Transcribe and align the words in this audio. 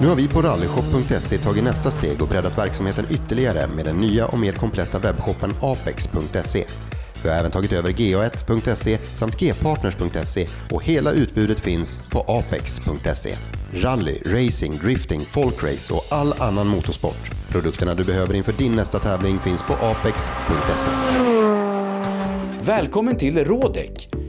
Nu 0.00 0.06
har 0.06 0.16
vi 0.16 0.28
på 0.28 0.42
rallyshop.se 0.42 1.38
tagit 1.38 1.64
nästa 1.64 1.90
steg 1.90 2.22
och 2.22 2.28
breddat 2.28 2.58
verksamheten 2.58 3.06
ytterligare 3.10 3.66
med 3.66 3.84
den 3.84 3.96
nya 3.96 4.26
och 4.26 4.38
mer 4.38 4.52
kompletta 4.52 4.98
webbshoppen 4.98 5.54
apex.se. 5.60 6.64
Vi 7.22 7.28
har 7.28 7.36
även 7.36 7.50
tagit 7.50 7.72
över 7.72 7.90
ga1.se 7.90 8.98
samt 9.04 9.38
gpartners.se 9.38 10.48
och 10.70 10.84
hela 10.84 11.12
utbudet 11.12 11.60
finns 11.60 12.00
på 12.10 12.20
apex.se. 12.20 13.36
Rally, 13.72 14.18
racing, 14.26 14.78
drifting, 14.78 15.20
folkrace 15.20 15.94
och 15.94 16.04
all 16.10 16.32
annan 16.32 16.66
motorsport. 16.66 17.30
Produkterna 17.48 17.94
du 17.94 18.04
behöver 18.04 18.34
inför 18.34 18.52
din 18.52 18.72
nästa 18.72 18.98
tävling 18.98 19.38
finns 19.38 19.62
på 19.62 19.72
apex.se. 19.72 20.90
Välkommen 22.60 23.16
till 23.16 23.44
Rådek! 23.44 24.27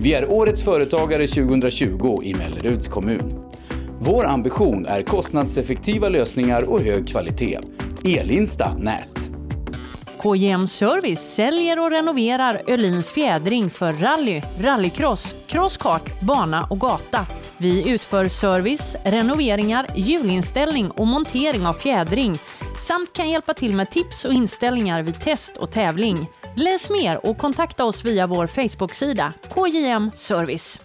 Vi 0.00 0.14
är 0.14 0.30
Årets 0.30 0.64
Företagare 0.64 1.26
2020 1.26 2.20
i 2.22 2.34
Melleruds 2.34 2.88
kommun. 2.88 3.44
Vår 4.00 4.24
ambition 4.24 4.86
är 4.86 5.02
kostnadseffektiva 5.02 6.08
lösningar 6.08 6.62
och 6.62 6.80
hög 6.80 7.08
kvalitet. 7.08 7.58
Elinsta 8.04 8.74
Nät. 8.74 9.30
KJM 10.22 10.66
Service 10.66 11.34
säljer 11.34 11.78
och 11.78 11.90
renoverar 11.90 12.62
Öhlins 12.66 13.10
fjädring 13.10 13.70
för 13.70 13.92
rally, 13.92 14.42
rallycross, 14.60 15.34
crosskart, 15.46 16.20
bana 16.20 16.66
och 16.70 16.80
gata. 16.80 17.26
Vi 17.58 17.90
utför 17.90 18.28
service, 18.28 18.96
renoveringar, 19.04 19.86
hjulinställning 19.94 20.90
och 20.90 21.06
montering 21.06 21.66
av 21.66 21.74
fjädring 21.74 22.38
samt 22.80 23.12
kan 23.12 23.30
hjälpa 23.30 23.54
till 23.54 23.72
med 23.72 23.90
tips 23.90 24.24
och 24.24 24.32
inställningar 24.32 25.02
vid 25.02 25.20
test 25.20 25.56
och 25.56 25.70
tävling. 25.70 26.28
Läs 26.58 26.90
mer 26.90 27.26
och 27.26 27.38
kontakta 27.38 27.84
oss 27.84 28.04
via 28.04 28.26
vår 28.26 28.46
Facebook-sida 28.46 29.32
KJM 29.54 30.10
Service. 30.14 30.80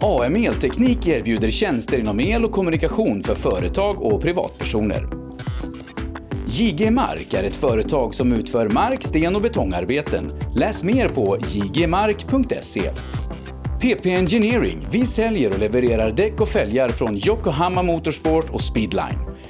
AM 0.00 0.36
Elteknik 0.36 1.06
erbjuder 1.06 1.50
tjänster 1.50 1.98
inom 1.98 2.20
el 2.20 2.44
och 2.44 2.52
kommunikation 2.52 3.22
för 3.22 3.34
företag 3.34 4.02
och 4.02 4.22
privatpersoner. 4.22 5.08
JG 6.48 6.90
Mark 6.90 7.34
är 7.34 7.44
ett 7.44 7.56
företag 7.56 8.14
som 8.14 8.32
utför 8.32 8.68
mark-, 8.68 9.02
sten 9.02 9.36
och 9.36 9.42
betongarbeten. 9.42 10.32
Läs 10.54 10.84
mer 10.84 11.08
på 11.08 11.38
jgmark.se. 11.48 12.90
PP 13.80 14.06
Engineering. 14.06 14.86
Vi 14.90 15.06
säljer 15.06 15.52
och 15.52 15.58
levererar 15.58 16.10
däck 16.10 16.40
och 16.40 16.48
fälgar 16.48 16.88
från 16.88 17.16
Yokohama 17.16 17.82
Motorsport 17.82 18.50
och 18.50 18.62
Speedline. 18.62 19.35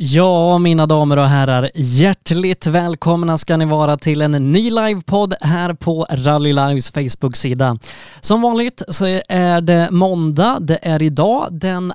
Ja, 0.00 0.58
mina 0.58 0.86
damer 0.86 1.16
och 1.16 1.28
herrar, 1.28 1.70
hjärtligt 1.74 2.66
välkomna 2.66 3.38
ska 3.38 3.56
ni 3.56 3.64
vara 3.64 3.96
till 3.96 4.22
en 4.22 4.52
ny 4.52 4.70
livepodd 4.70 5.34
här 5.40 5.74
på 5.74 6.06
Rally 6.10 6.52
Lives 6.52 6.90
Facebook-sida. 6.90 7.78
Som 8.20 8.42
vanligt 8.42 8.82
så 8.88 9.06
är 9.28 9.60
det 9.60 9.88
måndag, 9.90 10.58
det 10.60 10.78
är 10.82 11.02
idag 11.02 11.48
den 11.50 11.92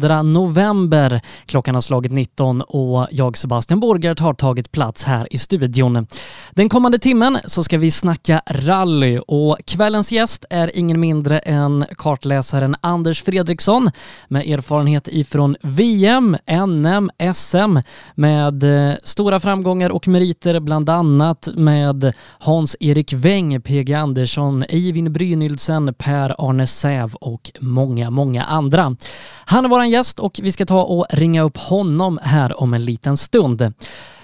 2 0.00 0.22
november. 0.22 1.20
Klockan 1.46 1.74
har 1.74 1.82
slagit 1.82 2.12
19 2.12 2.62
och 2.62 3.06
jag, 3.10 3.36
Sebastian 3.36 3.80
Borgert, 3.80 4.20
har 4.20 4.34
tagit 4.34 4.72
plats 4.72 5.04
här 5.04 5.32
i 5.32 5.38
studion. 5.38 6.06
Den 6.50 6.68
kommande 6.68 6.98
timmen 6.98 7.38
så 7.44 7.64
ska 7.64 7.78
vi 7.78 7.90
snacka 7.90 8.42
rally 8.46 9.18
och 9.18 9.58
kvällens 9.64 10.12
gäst 10.12 10.44
är 10.50 10.76
ingen 10.78 11.00
mindre 11.00 11.38
än 11.38 11.84
kartläsaren 11.96 12.76
Anders 12.80 13.22
Fredriksson 13.22 13.90
med 14.28 14.46
erfarenhet 14.46 15.08
ifrån 15.08 15.56
VM, 15.62 16.36
NM, 16.66 17.10
SM 17.42 17.78
med 18.14 18.62
eh, 18.62 18.96
stora 19.04 19.40
framgångar 19.40 19.90
och 19.90 20.08
meriter 20.08 20.60
bland 20.60 20.88
annat 20.88 21.48
med 21.54 22.12
Hans-Erik 22.38 23.12
Weng, 23.12 23.60
PG 23.60 23.92
Andersson, 23.92 24.64
Eivind 24.68 25.10
Brynildsen, 25.10 25.94
Per-Arne 25.94 26.66
Säv 26.66 27.14
och 27.14 27.50
många, 27.60 28.10
många 28.10 28.44
andra. 28.44 28.96
Han 29.44 29.64
är 29.64 29.68
vår 29.68 29.84
gäst 29.84 30.18
och 30.18 30.40
vi 30.42 30.52
ska 30.52 30.66
ta 30.66 30.82
och 30.82 31.06
ringa 31.10 31.42
upp 31.42 31.56
honom 31.56 32.18
här 32.22 32.60
om 32.60 32.74
en 32.74 32.84
liten 32.84 33.16
stund. 33.16 33.72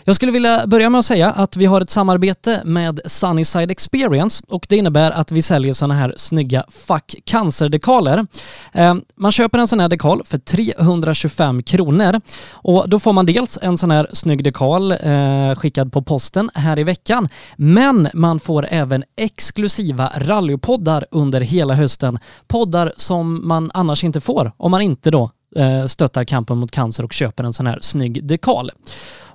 Jag 0.08 0.16
skulle 0.16 0.32
vilja 0.32 0.66
börja 0.66 0.90
med 0.90 0.98
att 0.98 1.04
säga 1.04 1.30
att 1.30 1.56
vi 1.56 1.66
har 1.66 1.80
ett 1.80 1.90
samarbete 1.90 2.62
med 2.64 3.00
Sunnyside 3.04 3.70
Experience 3.70 4.44
och 4.48 4.66
det 4.68 4.76
innebär 4.76 5.10
att 5.10 5.32
vi 5.32 5.42
säljer 5.42 5.72
sådana 5.74 5.94
här 5.94 6.14
snygga 6.16 6.64
Fuck 6.68 7.16
Cancer-dekaler. 7.24 8.26
Eh, 8.72 8.94
man 9.16 9.32
köper 9.32 9.58
en 9.58 9.68
sån 9.68 9.80
här 9.80 9.88
dekal 9.88 10.22
för 10.24 10.38
325 10.38 11.62
kronor 11.62 12.20
och 12.52 12.88
då 12.88 12.98
får 12.98 13.12
man 13.12 13.26
dels 13.26 13.58
en 13.62 13.78
sån 13.78 13.90
här 13.90 14.08
snygg 14.12 14.44
dekal 14.44 14.92
eh, 14.92 15.54
skickad 15.56 15.92
på 15.92 16.02
posten 16.02 16.50
här 16.54 16.78
i 16.78 16.84
veckan, 16.84 17.28
men 17.56 18.08
man 18.14 18.40
får 18.40 18.66
även 18.70 19.04
exklusiva 19.16 20.12
rallypoddar 20.16 21.06
under 21.10 21.40
hela 21.40 21.74
hösten. 21.74 22.18
Poddar 22.46 22.92
som 22.96 23.48
man 23.48 23.70
annars 23.74 24.04
inte 24.04 24.20
får 24.20 24.52
om 24.56 24.70
man 24.70 24.80
inte 24.80 25.10
då 25.10 25.30
eh, 25.56 25.86
stöttar 25.86 26.24
kampen 26.24 26.58
mot 26.58 26.70
cancer 26.70 27.04
och 27.04 27.12
köper 27.12 27.44
en 27.44 27.52
sån 27.52 27.66
här 27.66 27.78
snygg 27.80 28.26
dekal. 28.26 28.70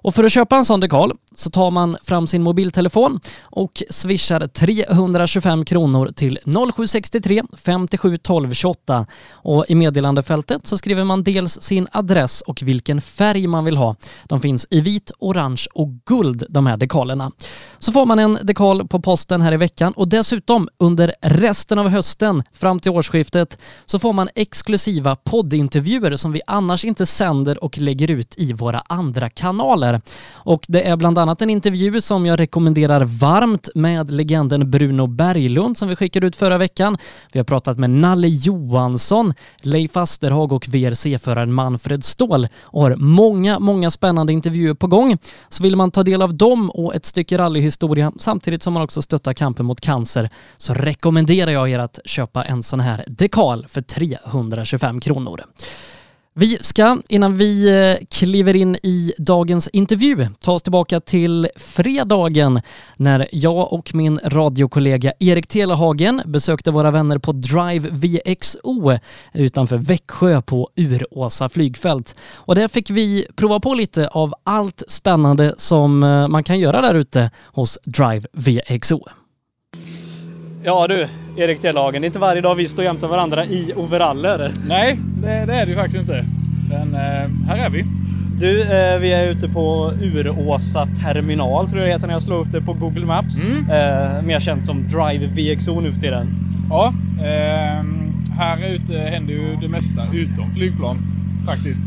Och 0.03 0.15
för 0.15 0.23
att 0.23 0.31
köpa 0.31 0.55
en 0.55 0.65
sån 0.65 0.79
dekal 0.79 1.11
så 1.35 1.50
tar 1.50 1.71
man 1.71 1.97
fram 2.03 2.27
sin 2.27 2.44
mobiltelefon 2.44 3.19
och 3.41 3.83
swishar 3.89 4.47
325 4.47 5.65
kronor 5.65 6.09
till 6.15 6.39
0763 6.45 7.44
57 7.53 8.17
12 8.17 8.53
28 8.53 9.05
och 9.31 9.65
i 9.67 9.75
meddelandefältet 9.75 10.67
så 10.67 10.77
skriver 10.77 11.03
man 11.03 11.23
dels 11.23 11.61
sin 11.61 11.88
adress 11.91 12.41
och 12.41 12.63
vilken 12.63 13.01
färg 13.01 13.47
man 13.47 13.65
vill 13.65 13.77
ha. 13.77 13.95
De 14.23 14.41
finns 14.41 14.67
i 14.69 14.81
vit, 14.81 15.11
orange 15.19 15.65
och 15.73 15.89
guld 16.06 16.44
de 16.49 16.67
här 16.67 16.77
dekalerna. 16.77 17.31
Så 17.79 17.91
får 17.91 18.06
man 18.06 18.19
en 18.19 18.38
dekal 18.41 18.88
på 18.88 19.01
posten 19.01 19.41
här 19.41 19.53
i 19.53 19.57
veckan 19.57 19.94
och 19.94 20.07
dessutom 20.07 20.69
under 20.77 21.13
resten 21.21 21.79
av 21.79 21.89
hösten 21.89 22.44
fram 22.53 22.79
till 22.79 22.91
årsskiftet 22.91 23.57
så 23.85 23.99
får 23.99 24.13
man 24.13 24.29
exklusiva 24.35 25.15
poddintervjuer 25.15 26.17
som 26.17 26.31
vi 26.31 26.41
annars 26.47 26.85
inte 26.85 27.06
sänder 27.06 27.63
och 27.63 27.77
lägger 27.77 28.11
ut 28.11 28.35
i 28.38 28.53
våra 28.53 28.79
andra 28.79 29.29
kanaler 29.29 29.93
där. 29.94 30.01
Och 30.34 30.66
det 30.68 30.88
är 30.88 30.95
bland 30.95 31.18
annat 31.18 31.42
en 31.42 31.50
intervju 31.50 32.01
som 32.01 32.25
jag 32.25 32.40
rekommenderar 32.40 33.06
varmt 33.06 33.69
med 33.75 34.12
legenden 34.12 34.72
Bruno 34.72 35.07
Berglund 35.07 35.78
som 35.78 35.88
vi 35.90 35.95
skickade 35.95 36.28
ut 36.28 36.36
förra 36.36 36.57
veckan. 36.57 36.98
Vi 37.31 37.40
har 37.40 37.44
pratat 37.44 37.78
med 37.78 37.90
Nalle 37.90 38.28
Johansson, 38.28 39.34
Leif 39.62 39.98
Asterhag 39.98 40.51
och 40.51 40.68
VRC-föraren 40.68 41.54
Manfred 41.54 42.04
Ståhl 42.04 42.48
och 42.62 42.81
har 42.81 42.95
många, 42.95 43.60
många 43.60 43.92
spännande 43.92 44.34
intervjuer 44.34 44.74
på 44.74 44.88
gång. 44.88 45.18
Så 45.50 45.63
vill 45.63 45.75
man 45.75 45.92
ta 45.92 46.04
del 46.04 46.22
av 46.22 46.34
dem 46.34 46.69
och 46.69 46.95
ett 46.95 47.06
stycke 47.06 47.38
rallyhistoria 47.38 48.12
samtidigt 48.19 48.63
som 48.63 48.74
man 48.74 48.84
också 48.84 49.01
stöttar 49.01 49.34
kampen 49.34 49.66
mot 49.66 49.81
cancer 49.81 50.30
så 50.57 50.74
rekommenderar 50.74 51.51
jag 51.51 51.69
er 51.69 51.80
att 51.80 52.00
köpa 52.06 52.44
en 52.44 52.63
sån 52.63 52.80
här 52.80 53.04
dekal 53.07 53.66
för 53.69 53.81
325 53.81 55.00
kronor. 55.00 55.44
Vi 56.35 56.57
ska, 56.62 56.97
innan 57.09 57.38
vi 57.38 57.80
eh, 57.91 58.06
kliver 58.09 58.56
in 58.56 58.75
i 58.75 59.13
dagens 59.18 59.68
intervju, 59.68 60.27
ta 60.39 60.51
oss 60.51 60.63
tillbaka 60.63 61.00
till 61.00 61.47
fredagen 61.56 62.62
när 62.97 63.27
jag 63.31 63.74
och 63.74 63.95
min 63.95 64.19
radiokollega 64.24 65.13
Erik 65.19 65.47
Telehagen 65.47 66.21
besökte 66.25 66.71
våra 66.71 66.91
vänner 66.91 67.18
på 67.18 67.31
Drive 67.31 67.89
VXO 67.89 68.97
utanför 69.33 69.77
Växjö 69.77 70.41
på 70.41 70.69
Uråsa 70.75 71.50
flygfält. 71.50 72.15
Och 72.35 72.56
där 72.56 72.68
fick 72.68 72.89
vi 72.89 73.25
prova 73.35 73.59
på 73.59 73.74
lite 73.74 74.07
av 74.07 74.33
allt 74.44 74.83
spännande 74.88 75.56
som 75.57 76.03
eh, 76.03 76.27
man 76.27 76.44
kan 76.44 76.59
göra 76.59 76.81
där 76.81 76.95
ute 76.95 77.31
hos 77.45 77.80
Drive 77.83 78.27
VXO. 78.33 79.06
Ja 80.63 80.88
du, 80.88 81.07
Erik 81.38 81.62
Telehagen, 81.62 82.01
det 82.01 82.06
är 82.06 82.09
inte 82.09 82.19
varje 82.19 82.41
dag 82.41 82.56
vi 82.56 82.68
står 82.68 82.85
jämte 82.85 83.07
varandra 83.07 83.45
i 83.45 83.74
overaller. 83.75 84.53
Nej, 84.68 84.97
det, 85.21 85.45
det 85.45 85.53
är 85.53 85.65
det 85.65 85.71
ju 85.71 85.75
faktiskt 85.75 86.00
inte. 86.00 86.25
Men 86.69 86.94
eh, 86.94 87.47
här 87.47 87.65
är 87.65 87.69
vi. 87.69 87.85
Du, 88.39 88.62
eh, 88.62 89.00
vi 89.00 89.13
är 89.13 89.31
ute 89.31 89.50
på 89.50 89.94
Uråsa 90.01 90.85
terminal 90.85 91.68
tror 91.68 91.81
jag 91.81 91.89
det 91.89 91.94
heter 91.94 92.07
när 92.07 92.13
jag 92.13 92.21
slår 92.21 92.39
upp 92.39 92.51
det 92.51 92.62
på 92.62 92.74
Google 92.74 93.06
Maps. 93.06 93.41
Mm. 93.41 93.57
Eh, 93.57 94.21
mer 94.21 94.39
känt 94.39 94.65
som 94.65 94.88
Drive 94.88 95.27
VXO 95.27 95.80
nu 95.80 95.94
för 95.94 96.01
tiden. 96.01 96.27
Ja, 96.69 96.94
eh, 97.19 97.85
här 98.38 98.68
ute 98.68 98.97
händer 98.97 99.33
ju 99.33 99.56
det 99.62 99.68
mesta 99.68 100.01
utom 100.13 100.53
flygplan 100.53 100.97
faktiskt. 101.45 101.83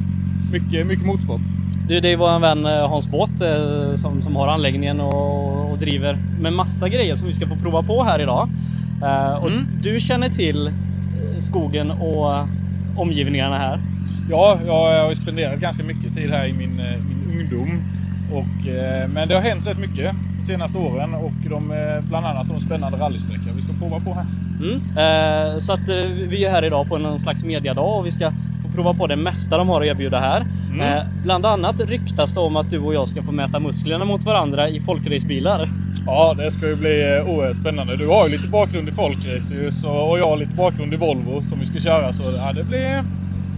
Mycket, 0.52 0.86
mycket 0.86 1.06
motorsport. 1.06 1.40
Du, 1.88 2.00
det 2.00 2.12
är 2.12 2.16
vår 2.16 2.38
vän 2.38 2.66
eh, 2.66 2.88
Hans 2.88 3.08
Båt 3.08 3.40
eh, 3.40 3.94
som, 3.94 4.22
som 4.22 4.36
har 4.36 4.48
anläggningen 4.48 5.00
och, 5.00 5.70
och 5.70 5.78
driver 5.78 6.18
med 6.40 6.52
massa 6.52 6.88
grejer 6.88 7.14
som 7.14 7.28
vi 7.28 7.34
ska 7.34 7.46
få 7.46 7.56
prova 7.56 7.82
på 7.82 8.02
här 8.02 8.20
idag. 8.20 8.48
Eh, 9.02 9.34
och 9.34 9.50
Mm. 9.50 9.66
Du 9.82 10.00
känner 10.00 10.28
till 10.28 10.66
eh, 10.66 10.72
skogen 11.38 11.90
och 11.90 12.48
omgivningarna 12.96 13.58
här. 13.58 13.80
Ja, 14.30 14.58
jag 14.66 15.06
har 15.06 15.14
spenderat 15.14 15.60
ganska 15.60 15.84
mycket 15.84 16.14
tid 16.14 16.30
här 16.30 16.46
i 16.46 16.52
min, 16.52 16.80
eh, 16.80 16.98
min 17.08 17.40
ungdom. 17.40 17.82
Och, 18.32 18.68
eh, 18.68 19.08
men 19.08 19.28
det 19.28 19.34
har 19.34 19.42
hänt 19.42 19.66
rätt 19.66 19.78
mycket 19.78 20.12
de 20.40 20.46
senaste 20.46 20.78
åren 20.78 21.14
och 21.14 21.32
de, 21.50 21.70
eh, 21.70 22.08
bland 22.08 22.26
annat 22.26 22.48
de 22.48 22.60
spännande 22.60 22.98
rallysträckor 22.98 23.52
vi 23.56 23.62
ska 23.62 23.72
prova 23.72 24.00
på 24.00 24.14
här. 24.14 24.26
Mm. 24.60 24.74
Eh, 24.74 25.58
så 25.58 25.72
att 25.72 25.88
eh, 25.88 26.10
vi 26.28 26.44
är 26.44 26.50
här 26.50 26.64
idag 26.64 26.88
på 26.88 26.96
en 26.96 27.18
slags 27.18 27.44
mediadag 27.44 27.98
och 27.98 28.06
vi 28.06 28.10
ska 28.10 28.32
prova 28.76 28.94
på 28.94 29.06
det 29.06 29.16
mesta 29.16 29.58
de 29.58 29.68
har 29.68 29.80
att 29.80 29.86
erbjuda 29.86 30.20
här. 30.20 30.46
Mm. 30.72 30.80
Eh, 30.80 31.02
bland 31.22 31.46
annat 31.46 31.80
ryktas 31.90 32.34
det 32.34 32.40
om 32.40 32.56
att 32.56 32.70
du 32.70 32.78
och 32.78 32.94
jag 32.94 33.08
ska 33.08 33.22
få 33.22 33.32
mäta 33.32 33.60
musklerna 33.60 34.04
mot 34.04 34.24
varandra 34.24 34.68
i 34.68 34.80
folkracebilar. 34.80 35.70
Ja, 36.06 36.34
det 36.34 36.50
ska 36.50 36.68
ju 36.68 36.76
bli 36.76 37.16
eh, 37.16 37.28
oerhört 37.28 37.56
spännande. 37.56 37.96
Du 37.96 38.06
har 38.06 38.28
ju 38.28 38.32
lite 38.32 38.48
bakgrund 38.48 38.88
i 38.88 38.92
folkrace 38.92 39.88
och 39.88 40.18
jag 40.18 40.28
har 40.28 40.36
lite 40.36 40.54
bakgrund 40.54 40.94
i 40.94 40.96
Volvo 40.96 41.42
som 41.42 41.58
vi 41.58 41.64
ska 41.66 41.80
köra. 41.80 42.12
Så 42.12 42.22
ja, 42.36 42.52
det 42.52 42.64
blir 42.64 43.02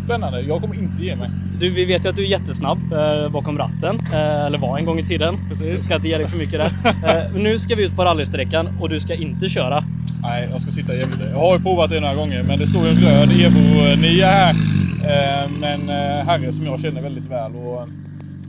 spännande. 0.04 0.40
Jag 0.40 0.60
kommer 0.60 0.74
inte 0.74 1.04
ge 1.04 1.16
mig. 1.16 1.30
Du, 1.60 1.70
vi 1.70 1.84
vet 1.84 2.04
ju 2.04 2.08
att 2.08 2.16
du 2.16 2.22
är 2.22 2.28
jättesnabb 2.28 2.92
eh, 2.92 3.28
bakom 3.28 3.58
ratten, 3.58 4.00
eh, 4.12 4.46
eller 4.46 4.58
var 4.58 4.78
en 4.78 4.84
gång 4.84 4.98
i 4.98 5.04
tiden. 5.04 5.38
Precis. 5.48 5.68
Jag 5.68 5.78
ska 5.78 5.94
inte 5.94 6.08
ge 6.08 6.18
dig 6.18 6.28
för 6.28 6.38
mycket 6.38 6.58
där. 6.58 6.72
Eh, 6.84 7.32
nu 7.34 7.58
ska 7.58 7.74
vi 7.74 7.84
ut 7.84 7.96
på 7.96 8.04
rallysträckan 8.04 8.68
och 8.80 8.88
du 8.88 9.00
ska 9.00 9.14
inte 9.14 9.48
köra. 9.48 9.84
Nej, 10.22 10.48
jag 10.50 10.60
ska 10.60 10.70
sitta 10.70 10.94
jämte. 10.94 11.28
Jag 11.32 11.38
har 11.38 11.54
ju 11.56 11.62
provat 11.62 11.90
det 11.90 12.00
några 12.00 12.14
gånger, 12.14 12.42
men 12.42 12.58
det 12.58 12.66
står 12.66 12.82
ju 12.84 12.90
en 12.90 12.96
röd 12.96 13.30
Evo 13.30 14.00
9 14.02 14.26
här. 14.26 14.77
Eh, 15.04 15.50
Men 15.60 15.88
eh, 15.88 16.26
herre 16.26 16.52
som 16.52 16.66
jag 16.66 16.80
känner 16.80 17.02
väldigt 17.02 17.26
väl 17.26 17.56
och 17.56 17.88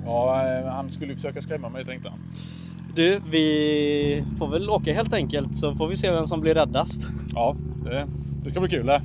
ja, 0.05 0.43
eh, 0.45 0.71
han 0.71 0.91
skulle 0.91 1.11
ju 1.11 1.15
försöka 1.15 1.41
skrämma 1.41 1.69
mig 1.69 1.85
tänkte 1.85 2.09
han. 2.09 2.19
Du, 2.95 3.21
vi 3.31 4.23
får 4.37 4.47
väl 4.47 4.69
åka 4.69 4.93
helt 4.93 5.13
enkelt 5.13 5.57
så 5.57 5.75
får 5.75 5.87
vi 5.87 5.95
se 5.95 6.11
vem 6.11 6.25
som 6.25 6.41
blir 6.41 6.53
räddast. 6.53 7.07
Ja, 7.33 7.55
det, 7.85 8.07
det 8.43 8.49
ska 8.49 8.59
bli 8.59 8.69
kul 8.69 8.85
det. 8.85 9.01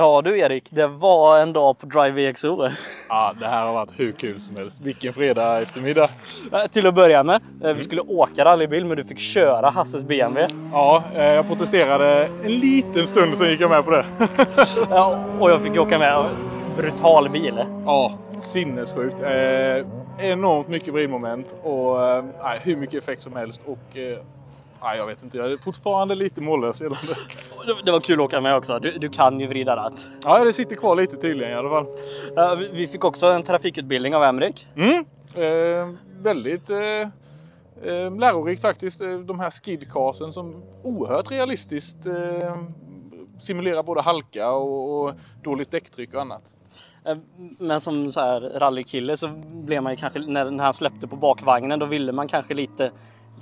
Ja 0.00 0.22
du 0.22 0.38
Erik, 0.38 0.68
det 0.70 0.86
var 0.86 1.38
en 1.38 1.52
dag 1.52 1.78
på 1.78 1.86
Drive 1.86 2.30
VXO. 2.30 2.68
Ja, 3.08 3.34
det 3.40 3.46
här 3.46 3.66
har 3.66 3.72
varit 3.72 3.90
hur 3.96 4.12
kul 4.12 4.40
som 4.40 4.56
helst. 4.56 4.80
Vilken 4.80 5.12
fredag 5.14 5.62
eftermiddag. 5.62 6.10
Eh, 6.52 6.66
Till 6.70 6.86
att 6.86 6.94
börja 6.94 7.22
med, 7.22 7.40
eh, 7.64 7.72
vi 7.72 7.82
skulle 7.82 8.00
åka 8.00 8.44
rallybil 8.44 8.84
men 8.84 8.96
du 8.96 9.04
fick 9.04 9.18
köra 9.18 9.70
Hasses 9.70 10.04
BMW. 10.04 10.54
Ja, 10.72 11.02
eh, 11.14 11.24
jag 11.24 11.46
protesterade 11.48 12.28
en 12.44 12.52
liten 12.52 13.06
stund, 13.06 13.38
sen 13.38 13.50
gick 13.50 13.60
jag 13.60 13.70
med 13.70 13.84
på 13.84 13.90
det. 13.90 14.04
Ja, 14.90 15.24
och 15.40 15.50
jag 15.50 15.62
fick 15.62 15.76
åka 15.78 15.98
med. 15.98 16.24
Brutal 16.76 17.28
bil. 17.30 17.64
Ja, 17.84 18.12
sinnessjukt. 18.36 19.16
Eh, 19.22 19.86
enormt 20.30 20.68
mycket 20.68 20.94
vridmoment 20.94 21.54
och 21.62 22.04
eh, 22.10 22.24
hur 22.62 22.76
mycket 22.76 23.02
effekt 23.02 23.22
som 23.22 23.36
helst. 23.36 23.62
Och 23.66 23.96
eh, 23.96 24.18
nej, 24.82 24.98
jag 24.98 25.06
vet 25.06 25.22
inte, 25.22 25.38
jag 25.38 25.52
är 25.52 25.56
fortfarande 25.56 26.14
lite 26.14 26.40
mållös 26.40 26.80
gällande. 26.80 27.14
Det- 27.84 27.92
var 27.92 28.00
kul 28.00 28.20
att 28.20 28.24
åka 28.24 28.40
med 28.40 28.56
också. 28.56 28.78
Du, 28.78 28.98
du 28.98 29.08
kan 29.08 29.40
ju 29.40 29.46
vrida 29.46 29.76
ratt. 29.76 30.06
Ja, 30.24 30.44
det 30.44 30.52
sitter 30.52 30.76
kvar 30.76 30.96
lite 30.96 31.16
tydligen 31.16 31.52
i 31.52 31.56
alla 31.56 31.68
fall. 31.70 31.86
Ja, 32.36 32.54
vi- 32.72 32.86
fick 32.86 33.04
också 33.04 33.26
en 33.26 33.42
trafikutbildning 33.42 34.14
av 34.16 34.22
Emrik. 34.24 34.66
Mm. 34.76 35.04
Eh, 35.34 35.88
väldigt 36.20 36.70
eh, 36.70 36.78
eh, 37.92 38.16
lärorikt 38.18 38.62
faktiskt. 38.62 39.00
Eh, 39.00 39.08
De 39.18 39.40
här 39.40 39.50
skidcasen 39.50 40.32
som 40.32 40.62
oerhört 40.82 41.30
realistiskt 41.30 42.06
eh, 42.06 42.56
simulerar 43.38 43.82
både 43.82 44.00
halka 44.02 44.50
och, 44.50 45.04
och 45.04 45.14
dåligt 45.44 45.70
däcktryck 45.70 46.14
och 46.14 46.20
annat. 46.20 46.42
Eh, 47.06 47.16
Men 47.58 47.80
som 47.80 48.12
så 48.12 48.20
här 48.20 48.40
rallykille 48.40 49.16
så 49.16 49.28
blev 49.52 49.82
man 49.82 49.92
ju 49.92 49.96
kanske, 49.96 50.18
när 50.18 50.58
han 50.62 50.72
släppte 50.74 51.06
på 51.08 51.16
bakvagnen, 51.16 51.78
då 51.78 51.86
ville 51.86 52.12
man 52.12 52.28
kanske 52.28 52.54
lite, 52.54 52.90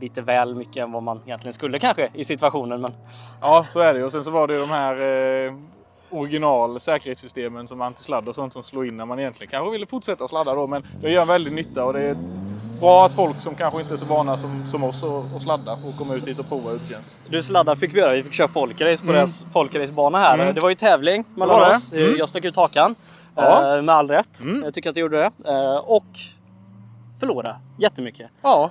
lite 0.01 0.23
väl 0.23 0.55
mycket 0.55 0.77
än 0.77 0.93
vad 0.93 1.03
man 1.03 1.21
egentligen 1.27 1.53
skulle 1.55 1.79
kanske 1.79 2.09
i 2.15 2.25
situationen. 2.25 2.81
Men 2.81 2.93
Ja, 3.41 3.67
så 3.73 3.81
är 3.81 3.95
det. 3.95 4.05
Och 4.05 4.13
sen 4.13 4.25
så 4.25 4.31
var 4.31 4.47
det 4.47 4.55
ju 4.55 4.61
de 4.61 4.71
här 4.71 4.95
eh, 5.47 5.55
original 6.11 6.81
säkerhetssystemen 6.81 7.69
som 7.69 7.81
antisladd 7.83 8.29
och 8.29 8.35
sånt 8.35 8.53
som 8.53 8.63
slår 8.63 8.87
in 8.87 8.97
när 8.97 9.05
man 9.05 9.19
egentligen 9.19 9.51
kanske 9.51 9.71
ville 9.71 9.87
fortsätta 9.87 10.29
sladda 10.29 10.55
då. 10.55 10.67
Men 10.67 10.83
det 11.01 11.11
gör 11.11 11.25
väldigt 11.25 11.53
nytta 11.53 11.85
och 11.85 11.93
det 11.93 12.01
är 12.03 12.17
bra 12.81 13.07
att 13.07 13.13
folk 13.13 13.41
som 13.41 13.55
kanske 13.55 13.81
inte 13.81 13.95
är 13.95 13.99
så 13.99 14.07
vana 14.07 14.37
som, 14.37 14.67
som 14.67 14.85
oss 14.85 15.05
att 15.37 15.43
sladda 15.43 15.77
får 15.77 15.93
komma 15.93 16.15
ut 16.15 16.27
hit 16.29 16.39
och 16.39 16.49
prova 16.49 16.71
känns. 16.91 17.17
du 17.29 17.43
sladdar 17.43 17.77
fick 17.77 17.95
vi 17.95 17.99
göra. 17.99 18.13
Vi 18.13 18.23
fick 18.23 18.33
köra 18.33 18.49
folkrace 18.49 19.05
på 19.07 19.13
deras 19.13 19.45
folkracebana 19.53 20.19
här. 20.19 20.35
Mm. 20.39 20.55
Det 20.55 20.61
var 20.61 20.69
ju 20.69 20.75
tävling 20.75 21.25
mellan 21.35 21.49
Det 21.57 21.61
var 21.65 21.69
det. 21.71 21.77
oss. 21.77 21.93
Mm. 21.93 22.17
Jag 22.19 22.29
stack 22.29 22.45
ut 22.45 22.57
hakan. 22.57 22.95
Ja. 23.35 23.77
eh, 23.77 23.83
Med 23.83 23.95
all 23.95 24.09
rätt. 24.11 24.41
Mm. 24.41 24.63
Jag 24.65 24.75
tycker 24.75 24.91
att 24.91 24.97
jag 24.97 25.01
gjorde 25.03 25.17
det. 25.45 25.51
Eh, 25.53 25.77
Och 25.77 26.05
förlorade 27.21 27.57
jättemycket. 27.79 28.31
Ja, 28.43 28.71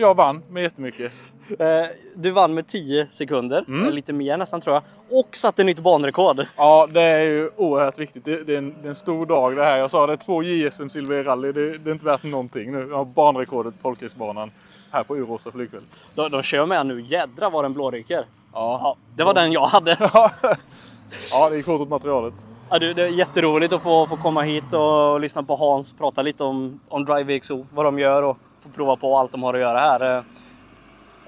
jag 0.00 0.14
vann 0.16 0.42
med 0.50 0.62
jättemycket. 0.62 1.12
Eh, 1.58 1.66
Du 2.14 2.30
vann 2.30 2.54
med 2.54 2.66
10 2.66 3.06
sekunder, 3.08 3.64
Mm. 3.68 3.94
lite 3.94 4.12
mer 4.12 4.36
nästan 4.36 4.60
tror 4.60 4.74
jag. 4.74 4.82
Och 5.18 5.36
satte 5.36 5.64
nytt 5.64 5.78
banrekord. 5.80 6.46
Ja, 6.56 6.86
det 6.92 7.02
är 7.02 7.22
ju 7.24 7.50
oerhört 7.56 7.98
viktigt. 7.98 8.24
Det, 8.24 8.44
det, 8.44 8.54
är, 8.54 8.58
en, 8.58 8.74
det 8.82 8.86
är 8.86 8.88
en 8.88 8.94
stor 8.94 9.26
dag 9.26 9.56
det 9.56 9.64
här. 9.64 9.78
Jag 9.78 9.90
sa 9.90 10.06
det, 10.06 10.16
två 10.16 10.42
JSM-silver 10.42 11.20
i 11.20 11.22
rally. 11.22 11.52
Det, 11.52 11.78
det 11.78 11.90
är 11.90 11.92
inte 11.92 12.04
värt 12.04 12.22
någonting 12.22 12.72
nu. 12.72 12.86
Jag 12.90 12.96
har 12.96 13.04
banrekordet 13.04 13.74
på 13.74 13.80
folkracebanan 13.82 14.50
här 14.92 15.02
på 15.02 15.16
Uråsa 15.16 15.50
flygfält. 15.50 16.04
De, 16.14 16.30
de 16.30 16.42
kör 16.42 16.66
med 16.66 16.86
nu. 16.86 17.00
Jädra 17.00 17.50
vad 17.50 17.64
den 17.64 17.72
blåryker. 17.72 18.24
Ja. 18.52 18.80
Ja, 18.82 18.96
det 19.16 19.24
var 19.24 19.34
den 19.34 19.52
jag 19.52 19.66
hade. 19.66 19.96
ja, 21.30 21.50
det 21.50 21.56
gick 21.56 21.66
hårt 21.66 21.80
åt 21.80 21.88
materialet. 21.88 22.34
Ja, 22.70 22.78
du, 22.78 22.94
det 22.94 23.02
är 23.02 23.06
jätteroligt 23.06 23.72
att 23.72 23.82
få, 23.82 24.06
få 24.06 24.16
komma 24.16 24.42
hit 24.42 24.72
och 24.72 25.20
lyssna 25.20 25.42
på 25.42 25.56
Hans 25.56 25.92
prata 25.92 26.22
lite 26.22 26.44
om, 26.44 26.80
om 26.88 27.04
Drive 27.04 27.38
VXO, 27.38 27.66
vad 27.74 27.84
de 27.84 27.98
gör 27.98 28.22
och 28.22 28.38
få 28.68 28.74
prova 28.74 28.96
på 28.96 29.16
allt 29.18 29.32
de 29.32 29.42
har 29.42 29.54
att 29.54 29.60
göra 29.60 29.78
här. 29.78 30.16
Eh, 30.16 30.22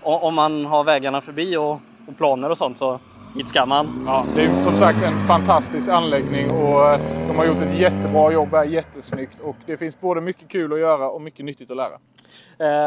Om 0.02 0.34
man 0.34 0.66
har 0.66 0.84
vägarna 0.84 1.20
förbi 1.20 1.56
och, 1.56 1.80
och 2.08 2.16
planer 2.16 2.50
och 2.50 2.58
sånt 2.58 2.76
så 2.76 3.00
hit 3.34 3.48
ska 3.48 3.66
man. 3.66 4.04
Ja, 4.06 4.24
det 4.34 4.42
är 4.44 4.62
som 4.62 4.72
sagt 4.76 5.02
en 5.02 5.20
fantastisk 5.26 5.88
anläggning 5.88 6.50
och 6.50 6.90
eh, 6.90 7.00
de 7.28 7.36
har 7.36 7.44
gjort 7.44 7.56
ett 7.62 7.78
jättebra 7.78 8.32
jobb 8.32 8.48
här, 8.50 8.64
jättesnyggt 8.64 9.40
och 9.40 9.56
det 9.66 9.76
finns 9.76 10.00
både 10.00 10.20
mycket 10.20 10.48
kul 10.48 10.72
att 10.72 10.80
göra 10.80 11.10
och 11.10 11.20
mycket 11.22 11.44
nyttigt 11.44 11.70
att 11.70 11.76
lära. 11.76 11.98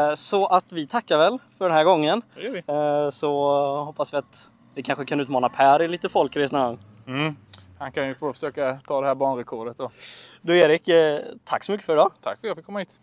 Eh, 0.08 0.14
Så 0.14 0.46
att 0.46 0.72
vi 0.72 0.86
tackar 0.86 1.18
väl 1.18 1.38
för 1.58 1.68
den 1.68 1.74
här 1.76 1.84
gången. 1.84 2.22
Det 2.34 2.42
gör 2.42 2.52
vi. 2.52 2.62
Så 3.12 3.56
hoppas 3.84 4.14
vi 4.14 4.18
att 4.18 4.50
vi 4.74 4.82
kanske 4.82 5.04
kan 5.04 5.20
utmana 5.20 5.48
Per 5.48 5.82
i 5.82 5.88
lite 5.88 6.08
folkrace 6.08 6.56
någon 6.56 6.66
gång. 6.66 6.78
Mm. 7.06 7.36
Han 7.78 7.92
kan 7.92 8.06
ju 8.08 8.14
få 8.14 8.32
försöka 8.32 8.78
ta 8.86 9.00
det 9.00 9.06
här 9.06 9.14
banrekordet 9.14 9.78
då. 9.78 9.90
Du 10.42 10.58
Erik, 10.58 10.88
tack 11.44 11.64
så 11.64 11.72
mycket 11.72 11.86
för 11.86 11.92
idag. 11.92 12.10
Tack 12.22 12.40
för 12.40 12.46
att 12.46 12.48
jag 12.48 12.56
fick 12.56 12.66
komma 12.66 12.78
hit. 12.78 13.00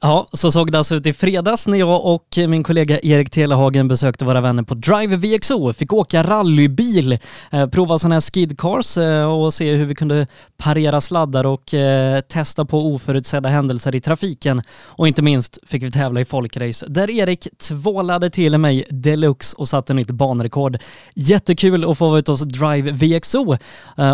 Ja, 0.00 0.28
så 0.32 0.52
såg 0.52 0.72
det 0.72 0.78
alltså 0.78 0.94
ut 0.94 1.06
i 1.06 1.12
fredags 1.12 1.66
när 1.66 1.78
jag 1.78 2.04
och 2.04 2.38
min 2.48 2.62
kollega 2.62 3.00
Erik 3.02 3.30
Telehagen 3.30 3.88
besökte 3.88 4.24
våra 4.24 4.40
vänner 4.40 4.62
på 4.62 4.74
Drive 4.74 5.16
VXO. 5.16 5.72
Fick 5.72 5.92
åka 5.92 6.22
rallybil, 6.22 7.18
eh, 7.50 7.66
prova 7.66 7.98
sådana 7.98 8.14
här 8.14 8.20
skidcars 8.20 8.96
eh, 8.96 9.24
och 9.24 9.54
se 9.54 9.74
hur 9.74 9.84
vi 9.84 9.94
kunde 9.94 10.26
parera 10.56 11.00
sladdar 11.00 11.46
och 11.46 11.74
eh, 11.74 12.20
testa 12.20 12.64
på 12.64 12.94
oförutsedda 12.94 13.48
händelser 13.48 13.96
i 13.96 14.00
trafiken. 14.00 14.62
Och 14.86 15.08
inte 15.08 15.22
minst 15.22 15.58
fick 15.66 15.82
vi 15.82 15.90
tävla 15.90 16.20
i 16.20 16.24
folkrace 16.24 16.86
där 16.88 17.10
Erik 17.10 17.48
tvålade 17.58 18.30
till 18.30 18.58
mig 18.58 18.84
deluxe 18.90 19.56
och 19.58 19.68
satte 19.68 19.94
nytt 19.94 20.10
banrekord. 20.10 20.78
Jättekul 21.14 21.90
att 21.90 21.98
få 21.98 22.08
vara 22.08 22.18
ute 22.18 22.30
hos 22.30 22.42
Drive 22.42 22.90
VXO 22.90 23.56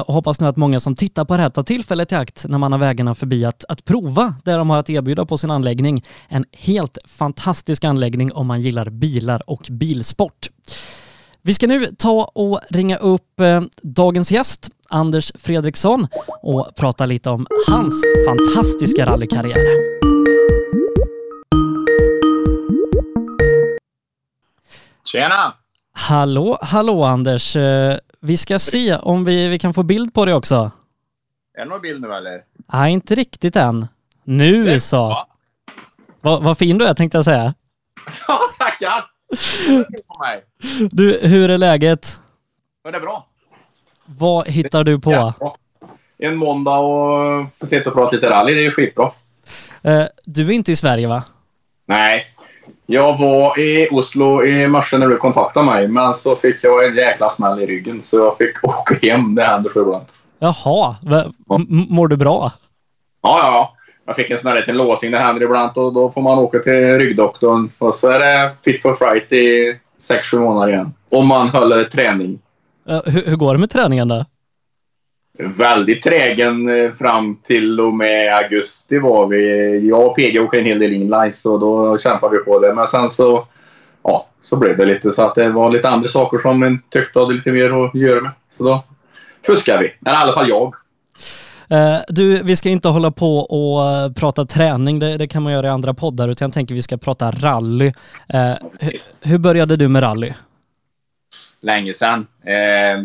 och 0.06 0.14
hoppas 0.14 0.40
nu 0.40 0.46
att 0.46 0.56
många 0.56 0.80
som 0.80 0.96
tittar 0.96 1.24
på 1.24 1.36
det 1.36 1.42
här 1.42 1.48
tar 1.48 1.62
tillfället 1.62 2.12
i 2.12 2.14
akt 2.14 2.44
när 2.48 2.58
man 2.58 2.72
har 2.72 2.78
vägarna 2.78 3.14
förbi 3.14 3.44
att, 3.44 3.64
att 3.68 3.84
prova 3.84 4.34
det 4.44 4.52
de 4.52 4.70
har 4.70 4.78
att 4.78 4.90
erbjuda 4.90 5.17
på 5.26 5.38
sin 5.38 5.50
anläggning 5.50 5.68
anläggning. 5.68 6.04
En 6.28 6.44
helt 6.52 6.98
fantastisk 7.04 7.84
anläggning 7.84 8.32
om 8.32 8.46
man 8.46 8.60
gillar 8.60 8.90
bilar 8.90 9.42
och 9.46 9.66
bilsport. 9.70 10.48
Vi 11.42 11.54
ska 11.54 11.66
nu 11.66 11.86
ta 11.98 12.30
och 12.34 12.60
ringa 12.70 12.96
upp 12.96 13.40
eh, 13.40 13.62
dagens 13.82 14.30
gäst, 14.30 14.70
Anders 14.90 15.32
Fredriksson, 15.34 16.06
och 16.42 16.68
prata 16.76 17.06
lite 17.06 17.30
om 17.30 17.46
hans 17.68 17.94
fantastiska 18.26 19.06
rallykarriär. 19.06 19.64
Tjena! 25.04 25.54
Hallå, 25.92 26.58
hallå 26.62 27.04
Anders. 27.04 27.56
Eh, 27.56 27.98
vi 28.20 28.36
ska 28.36 28.58
se 28.58 28.96
om 28.96 29.24
vi, 29.24 29.48
vi 29.48 29.58
kan 29.58 29.74
få 29.74 29.82
bild 29.82 30.14
på 30.14 30.24
dig 30.24 30.34
också. 30.34 30.70
Är 31.54 31.64
det 31.64 31.70
någon 31.70 31.80
bild 31.80 32.00
nu 32.00 32.08
eller? 32.08 32.44
Nej, 32.72 32.92
inte 32.92 33.14
riktigt 33.14 33.56
än. 33.56 33.86
Nu 34.28 34.80
så. 34.80 35.26
Vad, 36.20 36.42
vad 36.42 36.58
fin 36.58 36.78
du 36.78 36.84
är 36.86 36.94
tänkte 36.94 37.18
jag 37.18 37.24
säga. 37.24 37.54
Ja, 38.28 38.40
tackar! 38.58 39.04
Du, 40.90 41.18
hur 41.22 41.50
är 41.50 41.58
läget? 41.58 42.20
Men 42.84 42.92
det 42.92 42.98
är 42.98 43.00
bra. 43.00 43.26
Vad 44.04 44.48
hittar 44.48 44.84
du 44.84 44.98
på? 45.00 45.12
Ja, 45.12 45.56
en 46.18 46.36
måndag 46.36 46.78
och 46.78 47.46
få 47.60 47.66
sitta 47.66 47.90
och 47.90 47.96
prata 47.96 48.16
lite 48.16 48.30
rally, 48.30 48.54
det 48.54 48.60
är 48.60 48.64
ju 48.64 48.70
skitbra. 48.70 49.12
Eh, 49.82 50.04
du 50.24 50.46
är 50.46 50.52
inte 50.52 50.72
i 50.72 50.76
Sverige 50.76 51.08
va? 51.08 51.24
Nej. 51.86 52.26
Jag 52.86 53.18
var 53.18 53.58
i 53.58 53.88
Oslo 53.90 54.44
i 54.44 54.68
morse 54.68 54.98
när 54.98 55.08
du 55.08 55.16
kontaktade 55.16 55.66
mig, 55.66 55.88
men 55.88 56.14
så 56.14 56.36
fick 56.36 56.64
jag 56.64 56.86
en 56.86 56.96
jäkla 56.96 57.30
smäll 57.30 57.60
i 57.60 57.66
ryggen 57.66 58.02
så 58.02 58.18
jag 58.18 58.36
fick 58.36 58.64
åka 58.64 58.98
hem. 59.02 59.34
Det 59.34 59.44
händer 59.44 59.70
så 59.70 59.80
ibland. 59.82 60.04
Jaha, 60.38 60.96
mår 61.68 62.08
du 62.08 62.16
bra? 62.16 62.52
Ja, 63.22 63.38
ja, 63.42 63.52
ja. 63.52 63.74
Jag 64.08 64.16
fick 64.16 64.30
en 64.30 64.38
sån 64.38 64.48
här 64.48 64.56
liten 64.56 64.76
låsning. 64.76 65.10
Det 65.10 65.18
händer 65.18 65.42
ibland 65.42 65.78
och 65.78 65.92
då 65.92 66.10
får 66.10 66.22
man 66.22 66.38
åka 66.38 66.58
till 66.58 66.98
ryggdoktorn. 66.98 67.70
Och 67.78 67.94
så 67.94 68.08
är 68.08 68.18
det 68.18 68.50
fit 68.64 68.82
for 68.82 68.94
fight 68.94 69.32
i 69.32 69.76
6-7 70.00 70.38
månader 70.38 70.72
igen. 70.72 70.92
Om 71.10 71.26
man 71.26 71.48
håller 71.48 71.84
träning. 71.84 72.38
Hur, 72.86 73.22
hur 73.22 73.36
går 73.36 73.54
det 73.54 73.60
med 73.60 73.70
träningen 73.70 74.08
då? 74.08 74.24
Väldigt 75.38 76.02
trägen 76.02 76.68
eh, 76.68 76.92
fram 76.92 77.36
till 77.42 77.80
och 77.80 77.94
med 77.94 78.34
augusti 78.34 78.98
var 78.98 79.26
vi. 79.26 79.88
Jag 79.88 80.06
och 80.06 80.16
PG 80.16 80.40
åker 80.40 80.58
en 80.58 80.66
hel 80.66 80.78
del 80.78 80.92
inlines 80.92 81.46
och 81.46 81.60
då 81.60 81.98
kämpar 81.98 82.30
vi 82.30 82.38
på 82.38 82.58
det. 82.58 82.74
Men 82.74 82.86
sen 82.86 83.10
så, 83.10 83.46
ja, 84.02 84.26
så 84.40 84.56
blev 84.56 84.76
det 84.76 84.84
lite 84.84 85.10
så 85.10 85.22
att 85.22 85.34
det 85.34 85.50
var 85.50 85.70
lite 85.70 85.88
andra 85.88 86.08
saker 86.08 86.38
som 86.38 86.62
en 86.62 86.82
tyckte 86.90 87.18
hade 87.18 87.34
lite 87.34 87.52
mer 87.52 87.84
att 87.84 87.94
göra 87.94 88.20
med. 88.20 88.30
Så 88.48 88.64
då 88.64 88.84
fuskar 89.46 89.78
vi. 89.78 89.94
Eller 90.06 90.18
i 90.18 90.22
alla 90.22 90.32
fall 90.32 90.48
jag. 90.48 90.74
Eh, 91.70 91.98
du, 92.08 92.42
vi 92.42 92.56
ska 92.56 92.68
inte 92.68 92.88
hålla 92.88 93.10
på 93.10 93.38
och 93.38 93.90
eh, 93.90 94.12
prata 94.12 94.44
träning, 94.44 94.98
det, 94.98 95.16
det 95.16 95.28
kan 95.28 95.42
man 95.42 95.52
göra 95.52 95.66
i 95.66 95.70
andra 95.70 95.94
poddar, 95.94 96.28
utan 96.28 96.46
jag 96.46 96.54
tänker 96.54 96.74
vi 96.74 96.82
ska 96.82 96.96
prata 96.96 97.30
rally. 97.30 97.92
Eh, 98.28 98.52
hur, 98.80 98.92
hur 99.20 99.38
började 99.38 99.76
du 99.76 99.88
med 99.88 100.02
rally? 100.02 100.32
Länge 101.60 101.94
sedan. 101.94 102.26
Eh, 102.44 103.04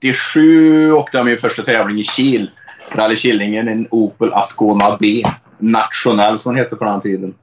87 0.00 0.92
åkte 0.92 1.16
jag 1.16 1.26
min 1.26 1.38
första 1.38 1.62
tävling 1.62 1.98
i 1.98 2.04
Kil. 2.04 2.50
Rally 2.92 3.16
Killingen, 3.16 3.68
en 3.68 3.86
Opel 3.90 4.32
Ascona 4.32 4.96
B. 5.00 5.24
Nationell 5.58 6.38
som 6.38 6.54
den 6.54 6.64
hette 6.64 6.76
på 6.76 6.84
den 6.84 7.00
tiden. 7.00 7.34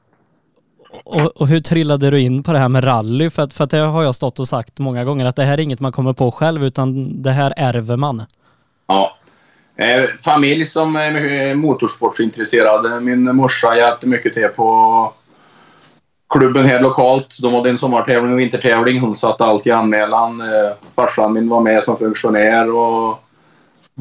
Och, 1.04 1.42
och 1.42 1.48
hur 1.48 1.60
trillade 1.60 2.12
du 2.12 2.20
in 2.20 2.44
på 2.44 2.54
det 2.54 2.60
här 2.60 2.70
med 2.70 2.84
rally? 2.84 3.30
För 3.30 3.42
att, 3.42 3.54
för 3.54 3.64
att 3.64 3.70
det 3.70 3.78
har 3.78 4.04
jag 4.04 4.16
stått 4.16 4.40
och 4.40 4.48
sagt 4.48 4.80
många 4.80 5.04
gånger, 5.04 5.26
att 5.26 5.36
det 5.36 5.44
här 5.44 5.54
är 5.54 5.62
inget 5.62 5.80
man 5.80 5.92
kommer 5.92 6.14
på 6.14 6.32
själv, 6.32 6.66
utan 6.66 7.22
det 7.22 7.32
här 7.32 7.54
ärver 7.58 7.96
man. 7.96 8.24
Ja. 8.88 9.17
Eh, 9.78 10.04
familj 10.24 10.66
som 10.66 10.96
är 10.96 11.50
eh, 11.50 11.56
motorsportsintresserade. 11.56 13.00
Min 13.00 13.36
morsa 13.36 13.76
hjälpte 13.76 14.08
mycket 14.08 14.34
till 14.34 14.48
på 14.48 15.14
klubben 16.30 16.66
här 16.66 16.82
lokalt. 16.82 17.38
De 17.42 17.54
hade 17.54 17.70
en 17.70 17.78
sommartävling 17.78 18.34
och 18.34 18.40
vintertävling. 18.40 19.00
Hon 19.00 19.16
satte 19.16 19.44
alltid 19.44 19.74
anmälan. 19.74 20.42
Eh, 20.42 20.72
farsan 20.96 21.34
min 21.34 21.50
var 21.50 21.62
med 21.62 21.84
som 21.84 21.98
funktionär 21.98 22.70
och, 22.70 23.10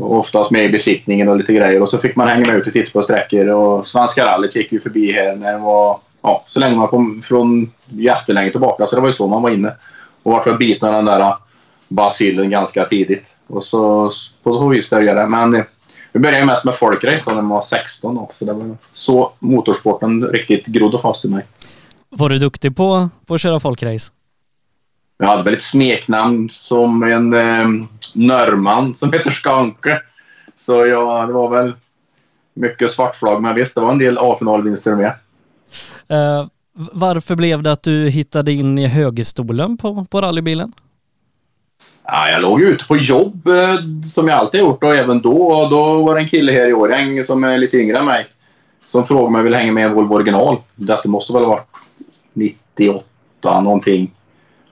och 0.01 0.19
oftast 0.19 0.51
med 0.51 0.65
i 0.65 0.69
besiktningen 0.69 1.29
och 1.29 1.37
lite 1.37 1.53
grejer. 1.53 1.83
Och 1.83 1.89
så 1.89 1.99
fick 1.99 2.17
man 2.17 2.29
hänga 2.29 2.47
med 2.47 2.57
ut 2.57 2.67
och 2.67 2.73
titta 2.73 2.93
på 2.93 3.03
sträckor. 3.03 3.49
Och 3.49 3.87
Svenska 3.87 4.27
rallyt 4.27 4.57
gick 4.57 4.73
ju 4.73 4.81
förbi 4.81 5.13
här 5.13 5.37
när 5.37 5.53
det 5.53 5.59
var... 5.59 5.99
Ja, 6.23 6.45
så 6.47 6.61
länge 6.61 6.77
man 6.77 6.89
kom 6.89 7.21
från 7.21 7.73
jättelänge 7.87 8.51
tillbaka. 8.51 8.87
Så 8.87 8.95
det 8.95 9.01
var 9.01 9.09
ju 9.09 9.13
så 9.13 9.29
man 9.29 9.43
var 9.43 9.51
inne. 9.51 9.73
Och 10.23 10.33
vart 10.33 10.47
var 10.47 10.55
biten 10.55 10.89
av 10.89 10.95
den 10.95 11.05
där 11.05 11.35
basillen 11.89 12.51
ganska 12.51 12.85
tidigt. 12.85 13.37
Och 13.47 13.65
så 13.65 14.11
på 14.43 14.55
så 14.55 14.69
vis 14.69 14.91
började 14.91 15.21
det. 15.21 15.27
Men 15.27 15.65
vi 16.13 16.21
började 16.21 16.47
mest 16.47 16.65
med 16.65 16.75
folkrace 16.75 17.23
då 17.27 17.31
när 17.31 17.43
man 17.43 17.49
var 17.49 17.61
16 17.61 18.15
då. 18.15 18.31
Så 18.33 18.45
det 18.45 18.53
var 18.53 18.77
så 18.93 19.33
motorsporten 19.39 20.25
riktigt 20.25 20.67
grodde 20.67 20.99
fast 20.99 21.25
i 21.25 21.29
mig. 21.29 21.47
Var 22.09 22.29
du 22.29 22.39
duktig 22.39 22.77
på, 22.77 23.09
på 23.27 23.35
att 23.35 23.41
köra 23.41 23.61
folkrace? 23.61 24.13
Jag 25.19 25.27
hade 25.27 25.43
väl 25.43 25.55
ett 25.55 25.63
smeknamn 25.63 26.49
som 26.51 27.03
en 27.03 27.35
eh, 27.35 27.89
norrman 28.15 28.95
som 28.95 29.13
heter 29.13 29.31
Skanke. 29.31 30.01
Så 30.57 30.87
ja, 30.87 31.27
det 31.27 31.33
var 31.33 31.51
väl 31.51 31.75
mycket 32.55 32.91
svartflagg. 32.91 33.43
Men 33.43 33.55
visst, 33.55 33.75
det 33.75 33.81
var 33.81 33.93
en 33.93 33.99
del 33.99 34.19
A-finalvinster 34.19 34.95
med. 34.95 35.13
Uh, 36.13 36.49
varför 36.93 37.35
blev 37.35 37.63
det 37.63 37.73
att 37.73 37.83
du 37.83 38.09
hittade 38.09 38.53
in 38.53 38.79
i 38.79 38.87
högerstolen 38.87 39.77
på, 39.77 40.07
på 40.11 40.21
rallybilen? 40.21 40.73
Ja, 42.07 42.31
jag 42.31 42.43
låg 42.43 42.61
ute 42.61 42.85
på 42.85 42.97
jobb 42.97 43.49
eh, 43.49 44.03
som 44.03 44.29
jag 44.29 44.39
alltid 44.39 44.61
gjort 44.61 44.85
och 44.85 44.95
även 44.95 45.21
då. 45.21 45.43
Och 45.43 45.71
då 45.71 46.03
var 46.03 46.15
det 46.15 46.21
en 46.21 46.29
kille 46.29 46.53
här 46.53 46.69
i 46.69 46.73
Årjäng 46.73 47.25
som 47.25 47.45
är 47.45 47.59
lite 47.59 47.77
yngre 47.77 47.99
än 47.99 48.05
mig 48.05 48.27
som 48.83 49.05
frågade 49.05 49.27
om 49.27 49.35
jag 49.35 49.43
ville 49.43 49.57
hänga 49.57 49.73
med 49.73 49.81
i 49.81 49.85
en 49.85 49.95
Volvo 49.95 50.15
original. 50.15 50.59
Detta 50.75 51.09
måste 51.09 51.33
väl 51.33 51.43
ha 51.43 51.49
varit 51.49 51.77
98 52.33 53.61
någonting. 53.61 54.15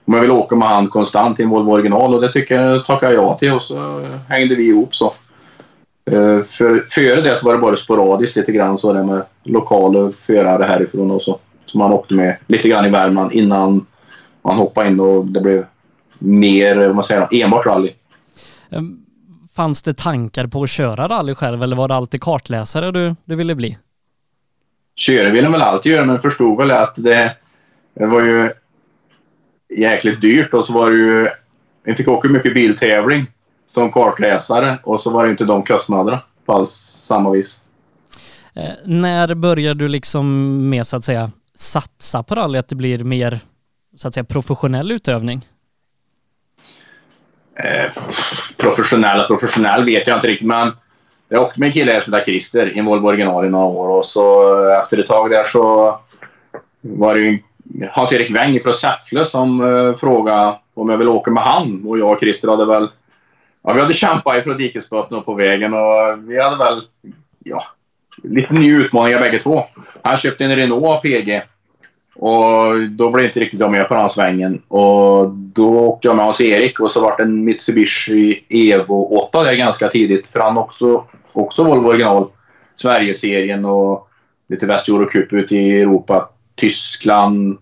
Om 0.05 0.13
jag 0.13 0.21
ville 0.21 0.33
åka 0.33 0.55
med 0.55 0.67
han 0.67 0.87
konstant 0.87 1.39
i 1.39 1.43
en 1.43 1.49
Volvo 1.49 1.71
original 1.71 2.13
och 2.13 2.21
det 2.21 2.33
tycker 2.33 2.55
jag 2.55 2.85
tackade 2.85 3.13
jag 3.13 3.23
ja 3.23 3.37
till 3.37 3.53
och 3.53 3.61
så 3.61 4.05
hängde 4.29 4.55
vi 4.55 4.67
ihop 4.67 4.95
så. 4.95 5.13
Eh, 6.11 6.41
för, 6.41 6.85
före 6.89 7.21
det 7.21 7.37
så 7.37 7.45
var 7.45 7.53
det 7.53 7.59
bara 7.61 7.75
sporadiskt 7.75 8.37
lite 8.37 8.51
grann 8.51 8.77
så 8.77 8.93
det 8.93 9.03
med 9.03 9.23
lokala 9.43 10.11
förare 10.11 10.63
härifrån 10.63 11.11
och 11.11 11.21
så. 11.21 11.39
Som 11.65 11.79
man 11.79 11.93
åkte 11.93 12.13
med 12.13 12.37
lite 12.47 12.69
grann 12.69 12.85
i 12.85 12.89
Värmland 12.89 13.31
innan 13.31 13.85
man 14.41 14.55
hoppade 14.55 14.87
in 14.87 14.99
och 14.99 15.25
det 15.25 15.41
blev 15.41 15.65
mer, 16.19 16.75
vad 16.75 16.95
man 16.95 17.03
säger, 17.03 17.27
enbart 17.31 17.65
rally. 17.65 17.93
Um, 18.69 19.05
fanns 19.55 19.81
det 19.81 19.93
tankar 19.93 20.47
på 20.47 20.63
att 20.63 20.69
köra 20.69 21.07
rally 21.07 21.35
själv 21.35 21.63
eller 21.63 21.75
var 21.75 21.87
det 21.87 21.95
alltid 21.95 22.21
kartläsare 22.21 22.91
du, 22.91 23.15
du 23.25 23.35
ville 23.35 23.55
bli? 23.55 23.77
Köra 24.95 25.29
ville 25.29 25.49
väl 25.49 25.61
alltid 25.61 25.91
göra 25.91 26.05
men 26.05 26.19
förstod 26.19 26.57
väl 26.57 26.71
att 26.71 26.95
det, 26.95 27.35
det 27.93 28.05
var 28.05 28.21
ju 28.21 28.51
jäkligt 29.77 30.21
dyrt 30.21 30.53
och 30.53 30.65
så 30.65 30.73
var 30.73 30.89
det 30.89 30.97
ju... 30.97 31.27
Vi 31.83 31.95
fick 31.95 32.07
åka 32.07 32.29
mycket 32.29 32.53
biltävling 32.53 33.25
som 33.65 33.91
kartläsare 33.91 34.79
och 34.83 35.01
så 35.01 35.11
var 35.11 35.23
det 35.23 35.29
inte 35.29 35.45
de 35.45 35.63
kostnaderna 35.63 36.21
på 36.45 36.53
alls 36.53 36.71
samma 37.01 37.31
vis. 37.31 37.59
Eh, 38.53 38.71
när 38.85 39.35
började 39.35 39.79
du 39.79 39.87
liksom 39.87 40.69
med 40.69 40.87
så 40.87 40.97
att 40.97 41.05
säga 41.05 41.31
satsa 41.55 42.23
på 42.23 42.35
rally, 42.35 42.57
att 42.57 42.67
det 42.67 42.75
blir 42.75 42.99
mer 42.99 43.39
så 43.95 44.07
att 44.07 44.13
säga 44.13 44.23
professionell 44.23 44.91
utövning? 44.91 45.47
Eh, 47.63 47.91
professionell 48.57 49.21
och 49.21 49.27
professionell 49.27 49.85
vet 49.85 50.07
jag 50.07 50.17
inte 50.17 50.27
riktigt 50.27 50.47
men 50.47 50.71
jag 51.29 51.41
åkte 51.41 51.59
med 51.59 51.67
en 51.67 51.73
kille 51.73 51.91
här 51.91 52.01
som 52.01 52.13
heter 52.13 52.25
Christer 52.25 52.75
i 52.75 52.79
en 52.79 52.85
Volvo 52.85 53.07
original 53.07 53.45
i 53.45 53.49
några 53.49 53.65
år. 53.65 53.89
Och 53.89 54.05
så 54.05 54.57
eh, 54.69 54.79
efter 54.79 54.97
ett 54.97 55.05
tag 55.05 55.29
där 55.29 55.43
så 55.43 55.99
var 56.81 57.15
det 57.15 57.21
ju 57.21 57.39
Hans-Erik 57.91 58.35
Weng 58.35 58.59
från 58.59 58.73
Säffle 58.73 59.25
som 59.25 59.61
uh, 59.61 59.95
frågade 59.95 60.55
om 60.73 60.89
jag 60.89 60.97
ville 60.97 61.09
åka 61.09 61.31
med 61.31 61.43
han. 61.43 61.83
Och 61.87 61.99
jag 61.99 62.11
och 62.11 62.19
Christer 62.19 62.47
hade 62.47 62.65
väl 62.65 62.89
Ja, 63.67 63.73
vi 63.73 63.81
hade 63.81 63.93
kämpat 63.93 64.37
ifrån 64.37 64.57
dikesbotten 64.57 65.23
på 65.23 65.33
vägen 65.33 65.73
och 65.73 66.29
vi 66.29 66.43
hade 66.43 66.57
väl 66.57 66.81
ja, 67.43 67.61
lite 68.23 68.53
nya 68.53 68.77
utmaningar 68.77 69.19
bägge 69.19 69.39
två. 69.39 69.63
Han 70.01 70.17
köpte 70.17 70.45
en 70.45 70.55
Renault 70.55 71.01
PG 71.01 71.41
och 72.15 72.89
då 72.89 73.09
blev 73.09 73.25
inte 73.25 73.39
riktigt 73.39 73.59
jag 73.59 73.71
med 73.71 73.87
på 73.87 73.93
den 73.93 74.09
svängen. 74.09 74.61
Och 74.67 75.29
då 75.29 75.79
åkte 75.79 76.07
jag 76.07 76.15
med 76.15 76.25
Hans-Erik 76.25 76.79
och 76.79 76.91
så 76.91 77.01
var 77.01 77.17
det 77.17 77.23
en 77.23 77.43
Mitsubishi 77.43 78.45
Evo 78.49 79.17
8 79.27 79.43
där 79.43 79.55
ganska 79.55 79.89
tidigt. 79.89 80.27
För 80.27 80.39
han 80.39 80.57
också, 80.57 81.03
också 81.33 81.63
Volvo 81.63 81.87
original. 81.87 82.27
Sverigeserien 82.75 83.65
och 83.65 84.07
lite 84.49 84.65
Väst 84.65 84.87
Eurocup 84.87 85.33
ute 85.33 85.55
i 85.55 85.81
Europa. 85.81 86.29
Tyskland, 86.55 87.57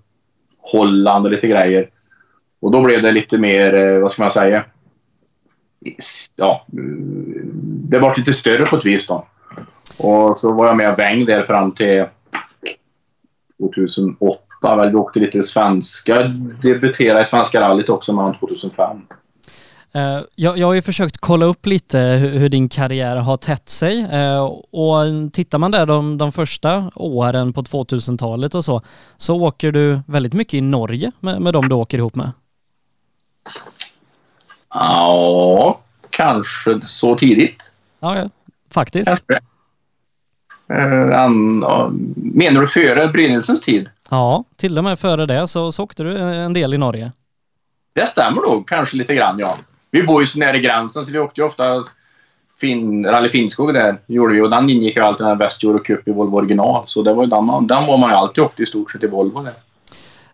Holland 0.71 1.25
och 1.25 1.31
lite 1.31 1.47
grejer. 1.47 1.89
Och 2.61 2.71
då 2.71 2.81
blev 2.81 3.01
det 3.01 3.11
lite 3.11 3.37
mer, 3.37 3.73
eh, 3.73 3.99
vad 3.99 4.11
ska 4.11 4.21
man 4.21 4.31
säga? 4.31 4.65
Ja, 6.35 6.65
det 7.89 7.99
var 7.99 8.13
lite 8.17 8.33
större 8.33 8.65
på 8.65 8.75
ett 8.75 8.85
vis 8.85 9.07
då. 9.07 9.27
Och 9.97 10.37
så 10.37 10.51
var 10.51 10.67
jag 10.67 10.77
med 10.77 10.97
Väng 10.97 11.25
där 11.25 11.43
fram 11.43 11.71
till 11.71 12.05
2008. 13.67 14.75
Väl. 14.75 14.89
Vi 14.89 14.95
åkte 14.95 15.19
lite 15.19 15.43
svenska. 15.43 16.23
Debuterade 16.61 17.21
i 17.21 17.25
Svenska 17.25 17.61
rallyt 17.61 17.89
också 17.89 18.13
mellan 18.13 18.33
2005. 18.33 19.01
Uh, 19.95 20.21
jag, 20.35 20.57
jag 20.57 20.67
har 20.67 20.73
ju 20.73 20.81
försökt 20.81 21.17
kolla 21.17 21.45
upp 21.45 21.65
lite 21.65 21.99
hur, 21.99 22.29
hur 22.29 22.49
din 22.49 22.69
karriär 22.69 23.17
har 23.17 23.37
tätt 23.37 23.69
sig 23.69 24.03
uh, 24.13 24.41
och 24.71 25.03
tittar 25.33 25.57
man 25.57 25.71
där 25.71 25.85
de, 25.85 26.17
de 26.17 26.31
första 26.31 26.91
åren 26.95 27.53
på 27.53 27.61
2000-talet 27.61 28.55
och 28.55 28.65
så, 28.65 28.81
så 29.17 29.41
åker 29.41 29.71
du 29.71 29.99
väldigt 30.07 30.33
mycket 30.33 30.53
i 30.53 30.61
Norge 30.61 31.11
med, 31.19 31.41
med 31.41 31.53
dem 31.53 31.69
du 31.69 31.75
åker 31.75 31.97
ihop 31.97 32.15
med. 32.15 32.31
Ja, 34.73 35.79
kanske 36.09 36.81
så 36.85 37.15
tidigt. 37.15 37.73
Ja, 37.99 38.17
ja. 38.17 38.29
faktiskt. 38.69 39.07
Kanske. 39.07 39.39
Uh, 40.73 41.91
menar 42.15 42.61
du 42.61 42.67
före 42.67 43.07
Brynelsens 43.07 43.61
tid? 43.61 43.89
Ja, 44.09 44.43
till 44.55 44.77
och 44.77 44.83
med 44.83 44.99
före 44.99 45.25
det 45.25 45.47
så, 45.47 45.71
så 45.71 45.83
åkte 45.83 46.03
du 46.03 46.17
en 46.17 46.53
del 46.53 46.73
i 46.73 46.77
Norge. 46.77 47.11
Det 47.95 48.07
stämmer 48.07 48.41
nog 48.41 48.67
kanske 48.67 48.97
lite 48.97 49.15
grann, 49.15 49.39
ja. 49.39 49.57
Vi 49.91 50.03
bor 50.03 50.21
ju 50.21 50.27
så 50.27 50.39
nära 50.39 50.57
gränsen 50.57 51.05
så 51.05 51.11
vi 51.11 51.19
åkte 51.19 51.41
ju 51.41 51.47
ofta 51.47 51.83
fin, 52.61 53.05
Rally 53.05 53.29
Finnskog 53.29 53.73
där. 53.73 53.97
Gjorde 54.07 54.33
vi, 54.33 54.41
och 54.41 54.49
den 54.49 54.69
ingick 54.69 54.95
ju 54.95 55.01
alltid 55.01 55.19
den 55.19 55.27
här 55.27 55.35
Väst 55.35 55.61
Cup 55.83 56.07
i 56.07 56.11
Volvo 56.11 56.37
original. 56.37 56.83
Så 56.87 57.01
det 57.01 57.13
var 57.13 57.23
ju 57.23 57.29
den, 57.29 57.45
man, 57.45 57.67
den 57.67 57.85
var 57.87 57.97
man 57.97 58.09
ju 58.09 58.15
alltid 58.15 58.43
åkt 58.43 58.59
i 58.59 58.65
stort 58.65 58.91
sett 58.91 59.03
i 59.03 59.07
Volvo 59.07 59.43
där. 59.43 59.53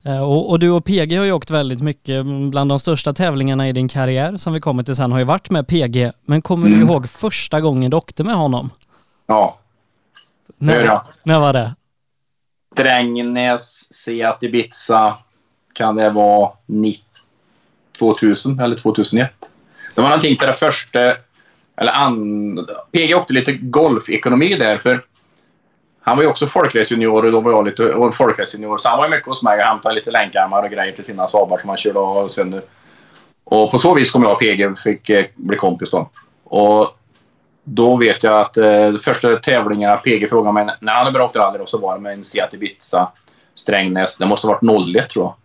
Eh, 0.03 0.23
och, 0.23 0.49
och, 0.49 0.59
du 0.59 0.69
och 0.69 0.85
PG 0.85 1.17
har 1.17 1.25
ju 1.25 1.31
åkt 1.31 1.49
väldigt 1.49 1.81
mycket. 1.81 2.25
Bland 2.25 2.71
de 2.71 2.79
största 2.79 3.13
tävlingarna 3.13 3.69
i 3.69 3.73
din 3.73 3.87
karriär 3.87 4.37
som 4.37 4.53
vi 4.53 4.59
kommer 4.59 4.83
till 4.83 4.95
sen 4.95 5.11
har 5.11 5.19
ju 5.19 5.25
varit 5.25 5.49
med 5.49 5.67
PG. 5.67 6.11
Men 6.25 6.41
kommer 6.41 6.67
mm. 6.67 6.79
du 6.79 6.85
ihåg 6.85 7.09
första 7.09 7.61
gången 7.61 7.91
du 7.91 7.97
åkte 7.97 8.23
med 8.23 8.35
honom? 8.35 8.69
Ja. 9.27 9.57
När, 10.57 11.01
när 11.23 11.39
var 11.39 11.53
det? 11.53 11.75
Strängnäs, 12.73 13.93
Seat 13.93 14.43
Ibiza. 14.43 15.17
Kan 15.73 15.95
det 15.95 16.09
vara 16.09 16.51
90 16.65 17.03
2000 17.99 18.59
eller 18.59 18.75
2001. 18.75 19.31
Det 19.95 20.01
var 20.01 20.09
någonting 20.09 20.37
till 20.37 20.47
det 20.47 20.53
första... 20.53 20.99
Eller 21.77 21.91
an, 21.93 22.67
PG 22.91 23.15
åkte 23.15 23.33
lite 23.33 23.51
golfekonomi 23.53 24.55
där 24.55 24.77
för 24.77 25.03
han 26.01 26.17
var 26.17 26.23
ju 26.23 26.29
också 26.29 26.47
folkracejunior 26.47 27.25
och 27.25 27.31
då 27.31 27.39
var 27.39 27.51
jag 27.51 27.65
lite 27.65 27.83
och 27.83 28.15
folkracejunior. 28.15 28.77
Så 28.77 28.89
han 28.89 28.97
var 28.97 29.05
ju 29.05 29.11
mycket 29.11 29.25
hos 29.25 29.43
mig 29.43 29.57
och 29.57 29.63
hämtade 29.63 29.95
lite 29.95 30.11
länkarmar 30.11 30.63
och 30.63 30.69
grejer 30.69 30.93
till 30.93 31.03
sina 31.03 31.27
Saabar 31.27 31.57
som 31.57 31.69
han 31.69 31.77
körde 31.77 31.99
av 31.99 32.27
sönder. 32.27 32.63
Och 33.43 33.71
på 33.71 33.77
så 33.77 33.93
vis 33.93 34.11
kom 34.11 34.23
jag 34.23 34.31
och 34.31 34.39
PG 34.39 34.77
fick 34.77 35.09
eh, 35.09 35.25
bli 35.35 35.57
kompis 35.57 35.91
då. 35.91 36.09
Och 36.43 36.98
då 37.69 37.97
vet 37.97 38.23
jag 38.23 38.41
att 38.41 38.57
eh, 38.57 38.95
första 39.03 39.35
tävlingen 39.35 39.97
PG 39.97 40.29
frågade 40.29 40.53
mig 40.53 40.67
när 40.79 40.93
han 40.93 41.05
hade 41.05 41.11
börjat 41.11 41.29
åka 41.29 41.39
rally 41.39 41.59
så 41.65 41.77
var 41.77 41.95
det 41.95 42.01
med 42.01 42.13
en 42.13 42.23
Seat 42.23 42.53
Ibiza 42.53 43.11
Strängnäs. 43.53 44.17
Det 44.17 44.25
måste 44.25 44.47
ha 44.47 44.59
varit 44.61 44.95
01 44.95 45.09
tror 45.09 45.25
jag. 45.25 45.35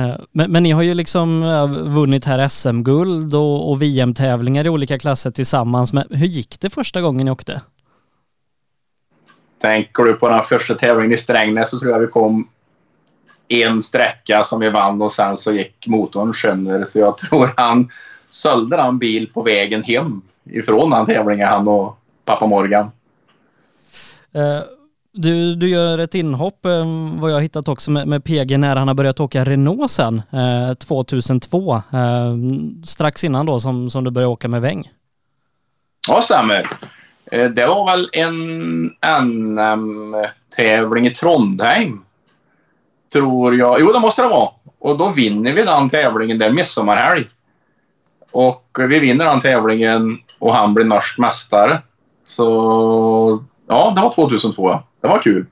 Eh, 0.00 0.16
men, 0.32 0.52
men, 0.52 0.62
ni 0.62 0.70
har 0.70 0.82
ju 0.82 0.94
liksom 0.94 1.42
vunnit 1.94 2.24
här 2.24 2.48
SM-guld 2.48 3.34
och, 3.34 3.70
och 3.70 3.82
VM-tävlingar 3.82 4.66
i 4.66 4.68
olika 4.68 4.98
klasser 4.98 5.30
tillsammans. 5.30 5.92
Men 5.92 6.06
hur 6.10 6.26
gick 6.26 6.60
det 6.60 6.70
första 6.70 7.00
gången 7.00 7.24
ni 7.24 7.30
åkte? 7.30 7.60
Tänker 9.60 10.02
du 10.02 10.12
på 10.12 10.28
den 10.28 10.42
första 10.42 10.74
tävlingen 10.74 11.12
i 11.12 11.18
Strängnäs 11.18 11.70
så 11.70 11.80
tror 11.80 11.92
jag 11.92 11.98
vi 11.98 12.06
kom 12.06 12.48
en 13.48 13.82
sträcka 13.82 14.44
som 14.44 14.60
vi 14.60 14.70
vann 14.70 15.02
och 15.02 15.12
sen 15.12 15.36
så 15.36 15.52
gick 15.52 15.86
motorn 15.86 16.34
sönder. 16.34 16.84
Så 16.84 16.98
jag 16.98 17.18
tror 17.18 17.50
han 17.56 17.88
sålde 18.28 18.76
en 18.76 18.98
bil 18.98 19.30
på 19.34 19.42
vägen 19.42 19.82
hem 19.82 20.22
ifrån 20.44 20.90
den 20.90 21.06
tävlingen, 21.06 21.48
han 21.48 21.68
och 21.68 21.98
pappa 22.24 22.46
Morgan. 22.46 22.90
Uh 24.36 24.62
du, 25.14 25.54
du 25.54 25.68
gör 25.68 25.98
ett 25.98 26.14
inhopp, 26.14 26.66
eh, 26.66 26.86
vad 27.20 27.30
jag 27.30 27.36
har 27.36 27.40
hittat 27.40 27.68
också, 27.68 27.90
med, 27.90 28.08
med 28.08 28.24
PG 28.24 28.58
när 28.58 28.76
han 28.76 28.88
har 28.88 28.94
börjat 28.94 29.20
åka 29.20 29.44
Renault 29.44 29.90
sen, 29.90 30.22
eh, 30.30 30.74
2002. 30.74 31.74
Eh, 31.74 31.82
strax 32.84 33.24
innan 33.24 33.46
då 33.46 33.60
som, 33.60 33.90
som 33.90 34.04
du 34.04 34.10
började 34.10 34.32
åka 34.32 34.48
med 34.48 34.62
Väng. 34.62 34.90
Ja, 36.08 36.22
stämmer. 36.22 36.70
Eh, 37.32 37.50
det 37.50 37.66
var 37.66 37.86
väl 37.86 38.08
en 38.12 38.90
NM-tävling 39.22 41.06
i 41.06 41.10
Trondheim. 41.10 42.04
Tror 43.12 43.56
jag. 43.56 43.80
Jo, 43.80 43.92
det 43.92 44.00
måste 44.00 44.22
det 44.22 44.28
vara. 44.28 44.50
Och 44.78 44.98
då 44.98 45.08
vinner 45.08 45.52
vi 45.52 45.62
den 45.62 45.88
tävlingen. 45.88 46.38
Det 46.38 46.46
är 46.46 46.52
midsommarhelg. 46.52 47.24
Och 48.30 48.78
vi 48.78 48.98
vinner 48.98 49.24
den 49.24 49.40
tävlingen 49.40 50.18
och 50.42 50.54
han 50.54 50.74
blir 50.74 50.84
norsk 50.84 51.18
mästare. 51.18 51.82
Så 52.24 53.44
ja, 53.68 53.92
det 53.96 54.02
var 54.02 54.12
2002. 54.12 54.70
Ja 54.70 54.84
det 55.02 55.08
var 55.08 55.22
kul. 55.22 55.46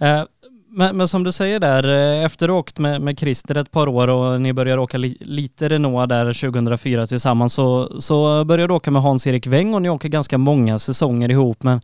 Eh, 0.00 0.22
men, 0.68 0.96
men, 0.96 1.08
som 1.08 1.24
du 1.24 1.32
säger 1.32 1.60
där, 1.60 1.88
eh, 1.88 2.24
efter 2.24 2.48
att 2.48 2.52
åkt 2.52 2.78
med, 2.78 3.00
med 3.00 3.18
Christer 3.18 3.56
ett 3.56 3.70
par 3.70 3.88
år 3.88 4.08
och 4.08 4.40
ni 4.40 4.52
började 4.52 4.82
åka 4.82 4.98
li, 4.98 5.16
lite 5.20 5.68
Renault 5.68 6.08
där 6.08 6.24
2004 6.24 7.06
tillsammans 7.06 7.54
så, 7.54 8.00
så 8.00 8.44
började 8.44 8.72
du 8.72 8.74
åka 8.74 8.90
med 8.90 9.02
Hans-Erik 9.02 9.46
Weng 9.46 9.74
och 9.74 9.82
ni 9.82 9.90
åker 9.90 10.08
ganska 10.08 10.38
många 10.38 10.78
säsonger 10.78 11.30
ihop. 11.30 11.62
Men 11.62 11.80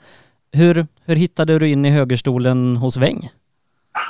hur, 0.53 0.87
hur 1.05 1.17
hittade 1.17 1.59
du 1.59 1.69
in 1.69 1.85
i 1.85 1.91
högerstolen 1.91 2.77
hos 2.77 2.97
Weng? 2.97 3.31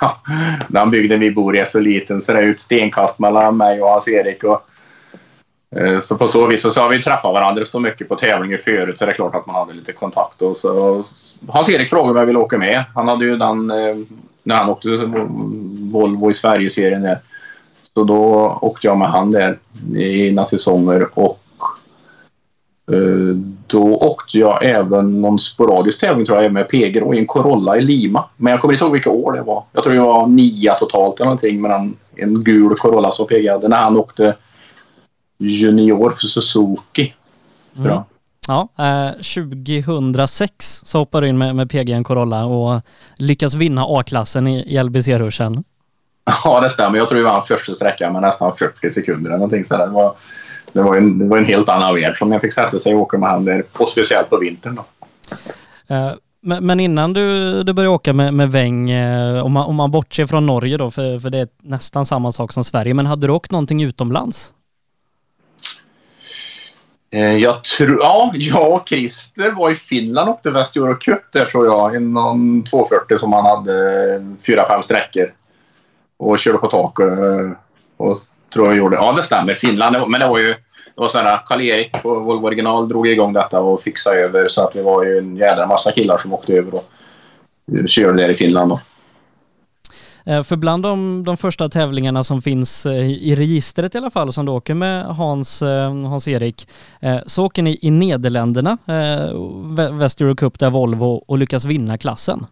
Den 0.69 0.91
bygden 0.91 1.21
vi 1.21 1.31
bor 1.31 1.57
i 1.57 1.59
är 1.59 1.65
så 1.65 1.81
liten 1.81 2.21
så 2.21 2.33
det 2.33 2.39
är 2.39 2.51
ett 2.51 2.61
stenkast 2.61 3.19
mellan 3.19 3.57
mig 3.57 3.83
och 3.83 3.89
Hans-Erik. 3.89 4.45
Och 4.45 4.63
Eh, 5.77 5.99
så 5.99 6.17
på 6.17 6.29
så 6.29 6.47
vis 6.47 6.75
så 6.75 6.81
har 6.81 6.89
vi 6.89 7.03
träffat 7.03 7.33
varandra 7.33 7.65
så 7.65 7.81
mycket 7.81 8.09
på 8.09 8.17
tävlingar 8.17 8.59
förut 8.59 8.99
så 8.99 9.05
det 9.05 9.11
är 9.11 9.15
klart 9.15 9.35
att 9.35 9.47
man 9.47 9.57
hade 9.57 9.73
lite 9.73 9.93
kontakt. 9.93 10.43
Och 10.43 10.57
så 10.57 11.05
Hans-Erik 11.49 11.91
frågade 11.91 12.11
om 12.11 12.17
jag 12.17 12.27
ville 12.27 12.39
åka 12.39 12.59
med. 12.59 12.85
Han 12.95 13.09
hade 13.09 13.25
ju 13.25 13.37
den 13.37 13.71
eh, 13.71 13.97
när 14.43 14.57
han 14.57 14.69
åkte 14.69 14.89
Volvo 15.91 16.31
i 16.31 16.35
Sverige-serien 16.35 17.03
där. 17.03 17.19
Så 17.83 18.05
då 18.05 18.59
åkte 18.63 18.87
jag 18.87 18.99
med 18.99 19.09
han 19.09 19.31
där 19.31 19.59
i 19.97 20.37
säsonger 20.47 21.09
och 21.15 21.41
eh, 22.93 23.37
då 23.67 23.97
åkte 23.97 24.39
jag 24.39 24.65
även 24.65 25.21
någon 25.21 25.39
sporadisk 25.39 26.01
tävling 26.01 26.27
tror 26.27 26.43
jag 26.43 26.53
med 26.53 26.69
PG 26.69 26.97
i 26.97 27.19
en 27.19 27.27
Corolla 27.27 27.77
i 27.77 27.81
Lima. 27.81 28.25
Men 28.37 28.51
jag 28.51 28.61
kommer 28.61 28.75
inte 28.75 28.85
ihåg 28.85 28.93
vilka 28.93 29.11
år 29.11 29.33
det 29.33 29.43
var. 29.43 29.65
Jag 29.73 29.85
tror 29.85 29.95
det 29.95 30.01
var 30.01 30.27
nio 30.27 30.75
totalt 30.75 31.21
eller 31.21 31.27
någonting 31.27 31.61
med 31.61 31.71
en, 31.71 31.97
en 32.17 32.45
gul 32.45 32.77
Corolla 32.77 33.11
som 33.11 33.27
PG 33.27 33.49
hade 33.51 33.69
när 33.69 33.77
han 33.77 33.97
åkte 33.97 34.35
junior 35.41 36.11
för 36.11 36.27
Suzuki. 36.27 37.15
Bra. 37.73 37.93
Mm. 37.93 38.05
Ja, 38.49 38.69
eh, 38.79 39.13
2006 39.13 40.83
så 40.85 40.99
hoppar 40.99 41.21
du 41.21 41.29
in 41.29 41.39
med, 41.39 41.57
med 41.57 41.71
PGN 41.71 42.05
Corolla 42.05 42.45
och 42.45 42.81
lyckas 43.17 43.55
vinna 43.55 43.85
A-klassen 43.89 44.47
i, 44.47 44.75
i 44.75 44.83
LBC-ruschen. 44.83 45.65
Ja, 46.45 46.61
det 46.61 46.71
stämmer. 46.71 46.99
Jag 46.99 47.09
tror 47.09 47.19
vi 47.19 47.25
vann 47.25 47.43
första 47.43 47.75
sträckan 47.75 48.13
med 48.13 48.23
nästan 48.23 48.53
40 48.53 48.91
sekunder 48.91 49.31
eller 49.31 49.39
någonting 49.39 49.65
sådär. 49.65 49.87
Det 49.87 49.93
var, 49.93 50.15
det 50.73 50.83
var, 50.83 50.97
en, 50.97 51.19
det 51.19 51.25
var 51.25 51.39
en 51.39 51.45
helt 51.45 51.69
annan 51.69 51.95
värld 51.95 52.19
som 52.19 52.33
jag 52.33 52.41
fick 52.41 52.53
sätta 52.53 52.79
sig 52.79 52.95
och 52.95 53.01
åka 53.01 53.19
med 53.19 53.29
han 53.29 53.45
där, 53.45 53.65
och 53.73 53.89
speciellt 53.89 54.31
på 54.31 54.39
vintern 54.39 54.75
då. 54.75 54.85
Eh, 55.95 56.13
men, 56.43 56.67
men, 56.67 56.81
innan 56.81 57.13
du, 57.13 57.63
du 57.63 57.73
började 57.73 57.95
åka 57.95 58.13
med, 58.13 58.35
med 58.35 58.53
Väng, 58.53 58.91
eh, 58.91 59.45
om, 59.45 59.53
man, 59.53 59.67
om 59.67 59.77
man 59.77 59.91
bortser 59.91 60.27
från 60.27 60.47
Norge 60.47 60.77
då, 60.77 60.91
för, 60.91 61.21
för 61.21 61.31
det 61.31 61.39
är 61.39 61.49
nästan 61.63 62.07
samma 62.07 62.33
sak 62.33 62.53
som 62.53 62.65
Sverige, 62.65 62.95
men 62.95 63.07
hade 63.07 63.27
du 63.27 63.33
åkt 63.33 63.51
någonting 63.51 63.83
utomlands? 63.83 64.53
Eh, 67.13 67.37
jag 67.37 67.65
tror, 67.65 67.99
ja, 68.01 68.33
jag 68.35 68.73
och 68.73 68.89
Christer 68.89 69.51
var 69.51 69.71
i 69.71 69.75
Finland 69.75 70.29
och 70.29 70.35
åkte 70.35 70.51
Väst 70.51 70.75
Cup 70.75 71.33
där 71.33 71.45
tror 71.45 71.67
jag. 71.67 71.95
I 71.95 71.99
någon 71.99 72.65
240 72.65 73.17
som 73.17 73.33
han 73.33 73.45
hade 73.45 74.15
eh, 74.15 74.23
fyra, 74.47 74.65
fem 74.69 74.83
sträckor. 74.83 75.33
Och 76.19 76.39
körde 76.39 76.59
på 76.59 76.67
tak 76.67 76.99
Och, 76.99 77.07
eh, 77.07 77.51
och 77.97 78.17
tror 78.55 78.67
jag 78.67 78.77
gjorde. 78.77 78.97
Ja, 78.97 79.13
det 79.13 79.23
stämmer. 79.23 79.55
Finland. 79.55 79.97
Men 80.09 80.21
det 80.21 80.29
var 80.29 80.39
ju 80.39 80.55
det 80.95 81.01
var 81.01 81.09
sådär, 81.09 81.41
Karl-Erik 81.47 82.03
på 82.03 82.15
Volvo 82.15 82.47
Original 82.47 82.89
drog 82.89 83.09
igång 83.09 83.33
detta 83.33 83.61
och 83.61 83.83
fixade 83.83 84.21
över 84.21 84.49
så 84.49 84.63
att 84.63 84.77
vi 84.77 84.83
var 84.83 85.05
ju 85.05 85.19
en 85.19 85.37
jädra 85.37 85.67
massa 85.67 85.93
killar 85.93 86.19
som 86.19 86.33
åkte 86.33 86.53
över 86.53 86.75
och 86.75 86.91
körde 87.87 88.23
där 88.23 88.29
i 88.29 88.35
Finland. 88.35 88.71
Då. 88.71 88.81
Eh, 90.27 90.43
för 90.43 90.57
bland 90.57 90.83
de, 90.83 91.25
de 91.25 91.37
första 91.37 91.69
tävlingarna 91.69 92.25
som 92.25 92.43
finns 92.43 92.87
eh, 92.87 93.09
i 93.09 93.35
registret 93.35 93.95
i 93.95 93.99
alla 93.99 94.11
fall, 94.11 94.33
som 94.33 94.47
du 94.47 94.53
åker 94.53 94.75
med 94.75 95.05
Hans, 95.05 95.63
eh, 95.63 95.95
Hans-Erik, 95.95 96.69
så 97.27 97.45
åker 97.45 97.63
ni 97.63 97.79
i 97.83 97.91
Nederländerna, 97.91 98.79
Väst 99.93 100.19
Cup 100.37 100.59
där 100.59 100.71
Volvo, 100.71 101.25
och 101.29 101.39
lyckas 101.39 101.65
vinna 101.65 101.99
klassen. 101.99 102.47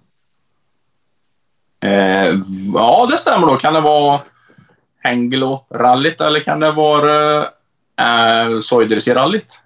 Eh, 1.85 2.35
ja, 2.75 3.07
det 3.11 3.19
stämmer 3.19 3.47
då. 3.47 3.57
Kan 3.57 3.75
det 3.75 3.81
vara 3.81 4.21
Hengelo-rallyt 5.05 6.21
eller 6.21 6.41
kan 6.41 6.61
det 6.61 6.73
vara 6.73 7.37
eh, 8.01 8.61
Soidersee-rallyt? 8.61 9.59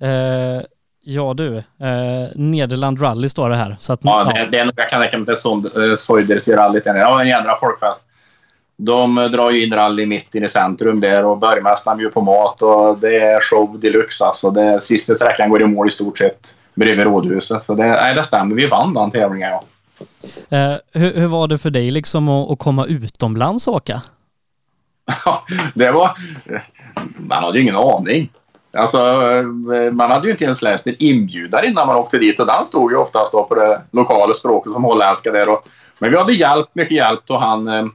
Eh, 0.00 0.62
Ja 1.10 1.34
du, 1.34 1.56
eh, 1.56 2.28
Nederland 2.34 3.02
Rally 3.02 3.28
står 3.28 3.50
det 3.50 3.56
här. 3.56 3.76
Så 3.80 3.92
att, 3.92 4.00
Ja, 4.02 4.32
det, 4.34 4.48
det 4.52 4.58
är 4.58 4.64
nog, 4.64 4.72
jag 4.76 4.88
kan 4.88 5.00
tänka 5.00 5.18
mig 5.18 5.22
att 5.22 5.74
det 5.74 5.84
är 5.84 5.96
Soiders 5.96 6.48
i 6.48 6.52
rallyt. 6.52 6.86
Var 6.86 7.20
en 7.20 7.28
jädra 7.28 7.56
folkfest. 7.60 8.02
De 8.76 9.14
drar 9.14 9.50
ju 9.50 9.66
in 9.66 9.74
rally 9.74 10.06
mitt 10.06 10.34
inne 10.34 10.46
i 10.46 10.48
centrum 10.48 11.00
där 11.00 11.24
och 11.24 11.38
borgmästaren 11.38 11.98
bjuder 11.98 12.12
på 12.12 12.20
mat 12.20 12.62
och 12.62 12.98
det 12.98 13.16
är 13.16 13.40
show 13.40 13.80
deluxe 13.80 14.24
alltså. 14.24 14.50
Det, 14.50 14.80
sista 14.80 15.14
sträckan 15.14 15.50
går 15.50 15.62
i 15.62 15.66
mål 15.66 15.88
i 15.88 15.90
stort 15.90 16.18
sett 16.18 16.56
bredvid 16.74 17.06
rådhuset. 17.06 17.64
Så 17.64 17.74
det, 17.74 17.86
nej, 17.86 18.14
det 18.14 18.24
stämmer. 18.24 18.56
Vi 18.56 18.66
vann 18.66 18.94
den 18.94 19.10
tävlingen 19.10 19.50
ja. 19.50 19.64
Eh, 20.56 20.76
hur, 20.92 21.14
hur, 21.14 21.26
var 21.26 21.48
det 21.48 21.58
för 21.58 21.70
dig 21.70 21.90
liksom 21.90 22.28
att, 22.28 22.50
att 22.50 22.58
komma 22.58 22.86
utomlands 22.86 23.68
och 23.68 23.74
åka? 23.74 24.02
det 25.74 25.90
var... 25.90 26.10
Man 27.18 27.44
hade 27.44 27.58
ju 27.58 27.62
ingen 27.62 27.76
aning. 27.76 28.30
Alltså, 28.72 28.98
eh, 29.74 29.92
man 29.92 30.10
hade 30.10 30.26
ju 30.26 30.30
inte 30.30 30.44
ens 30.44 30.62
läst 30.62 30.86
en 30.86 30.96
inbjudan 30.98 31.64
innan 31.64 31.86
man 31.86 31.96
åkte 31.96 32.18
dit 32.18 32.40
och 32.40 32.46
den 32.46 32.66
stod 32.66 32.92
ju 32.92 32.96
oftast 32.96 33.32
på 33.32 33.54
det 33.54 33.82
lokala 33.90 34.34
språket 34.34 34.72
som 34.72 34.84
holländska 34.84 35.30
där. 35.30 35.48
Och, 35.48 35.68
men 35.98 36.10
vi 36.10 36.16
hade 36.16 36.32
hjälp, 36.32 36.68
mycket 36.72 36.96
hjälp 36.96 37.20
och 37.28 37.40
han... 37.40 37.68
Eh, 37.68 37.86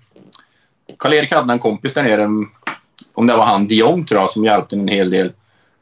Karl-Erik 1.00 1.34
hade 1.34 1.54
en 1.54 1.60
kompis 1.60 1.94
där 1.94 2.04
nere, 2.04 2.26
om 3.14 3.28
det 3.28 3.36
var 3.36 3.46
han 3.46 3.68
Dion 3.68 4.06
tror 4.06 4.22
jag, 4.22 4.32
som 4.32 4.46
hjälpte 4.46 4.76
en 4.76 4.88
hel 4.88 5.10
del. 5.10 5.32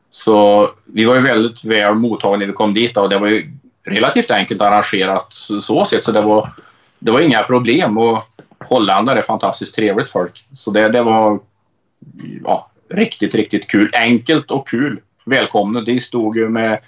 Så 0.10 0.70
vi 0.86 1.06
var 1.06 1.16
ju 1.16 1.22
väldigt 1.22 1.66
väl 1.66 1.96
mottagna 1.96 2.38
när 2.38 2.46
vi 2.46 2.54
kom 2.54 2.74
dit 2.74 2.98
och 2.98 3.10
det 3.10 3.18
var 3.18 3.28
ju 3.28 3.52
relativt 3.88 4.32
enkelt 4.32 4.62
arrangerat 4.62 5.28
så 5.60 5.86
sett 5.86 6.04
så 6.04 6.12
det 6.12 6.22
var, 6.22 6.54
det 7.00 7.12
var 7.12 7.20
inga 7.20 7.44
problem 7.44 7.98
och 7.98 8.24
holländare 8.60 9.20
är 9.20 9.24
fantastiskt 9.24 9.76
trevligt 9.76 10.10
folk. 10.10 10.46
Så 10.56 10.72
det, 10.72 10.90
det 10.90 11.04
var 11.04 11.40
ja, 12.44 12.70
riktigt, 12.94 13.36
riktigt 13.36 13.68
kul. 13.68 13.90
Enkelt 13.94 14.52
och 14.52 14.68
kul. 14.68 15.00
Välkomna. 15.26 15.82
De 15.82 16.00
stod 16.00 16.38
ju 16.38 16.50
med 16.50 16.80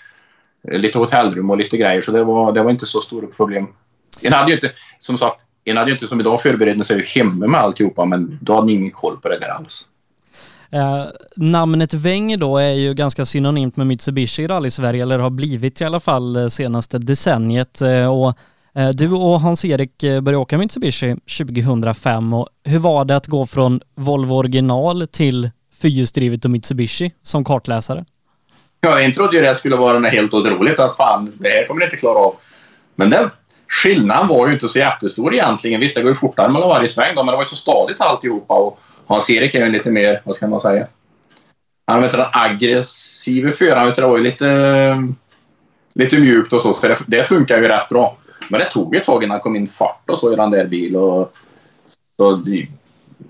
eh, 0.72 0.80
lite 0.80 0.98
hotellrum 0.98 1.50
och 1.50 1.58
lite 1.58 1.78
grejer 1.78 2.02
så 2.02 2.12
det 2.12 2.24
var, 2.24 2.52
det 2.52 2.63
var 2.63 2.72
inte 2.72 2.86
så 2.86 3.02
stora 3.02 3.28
problem. 3.28 3.68
En 4.22 4.34
hade 4.34 4.52
ju 4.52 4.56
inte, 4.56 4.72
som 5.00 5.18
sagt, 5.18 5.41
en 5.63 5.78
hade 5.78 5.89
ju 5.89 5.94
inte 5.94 6.08
som 6.08 6.20
idag 6.20 6.41
förberett 6.41 6.86
sig 6.86 7.06
hemma 7.06 7.48
med 7.48 7.60
alltihopa 7.60 8.06
men 8.06 8.39
då 8.41 8.54
hade 8.54 8.68
ni 8.68 8.74
ingen 8.74 8.91
koll 8.91 9.18
på 9.18 9.30
det 9.30 9.39
där 9.39 9.50
alls. 9.50 9.88
Eh, 10.70 11.06
namnet 11.36 11.94
Wenger 11.94 12.38
då 12.38 12.58
är 12.58 12.74
ju 12.74 12.94
ganska 12.94 13.26
synonymt 13.26 13.78
med 13.78 13.88
Mitsubishi 13.88 14.44
i 14.44 14.48
rally-Sverige, 14.48 15.02
eller 15.02 15.20
har 15.20 15.30
blivit 15.30 15.82
i 15.82 15.86
alla 15.86 16.00
fall 16.00 16.36
eh, 16.36 16.48
senaste 16.48 16.98
decenniet. 16.98 17.82
Eh, 17.82 18.08
och 18.08 18.38
eh, 18.76 18.89
du 18.89 19.12
och 19.12 19.41
Hans-Erik 19.41 20.04
eh, 20.04 20.22
började 20.22 20.41
åka 20.41 20.58
Mitsubishi 20.58 21.15
2005 21.38 22.34
och 22.34 22.50
hur 22.63 22.80
var 22.80 23.06
det 23.06 23.15
att 23.15 23.28
gå 23.28 23.46
från 23.46 23.82
Volvo 23.96 24.34
original 24.34 25.08
till 25.08 25.50
fyrhjulsdrivet 25.82 26.46
och 26.46 26.52
Mitsubishi 26.52 27.12
som 27.22 27.44
kartläsare? 27.44 28.06
Ja, 28.82 29.02
jag 29.02 29.14
trodde 29.14 29.38
ju 29.38 29.44
det 29.44 29.56
skulle 29.56 29.76
vara 29.76 30.08
helt 30.08 30.34
otroligt 30.34 30.80
att 30.80 30.98
fan, 30.98 31.34
det 31.40 31.50
här 31.50 31.68
kommer 31.68 31.80
ni 31.80 31.86
inte 31.86 31.98
klara 31.98 32.20
av. 32.20 32.36
Men 32.96 33.10
den 33.10 33.30
skillnaden 33.68 34.28
var 34.28 34.48
ju 34.48 34.54
inte 34.54 34.70
så 34.70 34.80
jättestor 34.80 35.34
egentligen. 35.34 35.82
Visst, 35.82 35.96
det 35.96 36.02
går 36.02 36.12
ju 36.12 36.16
fortare 36.16 36.50
mellan 36.52 36.70
varje 36.70 36.88
sväng 36.88 37.16
då, 37.16 37.24
men 37.24 37.32
det 37.32 37.38
var 37.38 37.44
ju 37.44 37.46
så 37.46 37.56
stadigt 37.56 38.02
alltihopa. 38.02 38.54
Och 38.54 38.80
Hans-Erik 39.08 39.56
är 39.56 39.66
ju 39.66 39.72
lite 39.72 39.92
mer, 39.92 40.22
vad 40.26 40.36
ska 40.36 40.48
man 40.48 40.62
säga? 40.62 40.88
Han 41.88 42.02
vet 42.02 42.12
den 42.12 42.26
aggressiva 42.32 43.52
föraren, 43.52 43.94
det 43.96 44.02
var 44.02 44.18
ju 44.18 44.24
lite, 44.24 45.14
lite 45.94 46.20
mjukt 46.20 46.54
och 46.54 46.62
så, 46.62 46.74
så 46.74 46.88
det, 46.88 46.98
det 47.08 47.24
funkar 47.24 47.58
ju 47.58 47.68
rätt 47.68 47.90
bra. 47.90 48.18
Men 48.50 48.60
det 48.60 48.66
tog 48.66 48.96
ett 48.96 49.04
tag 49.04 49.24
innan 49.24 49.32
han 49.32 49.42
kom 49.42 49.56
in 49.56 49.68
fart 49.68 50.10
och 50.10 50.18
så 50.18 50.34
i 50.34 50.36
den 50.36 50.52
där 50.52 50.66
bilen. 50.66 51.02
Och, 51.02 51.34
så, 52.18 52.44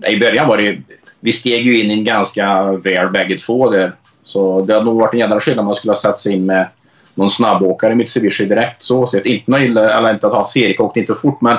I 0.08 0.18
början 0.20 0.48
var 0.48 0.56
det 0.56 0.78
vi 1.20 1.32
steg 1.32 1.66
ju 1.66 1.80
in 1.80 1.90
i 1.90 1.94
en 1.94 2.04
ganska 2.04 2.72
väl 2.72 3.10
bägge 3.10 3.38
två 3.38 3.70
där. 3.70 3.92
Så 4.24 4.64
det 4.64 4.72
hade 4.72 4.84
nog 4.84 5.00
varit 5.00 5.12
en 5.14 5.20
jädra 5.20 5.40
skillnad 5.40 5.60
om 5.60 5.66
man 5.66 5.74
skulle 5.74 5.90
ha 5.90 5.96
satt 5.96 6.20
sig 6.20 6.32
in 6.32 6.46
med 6.46 6.68
någon 7.14 7.30
snabbåkare 7.30 7.92
i 7.92 7.96
Mitsubishi 7.96 8.44
direkt. 8.44 8.82
Så 8.82 9.06
sett. 9.06 9.26
Inte 9.26 9.50
något 9.50 9.60
eller 9.60 10.14
inte 10.14 10.26
att 10.26 10.32
ha 10.32 10.48
Erik 10.54 10.80
åkte 10.80 11.00
inte 11.00 11.14
fort 11.14 11.40
men 11.40 11.56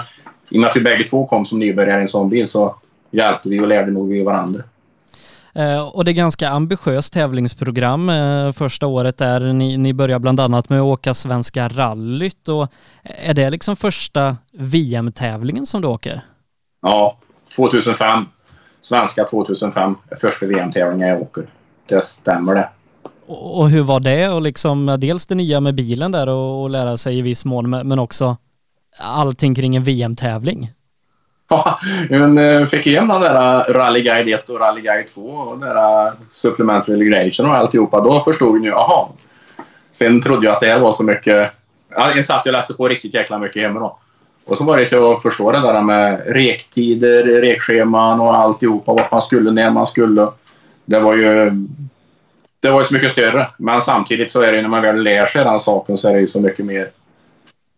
i 0.49 0.57
och 0.57 0.61
med 0.61 0.69
att 0.69 0.75
vi 0.75 0.81
bägge 0.81 1.03
två 1.03 1.27
kom 1.27 1.45
som 1.45 1.59
nybörjare 1.59 1.99
i 1.99 2.01
en 2.01 2.07
sån 2.07 2.29
bil 2.29 2.47
så 2.47 2.75
hjälpte 3.11 3.49
vi 3.49 3.59
och 3.59 3.67
lärde 3.67 3.91
nog 3.91 4.09
vi 4.09 4.23
varandra. 4.23 4.63
Eh, 5.55 5.87
och 5.87 6.05
det 6.05 6.11
är 6.11 6.13
ganska 6.13 6.49
ambitiöst 6.49 7.13
tävlingsprogram 7.13 8.09
eh, 8.09 8.51
första 8.51 8.87
året 8.87 9.17
där 9.17 9.53
ni, 9.53 9.77
ni 9.77 9.93
börjar 9.93 10.19
bland 10.19 10.39
annat 10.39 10.69
med 10.69 10.79
att 10.79 10.85
åka 10.85 11.13
Svenska 11.13 11.67
rallyt 11.67 12.49
och 12.49 12.67
är 13.03 13.33
det 13.33 13.49
liksom 13.49 13.75
första 13.75 14.37
VM-tävlingen 14.51 15.65
som 15.65 15.81
du 15.81 15.87
åker? 15.87 16.21
Ja, 16.81 17.19
2005. 17.55 18.25
Svenska 18.87 19.25
2005 19.25 19.95
första 20.21 20.45
VM-tävlingen 20.45 21.07
jag 21.07 21.21
åker. 21.21 21.47
Det 21.85 22.05
stämmer 22.05 22.55
det. 22.55 22.69
Och 23.27 23.69
hur 23.69 23.83
var 23.83 23.99
det 23.99 24.29
och 24.29 24.41
liksom 24.41 24.97
dels 24.99 25.25
det 25.25 25.35
nya 25.35 25.59
med 25.59 25.75
bilen 25.75 26.11
där 26.11 26.27
och, 26.29 26.61
och 26.61 26.69
lära 26.69 26.97
sig 26.97 27.17
i 27.17 27.21
viss 27.21 27.45
mån 27.45 27.69
men 27.69 27.99
också 27.99 28.37
allting 28.99 29.55
kring 29.55 29.75
en 29.75 29.83
VM-tävling? 29.83 30.69
Ja, 31.49 31.79
men 32.09 32.37
eh, 32.37 32.65
fick 32.65 32.87
igen 32.87 33.07
den 33.07 33.21
där 33.21 33.73
Rally 33.73 34.01
Guide 34.01 34.33
1 34.33 34.49
och 34.49 34.59
Rally 34.59 34.81
Guide 34.81 35.07
2 35.07 35.21
och 35.21 35.59
den 35.59 35.75
där 35.75 36.13
Supplementary 36.31 37.01
Regulation 37.01 37.45
och 37.45 37.55
alltihopa. 37.55 38.01
Då 38.01 38.21
förstod 38.21 38.65
jag 38.65 38.73
jaha. 38.73 39.07
Sen 39.91 40.21
trodde 40.21 40.45
jag 40.45 40.53
att 40.53 40.59
det 40.59 40.67
här 40.67 40.79
var 40.79 40.91
så 40.91 41.03
mycket. 41.03 41.51
Jag 41.89 42.25
satt 42.25 42.45
och 42.45 42.51
läste 42.51 42.73
på 42.73 42.87
riktigt 42.87 43.13
jäkla 43.13 43.39
mycket 43.39 43.61
hemma 43.61 43.79
då. 43.79 43.99
Och 44.47 44.57
så 44.57 44.63
var 44.63 44.77
det 44.77 44.89
till 44.89 44.97
att 44.97 45.21
förstå 45.21 45.51
det 45.51 45.59
där 45.59 45.81
med 45.81 46.21
rektider, 46.25 47.23
rekscheman 47.23 48.19
och 48.19 48.35
alltihopa. 48.35 48.93
Vart 48.93 49.11
man 49.11 49.21
skulle, 49.21 49.51
när 49.51 49.71
man 49.71 49.87
skulle. 49.87 50.27
Det 50.85 50.99
var 50.99 51.15
ju 51.15 51.51
det 52.59 52.71
var 52.71 52.79
ju 52.79 52.85
så 52.85 52.93
mycket 52.93 53.11
större. 53.11 53.47
Men 53.57 53.81
samtidigt 53.81 54.31
så 54.31 54.41
är 54.41 54.51
det 54.51 54.55
ju 54.55 54.61
när 54.61 54.69
man 54.69 54.81
väl 54.81 55.03
lär 55.03 55.25
sig 55.25 55.43
den 55.43 55.59
saken 55.59 55.97
så 55.97 56.09
är 56.09 56.13
det 56.13 56.19
ju 56.19 56.27
så 56.27 56.41
mycket 56.41 56.65
mer... 56.65 56.91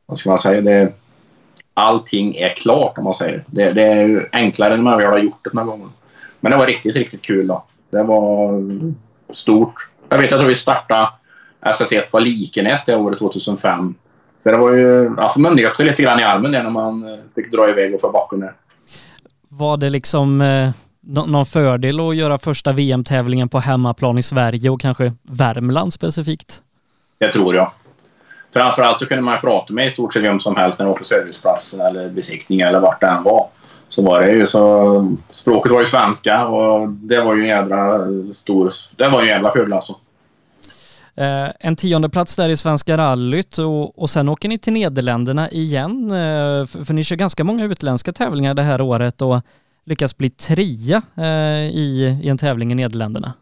Vad 0.05 0.17
ska 0.17 0.29
man 0.29 0.37
säga? 0.37 0.61
Det, 0.61 0.93
allting 1.73 2.35
är 2.35 2.49
klart 2.49 2.97
om 2.97 3.03
man 3.03 3.13
säger. 3.13 3.43
Det, 3.47 3.71
det 3.71 3.83
är 3.83 4.07
ju 4.07 4.25
enklare 4.31 4.75
när 4.75 4.83
man 4.83 4.97
väl 4.97 5.11
har 5.11 5.19
gjort 5.19 5.43
det 5.43 5.53
några 5.53 5.67
gånger. 5.67 5.89
Men 6.39 6.51
det 6.51 6.57
var 6.57 6.67
riktigt, 6.67 6.95
riktigt 6.95 7.21
kul 7.21 7.47
då. 7.47 7.63
Det 7.89 8.03
var 8.03 8.61
stort. 9.33 9.89
Jag 10.09 10.17
vet, 10.17 10.31
jag 10.31 10.39
tror 10.39 10.49
vi 10.49 10.55
startade 10.55 11.09
SS1 11.61 12.03
var 12.11 12.19
Likenäs 12.19 12.85
det 12.85 12.95
året 12.95 13.19
2005. 13.19 13.95
Så 14.39 14.51
det 14.51 14.57
var 14.57 14.71
ju, 14.71 15.19
alltså 15.19 15.39
man 15.39 15.55
nöp 15.55 15.75
sig 15.75 15.85
lite 15.85 16.01
grann 16.01 16.19
i 16.19 16.23
armen 16.23 16.51
där 16.51 16.63
när 16.63 16.71
man 16.71 17.13
eh, 17.13 17.19
fick 17.35 17.51
dra 17.51 17.69
iväg 17.69 17.95
och 17.95 18.01
få 18.01 18.11
backen 18.11 18.39
där. 18.39 18.53
Var 19.49 19.77
det 19.77 19.89
liksom 19.89 20.41
eh, 20.41 20.69
någon 21.01 21.45
fördel 21.45 21.99
att 21.99 22.15
göra 22.15 22.37
första 22.37 22.71
VM-tävlingen 22.71 23.49
på 23.49 23.59
hemmaplan 23.59 24.17
i 24.17 24.23
Sverige 24.23 24.69
och 24.69 24.81
kanske 24.81 25.13
Värmland 25.23 25.93
specifikt? 25.93 26.61
Det 27.17 27.27
tror 27.27 27.55
jag. 27.55 27.71
Framförallt 28.53 28.99
så 28.99 29.05
kunde 29.05 29.23
man 29.23 29.41
prata 29.41 29.73
med 29.73 29.87
i 29.87 29.91
stort 29.91 30.13
sett 30.13 30.23
vem 30.23 30.39
som 30.39 30.55
helst 30.55 30.79
när 30.79 30.85
man 30.85 30.91
var 30.91 30.97
på 30.97 31.05
serviceplatsen 31.05 31.81
eller 31.81 32.09
besiktning 32.09 32.59
eller 32.59 32.79
vart 32.79 33.01
det 33.01 33.07
än 33.07 33.23
var. 33.23 33.47
Så 33.89 34.01
var 34.03 34.21
det 34.21 34.31
ju 34.31 34.45
så... 34.45 35.17
Språket 35.29 35.71
var 35.71 35.79
ju 35.79 35.85
svenska 35.85 36.47
och 36.47 36.89
det 36.89 37.21
var 37.21 37.35
ju 37.35 37.41
en 37.41 37.47
jädra 37.47 37.99
stor... 38.33 38.71
Det 38.95 39.07
var 39.07 39.21
ju 39.21 39.27
en 39.27 39.33
jävla 39.33 39.51
fördel 39.51 39.73
alltså. 39.73 39.95
Eh, 41.15 41.47
en 41.59 41.75
tionde 41.75 42.09
plats 42.09 42.35
där 42.35 42.49
i 42.49 42.57
Svenska 42.57 42.97
rallyt 42.97 43.57
och, 43.57 43.99
och 43.99 44.09
sen 44.09 44.29
åker 44.29 44.49
ni 44.49 44.57
till 44.57 44.73
Nederländerna 44.73 45.49
igen. 45.49 46.11
Eh, 46.11 46.65
för, 46.65 46.85
för, 46.85 46.93
ni 46.93 47.03
kör 47.03 47.15
ganska 47.15 47.43
många 47.43 47.65
utländska 47.65 48.13
tävlingar 48.13 48.53
det 48.53 48.61
här 48.61 48.81
året 48.81 49.21
och 49.21 49.41
lyckas 49.85 50.17
bli 50.17 50.29
trea 50.29 51.01
eh, 51.17 51.69
i, 51.75 52.19
i 52.23 52.29
en 52.29 52.37
tävling 52.37 52.71
i 52.71 52.75
Nederländerna. 52.75 53.33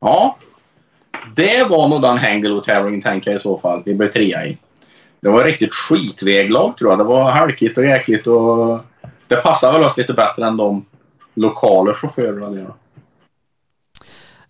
Ja, 0.00 0.36
det 1.36 1.68
var 1.68 1.88
nog 1.88 2.02
den 2.02 2.18
Hangelo-tävlingen 2.18 3.00
tänker 3.00 3.30
jag 3.30 3.38
i 3.38 3.42
så 3.42 3.58
fall. 3.58 3.82
Vi 3.84 3.94
blev 3.94 4.08
trea 4.08 4.46
i. 4.46 4.58
Det 5.20 5.28
var 5.28 5.44
riktigt 5.44 5.74
skitväglag 5.74 6.76
tror 6.76 6.90
jag. 6.90 6.98
Det 6.98 7.04
var 7.04 7.30
halkigt 7.30 7.78
och 7.78 7.84
jäkligt 7.84 8.26
och 8.26 8.80
det 9.26 9.36
passade 9.36 9.72
väl 9.72 9.86
oss 9.86 9.96
lite 9.96 10.12
bättre 10.12 10.46
än 10.46 10.56
de 10.56 10.84
lokala 11.34 11.94
chaufförerna 11.94 12.50
där. 12.50 12.72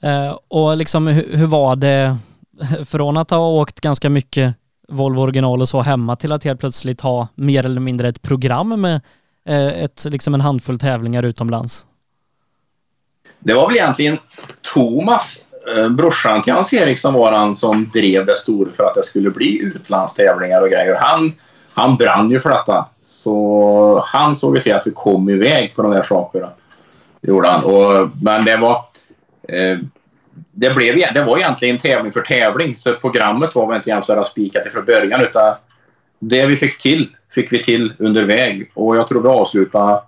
Eh, 0.03 0.39
och 0.49 0.77
liksom 0.77 1.07
hur, 1.07 1.37
hur, 1.37 1.47
var 1.47 1.77
det 1.77 2.17
från 2.85 3.17
att 3.17 3.31
ha 3.31 3.49
åkt 3.49 3.81
ganska 3.81 4.11
mycket 4.11 4.55
Volvo 4.89 5.21
original 5.21 5.61
och 5.61 5.69
så 5.69 5.81
hemma 5.81 6.17
till 6.17 6.33
att 6.33 6.45
helt 6.45 6.61
plötsligt 6.61 7.01
ha 7.01 7.29
mer 7.35 7.67
eller 7.67 7.81
mindre 7.81 8.09
ett 8.09 8.23
program 8.23 8.81
med 8.81 9.01
eh, 9.47 9.67
ett, 9.67 10.07
liksom 10.11 10.35
en 10.35 10.41
handfull 10.41 10.79
tävlingar 10.79 11.23
utomlands? 11.23 11.87
Det 13.39 13.55
var 13.55 13.69
väl 13.69 13.77
egentligen 13.77 14.19
Thomas, 14.75 15.39
eh, 15.77 15.89
brorsan 15.89 16.43
till 16.43 16.53
Hans 16.53 16.73
Eriksson 16.73 17.15
var 17.15 17.33
han 17.33 17.57
som 17.57 17.91
drev 17.93 18.27
det 18.27 18.37
stora 18.37 18.71
för 18.77 18.85
att 18.85 18.95
det 18.95 19.05
skulle 19.05 19.31
bli 19.31 19.63
utlandstävlingar 19.63 20.61
och 20.61 20.69
grejer. 20.69 20.97
Han, 21.01 21.33
han 21.73 21.97
brann 21.97 22.31
ju 22.31 22.41
för 22.41 22.51
detta. 22.51 22.87
Så 23.03 24.03
han 24.07 24.35
såg 24.35 24.63
till 24.63 24.75
att 24.75 24.87
vi 24.87 24.91
kom 24.91 25.29
iväg 25.29 25.73
på 25.77 25.83
de 25.83 25.93
där 25.93 26.03
sakerna. 26.03 26.49
Det 27.21 27.29
gjorde 27.29 27.49
han. 27.49 27.65
Och, 27.65 28.09
men 28.23 28.45
det 28.45 28.57
var 28.57 28.85
Eh, 29.53 29.79
det, 30.53 30.75
blev, 30.75 30.97
det 31.15 31.23
var 31.23 31.39
egentligen 31.39 31.79
tävling 31.79 32.13
för 32.13 32.21
tävling 32.21 32.75
så 32.75 32.95
programmet 32.95 33.55
var 33.55 33.67
väl 33.67 33.77
inte 33.77 33.91
jämnt 33.91 34.27
spikat 34.27 34.73
från 34.73 34.85
början 34.85 35.21
utan 35.21 35.55
det 36.19 36.47
vi 36.47 36.57
fick 36.57 36.79
till 36.79 37.09
fick 37.35 37.53
vi 37.53 37.63
till 37.63 37.93
under 37.99 38.25
väg 38.25 38.71
och 38.75 38.97
jag 38.97 39.09
tror 39.09 39.23
vi 39.23 39.29
avslutade 39.29 40.01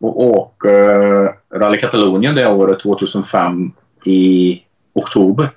och 0.00 0.24
åka 0.24 0.68
eh, 0.68 1.30
Rally 1.54 1.78
Katalonien 1.78 2.34
det 2.34 2.46
året 2.46 2.80
2005 2.80 3.72
i 4.06 4.62
oktober. 4.94 5.50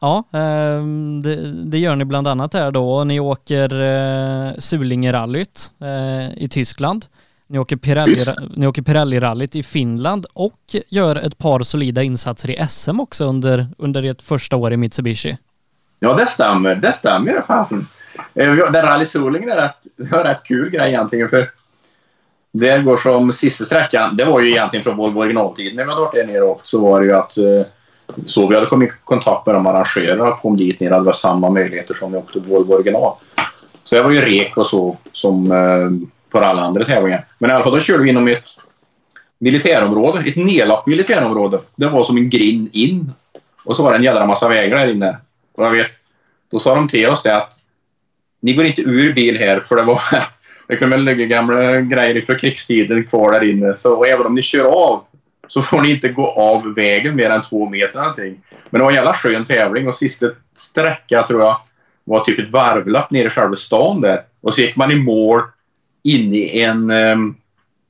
Ja, 0.00 0.24
ehm, 0.32 1.22
det, 1.22 1.36
det, 1.52 1.78
gör 1.78 1.96
ni 1.96 2.04
bland 2.04 2.28
annat 2.28 2.54
här 2.54 2.70
då. 2.70 3.04
Ni 3.04 3.20
åker 3.20 3.80
eh, 3.82 4.52
Sulingerallyt 4.58 5.72
eh, 5.80 6.42
i 6.42 6.48
Tyskland. 6.50 7.06
Ni 7.50 7.58
åker, 7.58 7.76
Pirelli, 7.76 8.18
ni 8.56 8.66
åker 8.66 8.82
Pirelli-rallyt 8.82 9.56
i 9.56 9.62
Finland 9.62 10.26
och 10.32 10.76
gör 10.88 11.16
ett 11.16 11.38
par 11.38 11.60
solida 11.60 12.02
insatser 12.02 12.50
i 12.50 12.66
SM 12.68 13.00
också 13.00 13.24
under, 13.24 13.68
under 13.78 14.02
ert 14.02 14.22
första 14.22 14.56
år 14.56 14.72
i 14.72 14.76
Mitsubishi. 14.76 15.38
Ja, 16.00 16.14
det 16.14 16.26
stämmer. 16.26 16.74
Det 16.74 16.92
stämmer 16.92 17.34
det 17.34 17.42
fasen. 17.42 17.86
Eh, 18.34 18.54
den 18.54 18.82
Rally 18.82 19.04
Solingen 19.04 19.48
är 19.48 19.56
rätt, 19.56 19.86
är 20.12 20.24
rätt 20.24 20.42
kul 20.44 20.70
grej 20.70 20.88
egentligen 20.88 21.28
för 21.28 21.50
det 22.52 22.78
går 22.78 22.96
som 22.96 23.32
sista 23.32 23.64
sträckan. 23.64 24.16
Det 24.16 24.24
var 24.24 24.40
ju 24.40 24.50
egentligen 24.50 24.84
från 24.84 24.96
Volvo 24.96 25.20
originaltiden 25.20 25.76
när 25.76 25.84
vi 25.84 25.90
hade 25.90 26.00
varit 26.00 26.14
där 26.14 26.26
nere 26.26 26.42
och 26.42 26.60
så 26.62 26.80
var 26.80 27.00
det 27.00 27.06
ju 27.06 27.12
att 27.12 27.38
eh, 27.38 27.62
så 28.24 28.46
vi 28.46 28.54
hade 28.54 28.66
kommit 28.66 28.88
i 28.88 28.92
kontakt 29.04 29.46
med 29.46 29.54
de 29.54 29.66
arrangörerna 29.66 30.24
och 30.24 30.40
kom 30.40 30.56
dit 30.56 30.80
ner. 30.80 30.90
Det 30.90 31.00
var 31.00 31.12
samma 31.12 31.50
möjligheter 31.50 31.94
som 31.94 32.12
vi 32.12 32.18
åkte 32.18 32.38
Volvo 32.38 32.74
original. 32.74 33.16
Så 33.84 33.96
det 33.96 34.02
var 34.02 34.10
ju 34.10 34.20
rek 34.20 34.56
och 34.56 34.66
så 34.66 34.96
som 35.12 35.52
för 36.32 36.38
på 36.38 36.44
alla 36.44 36.62
andra 36.62 36.84
tävlingar. 36.84 37.26
Men 37.38 37.50
i 37.50 37.52
alla 37.52 37.64
fall 37.64 37.72
då 37.72 37.80
körde 37.80 38.02
vi 38.02 38.10
inom 38.10 38.28
ett 38.28 38.48
militärområde. 39.38 40.28
Ett 40.28 40.36
nedlagt 40.36 40.86
militärområde. 40.86 41.60
Det 41.76 41.86
var 41.86 42.04
som 42.04 42.16
en 42.16 42.30
grind 42.30 42.68
in. 42.72 43.12
Och 43.64 43.76
så 43.76 43.82
var 43.82 43.90
det 43.90 43.96
en 43.96 44.04
jädra 44.04 44.26
massa 44.26 44.48
vägar 44.48 44.78
där 44.78 44.92
inne. 44.92 45.16
Och 45.54 45.64
jag 45.64 45.70
vet, 45.70 45.90
då 46.50 46.58
sa 46.58 46.74
de 46.74 46.88
till 46.88 47.08
oss 47.08 47.22
det 47.22 47.36
att 47.36 47.52
ni 48.40 48.54
går 48.54 48.64
inte 48.64 48.82
ur 48.82 49.12
bil 49.12 49.38
här 49.38 49.60
för 49.60 49.76
det 49.76 49.82
var 49.82 50.00
det 50.68 50.76
kunde 50.76 50.96
väl 50.96 51.04
ligga 51.04 51.26
gamla 51.26 51.80
grejer 51.80 52.20
från 52.20 52.38
krigstiden 52.38 53.04
kvar 53.04 53.32
där 53.32 53.50
inne. 53.50 53.74
Så 53.74 54.04
även 54.04 54.26
om 54.26 54.34
ni 54.34 54.42
kör 54.42 54.64
av 54.64 55.04
så 55.46 55.62
får 55.62 55.82
ni 55.82 55.90
inte 55.90 56.08
gå 56.08 56.26
av 56.26 56.74
vägen 56.74 57.16
mer 57.16 57.30
än 57.30 57.42
två 57.42 57.68
meter 57.68 57.98
någonting. 57.98 58.40
Men 58.70 58.78
det 58.78 58.84
var 58.84 58.90
en 58.90 58.96
jävla 58.96 59.14
skön 59.14 59.44
tävling 59.44 59.88
och 59.88 59.94
sista 59.94 60.26
sträcka 60.54 61.22
tror 61.22 61.42
jag 61.42 61.60
var 62.04 62.20
typ 62.20 62.38
ett 62.38 62.50
varvlapp 62.50 63.10
nere 63.10 63.26
i 63.26 63.30
själva 63.30 63.54
stan 63.54 64.00
där. 64.00 64.22
Och 64.40 64.54
så 64.54 64.60
gick 64.60 64.76
man 64.76 64.90
i 64.90 64.96
mål 64.96 65.42
inne 66.04 66.36
i 66.36 66.62
en 66.62 66.90
um, 66.90 67.36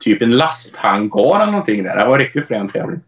typ 0.05 0.23
en 0.23 0.37
lasthangar 0.37 1.37
eller 1.43 1.53
någonting 1.53 1.83
där. 1.83 1.97
Det 1.97 2.07
var 2.07 2.19
riktigt 2.19 2.47
frän 2.49 2.69
tävling. 2.69 3.01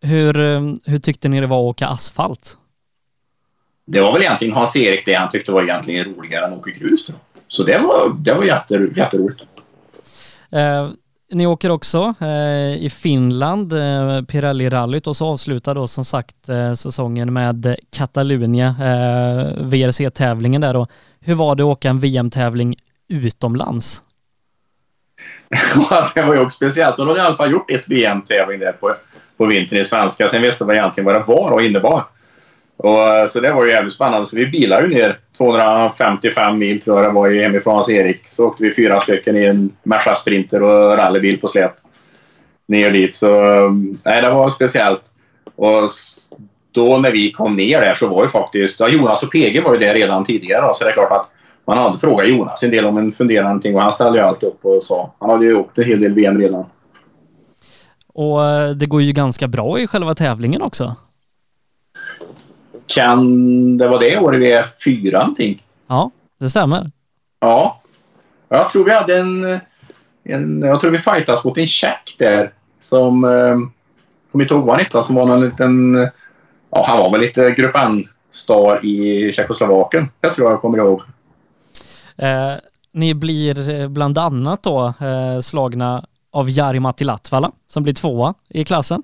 Hur, 0.00 0.36
ehm, 0.36 0.80
hur 0.84 0.98
tyckte 0.98 1.28
ni 1.28 1.40
det 1.40 1.46
var 1.46 1.58
att 1.58 1.70
åka 1.70 1.86
asfalt? 1.86 2.56
Det 3.86 4.00
var 4.00 4.12
väl 4.12 4.22
egentligen 4.22 4.54
Hans-Erik 4.54 5.06
det 5.06 5.14
han 5.14 5.28
tyckte 5.28 5.52
var 5.52 5.62
egentligen 5.62 6.04
roligare 6.04 6.46
än 6.46 6.52
att 6.52 6.58
åka 6.58 6.70
grus. 6.70 7.06
Då. 7.06 7.12
Så 7.48 7.62
det 7.62 7.78
var, 7.78 8.16
det 8.18 8.34
var 8.34 8.44
jätter, 8.44 8.92
jätteroligt. 8.96 9.42
Eh, 10.50 10.90
ni 11.32 11.46
åker 11.46 11.70
också 11.70 12.14
eh, 12.20 12.84
i 12.84 12.90
Finland, 12.90 13.72
eh, 13.72 14.22
Pirelli-rallyt 14.22 15.06
och 15.06 15.16
så 15.16 15.26
avslutar 15.26 15.74
då 15.74 15.86
som 15.86 16.04
sagt 16.04 16.48
eh, 16.48 16.74
säsongen 16.74 17.32
med 17.32 17.76
Catalunya, 17.90 18.68
eh, 18.68 19.64
VRC-tävlingen 19.64 20.60
där 20.60 20.74
då. 20.74 20.86
Hur 21.20 21.34
var 21.34 21.54
det 21.54 21.62
att 21.62 21.66
åka 21.66 21.90
en 21.90 21.98
VM-tävling 22.00 22.74
utomlands? 23.08 24.02
det 26.14 26.22
var 26.22 26.34
ju 26.34 26.40
också 26.40 26.56
speciellt. 26.56 26.98
Men 26.98 27.06
de 27.06 27.12
hade 27.12 27.20
i 27.20 27.26
alla 27.26 27.36
fall 27.36 27.52
gjort 27.52 27.70
ett 27.70 27.88
VM-tävling 27.88 28.60
där 28.60 28.72
på, 28.72 28.94
på 29.36 29.46
vintern 29.46 29.78
i 29.78 29.84
svenska. 29.84 30.28
Sen 30.28 30.42
visste 30.42 30.64
man 30.64 30.74
egentligen 30.74 31.06
vad 31.06 31.14
det 31.14 31.24
var 31.26 31.50
och 31.50 31.62
innebar. 31.62 32.02
Och, 32.76 33.08
eh, 33.08 33.26
så 33.26 33.40
det 33.40 33.52
var 33.52 33.64
ju 33.64 33.70
jävligt 33.70 33.92
spännande. 33.92 34.26
Så 34.26 34.36
vi 34.36 34.46
bilade 34.46 34.82
ju 34.82 34.88
ner 34.88 35.18
255 35.36 36.58
mil 36.58 36.82
tror 36.82 36.96
jag 36.96 37.10
det 37.10 37.14
var 37.14 37.30
hemifrån 37.30 37.76
hos 37.76 37.90
Erik. 37.90 38.20
Så 38.24 38.46
åkte 38.46 38.62
vi 38.62 38.74
fyra 38.74 39.00
stycken 39.00 39.36
i 39.36 39.44
en 39.44 39.70
Merca 39.82 40.14
Sprinter 40.14 40.62
och 40.62 40.96
rallybil 40.96 41.40
på 41.40 41.48
släp 41.48 41.72
ner 42.66 42.90
dit. 42.90 43.14
Så 43.14 43.44
mm, 43.44 43.98
nej, 44.04 44.22
det 44.22 44.30
var 44.30 44.48
speciellt. 44.48 45.02
Och 45.56 45.88
då 46.72 46.98
när 46.98 47.10
vi 47.10 47.32
kom 47.32 47.56
ner 47.56 47.80
där 47.80 47.94
så 47.94 48.08
var 48.08 48.22
ju 48.22 48.28
faktiskt... 48.28 48.80
Ja, 48.80 48.88
Jonas 48.88 49.22
och 49.22 49.32
PG 49.32 49.62
var 49.64 49.72
ju 49.72 49.78
där 49.78 49.94
redan 49.94 50.24
tidigare. 50.24 50.66
Då, 50.66 50.74
så 50.74 50.84
det 50.84 50.90
är 50.90 50.94
klart 50.94 51.12
att 51.12 51.30
man 51.66 51.78
hade 51.78 51.98
frågat 51.98 52.28
Jonas 52.28 52.62
en 52.62 52.70
del 52.70 52.84
om 52.84 52.98
en 52.98 53.12
funderande 53.12 53.48
någonting 53.48 53.74
och 53.74 53.82
han 53.82 53.92
ställde 53.92 54.18
ju 54.18 54.24
alltid 54.24 54.48
upp 54.48 54.64
och 54.64 54.82
sa. 54.82 55.14
Han 55.18 55.30
hade 55.30 55.44
ju 55.44 55.54
åkt 55.54 55.78
en 55.78 55.84
hel 55.84 56.00
del 56.00 56.14
VM 56.14 56.38
redan. 56.38 56.64
Och 58.14 58.44
eh, 58.44 58.70
det 58.70 58.86
går 58.86 59.02
ju 59.02 59.12
ganska 59.12 59.48
bra 59.48 59.78
i 59.78 59.86
själva 59.86 60.14
tävlingen 60.14 60.62
också. 60.62 60.96
Kan 62.86 63.78
det 63.78 63.88
vara 63.88 63.98
det 63.98 64.18
året 64.18 64.40
vi 64.40 64.52
är 64.52 64.66
fyra 64.84 65.18
någonting? 65.18 65.62
Ja, 65.86 66.10
det 66.40 66.50
stämmer. 66.50 66.86
Ja. 67.40 67.80
Jag 68.48 68.70
tror 68.70 68.84
vi 68.84 68.94
hade 68.94 69.18
en... 69.18 69.58
en 70.24 70.60
jag 70.60 70.80
tror 70.80 70.90
vi 70.90 70.98
fightas 70.98 71.44
mot 71.44 71.58
en 71.58 71.66
tjeck 71.66 72.16
där 72.18 72.52
som... 72.80 73.24
Eh, 73.24 73.56
kommer 74.32 74.44
inte 74.44 74.54
ihåg 74.54 74.64
vad 74.64 74.74
han 74.74 74.84
hette. 74.84 75.02
Som 75.02 75.14
var 75.14 75.26
någon 75.26 75.44
liten... 75.44 76.08
Ja, 76.70 76.84
han 76.86 76.98
var 76.98 77.10
väl 77.10 77.20
lite 77.20 77.50
Grupp 77.50 77.76
N-star 77.76 78.84
i 78.84 79.32
Tjeckoslovakien. 79.32 80.08
Jag 80.20 80.32
tror 80.32 80.50
jag 80.50 80.60
kommer 80.60 80.78
ihåg. 80.78 81.02
Eh, 82.18 82.54
ni 82.92 83.14
blir 83.14 83.70
eh, 83.70 83.88
bland 83.88 84.18
annat 84.18 84.62
då 84.62 84.94
eh, 85.00 85.40
slagna 85.40 86.04
av 86.32 86.50
Jari-Matti 86.50 87.04
Latvala 87.04 87.52
som 87.66 87.82
blir 87.82 87.94
tvåa 87.94 88.34
i 88.48 88.64
klassen. 88.64 89.02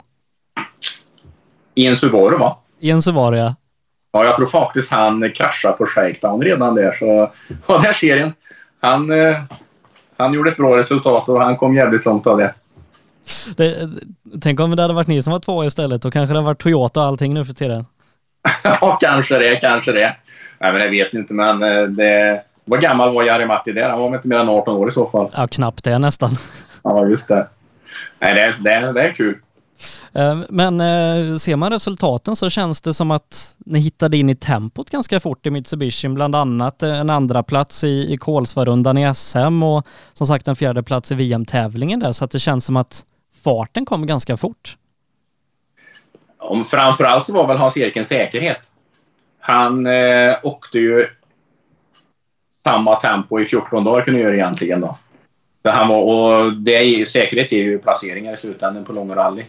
I 1.75 1.87
en 1.87 1.97
Subaru 1.97 2.39
va? 2.39 2.59
I 2.81 2.91
en 2.91 3.03
Subaru 3.03 3.37
ja. 3.37 3.55
Ja, 4.13 4.25
jag 4.25 4.37
tror 4.37 4.47
faktiskt 4.47 4.91
han 4.91 5.33
kraschade 5.33 5.77
på 5.77 5.87
Shakedown 5.87 6.43
redan 6.43 6.75
där. 6.75 6.93
Så, 6.93 7.07
ja, 7.67 7.75
den 7.75 7.81
här 7.81 7.93
serien. 7.93 8.33
Han, 8.81 9.09
han 10.17 10.35
gjorde 10.35 10.51
ett 10.51 10.57
bra 10.57 10.79
resultat 10.79 11.29
och 11.29 11.43
han 11.43 11.57
kom 11.57 11.75
jävligt 11.75 12.05
långt 12.05 12.27
av 12.27 12.39
det. 12.39 12.55
det. 13.57 13.91
Tänk 14.41 14.61
om 14.61 14.77
det 14.77 14.83
hade 14.83 14.95
varit 14.95 15.07
ni 15.07 15.23
som 15.23 15.33
var 15.33 15.41
två 15.41 15.65
istället. 15.65 16.03
Då 16.03 16.11
kanske 16.11 16.33
det 16.33 16.39
hade 16.39 16.47
varit 16.47 16.63
Toyota 16.63 17.01
och 17.01 17.07
allting 17.07 17.35
nu 17.35 17.45
för 17.45 17.53
tiden. 17.53 17.87
ja, 18.65 18.99
kanske 19.01 19.39
det, 19.39 19.57
kanske 19.57 19.93
det. 19.93 20.17
Nej, 20.59 20.73
men 20.73 20.81
det 20.81 20.89
vet 20.89 21.15
inte, 21.15 21.35
men 21.35 21.61
det... 21.97 22.43
Vad 22.71 22.81
gammal 22.81 23.15
var 23.15 23.23
Jari 23.23 23.47
Matti 23.47 23.73
där? 23.73 23.89
Han 23.89 24.01
var 24.01 24.09
väl 24.09 24.17
inte 24.17 24.29
mer 24.29 24.37
än 24.37 24.49
18 24.49 24.77
år 24.77 24.89
i 24.89 24.91
så 24.91 25.07
fall. 25.07 25.31
Ja, 25.37 25.47
knappt 25.47 25.85
det 25.85 25.99
nästan. 25.99 26.31
ja, 26.83 27.07
just 27.07 27.29
det. 27.29 27.49
Nej, 28.19 28.35
det 28.35 28.41
är, 28.41 28.55
det 28.61 28.71
är, 28.71 28.93
det 28.93 29.03
är 29.03 29.13
kul. 29.13 29.39
Eh, 30.13 30.39
men 30.49 30.81
eh, 30.81 31.37
ser 31.37 31.57
man 31.57 31.73
resultaten 31.73 32.37
så 32.37 32.51
känns 32.51 32.81
det 32.81 32.95
som 32.95 33.11
att 33.11 33.57
ni 33.59 33.79
hittade 33.79 34.17
in 34.17 34.31
i 34.31 34.37
tempot 34.37 34.91
ganska 34.91 35.21
fort 35.21 35.47
i 35.47 35.51
Mitsubishi, 35.51 36.09
bland 36.09 36.35
annat 36.35 36.83
en 36.83 37.11
andra 37.11 37.43
plats 37.43 37.85
i, 37.85 38.13
i 38.13 38.17
Kolsvarundan 38.17 38.99
i 38.99 39.15
SM 39.15 39.63
och 39.63 39.87
som 40.15 40.27
sagt 40.27 40.49
en 40.49 40.57
fjärde 40.57 40.83
plats 40.83 41.13
i 41.13 41.15
VM-tävlingen 41.15 42.01
där, 42.01 42.13
så 42.13 42.25
att 42.25 42.31
det 42.31 42.39
känns 42.39 42.65
som 42.65 42.77
att 42.77 43.05
farten 43.45 43.85
kom 43.87 44.07
ganska 44.07 44.37
fort. 44.37 44.77
Om 46.39 46.65
framförallt 46.65 47.25
så 47.25 47.33
var 47.33 47.47
väl 47.47 47.59
Hans-Erik 47.59 47.97
en 47.97 48.05
säkerhet. 48.05 48.71
Han 49.41 49.87
eh, 49.87 50.37
åkte 50.43 50.79
ju 50.79 51.07
samma 52.65 52.95
tempo 52.95 53.41
i 53.41 53.45
14 53.45 53.85
dagar 53.85 54.05
kunde 54.05 54.21
göra 54.21 54.35
egentligen 54.35 54.81
då. 54.81 54.99
Så 55.65 55.71
han 55.71 55.89
var, 55.89 56.03
och 56.03 56.53
det 56.53 56.75
är, 56.75 57.05
säkerhet 57.05 57.53
är 57.53 57.63
ju 57.63 57.79
placeringar 57.79 58.33
i 58.33 58.37
slutändan 58.37 58.85
på 58.85 58.93
långa 58.93 59.15
rally. 59.15 59.43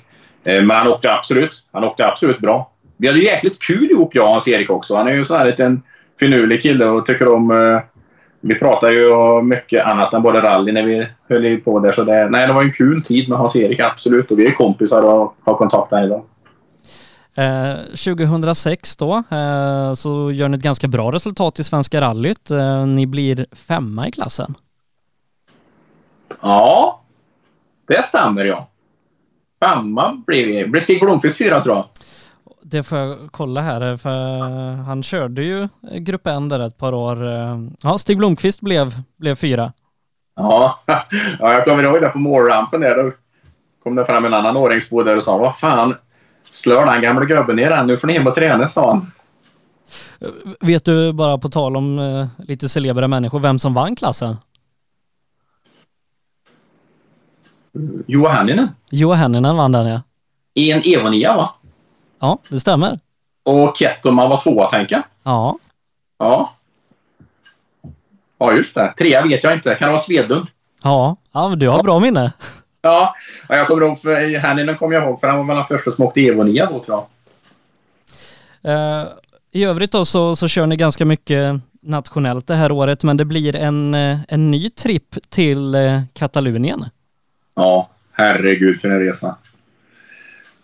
Eh, 0.44 0.64
men 0.64 0.78
han 0.78 0.88
åkte 0.88 1.14
absolut. 1.14 1.64
Han 1.72 1.84
åkte 1.84 2.08
absolut 2.08 2.40
bra. 2.40 2.72
Vi 2.98 3.08
hade 3.08 3.20
ju 3.20 3.26
jäkligt 3.26 3.60
kul 3.60 3.92
ihop 3.92 4.16
jag 4.16 4.26
och 4.26 4.32
Hans-Erik 4.32 4.70
också. 4.70 4.96
Han 4.96 5.08
är 5.08 5.12
ju 5.12 5.18
en 5.18 5.26
sån 5.26 5.38
här 5.38 5.46
liten 5.46 5.82
finurlig 6.20 6.62
kille 6.62 6.86
och 6.86 7.06
tycker 7.06 7.34
om... 7.34 7.52
Eh, 7.52 7.82
vi 8.44 8.56
pratar 8.56 8.90
ju 8.90 9.12
om 9.12 9.50
mycket 9.50 9.86
annat 9.86 10.14
än 10.14 10.22
bara 10.22 10.42
rally 10.42 10.72
när 10.72 10.84
vi 10.84 11.08
höll 11.30 11.58
på 11.58 11.80
där. 11.80 11.92
Så 11.92 12.04
det, 12.04 12.30
nej, 12.30 12.48
det 12.48 12.54
var 12.54 12.62
en 12.62 12.74
kul 12.74 13.04
tid 13.04 13.30
med 13.30 13.38
Hans-Erik, 13.38 13.80
absolut. 13.80 14.32
Och 14.32 14.40
vi 14.40 14.48
är 14.48 14.52
kompisar 14.52 15.02
och 15.02 15.36
har 15.44 15.54
kontakt 15.54 15.92
än 15.92 16.04
idag. 16.04 16.24
Eh, 17.36 17.76
2006 17.86 18.96
då 18.96 19.24
eh, 19.32 19.94
så 19.94 20.32
gör 20.32 20.48
ni 20.48 20.58
ett 20.58 20.64
ganska 20.64 20.88
bra 20.88 21.12
resultat 21.12 21.60
i 21.60 21.64
Svenska 21.64 22.02
rallyt. 22.02 22.52
Eh, 22.52 22.86
ni 22.86 23.08
blir 23.08 23.46
femma 23.52 24.08
i 24.08 24.12
klassen. 24.12 24.56
Ja, 26.42 27.02
det 27.88 28.04
stämmer 28.04 28.46
ja. 28.46 28.68
Femma 29.66 30.24
blev 30.28 30.48
vi. 30.48 30.68
Blev 30.68 30.82
Stig 30.82 31.02
Blomqvist 31.02 31.38
fyra 31.38 31.64
tror 31.64 31.76
jag. 31.76 31.86
Det 32.64 32.84
får 32.84 32.98
jag 32.98 33.18
kolla 33.32 33.62
här 33.62 33.98
för 33.98 34.40
han 34.76 35.04
körde 35.04 35.44
ju 35.44 35.68
Grupp 35.82 36.28
N 36.28 36.50
där 36.50 36.60
ett 36.60 36.78
par 36.78 36.94
år. 36.94 37.18
Ja, 37.82 37.98
Stig 37.98 38.18
Blomqvist 38.18 38.62
blev, 38.62 38.96
blev 39.18 39.36
fyra. 39.36 39.74
Ja. 40.36 40.80
ja, 41.40 41.54
jag 41.54 41.66
kommer 41.66 41.84
ihåg 41.84 42.02
det 42.02 42.10
på 42.10 42.20
målrampen 42.20 42.82
där. 42.82 43.04
Då 43.04 43.12
kom 43.84 43.96
det 43.96 44.06
fram 44.06 44.26
en 44.26 44.34
annan 44.34 44.58
åringsbo 44.58 45.04
där 45.04 45.18
och 45.18 45.24
sa 45.24 45.38
vad 45.38 45.58
fan 45.58 45.96
slår 46.52 46.86
den 46.86 47.02
gamla 47.02 47.26
gubben 47.26 47.56
ner 47.56 47.70
den? 47.70 47.88
Nu 47.88 47.98
får 47.98 48.08
ni 48.08 48.14
hem 48.14 48.28
och 48.28 48.36
träna, 48.36 48.68
sa 48.68 48.92
han. 48.92 49.12
Vet 50.60 50.86
du 50.86 51.14
bara 51.14 51.38
på 51.38 51.50
tal 51.50 51.78
om 51.78 52.00
eh, 52.00 52.28
lite 52.48 52.70
celebra 52.70 53.08
människor 53.08 53.40
vem 53.40 53.60
som 53.60 53.74
vann 53.74 53.96
klassen? 53.96 54.38
Juha 58.08 58.30
Hänninen. 58.30 58.70
Juha 58.90 59.16
Hänninen 59.16 59.58
vann 59.58 59.72
den 59.72 59.88
ja. 59.88 60.02
I 60.54 60.72
en 60.72 60.82
Evo 60.86 61.10
9 61.10 61.34
va? 61.36 61.56
Ja, 62.20 62.38
det 62.50 62.60
stämmer. 62.60 63.00
Och 63.46 63.78
Kettoman 63.78 64.30
var 64.30 64.42
tvåa 64.42 64.70
tänker 64.70 64.96
jag. 64.96 65.04
Ja. 65.24 65.58
Ja. 66.20 66.54
Ja, 68.40 68.54
just 68.54 68.76
det. 68.76 68.94
Trea 68.98 69.22
vet 69.22 69.44
jag 69.44 69.54
inte. 69.54 69.76
Kan 69.76 69.88
det 69.88 69.92
vara 69.92 70.02
Svedlund? 70.02 70.48
Ja, 70.84 71.16
ja 71.32 71.50
men 71.50 71.60
du 71.60 71.70
har 71.70 71.84
bra 71.84 72.00
minne. 72.00 72.34
Ja, 72.82 73.16
jag 73.50 73.68
kommer 73.68 73.86
ihåg, 73.86 74.02
för 74.02 74.38
Hänninen 74.38 74.78
kommer 74.78 74.96
jag 74.96 75.04
ihåg, 75.04 75.20
för 75.20 75.28
han 75.28 75.38
var 75.38 75.46
väl 75.46 75.56
den 75.56 75.66
första 75.66 75.92
som 75.92 76.06
åkte 76.06 76.22
Evo 76.22 76.44
9 76.44 76.66
då 76.66 76.84
tror 76.84 76.98
jag. 76.98 77.08
Uh, 78.66 79.08
I 79.52 79.64
övrigt 79.64 79.92
då 79.92 80.06
så, 80.06 80.36
så 80.36 80.48
kör 80.48 80.68
ni 80.68 80.76
ganska 80.76 81.06
mycket 81.06 81.62
nationellt 81.82 82.48
det 82.48 82.56
här 82.56 82.72
året, 82.72 83.04
men 83.04 83.18
det 83.18 83.26
blir 83.26 83.56
en, 83.56 83.94
eh, 83.94 84.18
en 84.28 84.52
ny 84.52 84.70
tripp 84.70 85.30
till 85.30 85.76
eh, 85.76 86.02
Katalonien. 86.14 86.86
Ja, 87.56 87.90
herregud 88.12 88.82
för 88.82 88.90
en 88.90 89.00
resa. 89.00 89.36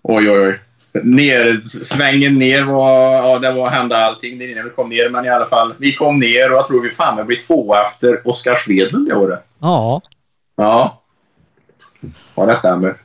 Oj, 0.01 0.31
oj, 0.31 0.39
oj. 0.39 0.59
Ner, 1.03 1.61
svängen 1.63 2.35
ner 2.35 2.63
var, 2.63 3.13
ja 3.13 3.39
det 3.39 3.51
var 3.51 3.69
hända 3.69 3.97
allting 3.97 4.39
där 4.39 4.51
innan 4.51 4.63
vi 4.63 4.69
kom 4.69 4.87
ner. 4.87 5.09
Men 5.09 5.25
i 5.25 5.29
alla 5.29 5.45
fall, 5.45 5.73
vi 5.77 5.93
kom 5.93 6.19
ner 6.19 6.51
och 6.51 6.57
jag 6.57 6.65
tror 6.65 6.81
vi 6.81 6.89
fan 6.89 7.17
vi 7.17 7.23
blev 7.23 7.37
två 7.37 7.75
efter 7.75 8.27
Oskar 8.27 8.55
Svedlund 8.55 9.07
det 9.07 9.15
året. 9.15 9.43
Ja. 9.59 10.01
Ja. 10.55 11.03
Ja, 12.35 12.45
det 12.45 12.55
stämmer. 12.55 12.97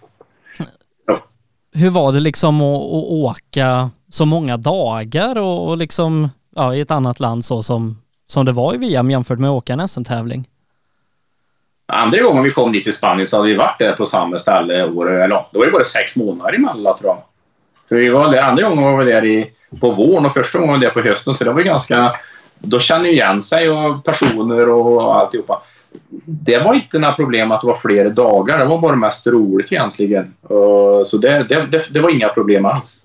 Hur 1.75 1.91
var 1.91 2.13
det 2.13 2.21
liksom 2.21 2.61
att, 2.61 2.77
att 2.77 3.11
åka 3.11 3.91
så 4.11 4.27
många 4.27 4.57
dagar 4.57 5.39
och, 5.39 5.69
och 5.69 5.77
liksom 5.77 6.29
ja, 6.57 6.75
i 6.75 6.81
ett 6.81 6.91
annat 6.91 7.21
land 7.21 7.45
så 7.45 7.63
som, 7.63 8.03
som 8.27 8.47
det 8.47 8.53
var 8.53 8.75
i 8.75 8.79
VM 8.79 9.11
jämfört 9.11 9.39
med 9.39 9.51
att 9.51 9.55
åka 9.55 9.73
en 9.73 9.89
SM-tävling? 9.89 10.49
Andra 11.87 12.23
gången 12.23 12.43
vi 12.43 12.51
kom 12.51 12.73
dit 12.73 12.85
till 12.85 12.93
Spanien 12.93 13.27
så 13.27 13.37
hade 13.37 13.49
vi 13.49 13.55
varit 13.55 13.79
där 13.79 13.93
på 13.93 14.07
samma 14.07 14.39
ställe 14.39 14.85
år, 14.85 15.11
eller 15.11 15.29
då 15.29 15.59
var 15.59 15.67
det 15.67 15.73
bara 15.73 15.85
sex 15.85 16.17
månader 16.17 16.55
emellan 16.55 16.99
tror 16.99 17.11
jag. 17.11 17.23
För 17.89 17.97
vi 17.97 18.09
var 18.09 18.31
där, 18.31 18.43
andra 18.43 18.69
gången 18.69 18.85
var 18.85 19.05
vi 19.05 19.13
där 19.13 19.25
i, 19.25 19.51
på 19.81 19.91
våren 19.91 20.27
och 20.27 20.33
första 20.33 20.59
gången 20.59 20.73
var 20.73 20.79
vi 20.79 20.87
där 20.87 20.93
på 20.93 21.01
hösten 21.01 21.35
så 21.35 21.45
det 21.45 21.53
var 21.53 21.63
ganska... 21.63 22.13
Då 22.59 22.79
kände 22.79 23.09
ju 23.09 23.15
igen 23.15 23.43
sig 23.43 23.71
och 23.71 24.05
personer 24.05 24.69
och 24.69 25.17
alltihopa. 25.17 25.63
Det 26.25 26.59
var 26.59 26.75
inte 26.75 26.99
några 26.99 27.15
problem 27.15 27.53
att 27.53 27.61
det 27.61 27.67
var 27.67 27.75
flera 27.75 28.11
dagar. 28.11 28.59
Det 28.59 28.65
var 28.65 28.79
bara 28.79 28.97
mest 28.97 29.27
roligt 29.27 29.73
egentligen. 29.73 30.35
Uh, 30.51 31.03
så 31.05 31.19
det, 31.19 31.47
det, 31.49 31.93
det, 31.95 32.01
var 32.01 32.11
inga 32.11 32.29
problem 32.29 32.65
alls. 32.65 32.99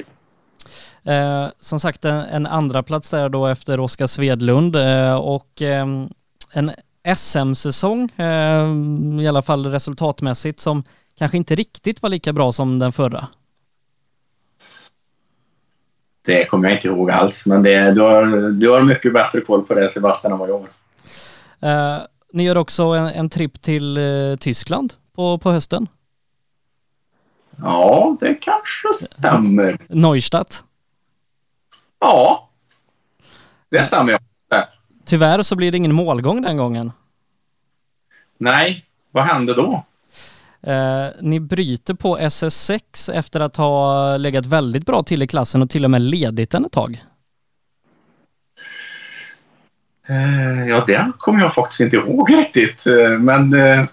Eh, 1.08 1.48
som 1.60 1.80
sagt 1.80 2.06
en, 2.06 2.16
en, 2.16 2.46
andra 2.46 2.84
plats 2.84 3.10
där 3.10 3.30
då 3.30 3.48
efter 3.48 3.80
Oskar 3.80 4.08
Svedlund 4.08 4.76
eh, 4.76 5.16
och 5.16 5.62
eh, 5.62 5.88
en 6.54 6.72
SM-säsong, 7.16 8.12
eh, 8.16 8.68
i 9.22 9.28
alla 9.28 9.42
fall 9.42 9.66
resultatmässigt, 9.66 10.60
som 10.60 10.84
kanske 11.18 11.38
inte 11.38 11.56
riktigt 11.56 12.02
var 12.02 12.10
lika 12.10 12.34
bra 12.34 12.52
som 12.52 12.80
den 12.80 12.92
förra. 12.92 13.28
Det 16.26 16.46
kommer 16.46 16.70
jag 16.70 16.78
inte 16.78 16.88
ihåg 16.88 17.12
alls, 17.12 17.46
men 17.46 17.64
det, 17.64 17.92
du, 17.92 18.02
har, 18.02 18.52
du 18.52 18.70
har 18.70 18.82
mycket 18.82 19.14
bättre 19.14 19.42
koll 19.42 19.66
på 19.66 19.74
det 19.74 19.90
Sebastian 19.90 20.34
än 20.34 20.40
vad 20.40 20.50
jag 20.50 20.60
har. 20.60 22.08
Ni 22.38 22.44
gör 22.44 22.58
också 22.58 22.84
en, 22.84 23.08
en 23.08 23.30
tripp 23.30 23.62
till 23.62 23.98
uh, 23.98 24.36
Tyskland 24.36 24.94
på, 25.16 25.38
på 25.38 25.52
hösten. 25.52 25.88
Ja, 27.64 28.18
det 28.20 28.34
kanske 28.34 28.94
stämmer. 28.94 29.78
Neustadt? 29.90 30.64
Ja, 32.00 32.50
det 33.70 33.84
stämmer. 33.84 34.20
Ja. 34.50 34.68
Tyvärr 35.06 35.44
så 35.44 35.56
blir 35.56 35.72
det 35.72 35.78
ingen 35.78 35.96
målgång 35.96 36.42
den 36.42 36.58
gången. 36.58 36.92
Nej, 38.38 38.86
vad 39.12 39.24
hände 39.24 39.54
då? 39.54 39.86
Eh, 40.62 41.08
ni 41.22 41.40
bryter 41.40 41.94
på 41.94 42.18
SS6 42.18 43.12
efter 43.14 43.40
att 43.40 43.58
ha 43.58 44.18
legat 44.18 44.46
väldigt 44.46 44.86
bra 44.86 45.04
till 45.04 45.24
i 45.24 45.28
klassen 45.28 45.62
och 45.62 45.70
till 45.70 45.84
och 45.84 45.92
med 45.92 46.02
ledigt 46.02 46.54
en 46.54 46.66
ett 46.66 46.72
tag. 46.72 47.04
Eh, 50.10 50.68
ja, 50.68 50.84
det 50.88 51.12
kommer 51.18 51.42
jag 51.42 51.54
faktiskt 51.54 51.82
inte 51.82 51.96
ihåg 51.96 52.32
riktigt. 52.32 52.88
Eh, 52.88 53.10
men 53.10 53.54
eh, 53.54 53.86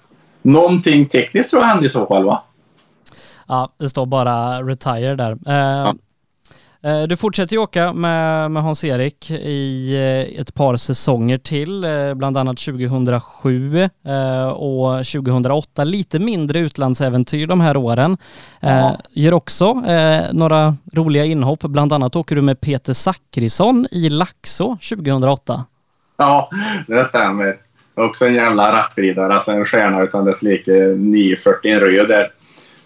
någonting 0.43 1.07
tekniskt 1.07 1.51
tror 1.51 1.63
jag 1.63 1.69
hände 1.69 1.87
i 1.87 1.89
så 1.89 2.07
fall, 2.07 2.25
va? 2.25 2.43
Ja, 3.49 3.73
det 3.79 3.89
står 3.89 4.07
bara 4.07 4.63
retire 4.63 5.17
där. 5.17 5.33
Eh, 5.47 5.55
ja. 5.55 5.95
Du 7.09 7.17
fortsätter 7.17 7.57
ju 7.57 7.63
åka 7.63 7.93
med, 7.93 8.51
med 8.51 8.63
Hans-Erik 8.63 9.31
i 9.31 9.97
ett 10.39 10.55
par 10.55 10.77
säsonger 10.77 11.39
till, 11.39 11.87
bland 12.15 12.37
annat 12.37 12.57
2007 12.57 13.89
och 14.55 15.07
2008. 15.07 15.85
Lite 15.85 16.19
mindre 16.19 16.59
utlandsäventyr 16.59 17.47
de 17.47 17.61
här 17.61 17.77
åren. 17.77 18.17
Ja. 18.61 18.99
Gör 19.11 19.35
också 19.35 19.75
några 20.33 20.77
roliga 20.93 21.25
inhopp, 21.25 21.61
bland 21.61 21.93
annat 21.93 22.17
åker 22.17 22.37
du 22.37 22.43
med 22.43 22.61
Peter 22.61 22.93
Zackrisson 22.93 23.87
i 23.91 24.11
Laxå 24.11 24.79
2008. 24.91 25.65
Ja, 26.17 26.51
det 26.87 27.05
stämmer. 27.05 27.57
Också 27.95 28.27
en 28.27 28.35
jävla 28.35 28.73
rattvridare, 28.73 29.35
alltså 29.35 29.51
en 29.51 29.65
stjärna 29.65 30.03
utan 30.03 30.25
dess 30.25 30.43
like 30.43 30.73
940, 30.99 31.71
en 31.71 31.81
röd 31.81 32.09
där. 32.09 32.33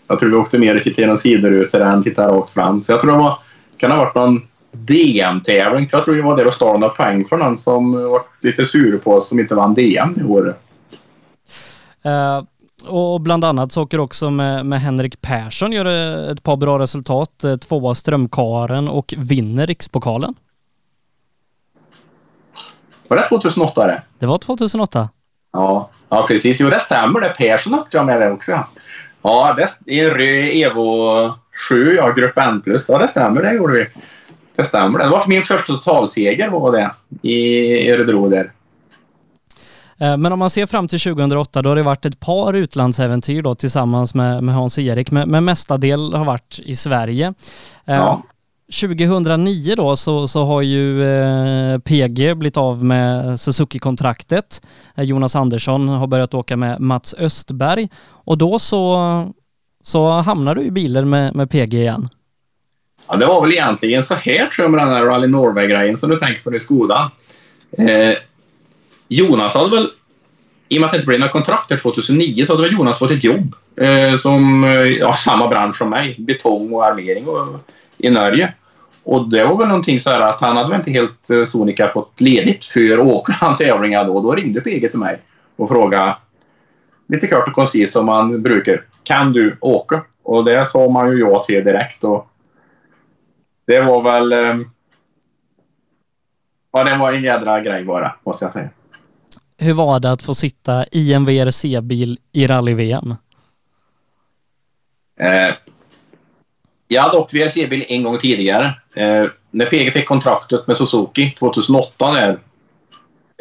Jag 0.09 0.19
tror 0.19 0.31
vi 0.31 0.37
åkte 0.37 0.59
mer 0.59 0.77
och 0.77 0.83
tittade 0.83 1.03
genom 1.03 1.17
sidorutor 1.17 1.81
än 1.81 2.03
tittade 2.03 2.33
rakt 2.33 2.51
fram. 2.51 2.83
Så 2.83 2.93
jag 2.93 3.01
tror 3.01 3.12
det 3.12 3.19
var 3.19 3.38
kan 3.77 3.91
ha 3.91 3.99
varit 3.99 4.14
någon 4.14 4.43
DM-tävling. 4.73 5.88
Jag 5.93 6.05
tror 6.05 6.17
jag 6.17 6.25
var 6.25 6.37
där 6.37 6.47
och 6.47 6.55
stal 6.55 6.81
några 6.81 6.95
poäng 6.95 7.25
för 7.25 7.37
någon 7.37 7.59
som 7.59 7.93
var 7.93 8.23
lite 8.41 8.64
sur 8.64 8.99
på 8.99 9.12
oss 9.12 9.29
som 9.29 9.41
inte 9.41 9.55
vann 9.55 9.75
DM 9.75 10.14
i 10.17 10.23
år. 10.23 10.57
Uh, 12.07 12.43
och 12.87 13.21
bland 13.21 13.45
annat 13.45 13.73
så 13.73 13.83
åker 13.83 14.01
också 14.01 14.31
med, 14.31 14.67
med 14.67 14.81
Henrik 14.81 15.21
Persson, 15.21 15.73
gör 15.73 15.85
ett 16.33 16.43
par 16.43 16.57
bra 16.57 16.79
resultat. 16.79 17.45
Eh, 17.45 17.57
tvåa 17.57 17.95
Strömkaren 17.95 18.88
och 18.88 19.14
vinner 19.17 19.67
Rikspokalen. 19.67 20.35
Var 23.09 23.16
det 23.16 23.25
2008 23.25 23.87
det? 23.87 24.03
Det 24.18 24.27
var 24.27 24.38
2008. 24.38 25.09
Ja, 25.53 25.90
ja 26.09 26.27
precis. 26.29 26.61
Jo, 26.61 26.71
det 26.71 26.81
stämmer 26.81 27.21
det. 27.21 27.29
Persson 27.29 27.85
jag 27.90 28.07
med 28.07 28.21
det 28.21 28.31
också. 28.31 28.64
Ja, 29.23 29.57
det 29.57 29.92
är 30.01 30.09
en 30.09 30.14
röd 30.14 30.49
Evo 30.53 31.35
7, 31.68 31.94
ja, 31.94 32.11
grupp 32.11 32.38
N+. 32.38 32.62
Ja, 32.88 32.99
det 32.99 33.09
stämmer, 33.09 33.42
det 33.42 33.53
gjorde 33.53 33.73
vi. 33.73 33.87
Det 34.57 34.64
stämmer. 34.64 34.99
Det 34.99 35.09
var 35.09 35.25
min 35.27 35.42
första 35.42 35.73
totalseger 35.73 36.49
var 36.49 36.73
det 36.73 36.90
i 37.29 37.90
Örebro 37.90 38.29
där. 38.29 38.53
Eh, 39.99 40.16
men 40.16 40.33
om 40.33 40.38
man 40.38 40.51
ser 40.51 40.66
fram 40.66 40.88
till 40.88 41.01
2008, 41.01 41.62
då 41.62 41.68
har 41.68 41.77
det 41.77 41.83
varit 41.83 42.05
ett 42.05 42.21
par 42.21 42.55
utlandsäventyr 42.55 43.42
då 43.42 43.55
tillsammans 43.55 44.14
med, 44.14 44.42
med 44.42 44.55
Hans-Erik, 44.55 45.11
men, 45.11 45.31
men 45.31 45.44
mestadel 45.44 46.14
har 46.14 46.25
varit 46.25 46.61
i 46.64 46.77
Sverige. 46.77 47.35
Eh, 47.85 47.94
ja. 47.94 48.23
2009 48.72 49.74
då 49.76 49.96
så, 49.96 50.28
så 50.28 50.44
har 50.44 50.62
ju 50.62 51.04
eh, 51.04 51.78
PG 51.78 52.37
blivit 52.37 52.57
av 52.57 52.85
med 52.85 53.40
Suzuki-kontraktet. 53.40 54.62
Eh, 54.96 55.04
Jonas 55.04 55.37
Andersson 55.37 55.88
har 55.88 56.07
börjat 56.07 56.35
åka 56.35 56.57
med 56.57 56.81
Mats 56.81 57.14
Östberg 57.18 57.88
och 58.24 58.38
då 58.38 58.59
så 58.59 58.98
så 59.83 60.09
hamnar 60.09 60.54
du 60.54 60.62
i 60.62 60.70
bilen 60.70 61.11
med, 61.11 61.35
med 61.35 61.50
PG 61.50 61.74
igen. 61.74 62.09
Ja, 63.09 63.16
det 63.16 63.26
var 63.26 63.42
väl 63.42 63.52
egentligen 63.52 64.02
så 64.02 64.14
här 64.14 64.46
tror 64.46 64.64
jag 64.64 64.70
med 64.70 64.81
den 64.81 64.88
här 64.88 65.04
Rally 65.04 65.26
Norway-grejen 65.26 65.96
som 65.96 66.11
du 66.11 66.18
tänker 66.18 66.42
på 66.42 66.54
i 66.54 66.61
Skoda. 66.61 67.11
Eh, 67.78 68.14
Jonas 69.09 69.54
hade 69.54 69.76
väl, 69.76 69.87
i 70.68 70.76
och 70.76 70.81
med 70.81 70.87
att 70.87 70.92
det 70.92 70.96
inte 70.96 71.07
blev 71.07 71.20
några 71.20 71.33
kontrakt 71.33 71.83
2009, 71.83 72.44
så 72.46 72.52
hade 72.52 72.62
väl 72.62 72.72
Jonas 72.72 72.98
fått 72.98 73.11
ett 73.11 73.24
jobb 73.24 73.54
eh, 73.81 74.16
som, 74.16 74.64
eh, 74.64 74.70
ja, 74.70 75.14
samma 75.14 75.48
bransch 75.48 75.76
som 75.76 75.90
mig, 75.90 76.16
betong 76.18 76.72
och 76.72 76.87
armering 76.87 77.26
och, 77.26 77.61
i 77.99 78.11
Norge. 78.11 78.55
Och 79.05 79.31
det 79.31 79.45
var 79.45 79.59
väl 79.59 79.69
någonting 79.69 80.01
så 80.01 80.11
här 80.11 80.21
att 80.21 80.41
han 80.41 80.57
hade 80.57 80.71
väl 80.71 80.79
inte 80.79 80.91
helt 80.91 81.31
eh, 81.31 81.45
sonika 81.45 81.89
fått 81.89 82.21
ledigt 82.21 82.65
för 82.65 82.99
åker 82.99 83.33
han 83.41 83.57
tävlingar 83.57 84.05
då. 84.05 84.21
Då 84.21 84.33
ringde 84.33 84.61
PG 84.61 84.91
till 84.91 84.99
mig 84.99 85.23
och 85.57 85.69
frågade 85.69 86.17
lite 87.09 87.27
kort 87.27 87.49
och 87.49 87.55
koncist 87.55 87.93
som 87.93 88.07
man 88.07 88.43
brukar. 88.43 88.85
Kan 89.03 89.33
du 89.33 89.59
åka? 89.61 90.05
Och 90.23 90.45
det 90.45 90.67
sa 90.67 90.89
man 90.89 91.11
ju 91.11 91.19
ja 91.19 91.45
till 91.45 91.65
direkt. 91.65 92.05
Och 92.05 92.29
det 93.67 93.81
var 93.81 94.03
väl... 94.03 94.33
Eh, 94.33 94.67
ja, 96.73 96.85
det 96.85 96.97
var 96.97 97.13
en 97.13 97.23
jädra 97.23 97.61
grej 97.61 97.85
bara, 97.85 98.15
måste 98.25 98.45
jag 98.45 98.53
säga. 98.53 98.71
Hur 99.59 99.75
var 99.75 100.01
det 100.01 100.13
att 100.13 100.23
få 100.23 100.35
sitta 100.35 100.85
i 100.93 101.13
en 101.13 101.25
VRC-bil 101.25 102.19
i 102.33 102.47
rally-VM? 102.47 103.15
Eh, 105.21 105.55
jag 106.88 107.03
hade 107.03 107.18
åkt 107.18 107.35
VRC-bil 107.35 107.85
en 107.88 108.03
gång 108.03 108.19
tidigare. 108.19 108.65
Eh, 108.96 109.27
när 109.50 109.67
PG 109.67 109.92
fick 109.92 110.06
kontraktet 110.06 110.67
med 110.67 110.77
Suzuki 110.77 111.31
2008 111.38 112.13
där, 112.13 112.38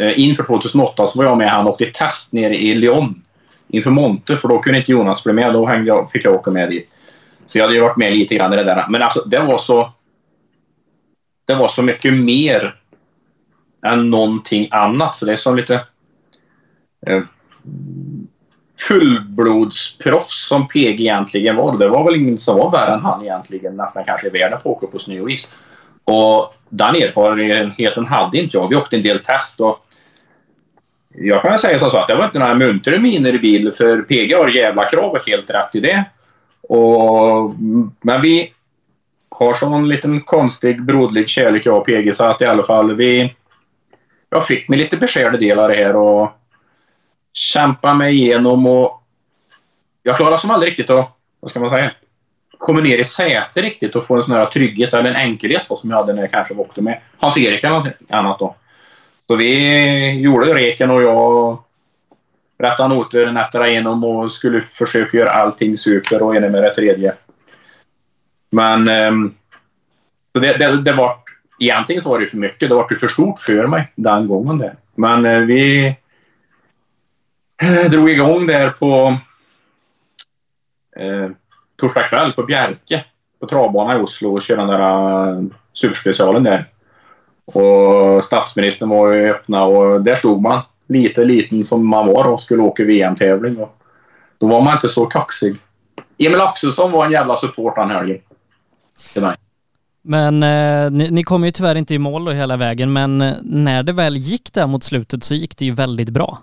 eh, 0.01 0.19
inför 0.19 0.43
2008 0.43 1.07
så 1.07 1.17
var 1.17 1.25
jag 1.25 1.37
med 1.37 1.49
han 1.49 1.67
åkte 1.67 1.85
test 1.85 2.33
nere 2.33 2.55
i 2.55 2.75
Lyon 2.75 3.23
inför 3.67 3.91
Monte 3.91 4.37
för 4.37 4.47
då 4.47 4.59
kunde 4.59 4.79
inte 4.79 4.91
Jonas 4.91 5.23
bli 5.23 5.33
med. 5.33 5.53
Då 5.53 5.65
hängde 5.65 5.87
jag, 5.87 6.11
fick 6.11 6.25
jag 6.25 6.35
åka 6.35 6.51
med 6.51 6.69
dit. 6.69 6.89
Så 7.45 7.57
jag 7.57 7.63
hade 7.63 7.75
ju 7.75 7.81
varit 7.81 7.97
med 7.97 8.13
lite 8.13 8.35
grann 8.35 8.53
i 8.53 8.55
det 8.55 8.63
där. 8.63 8.85
Men 8.89 9.01
alltså 9.01 9.23
det 9.25 9.39
var 9.39 9.57
så... 9.57 9.93
Det 11.45 11.55
var 11.55 11.67
så 11.67 11.83
mycket 11.83 12.13
mer 12.13 12.75
än 13.87 14.09
någonting 14.09 14.67
annat. 14.71 15.15
Så 15.15 15.25
det 15.25 15.31
är 15.31 15.35
som 15.35 15.55
lite... 15.55 15.85
Eh, 17.07 17.23
fullblodsproffs 18.77 20.47
som 20.47 20.67
PG 20.67 21.01
egentligen 21.01 21.55
var. 21.55 21.77
Det 21.77 21.87
var 21.87 22.03
väl 22.03 22.15
ingen 22.15 22.37
som 22.37 22.57
var 22.57 22.71
värre 22.71 22.93
än 22.93 23.01
han 23.01 23.23
egentligen 23.23 23.77
nästan 23.77 24.03
kanske 24.05 24.27
i 24.27 24.29
världen 24.29 24.59
på 24.63 24.71
att 24.71 24.77
åka 24.77 24.87
på 24.87 24.99
snö 24.99 25.19
och 25.19 25.31
is. 25.31 25.53
Och 26.03 26.53
den 26.69 26.95
erfarenheten 26.95 28.05
hade 28.05 28.37
inte 28.37 28.57
jag. 28.57 28.69
Vi 28.69 28.75
åkte 28.75 28.95
en 28.95 29.01
del 29.01 29.19
test 29.19 29.59
och 29.59 29.79
jag 31.19 31.41
kan 31.41 31.59
säga 31.59 31.79
så 31.79 31.97
att 31.97 32.07
det 32.07 32.15
var 32.15 32.25
inte 32.25 32.39
några 32.39 32.55
muntra 32.55 32.99
miner 32.99 33.35
i 33.35 33.39
bil 33.39 33.71
för 33.71 34.01
PG 34.01 34.33
har 34.35 34.47
jävla 34.47 34.89
krav 34.89 35.11
och 35.11 35.27
helt 35.27 35.49
rätt 35.49 35.75
i 35.75 35.79
det. 35.79 36.05
Och, 36.61 37.55
men 38.01 38.21
vi 38.21 38.53
har 39.29 39.53
sån 39.53 39.89
liten 39.89 40.21
konstig 40.21 40.83
broderlig 40.83 41.29
kärlek 41.29 41.65
jag 41.65 41.77
och 41.77 41.85
PG 41.85 42.15
så 42.15 42.23
att 42.23 42.41
i 42.41 42.45
alla 42.45 42.63
fall 42.63 42.95
vi... 42.95 43.33
Jag 44.29 44.45
fick 44.45 44.69
mig 44.69 44.79
lite 44.79 44.97
beskärda 44.97 45.37
delar 45.37 45.69
här 45.69 45.95
och 45.95 46.36
kämpa 47.37 47.93
mig 47.93 48.15
igenom 48.15 48.65
och 48.65 49.03
jag 50.03 50.17
klarade 50.17 50.39
som 50.39 50.51
aldrig 50.51 50.71
riktigt 50.71 50.89
att, 50.89 51.09
vad 51.39 51.51
ska 51.51 51.59
man 51.59 51.69
säga, 51.69 51.91
komma 52.57 52.79
ner 52.79 52.97
i 52.97 53.03
säte 53.03 53.61
riktigt 53.61 53.95
och 53.95 54.05
få 54.05 54.15
en 54.15 54.23
sån 54.23 54.33
här 54.33 54.45
trygghet 54.45 54.93
eller 54.93 55.09
en 55.09 55.15
enkelhet 55.15 55.61
då, 55.69 55.75
som 55.75 55.89
jag 55.89 55.97
hade 55.97 56.13
när 56.13 56.21
jag 56.21 56.31
kanske 56.31 56.53
åkte 56.53 56.81
med 56.81 57.01
Hans-Erik 57.17 57.63
eller 57.63 57.79
något 57.79 57.93
annat 58.09 58.39
då. 58.39 58.55
Så 59.27 59.35
vi 59.35 60.19
gjorde 60.19 60.53
reken 60.53 60.91
och 60.91 61.03
jag 61.03 61.63
rättade 62.59 62.95
noter, 62.95 63.31
nätterna 63.31 63.67
igenom 63.67 64.03
och 64.03 64.31
skulle 64.31 64.61
försöka 64.61 65.17
göra 65.17 65.31
allting 65.31 65.77
super 65.77 66.21
och 66.21 66.35
ena 66.35 66.49
med 66.49 66.63
det 66.63 66.75
tredje. 66.75 67.13
Men 68.49 68.89
um, 69.13 69.35
så 70.33 70.39
det, 70.39 70.57
det, 70.57 70.81
det 70.81 70.93
var 70.93 71.15
egentligen 71.59 72.01
så 72.01 72.09
var 72.09 72.19
det 72.19 72.25
för 72.25 72.37
mycket. 72.37 72.69
Det 72.69 72.75
var 72.75 72.95
för 72.95 73.07
stort 73.07 73.39
för 73.39 73.67
mig 73.67 73.91
den 73.95 74.27
gången 74.27 74.57
där. 74.57 74.75
Men 74.95 75.25
uh, 75.25 75.45
vi 75.45 75.95
drog 77.91 78.09
igång 78.09 78.47
där 78.47 78.69
på 78.69 79.17
eh, 80.97 81.29
torsdag 81.75 82.03
kväll 82.03 82.33
på 82.33 82.43
Bjerke 82.43 83.05
på 83.39 83.47
travbanan 83.47 83.99
i 83.99 84.03
Oslo 84.03 84.33
och 84.33 84.41
körde 84.41 84.61
den 84.61 84.69
där 84.69 85.29
eh, 85.29 85.43
superspecialen 85.73 86.43
där. 86.43 86.69
Och 87.45 88.23
statsministern 88.23 88.89
var 88.89 89.11
ju 89.11 89.29
öppna 89.29 89.63
och 89.63 90.01
där 90.01 90.15
stod 90.15 90.41
man 90.41 90.61
lite 90.87 91.25
liten 91.25 91.65
som 91.65 91.87
man 91.87 92.07
var 92.07 92.27
och 92.27 92.41
skulle 92.41 92.61
åka 92.61 92.83
VM-tävling. 92.83 93.65
Då 94.37 94.47
var 94.47 94.61
man 94.61 94.73
inte 94.73 94.89
så 94.89 95.05
kaxig. 95.05 95.55
Emil 96.17 96.41
Axelsson 96.41 96.91
var 96.91 97.05
en 97.05 97.11
jävla 97.11 97.37
support 97.37 97.75
den 97.75 97.89
helgen. 97.89 98.19
Till 99.13 99.21
mig. 99.21 99.35
Men 100.01 100.43
eh, 100.43 100.91
ni, 100.91 101.11
ni 101.11 101.23
kom 101.23 101.45
ju 101.45 101.51
tyvärr 101.51 101.75
inte 101.75 101.93
i 101.93 101.97
mål 101.97 102.25
då 102.25 102.31
hela 102.31 102.57
vägen, 102.57 102.93
men 102.93 103.21
eh, 103.21 103.33
när 103.43 103.83
det 103.83 103.93
väl 103.93 104.17
gick 104.17 104.53
där 104.53 104.67
mot 104.67 104.83
slutet 104.83 105.23
så 105.23 105.35
gick 105.35 105.57
det 105.57 105.65
ju 105.65 105.71
väldigt 105.71 106.09
bra. 106.09 106.37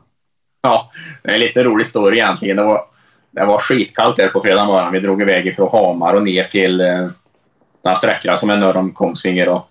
Ja, 0.65 0.91
det 1.23 1.31
är 1.31 1.35
en 1.35 1.41
lite 1.41 1.65
rolig 1.65 1.87
story 1.87 2.17
egentligen. 2.17 2.57
Det 2.57 2.65
var, 2.65 2.85
det 3.31 3.45
var 3.45 3.59
skitkallt 3.59 4.17
där 4.17 4.29
på 4.29 4.41
fredag 4.41 4.65
morgon. 4.65 4.93
Vi 4.93 5.01
drog 5.01 5.23
iväg 5.23 5.47
ifrån 5.47 5.69
Hamar 5.73 6.15
och 6.15 6.23
ner 6.23 6.45
till 6.45 6.81
eh, 6.81 7.09
den 7.83 7.97
sträckan 7.97 8.39
som 8.39 8.51
är 8.51 8.57
norr 8.57 8.77
om 8.77 8.93
Kongsvinger. 8.93 9.49
Och, 9.49 9.69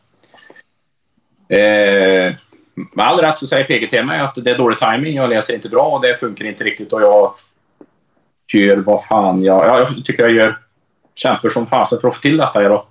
eh, 1.55 2.33
med 2.73 3.05
all 3.05 3.19
rätt 3.19 3.39
så 3.39 3.47
säger 3.47 3.65
PG 3.65 3.89
till 3.89 4.05
mig 4.05 4.19
att 4.19 4.35
det 4.35 4.51
är 4.51 4.57
dålig 4.57 4.77
timing. 4.77 5.15
Jag 5.15 5.29
läser 5.29 5.53
inte 5.53 5.69
bra 5.69 5.83
och 5.83 6.01
det 6.01 6.19
funkar 6.19 6.45
inte 6.45 6.63
riktigt 6.63 6.93
och 6.93 7.01
jag 7.01 7.33
kör 8.51 8.77
vad 8.77 9.03
fan 9.03 9.43
jag... 9.43 9.65
Ja, 9.65 9.79
jag 9.79 10.05
tycker 10.05 10.23
jag 10.23 10.31
gör 10.31 10.59
kämpar 11.15 11.49
som 11.49 11.67
fasen 11.67 11.99
för 11.99 12.07
att 12.07 12.15
få 12.15 12.21
till 12.21 12.37
detta. 12.37 12.69
Då. 12.69 12.87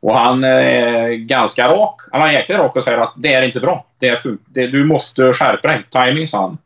Och 0.00 0.16
han 0.16 0.44
är 0.44 1.08
ganska 1.08 1.68
rak. 1.68 2.00
Han 2.12 2.22
är 2.22 2.32
jäkligt 2.32 2.58
rak 2.58 2.76
och 2.76 2.84
säger 2.84 2.98
att 2.98 3.14
det 3.16 3.34
är 3.34 3.42
inte 3.42 3.60
bra. 3.60 3.86
Det 4.00 4.08
är 4.08 4.20
det, 4.46 4.66
du 4.66 4.84
måste 4.84 5.32
skärpa 5.32 5.68
dig. 5.68 5.82
Timing, 5.90 6.28
sa 6.28 6.40
han. 6.40 6.58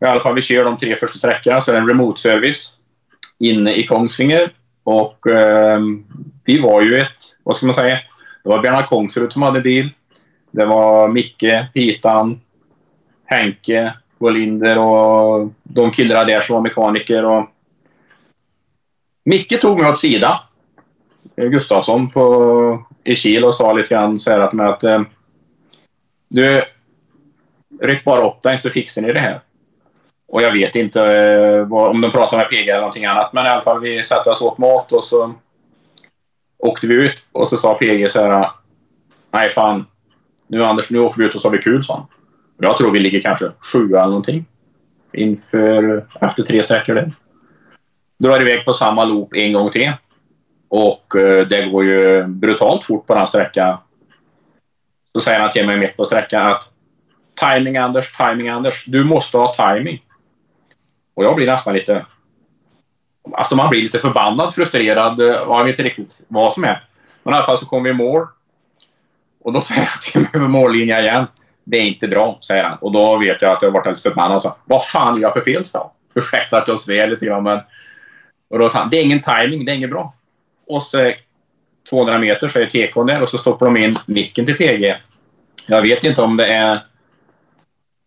I 0.00 0.04
alla 0.04 0.20
fall, 0.20 0.34
vi 0.34 0.42
kör 0.42 0.64
de 0.64 0.76
tre 0.76 0.96
första 0.96 1.18
sträckorna 1.18 1.60
så 1.60 1.70
är 1.70 1.74
det 1.74 1.80
en 1.80 1.88
remote 1.88 2.20
service 2.20 2.72
inne 3.38 3.72
i 3.72 3.86
Kongsvinger. 3.86 4.52
Och 4.84 5.30
eh, 5.30 5.80
vi 6.44 6.58
var 6.58 6.82
ju 6.82 6.98
ett, 6.98 7.36
vad 7.42 7.56
ska 7.56 7.66
man 7.66 7.74
säga, 7.74 7.98
det 8.44 8.48
var 8.48 8.62
Bernhard 8.62 8.86
Kongsrud 8.86 9.32
som 9.32 9.42
hade 9.42 9.60
bil. 9.60 9.90
Det 10.50 10.66
var 10.66 11.08
Micke, 11.08 11.72
Pitan, 11.74 12.40
Henke, 13.24 13.94
Bolinder 14.18 14.78
och 14.78 15.52
de 15.62 15.90
killarna 15.90 16.24
där 16.24 16.40
som 16.40 16.54
var 16.54 16.62
mekaniker. 16.62 17.24
Och... 17.24 17.46
Micke 19.24 19.60
tog 19.60 19.78
mig 19.78 19.90
åt 19.90 19.98
sidan. 19.98 20.38
Gustafsson, 21.36 22.10
på, 22.10 22.86
i 23.04 23.14
Kil 23.14 23.44
och 23.44 23.54
sa 23.54 23.72
lite 23.72 23.88
grann 23.88 24.18
så 24.18 24.30
här 24.30 24.38
att, 24.38 24.52
med 24.52 24.68
att 24.68 24.84
ehm, 24.84 25.06
du, 26.28 26.62
ryck 27.82 28.04
bara 28.04 28.28
upp 28.28 28.42
dig 28.42 28.58
så 28.58 28.70
fixar 28.70 29.02
ni 29.02 29.12
det 29.12 29.20
här. 29.20 29.40
Och 30.28 30.42
jag 30.42 30.52
vet 30.52 30.76
inte 30.76 31.02
eh, 31.02 31.66
vad, 31.66 31.90
om 31.90 32.00
de 32.00 32.10
pratade 32.10 32.36
med 32.36 32.48
PG 32.48 32.68
eller 32.68 32.80
någonting 32.80 33.04
annat, 33.04 33.32
men 33.32 33.46
i 33.46 33.48
alla 33.48 33.62
fall 33.62 33.80
vi 33.80 34.04
satte 34.04 34.30
oss 34.30 34.42
åt 34.42 34.58
mat 34.58 34.92
och 34.92 35.04
så 35.04 35.34
åkte 36.58 36.86
vi 36.86 36.94
ut 36.94 37.22
och 37.32 37.48
så 37.48 37.56
sa 37.56 37.74
PG 37.74 38.10
så 38.10 38.22
här 38.22 38.50
Nej 39.30 39.50
fan, 39.50 39.86
nu 40.46 40.64
Anders, 40.64 40.90
nu 40.90 40.98
åker 40.98 41.18
vi 41.18 41.28
ut 41.28 41.34
och 41.34 41.40
så 41.40 41.48
har 41.48 41.52
vi 41.56 41.62
kul, 41.62 41.84
sa 41.84 41.94
han. 41.94 42.06
Jag 42.58 42.78
tror 42.78 42.92
vi 42.92 42.98
ligger 42.98 43.20
kanske 43.20 43.52
sjua 43.58 43.98
eller 43.98 44.08
någonting. 44.08 44.44
Inför, 45.12 46.06
efter 46.20 46.42
tre 46.42 46.62
sträckor 46.62 46.94
där. 46.94 47.12
Drar 48.18 48.40
iväg 48.40 48.64
på 48.64 48.72
samma 48.72 49.04
loop 49.04 49.34
en 49.34 49.52
gång 49.52 49.70
till. 49.70 49.92
Och 50.68 51.16
eh, 51.16 51.46
det 51.46 51.66
går 51.66 51.84
ju 51.84 52.26
brutalt 52.26 52.84
fort 52.84 53.06
på 53.06 53.14
den 53.14 53.26
sträckan. 53.26 53.78
Så 55.12 55.20
säger 55.20 55.40
han 55.40 55.50
till 55.50 55.66
mig 55.66 55.76
mitt 55.76 55.96
på 55.96 56.04
sträckan 56.04 56.46
att 56.46 56.70
Timing 57.40 57.76
Anders, 57.76 58.12
timing 58.12 58.48
Anders. 58.48 58.84
Du 58.84 59.04
måste 59.04 59.36
ha 59.36 59.54
timing. 59.54 60.02
Och 61.16 61.24
jag 61.24 61.36
blir 61.36 61.46
nästan 61.46 61.74
lite... 61.74 62.06
Alltså 63.32 63.56
man 63.56 63.70
blir 63.70 63.82
lite 63.82 63.98
förbannad, 63.98 64.54
frustrerad. 64.54 65.20
Eh, 65.20 65.26
jag 65.26 65.64
vet 65.64 65.70
inte 65.70 65.82
riktigt 65.82 66.20
vad 66.28 66.52
som 66.52 66.64
är. 66.64 66.84
Men 67.22 67.34
i 67.34 67.36
alla 67.36 67.46
fall 67.46 67.58
så 67.58 67.66
kommer 67.66 67.84
vi 67.84 67.90
i 67.90 67.92
mål. 67.92 68.26
Och 69.40 69.52
då 69.52 69.60
säger 69.60 69.80
han 69.80 70.00
till 70.02 70.20
mig 70.20 70.30
över 70.34 70.48
mållinjen 70.48 71.00
igen. 71.00 71.26
Det 71.64 71.76
är 71.76 71.82
inte 71.82 72.08
bra, 72.08 72.38
säger 72.40 72.64
han. 72.64 72.78
Och 72.78 72.92
då 72.92 73.16
vet 73.18 73.42
jag 73.42 73.52
att 73.52 73.62
jag 73.62 73.68
har 73.68 73.74
varit 73.74 73.86
lite 73.86 74.02
förbannad. 74.02 74.42
Så, 74.42 74.56
Vad 74.64 74.86
fan 74.86 75.14
gör 75.14 75.22
jag 75.22 75.32
för 75.32 75.40
fel, 75.40 75.64
så? 75.64 75.92
Ursäkta 76.14 76.58
att 76.58 76.68
jag 76.68 76.78
svär 76.78 77.06
lite 77.06 77.26
grann, 77.26 77.42
men... 77.42 77.60
Och 78.50 78.58
då 78.58 78.68
sa 78.68 78.78
han, 78.78 78.90
det 78.90 78.96
är 78.96 79.04
ingen 79.04 79.20
timing, 79.20 79.64
det 79.64 79.72
är 79.72 79.76
inget 79.76 79.90
bra. 79.90 80.14
Och 80.66 80.82
så 80.82 81.12
200 81.90 82.18
meter 82.18 82.48
så 82.48 82.58
är 82.58 82.66
tekon 82.66 83.06
där 83.06 83.22
och 83.22 83.28
så 83.28 83.38
stoppar 83.38 83.66
de 83.66 83.76
in 83.76 83.96
micken 84.06 84.46
till 84.46 84.56
PG. 84.56 84.96
Jag 85.66 85.82
vet 85.82 86.04
inte 86.04 86.22
om 86.22 86.36
det 86.36 86.46
är 86.46 86.84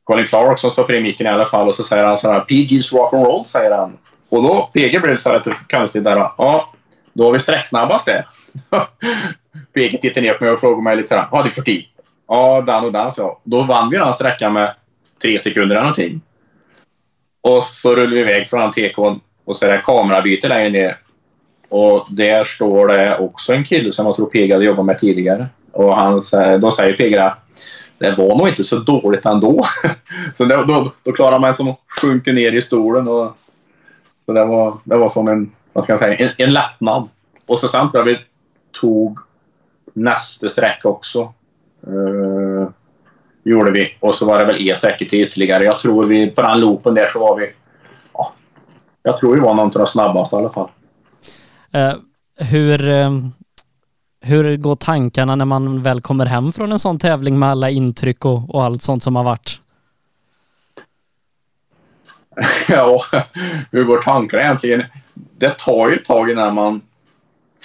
Colin 0.10 0.26
Clark 0.26 0.60
som 0.60 0.72
stoppar 0.72 0.93
in 0.93 1.03
micken 1.03 1.28
i 1.28 1.30
alla 1.30 1.45
fall 1.45 1.68
och 1.68 1.76
så 1.76 1.84
säger 1.84 2.03
han 2.03 2.18
så 2.18 2.32
här 2.32 2.39
PG's 2.39 2.93
rock'n'roll, 2.93 3.43
säger 3.43 3.72
han. 3.72 3.97
Och 4.30 4.43
då, 4.43 4.70
PG 4.74 5.01
blev 5.01 5.18
så 5.18 5.30
här 5.30 5.38
lite 5.38 5.55
konstigt 5.70 6.03
där. 6.03 6.18
Ja, 6.18 6.74
då 7.14 7.24
har 7.24 7.32
vi 7.32 7.39
sträcksnabbast 7.39 8.05
det. 8.05 8.26
PG 9.74 10.01
tittar 10.01 10.22
ner 10.22 10.34
på 10.34 10.43
mig 10.43 10.53
och 10.53 10.60
frågar 10.60 10.82
mig 10.82 10.95
lite 10.95 11.07
så 11.07 11.16
här. 11.16 11.28
Ja, 11.32 11.38
det 11.38 11.49
du 11.49 11.51
för 11.51 11.62
tid? 11.62 11.86
Ja, 12.28 12.62
den 12.62 12.84
och 12.84 12.91
den, 12.91 13.12
så. 13.12 13.39
Då 13.43 13.64
vann 13.64 13.89
vi 13.89 13.97
den 13.97 14.14
sträckan 14.14 14.53
med 14.53 14.76
tre 15.22 15.39
sekunder 15.39 15.76
eller 15.76 15.82
någonting. 15.82 16.22
Och 17.41 17.64
så 17.64 17.95
rullar 17.95 18.12
vi 18.12 18.20
iväg 18.20 18.49
från 18.49 18.72
den 18.76 19.20
och 19.45 19.55
så 19.55 19.66
är 19.66 19.70
det 19.70 19.82
kamerabyte 19.86 20.47
längre 20.47 20.70
ner. 20.70 20.97
Och 21.70 22.07
där 22.10 22.43
står 22.43 22.88
det 22.88 23.18
också 23.18 23.53
en 23.53 23.64
kille 23.64 23.91
som 23.91 24.05
jag 24.05 24.16
tror 24.16 24.30
PG 24.30 24.53
hade 24.53 24.66
jobbat 24.66 24.86
med 24.86 24.99
tidigare. 24.99 25.47
Och 25.72 25.95
han, 25.95 26.22
då 26.60 26.72
säger 26.72 26.93
PG 26.97 27.12
det 27.12 27.34
det 28.00 28.16
var 28.16 28.38
nog 28.38 28.47
inte 28.47 28.64
så 28.64 28.80
dåligt 28.80 29.26
ändå. 29.26 29.66
så 30.36 30.45
då, 30.45 30.64
då, 30.64 30.91
då 31.04 31.12
klarar 31.12 31.39
man 31.39 31.54
som 31.54 31.76
sjunker 32.02 32.34
ner 32.34 32.52
i 32.52 32.62
stolen. 32.62 33.08
Och, 33.08 33.38
så 34.26 34.34
det 34.34 34.45
var, 34.45 34.78
det 34.84 34.97
var 34.97 35.10
som 35.10 35.28
en, 35.28 35.52
vad 35.74 35.84
ska 35.84 35.93
jag 35.93 36.00
säga, 36.00 36.16
en, 36.16 36.30
en 36.38 36.54
lättnad. 36.54 37.10
Och 37.45 37.60
så 37.60 37.68
sen 37.68 37.91
tror 37.91 38.08
jag 38.08 38.14
vi 38.14 38.20
tog 38.72 39.20
nästa 39.93 40.50
sträcka 40.50 40.88
också. 40.88 41.34
Uh, 41.88 42.70
gjorde 43.43 43.72
vi. 43.72 43.97
Och 44.00 44.16
så 44.16 44.26
var 44.26 44.39
det 44.39 44.45
väl 44.45 44.70
e-sträckor 44.70 45.06
till 45.06 45.22
ytterligare. 45.22 45.64
Jag 45.64 45.80
tror 45.80 46.06
vi, 46.06 46.28
på 46.32 46.41
den 46.41 46.60
loopen 46.60 46.93
där 46.93 47.08
så 47.08 47.20
var 47.20 47.39
vi, 47.39 47.52
ja, 48.14 48.34
jag 49.04 49.20
tror 49.20 49.34
vi 49.34 49.39
var 49.39 49.54
någon 49.54 49.66
av 49.66 49.72
de 49.72 49.88
snabbaste 49.88 50.36
i 50.36 50.39
alla 50.39 50.50
fall. 50.50 50.70
Uh, 51.76 51.95
hur, 52.36 52.89
um 52.89 53.34
hur 54.22 54.57
går 54.57 54.76
tankarna 54.76 55.36
när 55.36 55.45
man 55.45 55.84
väl 55.84 56.01
kommer 56.01 56.26
hem 56.26 56.51
från 56.53 56.72
en 56.72 56.80
sån 56.80 56.99
tävling 56.99 57.39
med 57.39 57.49
alla 57.49 57.70
intryck 57.70 58.26
och, 58.26 58.55
och 58.55 58.63
allt 58.63 58.84
sånt 58.84 59.03
som 59.03 59.15
har 59.15 59.24
varit? 59.24 59.59
ja, 62.70 62.99
hur 63.72 63.84
går 63.84 64.01
tankarna 64.01 64.43
egentligen? 64.43 64.84
Det 65.13 65.57
tar 65.57 65.89
ju 65.89 65.95
ett 65.95 66.05
tag 66.05 66.32
innan 66.32 66.55
man 66.55 66.82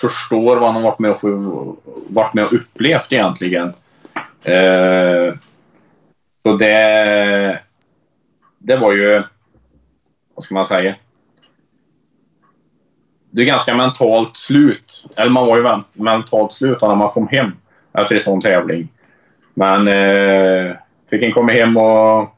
förstår 0.00 0.56
vad 0.56 0.74
man 0.74 0.74
har 0.74 0.90
varit 0.90 0.98
med 0.98 1.10
och, 1.10 1.76
varit 2.08 2.34
med 2.34 2.44
och 2.44 2.52
upplevt 2.52 3.12
egentligen. 3.12 3.72
Eh, 4.42 5.34
så 6.42 6.56
det, 6.56 7.60
det 8.58 8.76
var 8.76 8.92
ju, 8.92 9.22
vad 10.34 10.44
ska 10.44 10.54
man 10.54 10.66
säga, 10.66 10.94
du 13.34 13.42
är 13.42 13.46
ganska 13.46 13.74
mentalt 13.74 14.36
slut. 14.36 15.06
Eller 15.16 15.30
man 15.30 15.46
var 15.46 15.56
ju 15.56 15.82
mentalt 15.92 16.52
slut 16.52 16.82
när 16.82 16.94
man 16.94 17.10
kom 17.10 17.28
hem 17.28 17.52
efter 17.98 18.14
en 18.14 18.20
sån 18.20 18.40
tävling. 18.40 18.88
Men 19.54 19.88
eh, 19.88 20.76
fick 21.10 21.22
en 21.22 21.32
komma 21.32 21.52
hem 21.52 21.76
och 21.76 22.28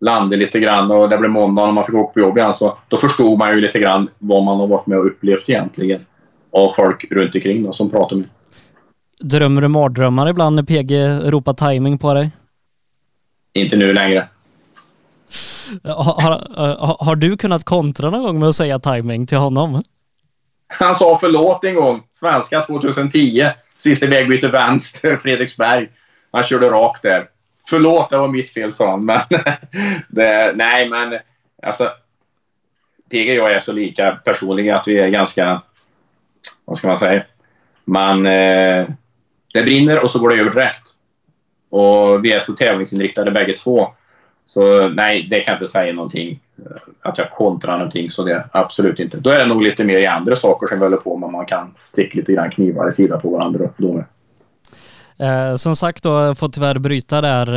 landa 0.00 0.36
lite 0.36 0.60
grann 0.60 0.90
och 0.90 1.08
det 1.08 1.18
blev 1.18 1.30
måndag 1.30 1.62
och 1.62 1.74
man 1.74 1.84
fick 1.84 1.94
åka 1.94 2.12
på 2.12 2.20
jobb 2.20 2.38
igen. 2.38 2.54
Så 2.54 2.78
då 2.88 2.96
förstod 2.96 3.38
man 3.38 3.54
ju 3.54 3.60
lite 3.60 3.78
grann 3.78 4.08
vad 4.18 4.44
man 4.44 4.60
har 4.60 4.66
varit 4.66 4.86
med 4.86 4.98
och 4.98 5.06
upplevt 5.06 5.48
egentligen. 5.48 6.06
Av 6.50 6.68
folk 6.68 7.06
runt 7.10 7.34
omkring 7.34 7.64
då, 7.64 7.72
som 7.72 7.90
pratar 7.90 8.16
med. 8.16 8.28
Drömmer 9.20 9.62
du 9.62 9.68
mardrömmar 9.68 10.28
ibland 10.28 10.56
när 10.56 10.62
PG 10.62 10.92
ropar 11.32 11.52
timing 11.52 11.98
på 11.98 12.14
dig? 12.14 12.30
Inte 13.52 13.76
nu 13.76 13.92
längre. 13.92 14.28
Har, 15.84 16.20
har, 16.56 17.04
har, 17.04 17.16
du 17.16 17.36
kunnat 17.36 17.64
kontra 17.64 18.10
någon 18.10 18.22
gång 18.22 18.38
med 18.38 18.48
att 18.48 18.56
säga 18.56 18.78
timing 18.78 19.26
till 19.26 19.38
honom? 19.38 19.82
Han 20.68 20.94
sa 20.94 21.18
förlåt 21.20 21.64
en 21.64 21.74
gång. 21.74 22.02
Svenska 22.12 22.60
2010. 22.60 23.46
Sista 23.78 24.06
vägbyte 24.06 24.48
vänster, 24.48 25.16
Fredriksberg. 25.16 25.88
Han 26.32 26.44
körde 26.44 26.70
rakt 26.70 27.02
där. 27.02 27.28
Förlåt, 27.70 28.10
det 28.10 28.18
var 28.18 28.28
mitt 28.28 28.50
fel, 28.50 28.72
sa 28.72 28.90
han. 28.90 29.04
Men 29.04 29.20
det, 30.08 30.52
nej, 30.56 30.88
men 30.88 31.18
alltså. 31.62 31.90
PG 33.10 33.40
och 33.40 33.48
jag 33.48 33.52
är 33.52 33.60
så 33.60 33.72
lika 33.72 34.12
personliga 34.24 34.76
att 34.76 34.88
vi 34.88 34.98
är 34.98 35.08
ganska, 35.08 35.62
vad 36.64 36.76
ska 36.76 36.88
man 36.88 36.98
säga? 36.98 37.24
Man, 37.84 38.26
eh, 38.26 38.86
det 39.54 39.62
brinner 39.62 40.04
och 40.04 40.10
så 40.10 40.18
går 40.18 40.28
det 40.28 40.40
över 40.40 40.50
direkt. 40.50 40.88
Och 41.70 42.24
vi 42.24 42.32
är 42.32 42.40
så 42.40 42.52
tävlingsinriktade 42.52 43.30
bägge 43.30 43.56
två. 43.56 43.94
Så 44.48 44.88
nej, 44.88 45.26
det 45.30 45.40
kan 45.40 45.52
jag 45.52 45.62
inte 45.62 45.72
säga 45.72 45.92
någonting. 45.92 46.40
Att 47.02 47.18
jag 47.18 47.30
kontrar 47.30 47.72
någonting. 47.72 48.10
Så 48.10 48.24
det 48.24 48.48
absolut 48.52 48.98
inte. 48.98 49.16
Då 49.16 49.30
är 49.30 49.38
det 49.38 49.46
nog 49.46 49.62
lite 49.62 49.84
mer 49.84 49.98
i 49.98 50.06
andra 50.06 50.36
saker 50.36 50.66
som 50.66 50.78
vi 50.78 50.84
håller 50.84 50.96
på 50.96 51.16
med. 51.16 51.30
Man 51.30 51.46
kan 51.46 51.74
sticka 51.78 52.18
lite 52.18 52.32
grann 52.32 52.50
knivar 52.50 52.88
i 52.88 52.90
sidan 52.90 53.20
på 53.20 53.30
varandra. 53.30 53.70
Då 53.76 53.92
med. 53.92 54.04
Eh, 55.18 55.56
som 55.56 55.76
sagt 55.76 56.02
då, 56.02 56.34
får 56.34 56.48
tyvärr 56.48 56.78
bryta 56.78 57.20
där 57.20 57.54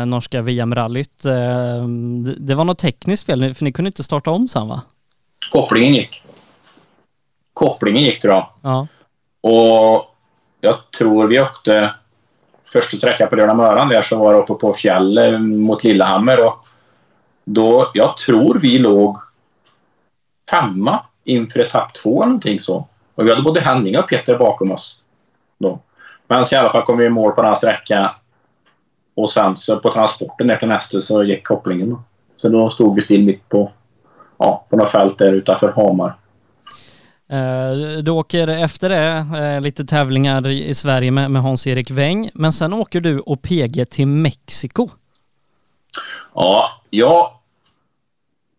eh, 0.00 0.06
norska 0.06 0.42
VM-rallyt. 0.42 1.24
Eh, 1.24 1.84
det 2.38 2.54
var 2.54 2.64
något 2.64 2.78
tekniskt 2.78 3.26
fel, 3.26 3.54
för 3.54 3.64
ni 3.64 3.72
kunde 3.72 3.88
inte 3.88 4.04
starta 4.04 4.30
om 4.30 4.48
sen 4.48 4.68
va? 4.68 4.82
Kopplingen 5.52 5.94
gick. 5.94 6.22
Kopplingen 7.52 8.02
gick 8.02 8.20
tror 8.20 8.34
jag. 8.34 8.48
Ja. 8.62 8.86
Och 9.40 10.14
jag 10.60 10.78
tror 10.98 11.26
vi 11.26 11.40
åkte 11.40 11.94
första 12.72 12.96
sträckan 12.96 13.28
på 13.28 13.36
Lördag 13.36 13.56
Möran 13.56 13.88
där 13.88 14.02
så 14.02 14.16
var 14.16 14.34
det 14.34 14.40
uppe 14.40 14.54
på 14.54 14.72
fjället 14.72 15.40
mot 15.40 15.84
Lillehammer 15.84 16.44
och 16.46 16.64
då, 17.44 17.90
jag 17.94 18.16
tror 18.16 18.58
vi 18.58 18.78
låg 18.78 19.18
femma 20.50 21.04
inför 21.24 21.60
etapp 21.60 21.94
två 21.94 22.22
eller 22.22 22.26
någonting 22.26 22.60
så. 22.60 22.88
Och 23.14 23.26
vi 23.26 23.30
hade 23.30 23.42
både 23.42 23.60
Henning 23.60 23.98
och 23.98 24.08
Peter 24.08 24.38
bakom 24.38 24.72
oss. 24.72 25.02
Då. 25.58 25.80
Men 26.26 26.44
så 26.44 26.54
i 26.54 26.58
alla 26.58 26.70
fall 26.70 26.82
kom 26.82 26.98
vi 26.98 27.04
i 27.04 27.10
mål 27.10 27.32
på 27.32 27.42
den 27.42 27.48
här 27.48 27.54
sträckan. 27.54 28.08
Och 29.14 29.30
sen 29.30 29.56
så 29.56 29.78
på 29.78 29.92
transporten 29.92 30.46
ner 30.46 30.56
till 30.56 30.68
nästa 30.68 31.00
så 31.00 31.24
gick 31.24 31.46
kopplingen. 31.46 31.90
Då. 31.90 32.02
Så 32.36 32.48
då 32.48 32.70
stod 32.70 32.94
vi 32.94 33.00
still 33.00 33.24
mitt 33.24 33.48
på, 33.48 33.70
ja, 34.38 34.66
på 34.68 34.76
något 34.76 34.90
fält 34.90 35.18
där 35.18 35.32
utanför 35.32 35.72
Hamar. 35.72 36.14
Eh, 37.30 38.02
du 38.02 38.10
åker 38.10 38.48
efter 38.48 38.88
det 38.88 39.38
eh, 39.38 39.60
lite 39.60 39.84
tävlingar 39.84 40.48
i 40.48 40.74
Sverige 40.74 41.10
med, 41.10 41.30
med 41.30 41.42
Hans-Erik 41.42 41.90
Weng, 41.90 42.30
men 42.34 42.52
sen 42.52 42.72
åker 42.72 43.00
du 43.00 43.20
och 43.20 43.42
PG 43.42 43.90
till 43.90 44.06
Mexiko. 44.06 44.88
Ja, 46.34 46.70
jag 46.90 47.30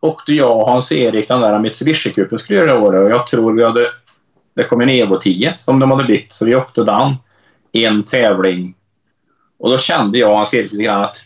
åkte 0.02 0.34
jag 0.34 0.58
och 0.58 0.68
Hans-Erik 0.68 1.28
den 1.28 1.42
där 1.42 1.60
Mitsubishi-cupen 1.60 2.38
skulle 2.38 2.60
göra 2.60 2.74
det 2.74 2.80
året 2.80 3.04
och 3.04 3.12
jag 3.12 3.28
tror 3.28 3.54
vi 3.54 3.64
hade... 3.64 3.92
Det 4.56 4.64
kom 4.64 4.82
en 4.82 4.90
Evo 4.90 5.18
10 5.18 5.54
som 5.58 5.80
de 5.80 5.92
hade 5.92 6.04
byggt 6.04 6.34
så 6.34 6.46
vi 6.46 6.56
åkte 6.56 6.84
den 6.84 7.16
en 7.72 8.04
tävling. 8.04 8.76
Och 9.60 9.70
då 9.70 9.78
kände 9.78 10.18
jag 10.18 10.30
och 10.30 10.38
Hans-Erik 10.38 10.72
lite 10.72 10.84
grann 10.84 11.04
att 11.04 11.18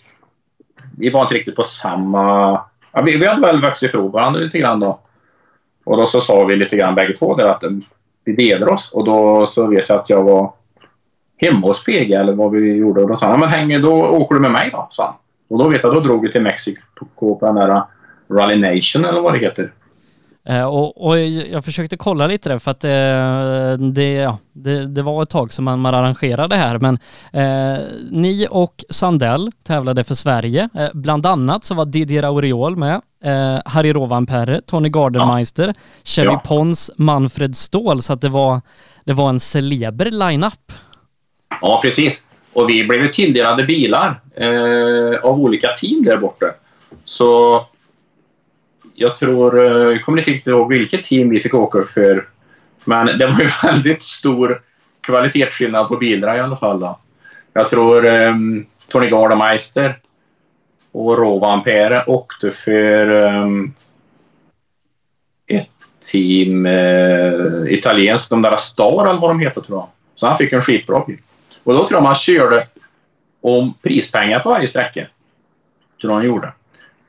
vi 0.98 1.10
var 1.10 1.22
inte 1.22 1.34
riktigt 1.34 1.56
på 1.56 1.64
samma... 1.64 2.52
Ja, 2.92 3.02
vi, 3.02 3.18
vi 3.18 3.28
hade 3.28 3.42
väl 3.42 3.62
vuxit 3.62 3.90
ifrån 3.90 4.12
varandra 4.12 4.40
lite 4.40 4.60
grann 4.60 4.80
då. 4.80 5.00
Och 5.84 5.98
då 5.98 6.06
så 6.06 6.22
sa 6.22 6.46
vi 6.46 6.56
lite 6.56 6.76
grann 6.76 6.96
bägge 6.96 7.16
två 7.16 7.36
där 7.36 7.46
att 7.46 7.64
eh, 7.64 7.70
vi 8.26 8.34
delar 8.34 8.68
oss. 8.68 8.92
Och 8.92 9.06
då 9.06 9.46
så 9.46 9.68
vet 9.68 9.90
jag 9.90 10.00
att 10.00 10.10
jag 10.10 10.24
var 10.24 10.54
hemma 11.38 11.68
hos 11.68 11.84
PG 11.84 12.14
eller 12.14 12.34
vad 12.34 12.52
vi 12.52 12.76
gjorde. 12.76 13.02
Och 13.02 13.10
då 13.10 13.16
sa 13.16 13.28
han, 13.28 13.40
men 13.40 13.50
häng, 13.50 13.82
då 13.82 13.94
åker 13.94 14.36
du 14.36 14.42
med 14.42 14.52
mig 14.52 14.70
då, 14.72 14.88
sa 14.92 15.06
han. 15.06 15.16
Och 15.50 15.60
då 15.60 15.70
vet 15.70 15.84
jag, 15.84 15.94
då 15.94 16.00
drog 16.00 16.22
vi 16.22 16.32
till 16.32 16.42
Mexiko 16.42 16.82
på 17.16 17.38
den 17.42 17.56
där 17.56 17.70
eh, 17.70 17.84
Rally 18.30 18.56
Nation 18.56 19.06
eller 19.06 19.22
vad 19.22 19.34
det 19.34 19.40
heter. 19.40 19.72
Eh, 20.46 20.66
och, 20.66 21.06
och, 21.08 21.20
jag 21.20 21.66
försökte 21.66 21.98
kolla 21.98 22.28
lite 22.28 22.50
där 22.50 22.60
för 22.60 22.72
att 22.72 22.84
eh, 22.84 23.88
det, 23.88 24.14
ja, 24.14 24.38
det, 24.54 24.86
det, 24.88 25.02
var 25.02 25.24
ett 25.24 25.30
tag 25.30 25.52
som 25.52 25.66
man, 25.66 25.80
man 25.80 25.96
arrangerade 25.96 26.56
här 26.56 26.80
men 26.80 27.00
eh, 27.34 27.84
ni 28.12 28.48
och 28.52 28.84
Sandell 28.90 29.52
tävlade 29.64 30.04
för 30.04 30.16
Sverige. 30.16 30.70
Eh, 30.74 30.90
bland 30.94 31.26
annat 31.26 31.64
så 31.64 31.76
var 31.76 31.86
Didier 31.86 32.24
Auriol 32.24 32.78
med, 32.78 33.02
eh, 33.24 33.60
Harry 33.66 33.94
Rovanperä, 33.94 34.62
Tony 34.62 34.90
Gardenmeister, 34.90 35.68
ja. 35.68 35.74
Chevy 36.04 36.28
ja. 36.28 36.42
Pons, 36.46 36.92
Manfred 36.98 37.58
Ståhl 37.58 38.02
så 38.02 38.14
att 38.14 38.22
det 38.22 38.30
var, 38.30 38.62
det 39.06 39.14
var 39.14 39.30
en 39.30 39.40
celeber 39.40 40.12
line-up. 40.12 40.72
Ja, 41.62 41.80
precis. 41.84 42.24
Och 42.54 42.70
vi 42.70 42.84
blev 42.84 43.02
ju 43.02 43.08
tilldelade 43.08 43.64
bilar 43.64 44.22
eh, 44.36 45.24
av 45.24 45.40
olika 45.40 45.68
team 45.68 46.04
där 46.04 46.18
borta. 46.18 46.46
Så 47.06 47.66
jag 48.94 49.16
tror, 49.16 49.60
jag 49.60 49.94
eh, 49.94 50.00
kommer 50.00 50.18
inte 50.18 50.32
riktigt 50.32 50.48
ihåg 50.48 50.74
vilket 50.74 51.04
team 51.04 51.30
vi 51.30 51.40
fick 51.40 51.54
åka 51.54 51.84
för. 51.84 52.28
Men 52.86 53.06
det 53.06 53.28
var 53.28 53.40
ju 53.40 53.50
väldigt 53.64 54.04
stor 54.04 54.62
kvalitetsskillnad 55.02 55.88
på 55.88 55.98
bilarna 55.98 56.38
i 56.38 56.40
alla 56.40 56.58
fall. 56.58 56.80
Då. 56.80 57.00
Jag 57.54 57.70
tror 57.70 58.06
um, 58.06 58.66
Tony 58.88 59.10
Gardemeister 59.10 60.00
och 60.94 61.18
Rovanperä 61.18 62.04
åkte 62.08 62.52
för 62.52 63.08
um, 63.08 63.74
ett 65.48 65.70
team 66.12 66.66
uh, 66.66 67.74
italienskt, 67.74 68.30
de 68.30 68.42
där 68.42 68.58
Star 68.58 69.10
eller 69.10 69.20
vad 69.20 69.30
de 69.30 69.40
heter 69.40 69.62
tror 69.62 69.78
jag. 69.78 69.88
Så 70.16 70.28
han 70.28 70.38
fick 70.38 70.54
en 70.54 70.62
skitbra 70.62 71.04
bil. 71.08 71.18
Och 71.64 71.74
då 71.74 71.88
tror 71.88 71.98
jag 71.98 72.04
man 72.04 72.16
körde 72.16 72.68
om 73.42 73.74
prispengar 73.84 74.40
på 74.40 74.50
varje 74.50 74.68
sträcka. 74.68 75.08
Tror 76.02 76.14
han 76.14 76.26
gjorde 76.26 76.54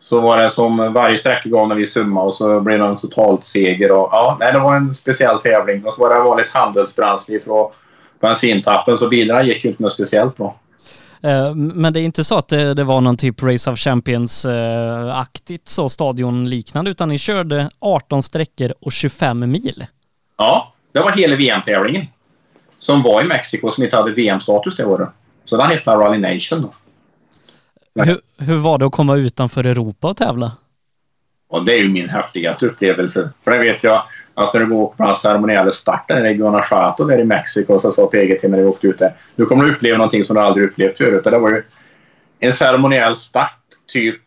så 0.04 0.20
var 0.20 0.38
det 0.38 0.50
som 0.50 0.92
varje 0.92 1.18
sträcka 1.18 1.48
gav 1.48 1.70
en 1.70 1.76
viss 1.76 1.92
summa 1.92 2.22
och 2.22 2.34
så 2.34 2.60
blev 2.60 2.78
det 2.78 2.84
en 2.84 2.96
totalt 2.96 3.44
seger. 3.44 3.92
Och, 3.92 4.08
ja, 4.12 4.36
nej, 4.40 4.52
det 4.52 4.58
var 4.58 4.76
en 4.76 4.94
speciell 4.94 5.38
tävling. 5.38 5.84
Och 5.84 5.94
så 5.94 6.00
var 6.00 6.14
det 6.14 6.20
vanligt 6.20 6.50
handelsbränsle 6.50 7.40
från 7.40 7.70
bensintappen 8.20 8.98
så 8.98 9.08
bilarna 9.08 9.42
gick 9.42 9.64
ju 9.64 9.70
inte 9.70 9.82
något 9.82 9.92
speciellt 9.92 10.36
bra. 10.36 10.56
Eh, 11.24 11.54
men 11.54 11.92
det 11.92 12.00
är 12.00 12.02
inte 12.02 12.24
så 12.24 12.38
att 12.38 12.48
det, 12.48 12.74
det 12.74 12.84
var 12.84 13.00
någon 13.00 13.16
typ 13.16 13.42
Race 13.42 13.70
of 13.70 13.78
Champions-aktigt 13.78 15.68
så 15.68 15.88
stadionliknande 15.88 16.90
utan 16.90 17.08
ni 17.08 17.18
körde 17.18 17.68
18 17.78 18.22
sträckor 18.22 18.74
och 18.80 18.92
25 18.92 19.50
mil? 19.50 19.86
Ja, 20.36 20.72
det 20.92 21.00
var 21.00 21.12
hela 21.12 21.36
VM-tävlingen 21.36 22.06
som 22.78 23.02
var 23.02 23.22
i 23.22 23.24
Mexiko 23.24 23.70
som 23.70 23.84
inte 23.84 23.96
hade 23.96 24.10
VM-status 24.10 24.76
det 24.76 24.84
året. 24.84 25.08
Så 25.44 25.56
den 25.56 25.70
hette 25.70 25.90
Rally 25.90 26.18
Nation 26.18 26.62
då. 26.62 26.74
Hur, 28.02 28.20
hur 28.38 28.56
var 28.56 28.78
det 28.78 28.86
att 28.86 28.92
komma 28.92 29.16
utanför 29.16 29.64
Europa 29.64 30.08
och 30.08 30.16
tävla? 30.16 30.52
Och 31.48 31.64
det 31.64 31.72
är 31.72 31.78
ju 31.78 31.88
min 31.88 32.08
häftigaste 32.08 32.66
upplevelse. 32.66 33.30
För 33.44 33.50
det 33.50 33.58
vet 33.58 33.84
jag, 33.84 34.06
alltså 34.34 34.58
när 34.58 34.64
du 34.64 34.74
går 34.74 34.86
på 34.86 35.04
den 35.04 35.14
ceremoniella 35.14 35.70
starten 35.70 36.26
i 36.26 36.34
Guanajuato 36.34 37.04
där 37.04 37.18
i 37.18 37.24
Mexiko 37.24 37.78
så 37.78 37.90
sa 37.90 38.06
PG 38.06 38.40
till 38.40 38.50
när 38.50 38.58
vi 38.58 38.64
åkte 38.64 38.86
ut 38.86 38.98
där. 38.98 39.14
Du 39.36 39.46
kommer 39.46 39.64
att 39.64 39.70
uppleva 39.70 39.98
någonting 39.98 40.24
som 40.24 40.36
du 40.36 40.42
aldrig 40.42 40.66
upplevt 40.66 40.98
förut. 40.98 41.24
det 41.24 41.38
var 41.38 41.50
ju 41.50 41.62
en 42.40 42.52
ceremoniell 42.52 43.16
start, 43.16 43.58
typ 43.86 44.20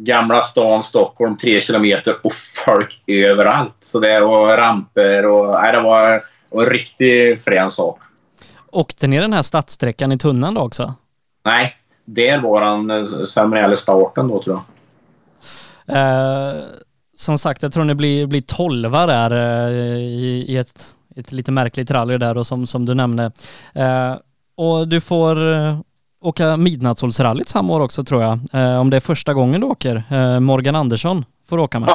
Gamla 0.00 0.42
stan, 0.42 0.82
Stockholm, 0.84 1.36
tre 1.36 1.60
kilometer 1.60 2.14
och 2.22 2.32
folk 2.64 3.02
överallt. 3.06 3.76
Så 3.80 4.00
det 4.00 4.20
var 4.20 4.56
ramper 4.56 5.26
och 5.26 5.60
nej, 5.62 5.72
det 5.72 5.80
var 5.80 6.22
en 6.50 6.66
riktigt 6.66 7.44
frän 7.44 7.70
sak. 7.70 8.00
Åkte 8.72 9.06
ni 9.06 9.18
den 9.18 9.32
här 9.32 9.42
stadssträckan 9.42 10.12
i 10.12 10.18
tunneln 10.18 10.54
då 10.54 10.60
också? 10.60 10.94
Nej, 11.44 11.76
där 12.04 12.40
var 12.40 12.62
han 12.62 12.90
eh, 12.90 13.24
ceremoniella 13.24 13.76
starten 13.76 14.28
då 14.28 14.42
tror 14.42 14.56
jag. 14.56 14.64
Eh, 15.96 16.64
som 17.18 17.38
sagt, 17.38 17.62
jag 17.62 17.72
tror 17.72 17.84
ni 17.84 17.94
blir, 17.94 18.26
blir 18.26 18.40
tolva 18.40 19.06
där 19.06 19.30
eh, 19.30 19.98
i, 19.98 20.44
i 20.48 20.56
ett, 20.56 20.96
ett 21.16 21.32
lite 21.32 21.52
märkligt 21.52 21.90
rally 21.90 22.18
där 22.18 22.36
och 22.36 22.46
som, 22.46 22.66
som 22.66 22.84
du 22.86 22.94
nämnde. 22.94 23.32
Eh, 23.74 24.14
och 24.56 24.88
du 24.88 25.00
får 25.00 25.54
eh, 25.54 25.78
åka 26.20 26.56
Midnattssolsrallyt 26.56 27.48
samma 27.48 27.74
år 27.74 27.80
också 27.80 28.04
tror 28.04 28.22
jag. 28.22 28.38
Eh, 28.52 28.80
om 28.80 28.90
det 28.90 28.96
är 28.96 29.00
första 29.00 29.34
gången 29.34 29.60
du 29.60 29.66
åker. 29.66 30.02
Morgan 30.40 30.76
Andersson 30.76 31.24
får 31.48 31.58
åka 31.58 31.78
med. 31.78 31.94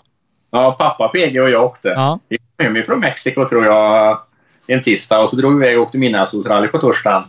Ja, 0.51 0.75
pappa 0.79 1.07
PG 1.07 1.41
och 1.41 1.49
jag 1.49 1.63
åkte. 1.63 1.87
Ja. 1.87 2.19
Vi 2.29 2.37
kom 2.57 2.83
från 2.85 2.99
Mexiko 2.99 3.47
tror 3.49 3.65
jag 3.65 4.19
en 4.67 4.81
tisdag 4.81 5.19
och 5.19 5.29
så 5.29 5.35
drog 5.35 5.59
vi 5.59 5.65
iväg 5.65 5.77
och 5.77 5.83
åkte 5.83 5.97
Midnattssolsrally 5.97 6.67
på 6.67 6.77
torsdagen. 6.77 7.23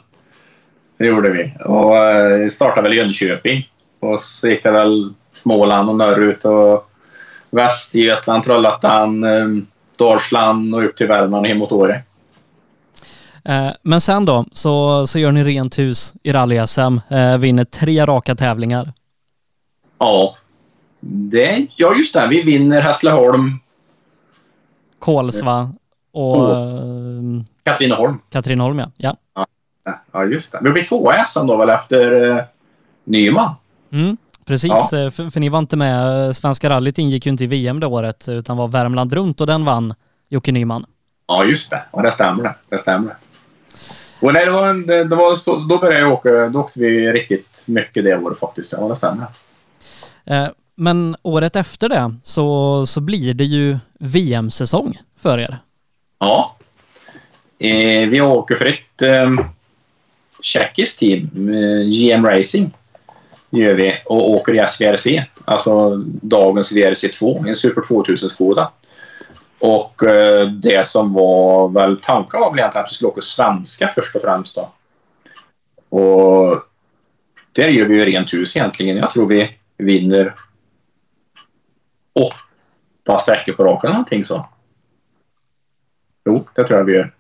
Det 0.98 1.06
gjorde 1.06 1.30
vi. 1.30 1.52
Och 1.64 1.96
eh, 1.96 2.48
startade 2.48 2.82
väl 2.82 2.92
i 2.92 2.96
Jönköping. 2.96 3.68
Och 4.00 4.20
så 4.20 4.48
gick 4.48 4.62
det 4.62 4.70
väl 4.70 5.12
Småland 5.34 5.88
och 5.88 5.96
norrut 5.96 6.44
och 6.44 6.90
Västergötland, 7.54 8.44
Trollhättan, 8.44 9.24
eh, 9.24 9.46
Dalsland 9.98 10.74
och 10.74 10.84
upp 10.84 10.96
till 10.96 11.06
Värmland 11.06 11.42
och 11.42 11.48
hem 11.48 11.58
mot 11.58 11.72
Åre. 11.72 12.02
Eh, 13.44 13.70
men 13.82 14.00
sen 14.00 14.24
då 14.24 14.44
så, 14.52 15.06
så 15.06 15.18
gör 15.18 15.32
ni 15.32 15.44
rent 15.44 15.78
hus 15.78 16.14
i 16.22 16.32
rally-SM, 16.32 17.00
vinner 17.38 17.64
tre 17.64 18.06
raka 18.06 18.34
tävlingar. 18.34 18.92
Ja, 19.98 20.36
det, 21.06 21.66
ja 21.76 21.94
just 21.94 22.14
det. 22.14 22.26
Vi 22.26 22.42
vinner 22.42 22.80
Hässleholm. 22.80 23.58
Kolsva 24.98 25.72
och... 26.12 26.36
Oh. 26.36 27.42
Katrineholm. 27.62 28.18
Katrineholm 28.30 28.78
ja. 28.78 29.16
ja. 29.34 29.46
ja. 30.12 30.24
Just 30.24 30.52
det. 30.52 30.58
Vi 30.62 30.70
blir 30.70 30.84
tvåa 30.84 31.14
i 31.16 31.24
SM 31.26 31.46
då 31.46 31.56
väl 31.56 31.68
efter 31.68 32.30
eh, 32.30 32.44
Nyman? 33.04 33.54
Mm, 33.92 34.16
precis, 34.46 34.70
ja. 34.92 34.98
Eh, 34.98 35.10
för, 35.10 35.30
för, 35.30 35.40
ni 35.40 35.48
var 35.48 35.58
inte 35.58 35.76
med. 35.76 36.36
Svenska 36.36 36.70
rallyt 36.70 36.98
ingick 36.98 37.26
ju 37.26 37.32
inte 37.32 37.44
i 37.44 37.46
VM 37.46 37.80
det 37.80 37.86
året 37.86 38.28
utan 38.28 38.56
var 38.56 38.68
Värmland 38.68 39.12
runt 39.12 39.40
och 39.40 39.46
den 39.46 39.64
vann 39.64 39.94
Jocke 40.28 40.52
Nyman. 40.52 40.86
Ja, 41.26 41.44
just 41.44 41.70
det. 41.70 41.82
Ja, 41.92 42.02
det 42.02 42.12
stämmer 42.12 42.54
det. 42.68 42.78
Stämmer. 42.78 43.16
Och 44.20 44.32
nej, 44.32 44.44
det 44.44 44.50
var, 44.50 44.68
en, 44.68 44.86
det, 44.86 45.04
det 45.04 45.16
var 45.16 45.36
så, 45.36 45.56
då 45.56 45.78
började 45.78 46.00
jag 46.00 46.12
åka. 46.12 46.48
Då 46.48 46.60
åkte 46.60 46.80
vi 46.80 47.12
riktigt 47.12 47.64
mycket 47.68 48.04
det 48.04 48.16
året 48.16 48.38
faktiskt. 48.38 48.72
Ja, 48.72 48.88
det 48.88 48.96
stämmer. 48.96 49.26
Eh, 50.24 50.48
men 50.76 51.16
året 51.22 51.56
efter 51.56 51.88
det 51.88 52.14
så, 52.22 52.86
så 52.86 53.00
blir 53.00 53.34
det 53.34 53.44
ju 53.44 53.78
VM-säsong 53.98 54.98
för 55.20 55.38
er. 55.38 55.58
Ja. 56.18 56.56
Eh, 57.58 58.08
vi 58.08 58.20
åker 58.20 58.54
för 58.54 58.66
ett 58.66 59.02
eh, 59.02 59.30
tjeckiskt 60.40 60.98
team, 60.98 61.48
eh, 61.48 61.88
GM 61.88 62.26
Racing, 62.26 62.70
gör 63.56 63.74
vi 63.74 63.92
och 64.04 64.30
åker 64.30 64.54
i 64.54 64.68
SVRC, 64.68 65.06
alltså 65.44 65.96
dagens 66.22 66.72
VRC2, 66.72 67.48
en 67.48 67.54
Super 67.54 67.80
2000-skoda. 67.80 68.72
Och 69.58 70.02
eh, 70.02 70.48
det 70.48 70.86
som 70.86 71.12
var 71.12 71.68
väl 71.68 72.00
tanken 72.02 72.40
var 72.40 72.50
väl 72.50 72.58
egentligen 72.58 72.84
att 72.84 72.90
vi 72.90 72.94
skulle 72.94 73.08
åka 73.08 73.20
svenska 73.20 73.88
först 73.88 74.16
och 74.16 74.22
främst 74.22 74.54
då. 74.54 74.72
Och 75.98 76.62
där 77.52 77.68
gör 77.68 77.86
vi 77.86 77.94
ju 77.94 78.04
rent 78.04 78.34
hus 78.34 78.56
egentligen. 78.56 78.96
Jag 78.96 79.10
tror 79.10 79.26
vi 79.26 79.58
vinner 79.78 80.34
åtta 82.12 83.18
sträckor 83.18 83.52
på 83.52 83.64
raken 83.64 83.88
eller 83.88 83.94
någonting 83.94 84.24
så. 84.24 84.48
Jo, 86.24 86.46
det 86.54 86.64
tror 86.64 86.78
jag 86.78 86.84
vi 86.84 86.92
gör. 86.92 87.14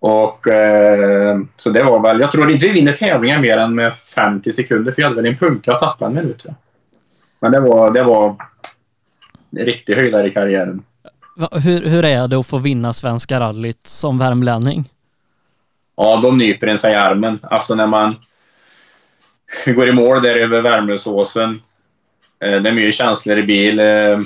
Och 0.00 0.48
eh, 0.48 1.38
så 1.56 1.70
det 1.70 1.82
var 1.82 2.00
väl, 2.00 2.20
jag 2.20 2.30
tror 2.30 2.50
inte 2.50 2.66
vi 2.66 2.72
vinner 2.72 2.92
tävlingar 2.92 3.38
mer 3.38 3.56
än 3.56 3.74
med 3.74 3.96
50 3.96 4.52
sekunder 4.52 4.92
för 4.92 5.02
jag 5.02 5.08
hade 5.08 5.22
väl 5.22 5.32
en 5.32 5.38
punka 5.38 5.72
att 5.72 5.80
tappa 5.80 6.06
en 6.06 6.14
minut. 6.14 6.42
jag. 6.44 6.54
Men 7.40 7.52
det 7.52 7.60
var, 7.60 7.90
det 7.90 8.02
var 8.02 8.36
en 9.58 9.64
riktig 9.64 9.94
höjdare 9.94 10.26
i 10.26 10.30
karriären. 10.30 10.82
Hur, 11.52 11.88
hur 11.88 12.04
är 12.04 12.28
det 12.28 12.38
att 12.38 12.46
få 12.46 12.58
vinna 12.58 12.92
Svenska 12.92 13.40
rallyt 13.40 13.86
som 13.86 14.18
värmlänning? 14.18 14.84
Ja, 15.96 16.20
de 16.22 16.38
nyper 16.38 16.66
en 16.66 16.78
sig 16.78 16.92
i 16.92 16.96
armen. 16.96 17.38
Alltså 17.42 17.74
när 17.74 17.86
man 17.86 18.16
går 19.66 19.88
i 19.88 19.92
mål 19.92 20.22
där 20.22 20.36
över 20.36 20.60
Värmlösåsen. 20.60 21.62
Eh, 22.44 22.62
det 22.62 22.68
är 22.68 22.72
mycket 22.72 22.94
känslor 22.94 23.38
i 23.38 23.42
bil. 23.42 23.78
Eh, 23.78 24.20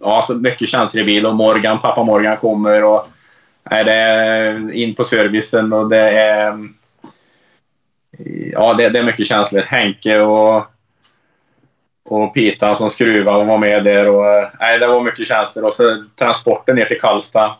ja, 0.00 0.16
alltså 0.16 0.34
mycket 0.34 0.68
känslor 0.68 1.02
i 1.02 1.06
bil 1.06 1.26
och 1.26 1.34
Morgan, 1.34 1.80
pappa 1.80 2.04
Morgan 2.04 2.36
kommer 2.36 2.84
och 2.84 3.08
Nej, 3.70 3.84
det 3.84 3.94
är 3.94 4.72
in 4.72 4.94
på 4.94 5.04
servicen 5.04 5.72
och 5.72 5.88
det 5.88 6.10
är... 6.10 6.68
Ja, 8.52 8.74
det, 8.74 8.88
det 8.88 8.98
är 8.98 9.04
mycket 9.04 9.26
känslor. 9.26 9.60
Henke 9.60 10.20
och, 10.20 10.66
och 12.04 12.34
Pita 12.34 12.74
som 12.74 12.90
skruvar 12.90 13.40
och 13.40 13.46
var 13.46 13.58
med 13.58 13.84
där. 13.84 14.08
Och, 14.08 14.50
nej, 14.60 14.78
det 14.78 14.86
var 14.86 15.04
mycket 15.04 15.28
känslor. 15.28 15.64
Och 15.64 15.74
så 15.74 16.04
transporten 16.18 16.76
ner 16.76 16.84
till 16.84 17.00
Karlstad. 17.00 17.56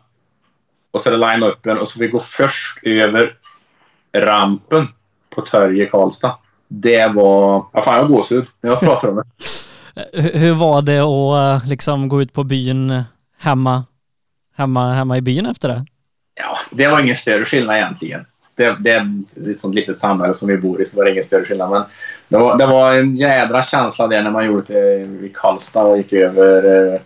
Och 0.90 1.00
så 1.00 1.08
är 1.08 1.18
det 1.18 1.26
line-upen 1.26 1.78
och 1.78 1.88
så 1.88 2.00
vi 2.00 2.08
går 2.08 2.18
först 2.18 2.78
över 2.82 3.34
rampen 4.16 4.88
på 5.30 5.40
torget 5.40 5.88
i 5.88 5.90
Karlstad. 5.90 6.36
Det 6.68 7.06
var... 7.06 7.66
Ja, 7.72 7.82
fan, 7.82 7.94
jag 7.94 8.02
har 8.02 8.08
gåshud 8.08 8.46
när 8.60 8.70
jag 8.70 8.80
pratar 8.80 9.08
om 9.08 9.16
det. 9.16 9.24
Hur, 10.38 10.54
var 10.54 10.82
det 10.82 11.00
att 11.00 11.62
eh, 11.62 11.68
liksom 11.68 12.08
gå 12.08 12.22
ut 12.22 12.32
på 12.32 12.44
byn 12.44 12.90
eh, 12.90 13.02
hemma, 13.38 13.84
hemma, 14.56 14.92
hemma 14.92 15.16
i 15.16 15.20
byn 15.20 15.46
efter 15.46 15.68
det? 15.68 15.84
Ja, 16.34 16.58
det 16.70 16.88
var 16.88 17.00
ingen 17.00 17.16
större 17.16 17.44
skillnad 17.44 17.76
egentligen. 17.76 18.26
Det, 18.54 18.76
det 18.80 18.90
är 18.90 19.22
ett 19.50 19.60
sånt 19.60 19.74
litet 19.74 19.98
samhälle 19.98 20.34
som 20.34 20.48
vi 20.48 20.56
bor 20.56 20.82
i 20.82 20.86
så 20.86 20.96
var 20.96 21.04
det 21.04 21.10
ingen 21.10 21.24
större 21.24 21.44
skillnad. 21.44 21.70
Men 21.70 21.84
det 22.28 22.38
var, 22.38 22.58
det 22.58 22.66
var 22.66 22.94
en 22.94 23.16
jädra 23.16 23.62
känsla 23.62 24.06
där 24.06 24.22
när 24.22 24.30
man 24.30 24.46
gjorde 24.46 24.72
det 24.72 25.00
i 25.26 25.32
Karlstad 25.34 25.82
och 25.82 25.96
gick 25.96 26.12
över 26.12 26.92
eh, 26.92 27.00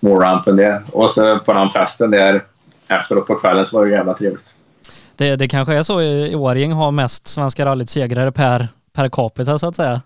målrampen 0.00 0.56
där. 0.56 0.82
Och 0.92 1.10
så 1.10 1.38
på 1.38 1.52
den 1.52 1.70
festen 1.70 2.10
där 2.10 2.44
efteråt 2.88 3.26
på 3.26 3.34
kvällen 3.34 3.66
så 3.66 3.78
var 3.78 3.86
det 3.86 3.92
jävla 3.92 4.14
trevligt. 4.14 4.54
Det, 5.16 5.36
det 5.36 5.48
kanske 5.48 5.74
är 5.74 5.82
så 5.82 6.02
i 6.02 6.34
Årjäng 6.34 6.72
har 6.72 6.90
mest 6.90 7.26
Svenska 7.26 7.66
rallyt 7.66 7.90
segrare 7.90 8.32
per, 8.32 8.68
per 8.92 9.08
capita 9.08 9.58
så 9.58 9.68
att 9.68 9.76
säga. 9.76 10.02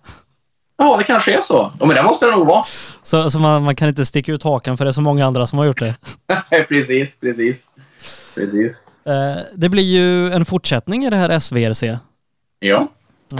Ja, 0.78 0.96
det 0.96 1.04
kanske 1.04 1.36
är 1.36 1.40
så. 1.40 1.72
Ja, 1.80 1.86
men 1.86 1.96
det 1.96 2.02
måste 2.02 2.26
det 2.26 2.32
nog 2.32 2.46
vara. 2.46 2.64
Så, 3.02 3.30
så 3.30 3.38
man, 3.38 3.62
man 3.62 3.76
kan 3.76 3.88
inte 3.88 4.06
sticka 4.06 4.32
ut 4.32 4.42
hakan 4.42 4.76
för 4.76 4.84
det 4.84 4.90
är 4.90 4.92
så 4.92 5.00
många 5.00 5.26
andra 5.26 5.46
som 5.46 5.58
har 5.58 5.66
gjort 5.66 5.78
det. 5.78 5.94
precis, 6.68 7.16
precis. 7.20 7.64
Precis. 8.34 8.82
Eh, 9.04 9.38
det 9.54 9.68
blir 9.68 9.82
ju 9.82 10.32
en 10.32 10.44
fortsättning 10.44 11.04
i 11.04 11.10
det 11.10 11.16
här 11.16 11.38
SVRC. 11.38 11.82
Ja. 12.58 12.88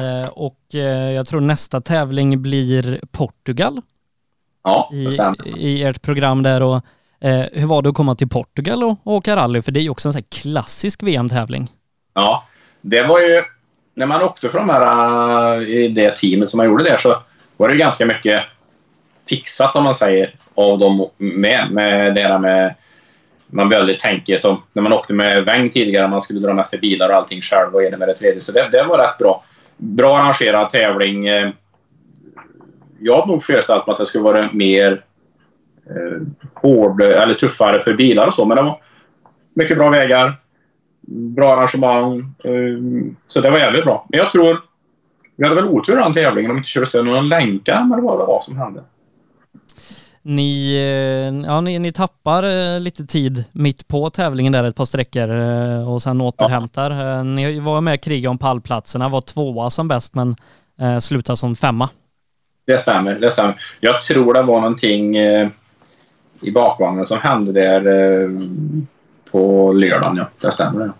Eh, 0.00 0.28
och 0.28 0.74
eh, 0.74 1.10
jag 1.10 1.26
tror 1.26 1.40
nästa 1.40 1.80
tävling 1.80 2.42
blir 2.42 3.00
Portugal 3.10 3.82
Ja, 4.64 4.90
i, 4.92 5.08
i 5.56 5.82
ert 5.82 6.02
program 6.02 6.42
där. 6.42 6.62
Och, 6.62 6.84
hur 7.52 7.66
var 7.66 7.82
det 7.82 7.88
att 7.88 7.94
komma 7.94 8.14
till 8.14 8.28
Portugal 8.28 8.84
och, 8.84 8.90
och 8.90 9.12
åka 9.12 9.36
rally? 9.36 9.62
För 9.62 9.72
det 9.72 9.80
är 9.80 9.82
ju 9.82 9.90
också 9.90 10.08
en 10.08 10.12
sån 10.12 10.22
här 10.22 10.42
klassisk 10.42 11.02
VM-tävling. 11.02 11.70
Ja, 12.14 12.44
det 12.80 13.02
var 13.02 13.20
ju... 13.20 13.42
När 13.94 14.06
man 14.06 14.22
åkte 14.22 14.48
från 14.48 14.66
de 14.66 14.72
här, 14.72 15.68
i 15.68 15.88
det 15.88 16.16
teamet 16.16 16.50
som 16.50 16.56
man 16.56 16.66
gjorde 16.66 16.84
där 16.84 16.96
så 16.96 17.22
var 17.56 17.68
det 17.68 17.76
ganska 17.76 18.06
mycket 18.06 18.42
fixat 19.28 19.76
om 19.76 19.84
man 19.84 19.94
säger 19.94 20.34
av 20.54 20.78
dem 20.78 21.08
med. 21.16 21.70
Med 21.70 22.14
det 22.14 22.22
här 22.22 22.38
med... 22.38 22.74
Man 23.50 23.68
väldigt 23.68 23.98
tänker 23.98 24.38
som 24.38 24.62
när 24.72 24.82
man 24.82 24.92
åkte 24.92 25.12
med 25.12 25.44
Weng 25.44 25.70
tidigare, 25.70 26.08
man 26.08 26.20
skulle 26.20 26.40
dra 26.40 26.54
med 26.54 26.66
sig 26.66 26.78
bilar 26.78 27.08
och 27.08 27.16
allting 27.16 27.40
själv 27.42 27.74
och 27.74 27.82
ena 27.82 27.96
med 27.96 28.08
det 28.08 28.14
tredje. 28.14 28.40
Så 28.40 28.52
det, 28.52 28.68
det 28.72 28.82
var 28.82 28.98
rätt 28.98 29.18
bra. 29.18 29.44
Bra 29.76 30.18
arrangerad 30.18 30.70
tävling. 30.70 31.26
Eh, 31.26 31.50
jag 33.00 33.20
hade 33.20 33.32
nog 33.32 33.42
föreställt 33.42 33.86
mig 33.86 33.92
att 33.92 33.98
det 33.98 34.06
skulle 34.06 34.24
vara 34.24 34.48
mer 34.52 35.04
eh, 35.86 36.22
hård 36.54 37.02
eller 37.02 37.34
tuffare 37.34 37.80
för 37.80 37.94
bilar 37.94 38.26
och 38.26 38.34
så, 38.34 38.44
men 38.44 38.56
det 38.56 38.62
var 38.62 38.80
mycket 39.54 39.78
bra 39.78 39.90
vägar 39.90 40.36
bra 41.10 41.54
arrangemang. 41.54 42.18
eh, 42.44 43.12
Så 43.26 43.40
det 43.40 43.50
var 43.50 43.58
jävligt 43.58 43.84
bra. 43.84 44.06
Men 44.08 44.18
jag 44.18 44.32
tror... 44.32 44.58
Vi 45.36 45.44
hade 45.44 45.60
väl 45.60 45.70
otur 45.70 45.92
i 45.92 45.96
den 45.96 46.14
tävlingen 46.14 46.50
om 46.50 46.56
vi 46.56 46.58
inte 46.58 46.70
körde 46.70 46.86
sönder 46.86 47.12
någon 47.12 47.28
länkar 47.28 47.84
men 47.84 47.98
det 47.98 48.06
var 48.06 48.18
det 48.18 48.24
var 48.24 48.40
som 48.40 48.56
hände. 48.56 48.84
Ni, 50.28 50.74
eh, 50.74 51.48
ja, 51.50 51.60
ni, 51.60 51.78
ni 51.78 51.92
tappar 51.92 52.42
eh, 52.42 52.80
lite 52.80 53.06
tid 53.06 53.44
mitt 53.52 53.88
på 53.88 54.10
tävlingen 54.10 54.52
där 54.52 54.64
ett 54.64 54.76
par 54.76 54.84
sträckor 54.84 55.30
eh, 55.30 55.92
och 55.92 56.02
sen 56.02 56.20
återhämtar. 56.20 57.18
Eh, 57.18 57.24
Ni 57.24 57.60
var 57.60 57.80
med 57.80 57.94
och 57.94 58.00
krigade 58.00 58.30
om 58.30 58.38
pallplatserna, 58.38 59.08
var 59.08 59.20
tvåa 59.20 59.70
som 59.70 59.88
bäst 59.88 60.14
men 60.14 60.36
slutade 61.00 61.36
som 61.36 61.56
femma. 61.56 61.88
Det 62.66 62.78
stämmer, 62.78 63.14
det 63.14 63.30
stämmer. 63.30 63.60
Jag 63.80 64.00
tror 64.00 64.34
det 64.34 64.42
var 64.42 64.60
någonting 64.60 65.16
i 66.40 66.50
bakvagnen 66.54 67.06
som 67.06 67.18
hände 67.18 67.52
där 67.52 67.82
på 69.30 69.72
lördagen, 69.72 70.16
ja. 70.16 70.28
Det 70.40 70.52
stämmer 70.52 70.80
det. 70.80 70.92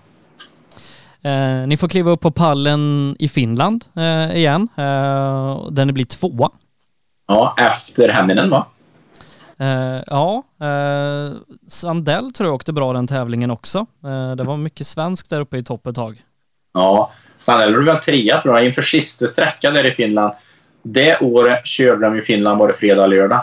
Eh, 1.31 1.67
ni 1.67 1.77
får 1.77 1.89
kliva 1.89 2.11
upp 2.11 2.21
på 2.21 2.31
pallen 2.31 3.17
i 3.19 3.29
Finland 3.29 3.85
eh, 3.97 4.37
igen, 4.37 4.69
eh, 4.77 5.85
ni 5.87 5.93
blir 5.93 6.05
tvåa. 6.05 6.51
Ja, 7.29 7.55
efter 7.59 8.09
Hänninen 8.09 8.51
va? 8.51 8.67
Eh, 9.61 10.03
ja, 10.07 10.45
eh, 10.61 11.33
Sandell 11.69 12.33
tror 12.33 12.49
jag 12.49 12.55
åkte 12.55 12.73
bra 12.73 12.93
den 12.93 13.07
tävlingen 13.07 13.51
också. 13.51 13.87
Eh, 14.05 14.37
det 14.37 14.45
var 14.45 14.57
mycket 14.57 14.87
svensk 14.87 15.31
där 15.31 15.41
uppe 15.41 15.57
i 15.57 15.65
topp 15.65 15.87
ett 15.87 15.95
tag. 15.95 16.23
Ja. 16.75 17.13
Sandell 17.39 17.73
blev 17.73 17.85
väl 17.85 17.97
trea 17.97 18.41
tror 18.41 18.57
jag 18.57 18.67
inför 18.67 18.83
sista 18.83 19.27
sträckan 19.27 19.75
där 19.75 19.87
i 19.87 19.91
Finland. 19.91 20.35
Det 20.83 21.21
året 21.21 21.67
körde 21.67 22.07
de 22.07 22.19
i 22.19 22.23
Finland 22.23 22.59
både 22.59 22.73
fredag 22.73 23.03
och 23.03 23.09
lördag. 23.09 23.41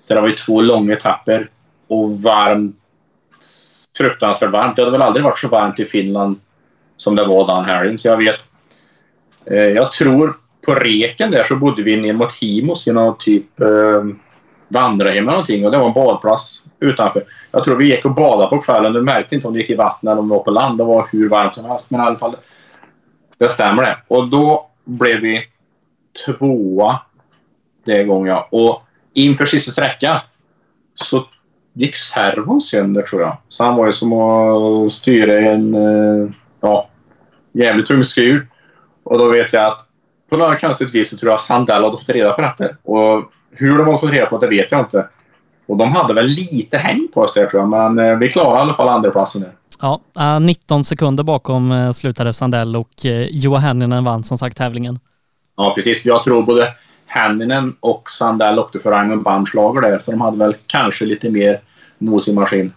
Så 0.00 0.14
det 0.14 0.20
var 0.20 0.28
ju 0.28 0.34
två 0.34 0.60
långa 0.60 0.92
etapper 0.92 1.50
och 1.88 2.22
varmt. 2.22 2.76
Fruktansvärt 3.96 4.50
varmt. 4.50 4.76
Det 4.76 4.82
hade 4.82 4.92
väl 4.92 5.02
aldrig 5.02 5.24
varit 5.24 5.38
så 5.38 5.48
varmt 5.48 5.80
i 5.80 5.84
Finland 5.84 6.40
som 6.96 7.16
det 7.16 7.24
var 7.24 7.46
den 7.46 7.64
helgen. 7.64 7.98
Så 7.98 8.08
jag 8.08 8.16
vet. 8.16 8.40
Eh, 9.44 9.58
jag 9.58 9.92
tror 9.92 10.36
på 10.66 10.74
reken 10.74 11.30
där 11.30 11.44
så 11.44 11.56
bodde 11.56 11.82
vi 11.82 11.96
ner 11.96 12.12
mot 12.12 12.32
Himos 12.32 12.88
i 12.88 12.92
någon 12.92 13.18
typ 13.18 13.60
eh, 13.60 14.04
vandrarhem 14.70 15.24
eller 15.24 15.32
någonting 15.32 15.64
och 15.64 15.70
det 15.70 15.78
var 15.78 15.86
en 15.86 15.92
badplats 15.92 16.62
utanför. 16.80 17.24
Jag 17.50 17.64
tror 17.64 17.76
vi 17.76 17.94
gick 17.94 18.04
och 18.04 18.14
badade 18.14 18.50
på 18.50 18.58
kvällen. 18.58 18.92
Du 18.92 19.02
märkte 19.02 19.34
inte 19.34 19.46
om 19.46 19.54
du 19.54 19.60
gick 19.60 19.70
i 19.70 19.74
vattnet 19.74 20.12
eller 20.12 20.20
om 20.20 20.28
du 20.28 20.34
var 20.34 20.42
på 20.42 20.50
land. 20.50 20.78
Det 20.78 20.84
var 20.84 21.08
hur 21.12 21.28
varmt 21.28 21.54
som 21.54 21.64
helst. 21.64 21.90
Men 21.90 22.00
i 22.00 22.04
alla 22.04 22.18
fall. 22.18 22.36
Det 23.38 23.48
stämmer 23.48 23.82
det. 23.82 23.96
Och 24.08 24.28
då 24.28 24.70
blev 24.84 25.20
vi 25.20 25.42
tvåa 26.26 26.98
det 27.84 28.04
gången. 28.04 28.38
Och 28.50 28.82
inför 29.14 29.44
sista 29.44 29.72
sträckan 29.72 30.16
så 30.94 31.26
gick 31.72 31.96
servon 31.96 32.60
sönder 32.60 33.02
tror 33.02 33.22
jag. 33.22 33.36
Så 33.48 33.64
han 33.64 33.76
var 33.76 33.86
ju 33.86 33.92
som 33.92 34.12
att 34.12 34.92
styra 34.92 35.32
en 35.32 35.74
eh, 35.74 36.30
ja, 36.60 36.88
jävligt 37.52 37.86
tung 37.86 38.04
skruv. 38.04 38.46
Och 39.02 39.18
då 39.18 39.28
vet 39.28 39.52
jag 39.52 39.64
att 39.64 39.80
på 40.30 40.36
något 40.36 40.60
konstigt 40.60 40.94
vis 40.94 41.10
så 41.10 41.16
tror 41.16 41.30
jag 41.30 41.40
Sandell 41.40 41.84
hade 41.84 41.96
fått 41.96 42.08
reda 42.08 42.32
på 42.32 42.42
detta. 42.42 42.68
Och 42.82 43.32
hur 43.50 43.78
de 43.78 43.86
har 43.86 43.98
fått 43.98 44.10
reda 44.10 44.26
på 44.26 44.38
det 44.38 44.48
vet 44.48 44.72
jag 44.72 44.80
inte. 44.80 45.08
Och 45.66 45.76
de 45.76 45.92
hade 45.92 46.14
väl 46.14 46.26
lite 46.26 46.78
häng 46.78 47.08
på 47.14 47.20
oss 47.20 47.34
där 47.34 47.46
tror 47.46 47.62
jag. 47.62 47.68
Men 47.68 47.98
eh, 47.98 48.18
vi 48.18 48.28
klarade 48.28 48.56
i 48.56 48.60
alla 48.60 48.74
fall 48.74 48.88
andraplatsen 48.88 49.42
där. 49.42 49.52
Ja, 49.80 50.00
eh, 50.18 50.40
19 50.40 50.84
sekunder 50.84 51.24
bakom 51.24 51.72
eh, 51.72 51.92
slutade 51.92 52.32
Sandell 52.32 52.76
och 52.76 53.06
eh, 53.06 53.26
Joa 53.30 53.58
Henninen 53.58 54.04
vann 54.04 54.24
som 54.24 54.38
sagt 54.38 54.56
tävlingen. 54.56 54.98
Ja, 55.56 55.72
precis. 55.74 56.04
Jag 56.06 56.22
tror 56.22 56.42
både 56.42 56.74
Hänninen 57.06 57.76
och 57.80 58.10
Sandell 58.10 58.58
åkte 58.58 58.78
för 58.78 58.90
Raymond 58.90 59.22
Bamslager 59.22 59.80
där. 59.80 59.98
Så 59.98 60.10
de 60.10 60.20
hade 60.20 60.38
väl 60.38 60.54
kanske 60.66 61.04
lite 61.04 61.30
mer 61.30 61.60
mos 61.98 62.28
i 62.28 62.34
maskin. 62.34 62.72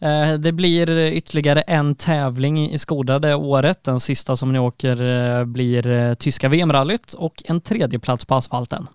Eh, 0.00 0.34
Det 0.38 0.52
blir 0.52 1.00
ytterligare 1.12 1.60
en 1.60 1.94
tävling 1.94 2.70
i 2.70 2.78
Skoda 2.78 3.18
det 3.18 3.34
året. 3.34 3.84
Den 3.84 4.00
sista 4.00 4.36
som 4.36 4.52
ni 4.52 4.58
åker 4.58 5.02
eh, 5.02 5.44
blir 5.44 5.86
eh, 5.90 6.14
tyska 6.14 6.48
VM-rallyt 6.48 7.12
och 7.12 7.42
en 7.44 7.60
tredje 7.60 7.98
plats 7.98 8.24
på 8.24 8.34
asfalten. 8.34 8.86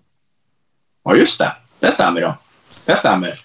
Ja, 1.08 1.16
just 1.16 1.38
det. 1.38 1.52
Det 1.80 1.92
stämmer 1.92 2.20
ja. 2.20 2.36
Det 2.84 2.96
stämmer. 2.96 3.40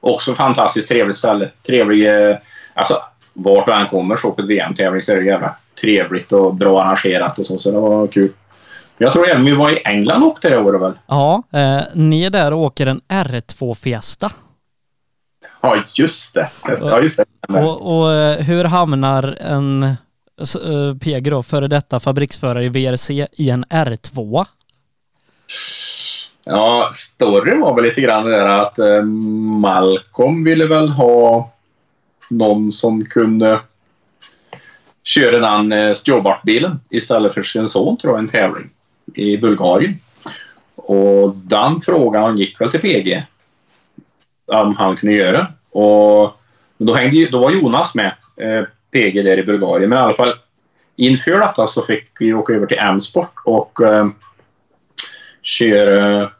Också 0.00 0.34
fantastiskt 0.34 0.88
trevligt 0.88 1.16
ställe. 1.18 1.50
Trevlig... 1.66 2.28
eh, 2.30 2.36
Alltså, 2.74 3.02
vart 3.32 3.66
du 3.66 3.72
än 3.72 3.86
kommer 3.86 4.16
så 4.16 4.32
på 4.32 4.42
ett 4.42 4.48
VM-tävling 4.48 5.02
så 5.02 5.12
är 5.12 5.16
det 5.16 5.24
jävla 5.26 5.56
trevligt 5.80 6.32
och 6.32 6.54
bra 6.54 6.82
arrangerat 6.82 7.38
och 7.38 7.46
så. 7.46 7.58
Så 7.58 7.70
det 7.70 7.78
var 7.80 8.06
kul. 8.06 8.32
Jag 8.98 9.12
tror 9.12 9.28
även 9.28 9.44
vi 9.44 9.52
var 9.52 9.70
i 9.70 9.78
England 9.84 10.22
och 10.22 10.28
åkte 10.28 10.48
det 10.48 10.58
året 10.58 10.80
väl? 10.80 10.92
Ja, 11.06 11.42
eh, 11.52 11.80
ni 11.94 12.24
är 12.24 12.30
där 12.30 12.52
och 12.52 12.60
åker 12.60 12.86
en 12.86 13.00
R2 13.08 13.74
Fiesta. 13.74 14.30
Ja, 15.60 15.76
just 15.94 16.34
det. 16.34 16.48
Ja, 16.80 17.00
just 17.00 17.16
det. 17.16 17.24
Och, 17.48 17.98
och 18.00 18.12
eh, 18.12 18.38
hur 18.44 18.64
hamnar 18.64 19.36
en 19.40 19.82
eh, 19.82 20.96
PG 21.00 21.30
då, 21.30 21.42
före 21.42 21.68
detta 21.68 22.00
fabriksförare 22.00 22.64
i 22.64 22.68
VRC 22.68 23.26
i 23.32 23.50
en 23.50 23.64
R2? 23.64 24.46
Ja, 26.50 26.90
storyn 26.92 27.60
var 27.60 27.74
väl 27.74 27.84
lite 27.84 28.00
grann 28.00 28.24
det 28.24 28.30
där 28.30 28.46
att 28.46 28.78
eh, 28.78 29.02
Malcolm 29.02 30.44
ville 30.44 30.66
väl 30.66 30.88
ha 30.88 31.52
någon 32.30 32.72
som 32.72 33.04
kunde 33.04 33.60
köra 35.04 35.38
den 35.38 35.72
eh, 35.72 36.40
bilen 36.44 36.80
istället 36.90 37.34
för 37.34 37.42
sin 37.42 37.68
son 37.68 37.96
tror 37.96 38.12
jag, 38.12 38.18
en 38.18 38.28
tävling 38.28 38.70
i 39.14 39.36
Bulgarien. 39.36 40.00
Och 40.74 41.36
den 41.36 41.80
frågan 41.80 42.38
gick 42.38 42.60
väl 42.60 42.70
till 42.70 42.80
PG 42.80 43.26
om 44.46 44.76
han 44.76 44.96
kunde 44.96 45.14
göra. 45.14 45.46
Och 45.70 46.38
men 46.76 46.86
då, 46.86 46.94
hängde, 46.94 47.28
då 47.30 47.38
var 47.38 47.50
Jonas 47.50 47.94
med, 47.94 48.14
eh, 48.36 48.64
PG 48.90 49.22
där 49.22 49.38
i 49.38 49.44
Bulgarien. 49.44 49.90
Men 49.90 49.98
i 49.98 50.02
alla 50.02 50.14
fall 50.14 50.34
inför 50.96 51.40
detta 51.40 51.66
så 51.66 51.82
fick 51.82 52.20
vi 52.20 52.34
åka 52.34 52.52
över 52.52 52.66
till 52.66 52.78
M-sport 52.78 53.32
och 53.44 53.80
eh, 53.80 54.08
köra 55.42 56.30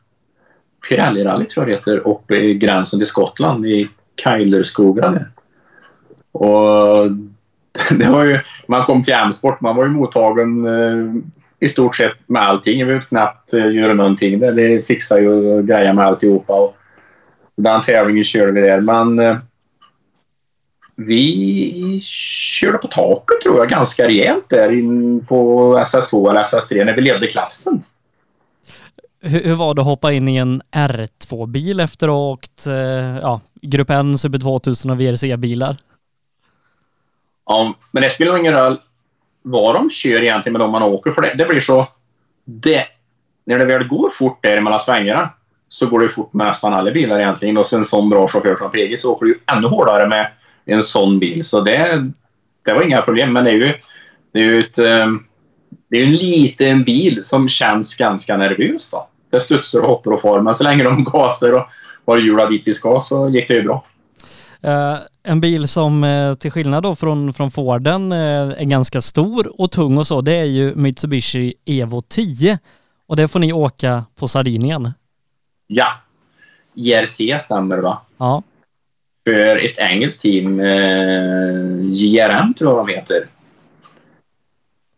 Pirelli-rally 0.89 1.45
tror 1.45 1.69
jag 1.69 1.69
det 1.69 1.79
heter, 1.79 2.09
uppe 2.09 2.37
i 2.37 2.55
gränsen 2.55 3.01
till 3.01 3.07
Skottland 3.07 3.67
i 3.67 3.89
Kylerskogarna. 4.25 5.21
Och 6.33 7.11
det 7.91 8.09
var 8.11 8.25
ju, 8.25 8.39
man 8.67 8.85
kom 8.85 9.03
till 9.03 9.15
M-sport, 9.15 9.61
man 9.61 9.77
var 9.77 9.85
ju 9.85 9.91
mottagen 9.91 10.67
eh, 10.67 11.23
i 11.61 11.69
stort 11.69 11.97
sett 11.97 12.17
med 12.27 12.43
allting. 12.43 12.79
Vi 12.79 12.85
behövde 12.85 13.07
knappt 13.07 13.53
eh, 13.53 13.71
göra 13.71 13.95
någonting 13.95 14.39
där. 14.39 14.53
Det 14.53 14.87
fixade 14.87 15.21
ju 15.21 15.63
grejer 15.63 15.93
med 15.93 16.07
alltihopa. 16.07 16.53
Och 16.53 16.77
den 17.57 17.83
tävlingen 17.83 18.25
körde 18.25 18.53
vi 18.53 18.61
där. 18.61 18.81
Men 18.81 19.19
eh, 19.19 19.37
vi 20.97 22.01
körde 22.03 22.79
på 22.79 22.89
taket 22.89 23.41
tror 23.41 23.59
jag 23.59 23.69
ganska 23.69 24.05
rejält 24.05 24.49
där 24.49 24.73
in 24.73 25.25
på 25.27 25.75
SS2 25.79 26.31
eller 26.31 26.41
SS3 26.41 26.85
när 26.85 26.95
vi 26.95 27.01
ledde 27.01 27.27
klassen. 27.27 27.83
Hur, 29.21 29.45
hur 29.45 29.55
var 29.55 29.75
det 29.75 29.81
att 29.81 29.87
hoppa 29.87 30.13
in 30.13 30.29
i 30.29 30.37
en 30.37 30.63
R2-bil 30.73 31.81
efter 31.81 32.07
att 32.07 32.13
ha 32.13 32.31
åkt 32.31 32.67
eh, 32.67 33.19
ja, 33.19 33.41
Grupp 33.63 33.91
N, 33.91 34.19
Super 34.19 34.39
2000 34.39 34.91
och 34.91 35.01
VRC-bilar? 35.01 35.77
Ja, 37.47 37.75
men 37.91 38.03
det 38.03 38.11
spelar 38.11 38.33
nog 38.33 38.41
ingen 38.41 38.55
roll 38.55 38.79
vad 39.43 39.75
de 39.75 39.91
kör 39.91 40.23
egentligen 40.23 40.53
med 40.53 40.61
de 40.61 40.71
man 40.71 40.83
åker 40.83 41.11
för 41.11 41.23
det, 41.23 41.35
det 41.35 41.45
blir 41.45 41.61
så... 41.61 41.89
Det, 42.45 42.85
när 43.45 43.59
det 43.59 43.65
väl 43.65 43.89
går 43.89 44.11
fort 44.11 44.39
där 44.43 44.61
mellan 44.61 44.81
svängarna 44.81 45.31
så 45.69 45.87
går 45.87 46.01
det 46.01 46.09
fort 46.09 46.33
med 46.33 46.47
nästan 46.47 46.75
alla 46.75 46.91
bilar 46.91 47.19
egentligen. 47.19 47.57
Och 47.57 47.67
sen 47.67 47.79
en 47.79 47.85
sån 47.85 48.11
bra 48.11 48.29
chaufför 48.29 48.57
som 48.57 48.71
PG 48.71 48.99
så 48.99 49.13
åker 49.13 49.27
du 49.27 49.33
ju 49.33 49.39
ännu 49.57 49.67
hårdare 49.67 50.09
med 50.09 50.31
en 50.65 50.83
sån 50.83 51.19
bil. 51.19 51.45
Så 51.45 51.61
det, 51.61 52.11
det 52.65 52.73
var 52.75 52.83
inga 52.83 53.03
problem. 53.03 53.33
Men 53.33 53.45
det 53.45 53.51
är 53.51 53.55
ju, 53.55 53.75
det 54.33 54.39
är 54.39 54.45
ju 54.45 54.61
ett, 54.61 54.79
ehm, 54.79 55.25
det 55.89 55.99
är 55.99 56.05
en 56.05 56.17
liten 56.17 56.85
bil 56.85 57.21
som 57.23 57.49
känns 57.49 57.97
ganska 57.97 58.37
nervös. 58.37 58.91
Då. 58.91 59.09
Det 59.31 59.41
studsar 59.41 59.81
och 59.81 59.89
hoppar 59.89 60.11
och 60.11 60.21
far. 60.21 60.41
Men 60.41 60.55
så 60.55 60.65
länge 60.65 60.85
de 60.85 61.05
gasar 61.05 61.53
och 61.53 61.67
har 62.07 62.19
hjulen 62.19 62.51
dit 62.51 62.63
vi 62.67 62.73
ska 62.73 63.01
så 63.01 63.29
gick 63.29 63.49
det 63.49 63.55
ju 63.55 63.63
bra. 63.63 63.85
Eh, 64.61 64.97
en 65.23 65.41
bil 65.41 65.69
som 65.69 66.05
eh, 66.05 66.35
till 66.35 66.51
skillnad 66.51 66.83
då 66.83 66.97
från, 66.97 67.33
från 67.33 67.51
Forden 67.51 68.13
eh, 68.13 68.19
är 68.19 68.65
ganska 68.65 69.01
stor 69.01 69.61
och 69.61 69.71
tung 69.71 69.99
och 69.99 70.07
så, 70.07 70.21
det 70.21 70.37
är 70.37 70.45
ju 70.45 70.75
Mitsubishi 70.75 71.55
Evo 71.67 72.03
10. 72.09 72.59
Och 73.07 73.17
det 73.17 73.29
får 73.29 73.39
ni 73.39 73.53
åka 73.53 74.05
på 74.17 74.29
Sardinien. 74.29 74.93
Ja, 75.67 75.87
IRC 76.75 77.43
stämmer 77.43 77.79
va? 77.79 78.01
Ja. 78.19 78.43
för 79.25 79.65
ett 79.65 79.79
engelskt 79.79 80.23
team, 80.23 80.61
JRM 81.93 82.55
tror 82.55 82.77
jag 82.77 82.87
de 82.87 82.93
heter. 82.93 83.27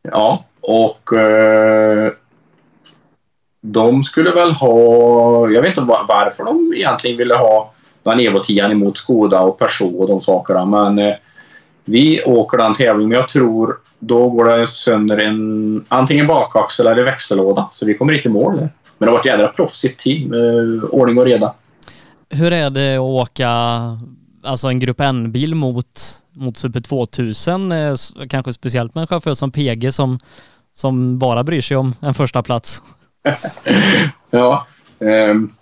Ja, 0.02 0.44
och 0.70 1.12
eh, 1.12 2.12
de 3.60 4.04
skulle 4.04 4.30
väl 4.30 4.52
ha, 4.52 5.50
jag 5.50 5.62
vet 5.62 5.68
inte 5.68 5.80
var, 5.80 6.04
varför 6.08 6.44
de 6.44 6.72
egentligen 6.76 7.16
ville 7.16 7.34
ha 7.34 7.72
den 8.02 8.20
Evo 8.20 8.38
10 8.38 8.64
emot 8.70 8.98
Skoda 8.98 9.40
och 9.40 9.58
Peugeot 9.58 10.00
och 10.00 10.08
de 10.08 10.20
sakerna, 10.20 10.64
men 10.64 10.98
eh, 10.98 11.14
vi 11.84 12.22
åker 12.22 12.58
den 12.58 12.74
tävlingen, 12.74 13.08
men 13.08 13.18
jag 13.18 13.28
tror 13.28 13.78
då 13.98 14.28
går 14.28 14.44
det 14.44 14.66
sönder 14.66 15.18
en 15.18 15.84
antingen 15.88 16.26
bakaxel 16.26 16.86
eller 16.86 17.04
växellåda, 17.04 17.68
så 17.72 17.86
vi 17.86 17.94
kommer 17.94 18.12
inte 18.12 18.28
i 18.28 18.30
mål 18.30 18.56
där. 18.56 18.68
Men 18.98 19.06
det 19.06 19.12
var 19.12 19.20
ett 19.20 19.26
jädra 19.26 19.48
proffsigt 19.48 20.00
team, 20.00 20.32
eh, 20.32 20.84
ordning 20.84 21.18
och 21.18 21.24
reda. 21.24 21.54
Hur 22.30 22.52
är 22.52 22.70
det 22.70 22.94
att 22.94 23.00
åka 23.00 23.48
alltså 24.42 24.68
en 24.68 24.78
Grupp 24.78 25.00
N-bil 25.00 25.54
mot, 25.54 26.00
mot 26.32 26.56
Super 26.56 26.80
2000? 26.80 27.72
eh, 27.72 27.94
Kanske 28.28 28.52
speciellt 28.52 28.94
med 28.94 29.02
en 29.02 29.06
chaufför 29.06 29.34
som 29.34 29.50
PG 29.50 29.92
som, 29.92 30.18
som 30.74 31.18
bara 31.18 31.44
bryr 31.44 31.60
sig 31.60 31.76
om 31.76 31.94
en 32.00 32.14
första 32.14 32.42
plats. 32.42 32.82
Ja. 34.32 34.66
ehm, 35.00 35.52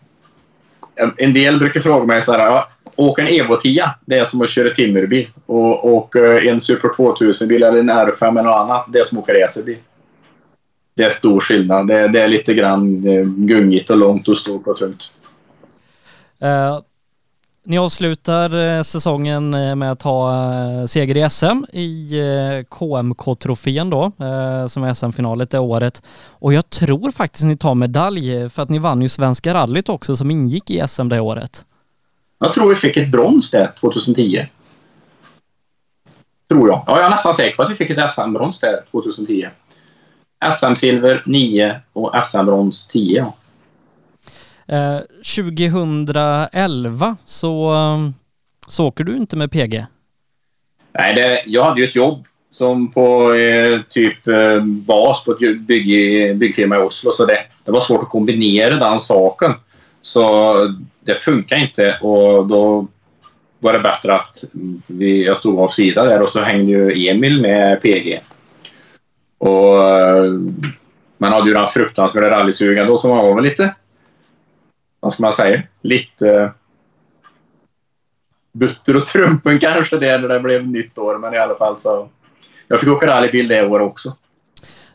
en 1.17 1.33
del 1.33 1.59
brukar 1.59 1.81
fråga 1.81 2.07
mig 2.07 2.23
så 2.23 2.33
här. 2.33 2.65
Åka 2.97 3.23
en 3.23 3.29
Evo 3.29 3.57
10, 3.57 3.85
det 4.07 4.19
är 4.19 4.25
som 4.25 4.43
att 4.43 4.51
köra 4.51 4.75
timmerbil. 4.75 5.29
Och 5.47 5.89
åka 5.89 6.41
en 6.41 6.61
Super 6.61 6.89
2000-bil 6.89 7.63
eller 7.63 7.79
en 7.79 7.91
R5 7.91 8.31
eller 8.31 8.43
något 8.43 8.57
annat, 8.57 8.87
det 8.93 8.99
är 8.99 9.05
som 9.05 9.19
att 9.19 9.25
åka 9.25 9.45
racerbil. 9.45 9.79
Det 10.97 11.05
är 11.05 11.11
stor 11.11 11.41
skillnad. 11.41 11.87
Det, 11.87 12.09
det 12.09 12.21
är 12.21 12.29
lite 12.29 12.55
grann 12.55 13.09
eh, 13.09 13.25
gungigt 13.25 13.91
och 13.91 13.97
långt 13.97 14.29
och 14.29 14.37
stort 14.37 14.67
och 14.67 14.77
tungt. 14.77 15.13
Eh, 16.41 16.81
ni 17.69 17.79
avslutar 17.79 18.77
eh, 18.77 18.83
säsongen 18.83 19.55
eh, 19.55 19.75
med 19.75 19.93
att 19.93 20.01
ta 20.01 20.31
eh, 20.33 20.87
seger 20.87 21.17
i 21.17 21.31
SM 21.31 21.65
i 21.73 22.65
KMK-trofén 22.71 23.91
då, 23.91 24.13
som 24.69 24.83
är 24.83 24.95
SM-finalet 24.95 25.51
det 25.51 25.59
året. 25.59 26.03
Och 26.29 26.53
jag 26.53 26.71
tror 26.71 27.11
faktiskt 27.11 27.45
ni 27.45 27.57
tar 27.57 27.75
medalj 27.75 28.51
för 28.51 28.63
att 28.63 28.69
ni 28.69 28.79
vann 28.79 29.03
ju 29.03 29.09
Svenska 29.09 29.55
rallyt 29.55 29.89
också 29.89 30.17
som 30.17 30.31
ingick 30.31 30.71
i 30.71 30.89
SM 30.89 31.09
det 31.09 31.21
året. 31.21 31.65
Jag 32.39 32.53
tror 32.53 32.69
vi 32.69 32.75
fick 32.75 32.97
ett 32.97 33.13
brons 33.13 33.51
där 33.51 33.73
2010. 33.81 34.47
Tror 36.49 36.69
jag. 36.69 36.85
Ja, 36.87 36.97
jag 36.97 37.07
är 37.07 37.11
nästan 37.11 37.35
säker 37.35 37.57
på 37.57 37.63
att 37.63 37.71
vi 37.71 37.75
fick 37.75 37.91
ett 37.91 38.11
SM-brons 38.11 38.61
där 38.61 38.85
2010. 38.91 39.49
SM-silver 40.53 41.23
9 41.27 41.81
och 41.93 42.13
SM-brons 42.25 42.87
10. 42.87 43.19
Ja. 43.19 43.35
Eh, 44.69 44.99
2011 45.37 47.17
så, 47.25 47.69
ehm, 47.69 48.15
så 48.69 48.87
åker 48.87 49.05
du 49.05 49.17
inte 49.17 49.37
med 49.37 49.53
PG. 49.53 49.87
Nej, 50.93 51.15
det, 51.15 51.43
jag 51.47 51.65
hade 51.65 51.81
ju 51.81 51.87
ett 51.87 51.97
jobb 51.97 52.25
som 52.51 52.91
på 52.91 53.35
eh, 53.35 53.81
typ 53.89 54.27
eh, 54.27 54.61
bas 54.63 55.25
på 55.25 55.33
ett 55.33 55.61
bygg, 55.61 56.37
byggfirma 56.37 56.77
i 56.77 56.79
Oslo. 56.79 57.13
Så 57.13 57.25
det, 57.25 57.39
det 57.65 57.71
var 57.71 57.81
svårt 57.81 58.03
att 58.03 58.09
kombinera 58.09 58.77
den 58.77 58.99
saken. 58.99 59.53
Så 60.03 60.55
det 61.01 61.15
funkar 61.15 61.57
inte 61.57 61.99
och 62.01 62.47
då 62.47 62.87
var 63.59 63.73
det 63.73 63.79
bättre 63.79 64.15
att 64.15 64.45
vi, 64.87 65.27
jag 65.27 65.37
stod 65.37 65.61
av 65.61 65.69
sida 65.69 66.05
där 66.05 66.23
och 66.23 66.29
så 66.29 66.43
hängde 66.43 66.73
ju 66.73 67.09
Emil 67.09 67.41
med 67.41 67.83
PG. 67.83 68.21
Och 69.39 69.91
eh, 69.91 70.33
man 71.19 71.33
hade 71.33 71.49
ju 71.49 71.55
den 71.55 71.67
fruktansvärda 71.67 72.31
rallysugan 72.31 72.87
då 72.87 72.97
som 72.97 73.11
var 73.11 73.35
väl 73.35 73.45
lite, 73.45 73.75
vad 75.01 75.13
ska 75.13 75.23
man 75.23 75.33
säga, 75.33 75.63
lite 75.83 76.53
butter 78.53 78.97
och 78.97 79.07
trumpen 79.07 79.59
kanske 79.59 79.99
det 79.99 80.19
när 80.19 80.29
det 80.29 80.41
blev 80.41 80.69
nytt 80.69 80.99
år. 80.99 81.19
Men 81.19 81.35
i 81.35 81.39
alla 81.39 81.57
fall 81.57 81.79
så. 81.79 82.09
Jag 82.69 82.81
fick 82.81 82.89
åka 82.89 83.07
rallybil 83.07 83.49
det 83.49 83.67
året 83.67 83.87
också. 83.87 84.17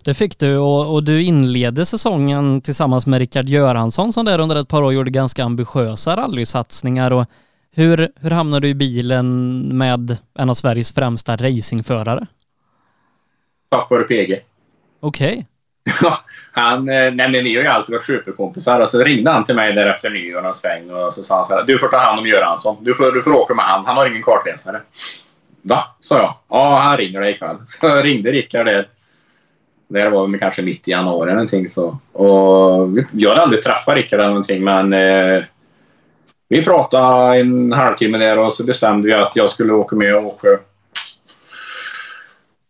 Det 0.03 0.13
fick 0.13 0.39
du 0.39 0.57
och, 0.57 0.93
och 0.93 1.03
du 1.03 1.23
inledde 1.23 1.85
säsongen 1.85 2.61
tillsammans 2.61 3.07
med 3.07 3.19
Rickard 3.19 3.45
Göransson 3.45 4.13
som 4.13 4.25
där 4.25 4.39
under 4.39 4.55
ett 4.55 4.67
par 4.67 4.83
år 4.83 4.93
gjorde 4.93 5.11
ganska 5.11 5.43
ambitiösa 5.43 6.15
rallysatsningar. 6.15 7.11
Och 7.11 7.25
hur, 7.71 8.09
hur 8.15 8.31
hamnade 8.31 8.67
du 8.67 8.69
i 8.69 8.75
bilen 8.75 9.59
med 9.77 10.17
en 10.39 10.49
av 10.49 10.53
Sveriges 10.53 10.91
främsta 10.91 11.35
racingförare? 11.35 12.27
Tack 13.69 13.89
vare 13.89 14.03
PG. 14.03 14.41
Okej 14.99 15.47
han, 16.51 16.89
eh, 16.89 17.13
nej 17.13 17.29
men 17.29 17.31
vi 17.31 17.55
har 17.55 17.63
ju 17.63 17.67
alltid 17.67 17.93
varit 17.93 18.05
superkompisar. 18.05 18.79
Och 18.79 18.89
så 18.89 19.03
ringde 19.03 19.31
han 19.31 19.43
till 19.43 19.55
mig 19.55 19.73
där 19.73 19.85
efter 19.85 20.09
nyår 20.09 20.41
någon 20.41 20.53
sväng 20.53 20.91
och 20.91 21.13
så 21.13 21.23
sa 21.23 21.35
han 21.35 21.45
så 21.45 21.53
här. 21.53 21.63
Du 21.63 21.79
får 21.79 21.87
ta 21.87 21.97
hand 21.97 22.19
om 22.19 22.27
Göransson. 22.27 22.77
Du 22.81 22.95
får, 22.95 23.11
du 23.11 23.21
får 23.21 23.31
åka 23.31 23.53
med 23.53 23.65
han. 23.65 23.85
Han 23.85 23.97
har 23.97 24.07
ingen 24.07 24.23
kartläsare. 24.23 24.81
Va? 25.61 25.83
sa 25.99 26.17
jag. 26.17 26.35
Ja, 26.49 26.75
han 26.77 26.97
ringer 26.97 27.21
dig 27.21 27.31
ikväll. 27.31 27.57
Så 27.65 27.87
jag 27.87 28.05
ringde 28.05 28.31
Rickard 28.31 28.65
där. 28.65 28.87
Det 29.87 30.09
var 30.09 30.27
väl 30.27 30.39
kanske 30.39 30.61
mitt 30.61 30.87
i 30.87 30.91
januari 30.91 31.29
eller 31.29 31.33
någonting 31.33 31.69
så. 31.69 31.97
Och 32.11 32.89
jag 33.11 33.29
hade 33.29 33.41
aldrig 33.41 33.63
träffat 33.63 33.95
Rickard 33.95 34.19
eller 34.19 34.29
någonting 34.29 34.63
men 34.63 34.93
eh, 34.93 35.43
vi 36.49 36.63
pratade 36.63 37.39
en 37.39 37.71
halvtimme 37.71 38.17
där 38.17 38.39
och 38.39 38.53
så 38.53 38.63
bestämde 38.63 39.07
vi 39.07 39.13
att 39.13 39.35
jag 39.35 39.49
skulle 39.49 39.73
åka 39.73 39.95
med 39.95 40.15
och 40.15 40.25
åka 40.25 40.47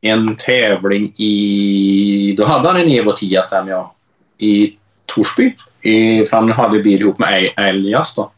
en 0.03 0.35
tävling 0.35 1.13
i... 1.17 2.35
Då 2.37 2.45
hade 2.45 2.67
han 2.67 2.81
en 2.81 2.89
Evo 2.89 3.11
10 3.11 3.43
stämmer 3.43 3.71
jag. 3.71 3.89
I 4.37 4.77
Torsby. 5.05 5.55
I, 5.81 6.25
för 6.25 6.37
han 6.37 6.51
hade 6.51 6.79
bil 6.79 7.01
ihop 7.01 7.19
med 7.19 7.49
Elias 7.57 8.15
då. 8.15 8.31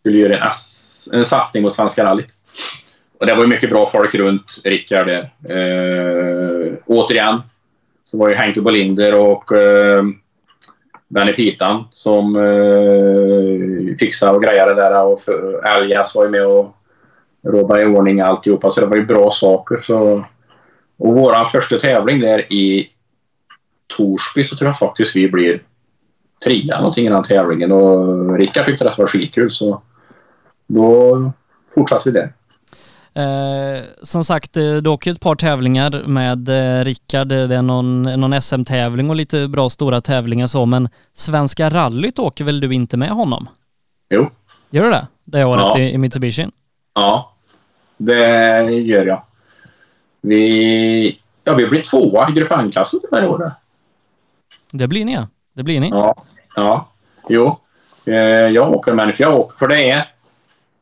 Skulle 0.00 0.18
göra 0.18 0.36
en, 0.36 0.48
S, 0.48 1.08
en 1.12 1.24
satsning 1.24 1.62
mot 1.62 1.72
Svenska 1.72 2.04
rally. 2.04 2.24
Och 3.20 3.26
det 3.26 3.34
var 3.34 3.42
ju 3.42 3.48
mycket 3.48 3.70
bra 3.70 3.86
folk 3.86 4.14
runt 4.14 4.60
Rickard 4.64 5.06
där. 5.06 5.30
Eh, 5.48 6.72
återigen 6.86 7.40
så 8.04 8.18
var 8.18 8.28
ju 8.28 8.34
Henke 8.34 8.60
Bolinder 8.60 9.20
och 9.20 9.52
eh, 9.52 10.04
Benny 11.08 11.32
Pitan 11.32 11.84
som 11.90 12.36
eh, 12.36 13.96
fixade 13.98 14.32
och 14.32 14.42
grejade 14.42 14.74
det 14.74 14.80
där. 14.80 15.04
Och 15.04 15.20
för, 15.20 15.66
Elias 15.66 16.14
var 16.14 16.24
ju 16.24 16.30
med 16.30 16.46
och 16.46 16.76
rådde 17.42 17.82
i 17.82 17.84
ordning 17.84 18.20
alltihopa. 18.20 18.70
Så 18.70 18.80
det 18.80 18.86
var 18.86 18.96
ju 18.96 19.06
bra 19.06 19.30
saker. 19.30 19.80
Så 19.80 20.24
och 21.02 21.14
vår 21.14 21.44
första 21.44 21.78
tävling 21.78 22.20
där 22.20 22.52
i 22.52 22.90
Torsby 23.96 24.44
så 24.44 24.56
tror 24.56 24.68
jag 24.68 24.78
faktiskt 24.78 25.16
vi 25.16 25.30
blir 25.30 25.62
trea 26.44 26.78
någonting 26.78 27.06
i 27.06 27.10
den 27.10 27.24
tävlingen 27.24 27.72
och 27.72 28.38
Rickard 28.38 28.66
tyckte 28.66 28.84
det 28.84 28.98
var 28.98 29.06
skitkul 29.06 29.50
så 29.50 29.82
då 30.66 31.32
fortsatte 31.74 32.10
vi 32.10 32.18
där. 32.18 32.32
Eh, 33.14 33.82
som 34.02 34.24
sagt, 34.24 34.56
eh, 34.56 34.74
du 34.74 34.90
åker 34.90 35.12
ett 35.12 35.20
par 35.20 35.34
tävlingar 35.34 36.02
med 36.06 36.48
eh, 36.48 36.84
Rickard. 36.84 37.28
Det 37.28 37.56
är 37.56 37.62
någon, 37.62 38.02
någon 38.02 38.42
SM-tävling 38.42 39.10
och 39.10 39.16
lite 39.16 39.48
bra 39.48 39.70
stora 39.70 40.00
tävlingar 40.00 40.46
så, 40.46 40.66
men 40.66 40.88
Svenska 41.12 41.70
rallyt 41.70 42.18
åker 42.18 42.44
väl 42.44 42.60
du 42.60 42.74
inte 42.74 42.96
med 42.96 43.10
honom? 43.10 43.48
Jo. 44.10 44.30
Gör 44.70 44.84
du 44.84 44.90
det? 44.90 45.06
Det 45.24 45.44
året 45.44 45.62
ja. 45.64 45.78
i, 45.78 45.92
i 45.92 45.98
Mitsubishi? 45.98 46.48
Ja, 46.94 47.36
det 47.96 48.70
gör 48.70 49.06
jag. 49.06 49.22
Vi, 50.22 51.20
ja, 51.44 51.54
vi 51.54 51.66
blir 51.66 51.82
tvåa 51.82 52.28
i 52.28 52.32
Grupp 52.32 52.52
N-klassen 52.52 53.00
det 53.10 53.16
här 53.16 53.28
året. 53.28 53.52
Det 54.70 54.88
blir 54.88 55.04
ni 55.04 55.14
ja. 55.14 55.28
Det 55.52 55.62
blir 55.62 55.80
ni. 55.80 55.88
Ja. 55.88 56.14
ja. 56.56 56.88
Jo. 57.28 57.58
Eh, 58.06 58.14
jag 58.48 58.72
åker 58.72 58.92
med 58.92 59.16
för 59.16 59.24
jag 59.24 59.40
åker. 59.40 59.58
För 59.58 59.68
det 59.68 59.90
är, 59.90 60.08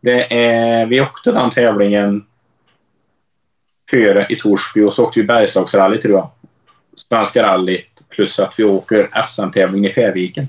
det 0.01 0.35
är... 0.35 0.87
Vi 0.87 1.01
åkte 1.01 1.33
den 1.33 1.51
tävlingen 1.51 2.27
före 3.91 4.27
i 4.31 4.37
Torsby 4.37 4.83
och 4.83 4.93
så 4.93 5.05
åkte 5.05 5.21
vi 5.21 5.27
Bergslagsrally 5.27 6.01
tror 6.01 6.15
jag. 6.15 6.31
Svenska 6.97 7.43
rallyt 7.43 8.03
plus 8.09 8.39
att 8.39 8.59
vi 8.59 8.65
åker 8.65 9.23
SM-tävling 9.25 9.87
i 9.87 9.91
Färviken. 9.91 10.49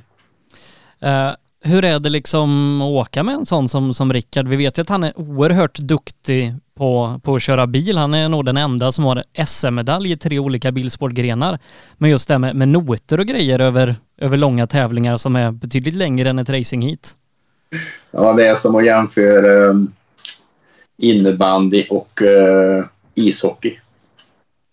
Uh, 1.03 1.31
hur 1.63 1.85
är 1.85 1.99
det 1.99 2.09
liksom 2.09 2.81
att 2.81 2.87
åka 2.87 3.23
med 3.23 3.35
en 3.35 3.45
sån 3.45 3.69
som, 3.69 3.93
som 3.93 4.13
Rickard? 4.13 4.47
Vi 4.47 4.55
vet 4.55 4.77
ju 4.77 4.81
att 4.81 4.89
han 4.89 5.03
är 5.03 5.19
oerhört 5.19 5.77
duktig 5.77 6.53
på, 6.77 7.19
på 7.23 7.35
att 7.35 7.41
köra 7.41 7.67
bil. 7.67 7.97
Han 7.97 8.13
är 8.13 8.29
nog 8.29 8.45
den 8.45 8.57
enda 8.57 8.91
som 8.91 9.05
har 9.05 9.23
SM-medalj 9.45 10.11
i 10.11 10.17
tre 10.17 10.39
olika 10.39 10.71
bilsportgrenar. 10.71 11.59
Men 11.97 12.09
just 12.09 12.27
det 12.27 12.37
med, 12.37 12.55
med 12.55 12.67
noter 12.67 13.19
och 13.19 13.25
grejer 13.25 13.59
över, 13.59 13.95
över 14.17 14.37
långa 14.37 14.67
tävlingar 14.67 15.17
som 15.17 15.35
är 15.35 15.51
betydligt 15.51 15.93
längre 15.93 16.29
än 16.29 16.39
ett 16.39 16.49
racingheat. 16.49 17.15
Ja, 18.11 18.33
det 18.33 18.47
är 18.47 18.55
som 18.55 18.75
att 18.75 18.85
jämföra 18.85 19.69
um, 19.69 19.93
innebandy 20.97 21.85
och 21.89 22.21
uh, 22.21 22.85
ishockey. 23.15 23.69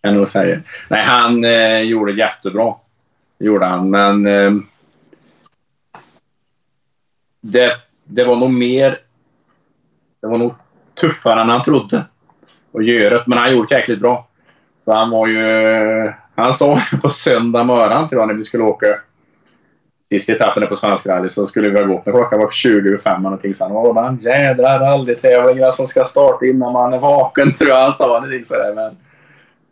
Kan 0.03 0.12
jag 0.12 0.14
nog 0.14 0.28
säga. 0.28 0.61
Nej, 0.89 1.05
han 1.05 1.45
uh, 1.45 1.80
gjorde 1.80 2.12
jättebra. 2.12 2.74
gjorde 3.39 3.66
han, 3.66 3.91
men 3.91 4.26
uh, 4.26 4.61
det, 7.53 7.72
det 8.05 8.24
var 8.24 8.36
nog 8.36 8.51
mer... 8.51 8.99
Det 10.20 10.26
var 10.26 10.38
nog 10.38 10.53
tuffare 11.01 11.40
än 11.40 11.49
han 11.49 11.62
trodde 11.62 12.05
att 12.74 12.84
göra 12.84 13.22
Men 13.26 13.38
han 13.38 13.53
gjorde 13.53 13.66
det 13.68 13.74
jäkligt 13.74 14.01
bra. 14.01 14.28
Så 14.78 14.92
han 14.92 15.11
var 15.11 15.26
ju... 15.26 16.12
Han 16.34 16.55
sa 16.55 16.80
på 17.03 17.09
söndag 17.09 17.64
morgon 17.64 18.09
tror 18.09 18.22
jag 18.22 18.28
när 18.28 18.34
vi 18.34 18.44
skulle 18.44 18.64
åka 18.64 18.86
sista 20.11 20.32
etappen 20.32 20.68
på 20.68 20.76
Svensk 20.76 21.07
rally 21.07 21.28
så 21.28 21.46
skulle 21.46 21.70
vi 21.70 21.78
ha 21.78 21.86
gått 21.86 22.07
när 22.07 22.12
klockan 22.12 22.38
var 22.38 22.51
20 22.51 22.88
över 22.88 22.99
5 22.99 23.22
någonting. 23.22 23.55
Så 23.55 23.64
han 23.64 23.74
var 23.74 23.94
bara 23.94 24.16
jädra 24.20 24.80
rallytävlingar 24.80 25.70
som 25.70 25.86
ska 25.86 26.05
starta 26.05 26.46
innan 26.46 26.72
man 26.72 26.92
är 26.92 26.99
vaken 26.99 27.53
tror 27.59 27.70
jag 27.70 27.82
han 27.82 27.92
sa. 27.92 28.07
Någonting 28.07 28.44
sådär. 28.44 28.74
Men 28.74 28.96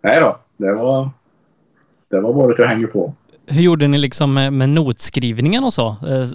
nej 0.01 0.21
då, 0.21 0.39
det 0.57 0.73
var, 0.73 1.11
det 2.11 2.21
var 2.21 2.33
bara 2.33 2.53
till 2.53 2.65
att 2.65 2.71
hänga 2.71 2.87
på. 2.87 3.15
Hur 3.47 3.63
gjorde 3.63 3.89
ni 3.89 3.99
liksom 3.99 4.35
med, 4.35 4.53
med 4.53 4.69
notskrivningen 4.69 5.65
och 5.65 5.73
så? 5.73 5.89
Eh, 5.89 6.29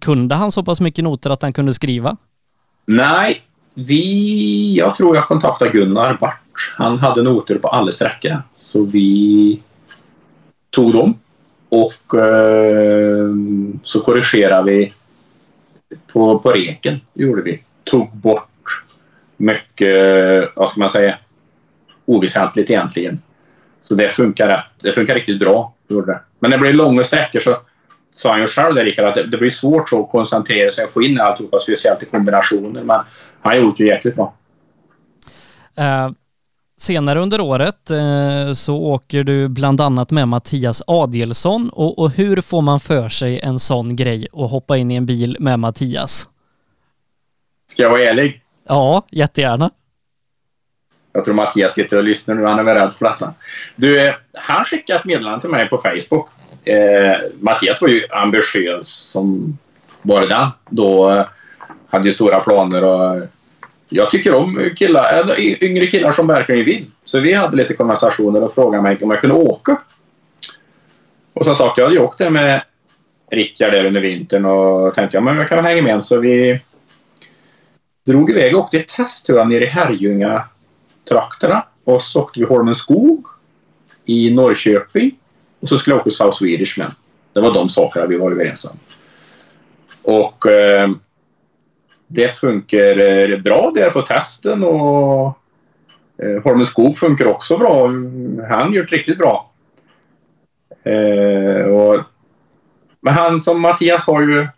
kunde 0.00 0.34
han 0.34 0.52
så 0.52 0.62
pass 0.62 0.80
mycket 0.80 1.04
noter 1.04 1.30
att 1.30 1.42
han 1.42 1.52
kunde 1.52 1.74
skriva? 1.74 2.16
Nej, 2.86 3.42
vi... 3.74 4.76
Jag 4.78 4.94
tror 4.94 5.16
jag 5.16 5.24
kontaktade 5.24 5.70
Gunnar 5.70 6.18
Bart. 6.20 6.74
Han 6.76 6.98
hade 6.98 7.22
noter 7.22 7.58
på 7.58 7.68
alla 7.68 7.92
sträckor. 7.92 8.42
Så 8.54 8.84
vi 8.84 9.60
tog 10.70 10.92
dem 10.92 11.18
och 11.68 12.18
eh, 12.18 13.30
så 13.82 14.00
korrigerade 14.00 14.72
vi 14.72 14.92
på, 16.12 16.38
på 16.38 16.50
reken. 16.52 17.00
gjorde 17.14 17.42
vi. 17.42 17.62
Tog 17.84 18.16
bort 18.16 18.84
mycket, 19.36 20.52
vad 20.56 20.68
ska 20.68 20.80
man 20.80 20.90
säga, 20.90 21.18
oväsentligt 22.04 22.70
egentligen. 22.70 23.22
Så 23.80 23.94
det 23.94 24.08
funkar. 24.08 24.70
Det 24.82 24.92
funkar 24.92 25.14
riktigt 25.14 25.38
bra. 25.38 25.74
Gjorde 25.88 26.12
det. 26.12 26.20
Men 26.40 26.50
när 26.50 26.56
det 26.56 26.62
blir 26.62 26.72
långa 26.72 27.04
sträckor 27.04 27.40
så 27.40 27.56
sa 28.14 28.30
han 28.30 28.40
ju 28.40 28.46
själv 28.46 28.74
där 28.74 28.84
Rickard 28.84 29.04
att 29.04 29.14
det, 29.14 29.26
det 29.26 29.38
blir 29.38 29.50
svårt 29.50 29.88
så 29.88 30.04
att 30.04 30.10
koncentrera 30.10 30.70
sig 30.70 30.84
och 30.84 30.90
få 30.90 31.02
in 31.02 31.20
alltihopa, 31.20 31.58
speciellt 31.58 32.02
i 32.02 32.06
kombinationer. 32.06 32.82
Men 32.82 33.00
han 33.40 33.56
gjort 33.56 33.78
det 33.78 33.84
jäkligt 33.84 34.14
bra. 34.14 34.34
Uh, 35.78 36.12
senare 36.78 37.20
under 37.20 37.40
året 37.40 37.90
uh, 37.90 38.52
så 38.52 38.76
åker 38.76 39.24
du 39.24 39.48
bland 39.48 39.80
annat 39.80 40.10
med 40.10 40.28
Mattias 40.28 40.82
Adielsson 40.86 41.70
och, 41.72 41.98
och, 41.98 42.10
hur 42.10 42.40
får 42.40 42.62
man 42.62 42.80
för 42.80 43.08
sig 43.08 43.40
en 43.40 43.58
sån 43.58 43.96
grej 43.96 44.26
och 44.32 44.48
hoppa 44.48 44.76
in 44.76 44.90
i 44.90 44.94
en 44.94 45.06
bil 45.06 45.36
med 45.40 45.58
Mattias? 45.58 46.28
Ska 47.66 47.82
jag 47.82 47.90
vara 47.90 48.00
ärlig? 48.00 48.42
Ja, 48.68 49.02
jättegärna. 49.10 49.70
Jag 51.12 51.24
tror 51.24 51.34
Mattias 51.34 51.74
sitter 51.74 51.96
och 51.96 52.04
lyssnar 52.04 52.34
nu. 52.34 52.44
Han 52.44 52.58
är 52.58 52.62
väl 52.62 52.76
rädd 52.76 52.94
för 52.94 53.04
detta. 53.04 53.34
Du, 53.76 54.06
eh, 54.06 54.14
han 54.32 54.64
skickade 54.64 54.98
ett 54.98 55.04
meddelande 55.04 55.40
till 55.40 55.50
mig 55.50 55.68
på 55.68 55.78
Facebook. 55.78 56.28
Eh, 56.64 57.16
Mattias 57.40 57.82
var 57.82 57.88
ju 57.88 58.06
ambitiös 58.10 58.88
som 58.88 59.58
bara 60.02 60.26
den. 60.26 60.48
Då 60.70 61.10
eh, 61.10 61.26
hade 61.88 62.06
ju 62.06 62.12
stora 62.12 62.40
planer 62.40 62.84
och 62.84 63.16
eh, 63.16 63.22
jag 63.88 64.10
tycker 64.10 64.34
om 64.34 64.70
killar, 64.76 65.04
äh, 65.38 65.62
yngre 65.62 65.86
killar 65.86 66.12
som 66.12 66.26
verkligen 66.26 66.64
vill. 66.64 66.90
Så 67.04 67.20
vi 67.20 67.32
hade 67.32 67.56
lite 67.56 67.74
konversationer 67.74 68.42
och 68.42 68.54
frågade 68.54 68.82
mig 68.82 68.98
om 69.02 69.10
jag 69.10 69.20
kunde 69.20 69.36
åka. 69.36 69.80
Och 71.32 71.44
som 71.44 71.54
sagt, 71.54 71.78
jag 71.78 71.84
hade 71.84 71.96
ju 71.96 72.02
åkt 72.02 72.18
där 72.18 72.30
med 72.30 72.62
Rickard 73.30 73.72
där 73.72 73.84
under 73.84 74.00
vintern 74.00 74.44
och 74.44 74.94
tänkte 74.94 75.16
ja, 75.16 75.20
men 75.20 75.36
jag 75.36 75.48
kan 75.48 75.56
väl 75.56 75.66
hänga 75.66 75.82
med. 75.82 76.04
Så 76.04 76.20
vi 76.20 76.60
drog 78.06 78.30
iväg 78.30 78.56
och 78.56 78.60
åkte 78.60 78.76
ett 78.76 78.88
test 78.88 79.28
nere 79.28 79.64
i 79.64 79.66
Herrljunga 79.66 80.44
trakterna. 81.10 81.66
Och 81.84 82.02
så 82.02 82.22
åkte 82.22 82.40
vi 82.40 82.46
Holmen 82.46 82.74
skog 82.74 83.26
i 84.04 84.30
Norrköping. 84.30 85.18
Och 85.60 85.68
så 85.68 85.78
skulle 85.78 85.96
jag 85.96 86.00
åka 86.00 86.10
South 86.10 86.38
Swedish 86.38 86.78
med. 86.78 86.94
Det 87.32 87.40
var 87.40 87.54
de 87.54 87.68
sakerna 87.68 88.06
vi 88.06 88.16
var 88.16 88.30
överens 88.30 88.64
om. 88.64 88.78
Och 90.02 90.46
eh, 90.46 90.90
det 92.06 92.28
funkar 92.28 92.98
eh, 92.98 93.38
bra 93.38 93.72
där 93.74 93.90
på 93.90 94.02
testen 94.02 94.64
och 94.64 95.38
eh, 96.22 96.42
Holmen 96.44 96.66
skog 96.66 96.96
funkar 96.96 97.26
också 97.26 97.58
bra. 97.58 97.86
Han 98.48 98.72
gör 98.72 98.82
det 98.82 98.96
riktigt 98.96 99.18
bra. 99.18 99.50
Eh, 100.84 101.64
och, 101.64 102.00
men 103.00 103.14
han 103.14 103.40
som 103.40 103.60
Mattias 103.60 104.06
har 104.06 104.22
ju 104.22 104.48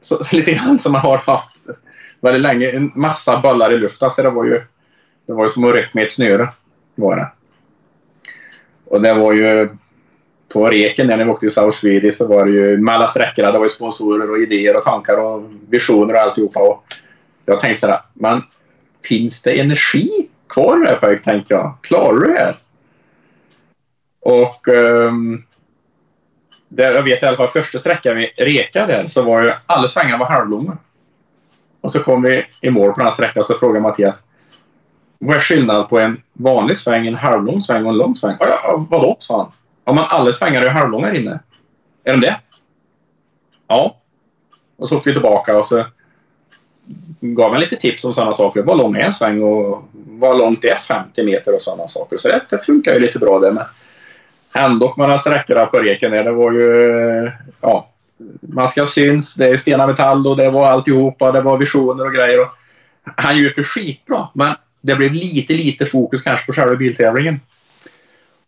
så, 0.00 0.24
så 0.24 0.36
lite 0.36 0.52
grann 0.52 0.78
som 0.78 0.94
han 0.94 1.04
har 1.04 1.18
haft 1.18 1.66
väldigt 2.20 2.42
länge. 2.42 2.70
En 2.70 2.92
massa 2.94 3.40
bollar 3.40 3.72
i 3.72 3.78
luften. 3.78 4.10
Så 4.10 4.22
det 4.22 4.30
var 4.30 4.44
ju 4.44 4.62
det 5.30 5.34
var 5.34 5.44
ju 5.44 5.48
som 5.48 5.64
att 5.64 5.74
rycka 5.74 5.88
med 5.92 6.04
ett 6.04 6.12
snöre. 6.12 6.48
Var 6.94 7.16
det. 7.16 7.28
Och 8.84 9.02
det 9.02 9.14
var 9.14 9.32
ju 9.32 9.68
på 10.52 10.68
reken 10.68 11.06
när 11.06 11.16
vi 11.16 11.24
åkte 11.24 11.46
i 11.46 11.50
South 11.50 11.78
Swedish 11.78 12.16
så 12.16 12.26
var 12.26 12.44
det 12.44 12.50
ju 12.50 12.78
med 12.78 12.94
alla 12.94 13.08
sträckorna. 13.08 13.52
Det 13.52 13.58
var 13.58 13.64
ju 13.64 13.70
sponsorer 13.70 14.30
och 14.30 14.38
idéer 14.38 14.76
och 14.76 14.82
tankar 14.82 15.16
och 15.16 15.50
visioner 15.68 16.14
och 16.14 16.20
alltihopa. 16.20 16.60
Och 16.60 16.84
jag 17.46 17.60
tänkte 17.60 17.80
sådär, 17.80 18.00
men 18.14 18.42
finns 19.04 19.42
det 19.42 19.60
energi 19.60 20.28
kvar 20.48 20.76
i 20.76 20.80
det 20.80 20.98
här 21.02 21.16
tänkte 21.16 21.54
jag. 21.54 21.74
Klarar 21.80 22.14
du 22.14 22.26
det 22.26 22.38
här? 22.38 22.56
Och 24.20 24.68
ehm, 24.68 25.06
um, 25.06 25.44
där, 26.68 26.92
jag 26.92 27.02
vet 27.02 27.22
i 27.22 27.26
alla 27.26 27.36
fall 27.36 27.48
första 27.48 27.78
sträckan 27.78 28.16
vi 28.16 28.26
rekade 28.36 28.86
där 28.86 29.06
så 29.06 29.22
var 29.22 29.42
ju 29.42 29.52
alla 29.66 29.88
svängar 29.88 30.18
var 30.18 30.26
halvlånga. 30.26 30.78
Och 31.80 31.92
så 31.92 32.00
kom 32.00 32.22
vi 32.22 32.44
i 32.60 32.70
mål 32.70 32.92
på 32.92 32.96
den 32.96 33.06
här 33.06 33.14
sträckan 33.14 33.44
så 33.44 33.54
frågade 33.54 33.80
Mattias 33.80 34.22
vad 35.22 35.36
är 35.36 35.40
skillnaden 35.40 35.86
på 35.86 35.98
en 35.98 36.22
vanlig 36.32 36.76
sväng, 36.76 37.06
en 37.06 37.14
halvlång 37.14 37.60
sväng 37.60 37.84
och 37.84 37.90
en 37.90 37.98
lång 37.98 38.16
sväng? 38.16 38.36
Ja, 38.40 38.86
vadå? 38.90 39.16
sa 39.18 39.36
han. 39.36 39.52
Ja, 39.84 39.92
men 39.92 40.04
alla 40.08 40.32
svängar 40.32 40.62
är 40.62 40.68
halvlånga 40.68 41.06
här 41.06 41.14
inne. 41.14 41.40
Är 42.04 42.12
de 42.12 42.20
det? 42.20 42.36
Ja. 43.68 43.96
Och 44.76 44.88
så 44.88 44.96
åkte 44.96 45.08
vi 45.08 45.14
tillbaka 45.14 45.58
och 45.58 45.66
så 45.66 45.84
gav 47.20 47.50
han 47.50 47.60
lite 47.60 47.76
tips 47.76 48.04
om 48.04 48.14
sådana 48.14 48.32
saker. 48.32 48.62
Vad 48.62 48.78
lång 48.78 48.96
är 48.96 49.00
en 49.00 49.12
sväng 49.12 49.42
och 49.42 49.88
vad 49.92 50.38
långt 50.38 50.64
är 50.64 50.74
50 50.74 51.24
meter 51.24 51.54
och 51.54 51.62
sådana 51.62 51.88
saker. 51.88 52.16
Så 52.16 52.28
det, 52.28 52.42
det 52.50 52.58
funkar 52.58 52.94
ju 52.94 53.00
lite 53.00 53.18
bra 53.18 53.38
det 53.38 53.52
med. 53.52 53.66
Ändå 54.52 54.94
mellan 54.96 55.18
sträckorna 55.18 55.66
på 55.66 55.78
reken 55.78 56.10
där, 56.10 56.24
det 56.24 56.32
var 56.32 56.52
ju... 56.52 57.32
Ja, 57.60 57.88
man 58.40 58.68
ska 58.68 58.86
syns, 58.86 59.34
det 59.34 59.48
är 59.48 59.56
Stena 59.56 59.86
Metall 59.86 60.26
och 60.26 60.36
det 60.36 60.50
var 60.50 60.66
alltihopa, 60.66 61.32
det 61.32 61.40
var 61.40 61.58
visioner 61.58 62.06
och 62.06 62.12
grejer. 62.12 62.40
Och 62.40 62.48
han 63.16 63.36
gjorde 63.36 63.54
det 63.56 63.62
skitbra, 63.62 64.28
men 64.34 64.54
det 64.80 64.96
blev 64.96 65.12
lite, 65.12 65.52
lite 65.52 65.86
fokus 65.86 66.22
kanske 66.22 66.46
på 66.46 66.52
själva 66.52 66.76
biltävlingen. 66.76 67.40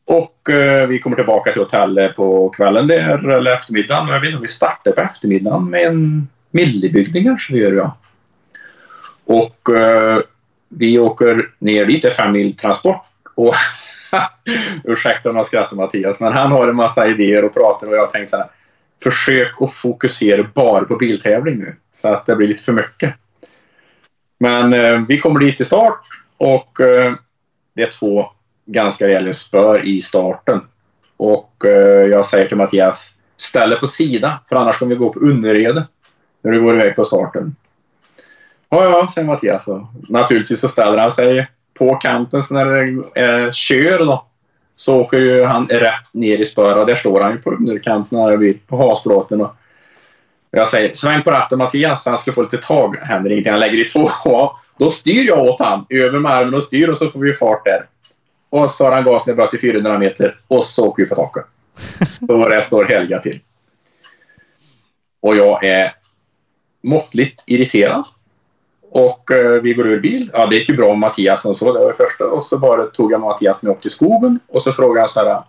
Och 0.04 0.50
eh, 0.50 0.86
vi 0.86 0.98
kommer 0.98 1.16
tillbaka 1.16 1.52
till 1.52 1.62
hotellet 1.62 2.16
på 2.16 2.48
kvällen 2.48 2.86
där, 2.86 3.28
eller 3.28 3.54
eftermiddagen. 3.54 4.08
Jag 4.08 4.20
vet 4.20 4.26
inte 4.26 4.36
om 4.36 4.42
vi 4.42 4.48
startar 4.48 4.92
på 4.92 5.00
eftermiddagen 5.00 5.70
med 5.70 5.86
en 5.86 6.28
millibygning 6.50 7.24
kanske 7.24 7.52
vi 7.52 7.58
gör, 7.58 7.72
ja. 7.72 7.96
Och 9.24 9.70
eh, 9.76 10.18
vi 10.68 10.98
åker 10.98 11.48
ner 11.58 11.86
dit, 11.86 12.02
det 12.02 12.08
är 12.08 12.12
fem 12.12 12.32
mil 12.32 12.56
transport. 12.56 13.06
Och 13.34 13.54
ursäkta 14.84 15.30
om 15.30 15.36
jag 15.36 15.46
skrattar 15.46 15.76
Mattias, 15.76 16.20
men 16.20 16.32
han 16.32 16.52
har 16.52 16.68
en 16.68 16.76
massa 16.76 17.06
idéer 17.06 17.44
och 17.44 17.54
pratar 17.54 17.86
och 17.86 17.94
jag 17.94 18.00
har 18.00 18.06
tänkt 18.06 18.30
så 18.30 18.36
här. 18.36 18.46
Försök 19.02 19.62
att 19.62 19.72
fokusera 19.72 20.50
bara 20.54 20.84
på 20.84 20.96
biltävling 20.96 21.58
nu 21.58 21.76
så 21.92 22.08
att 22.08 22.26
det 22.26 22.36
blir 22.36 22.48
lite 22.48 22.62
för 22.62 22.72
mycket. 22.72 23.14
Men 24.40 24.72
eh, 24.72 25.00
vi 25.08 25.20
kommer 25.20 25.40
dit 25.40 25.56
till 25.56 25.66
start 25.66 26.00
och 26.42 26.80
eh, 26.80 27.12
det 27.74 27.82
är 27.82 27.90
två 27.90 28.24
ganska 28.66 29.06
rejäla 29.06 29.32
spör 29.32 29.86
i 29.86 30.02
starten. 30.02 30.60
Och 31.16 31.64
eh, 31.64 32.06
jag 32.06 32.26
säger 32.26 32.48
till 32.48 32.56
Mattias, 32.56 33.14
ställ 33.36 33.70
dig 33.70 33.80
på 33.80 33.86
sida 33.86 34.40
för 34.48 34.56
annars 34.56 34.78
kommer 34.78 34.94
vi 34.94 34.98
gå 34.98 35.12
på 35.12 35.20
underrede 35.20 35.86
när 36.42 36.52
du 36.52 36.62
går 36.62 36.74
iväg 36.74 36.96
på 36.96 37.04
starten. 37.04 37.56
Ja, 38.68 38.84
ja, 38.84 39.08
säger 39.14 39.26
Mattias. 39.26 39.68
Och 39.68 39.80
naturligtvis 40.08 40.60
så 40.60 40.68
ställer 40.68 40.98
han 40.98 41.10
sig 41.10 41.48
på 41.78 41.96
kanten 41.96 42.42
så 42.42 42.54
när 42.54 42.66
det 42.66 43.20
är 43.20 43.52
kör 43.52 43.98
då, 43.98 44.26
så 44.76 45.00
åker 45.00 45.18
ju 45.18 45.44
han 45.44 45.66
rätt 45.66 46.12
ner 46.12 46.38
i 46.38 46.44
spöra. 46.44 46.80
och 46.80 46.86
där 46.86 46.94
står 46.94 47.20
han 47.20 47.32
ju 47.32 47.38
på 47.38 47.50
underkanten 47.50 48.58
på 48.66 48.76
hasplåten. 48.76 49.40
Och 49.40 49.56
jag 50.56 50.68
säger 50.68 50.94
sväng 50.94 51.22
på 51.22 51.30
ratten 51.30 51.58
Mattias, 51.58 52.06
han 52.06 52.18
skulle 52.18 52.34
få 52.34 52.42
lite 52.42 52.56
tag. 52.56 52.96
Händer 52.96 53.30
ingenting, 53.30 53.52
han 53.52 53.60
lägger 53.60 53.84
i 53.84 53.88
två. 53.88 54.08
Då 54.78 54.90
styr 54.90 55.26
jag 55.26 55.38
åt 55.38 55.60
han 55.60 55.86
över 55.88 56.18
med 56.18 56.32
armen 56.32 56.54
och 56.54 56.64
styr 56.64 56.88
och 56.88 56.98
så 56.98 57.10
får 57.10 57.20
vi 57.20 57.34
fart 57.34 57.64
där. 57.64 57.86
Och 58.50 58.70
så 58.70 58.84
har 58.84 58.92
han 58.92 59.04
gasen 59.04 59.36
bra 59.36 59.46
till 59.46 59.60
400 59.60 59.98
meter 59.98 60.40
och 60.48 60.64
så 60.64 60.86
åker 60.86 61.02
vi 61.02 61.08
på 61.08 61.14
taket. 61.14 61.44
Så 62.06 62.48
det 62.48 62.62
står 62.62 62.84
Helga 62.84 63.18
till. 63.18 63.40
Och 65.20 65.36
jag 65.36 65.64
är 65.64 65.94
måttligt 66.82 67.42
irriterad. 67.46 68.04
Och 68.90 69.30
eh, 69.30 69.62
vi 69.62 69.74
går 69.74 69.86
ur 69.86 70.00
bil. 70.00 70.30
Ja, 70.34 70.46
det 70.46 70.56
gick 70.56 70.68
ju 70.68 70.76
bra 70.76 70.88
med 70.88 70.98
Mattias 70.98 71.44
och 71.44 71.56
så. 71.56 71.72
Det 71.72 71.78
var 71.78 71.86
det 71.86 72.06
första. 72.08 72.24
Och 72.24 72.42
så 72.42 72.58
bara 72.58 72.86
tog 72.86 73.12
jag 73.12 73.20
Mattias 73.20 73.62
med 73.62 73.72
upp 73.72 73.82
till 73.82 73.90
skogen. 73.90 74.40
Och 74.48 74.62
så 74.62 74.72
frågade 74.72 75.00
han 75.00 75.08
så 75.08 75.20
här. 75.20 75.42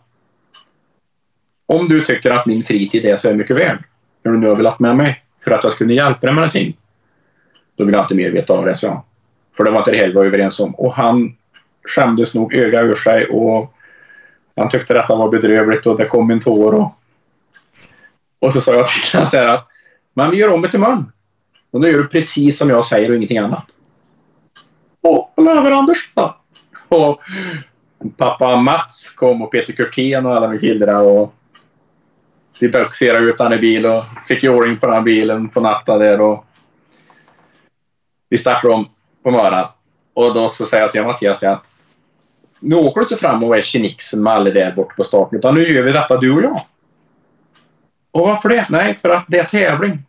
Om 1.66 1.88
du 1.88 2.02
tycker 2.02 2.32
att 2.32 2.46
min 2.46 2.64
fritid 2.64 3.06
är 3.06 3.16
så 3.16 3.34
mycket 3.34 3.58
värd. 3.58 3.84
När 4.24 4.32
du 4.32 4.38
nu 4.38 4.48
har 4.48 4.56
velat 4.56 4.80
med 4.80 4.96
mig. 4.96 5.24
För 5.44 5.52
att 5.52 5.64
jag 5.64 5.72
skulle 5.72 5.94
hjälpa 5.94 6.28
dig 6.28 6.36
med 6.36 6.42
någonting. 6.42 6.78
Då 7.76 7.86
vill 7.86 7.94
jag 7.94 8.04
inte 8.04 8.16
mer 8.16 8.32
veta 8.32 8.54
av 8.54 8.66
det, 8.66 8.76
så 8.76 8.86
jag. 8.86 9.02
För 9.58 9.64
det 9.64 9.72
var 9.72 9.78
inte 9.78 9.92
det 9.92 9.98
heller 9.98 10.16
var 10.16 10.26
överens 10.26 10.60
om. 10.60 10.76
Och 10.76 10.94
han 10.94 11.36
skämdes 11.88 12.36
nog 12.36 12.54
öga 12.54 12.82
ur 12.82 12.96
sig. 12.96 13.26
Och 13.26 13.74
han 14.56 14.70
tyckte 14.70 14.94
detta 14.94 15.16
var 15.16 15.30
bedrövligt 15.30 15.86
och 15.86 15.98
det 15.98 16.06
kom 16.06 16.32
en 16.32 16.40
tår. 16.40 16.74
Och, 16.74 16.92
och 18.40 18.54
så 18.54 18.62
sa 18.62 18.74
jag 18.74 18.88
till 18.88 19.14
honom 19.14 19.28
så 19.28 19.38
här 19.38 19.48
att. 19.48 19.68
Men 20.14 20.32
vi 20.32 20.38
gör 20.38 20.54
om 20.54 20.62
det 20.62 20.68
till 20.68 20.80
imorgon. 20.80 21.12
Och 21.72 21.82
då 21.82 21.88
gör 21.88 21.98
du 21.98 22.08
precis 22.08 22.58
som 22.58 22.70
jag 22.70 22.86
säger 22.86 23.10
och 23.10 23.16
ingenting 23.16 23.38
annat. 23.38 23.66
Och 25.02 25.34
över 25.38 25.72
Anders 25.72 26.12
då. 26.16 26.38
Och 26.88 27.22
pappa 28.18 28.56
Mats 28.56 29.10
kom 29.10 29.42
och 29.42 29.52
Peter 29.52 29.74
Kurtén 29.74 30.26
och 30.26 30.36
alla 30.36 30.48
med 30.48 30.60
killarna 30.60 31.00
och 31.00 31.34
vi 32.60 32.70
böxerade 32.70 33.26
ut 33.26 33.40
han 33.40 33.54
i 33.54 33.58
bil 33.58 33.86
och 33.86 34.04
fick 34.28 34.44
i 34.44 34.50
ordning 34.50 34.78
på 34.78 34.86
den 34.86 34.96
här 34.96 35.02
bilen 35.02 35.50
på 35.50 35.60
natten 35.60 36.00
där 36.00 36.22
och 36.22 36.46
vi 38.30 38.38
startade 38.38 38.74
om 38.74 38.90
på 39.24 39.32
morgonen. 39.32 39.66
Och 40.14 40.34
då 40.34 40.50
så 40.50 40.66
säger 40.66 40.84
jag 40.84 40.92
till 40.92 41.04
Mattias 41.04 41.44
att 41.44 41.70
nu 42.60 42.76
åker 42.76 43.02
du 43.02 43.04
inte 43.06 43.16
fram 43.16 43.44
och 43.44 43.58
är 43.58 43.62
tjenixen 43.62 44.24
med 44.24 44.34
alla 44.34 44.50
där 44.50 44.72
borta 44.72 44.94
på 44.98 45.04
starten 45.04 45.40
utan 45.40 45.56
nu 45.56 45.68
gör 45.68 45.84
vi 45.84 45.92
detta 45.92 46.18
du 46.18 46.34
och 46.34 46.44
jag. 46.44 46.62
Och 48.12 48.28
varför 48.28 48.50
det? 48.50 48.66
Nej, 48.70 48.96
för 48.96 49.10
att 49.10 49.26
det 49.28 49.40
är 49.40 49.44
tävling 49.44 50.00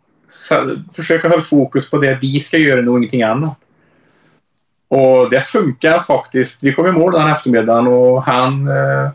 försöka 0.97 1.29
hålla 1.29 1.43
fokus 1.43 1.91
på 1.91 1.99
det 1.99 2.19
vi 2.23 2.41
ska 2.41 2.59
göra 2.59 2.91
och 2.91 2.99
ingenting 2.99 3.23
annat. 3.23 3.59
Och 4.89 5.31
det 5.31 5.41
funkar 5.41 6.01
faktiskt. 6.01 6.63
Vi 6.63 6.75
kom 6.75 6.87
i 6.87 6.93
mål 6.93 7.13
den 7.13 7.31
eftermiddagen 7.31 7.87
och 7.87 8.23
han 8.23 8.69
eh, 8.69 9.11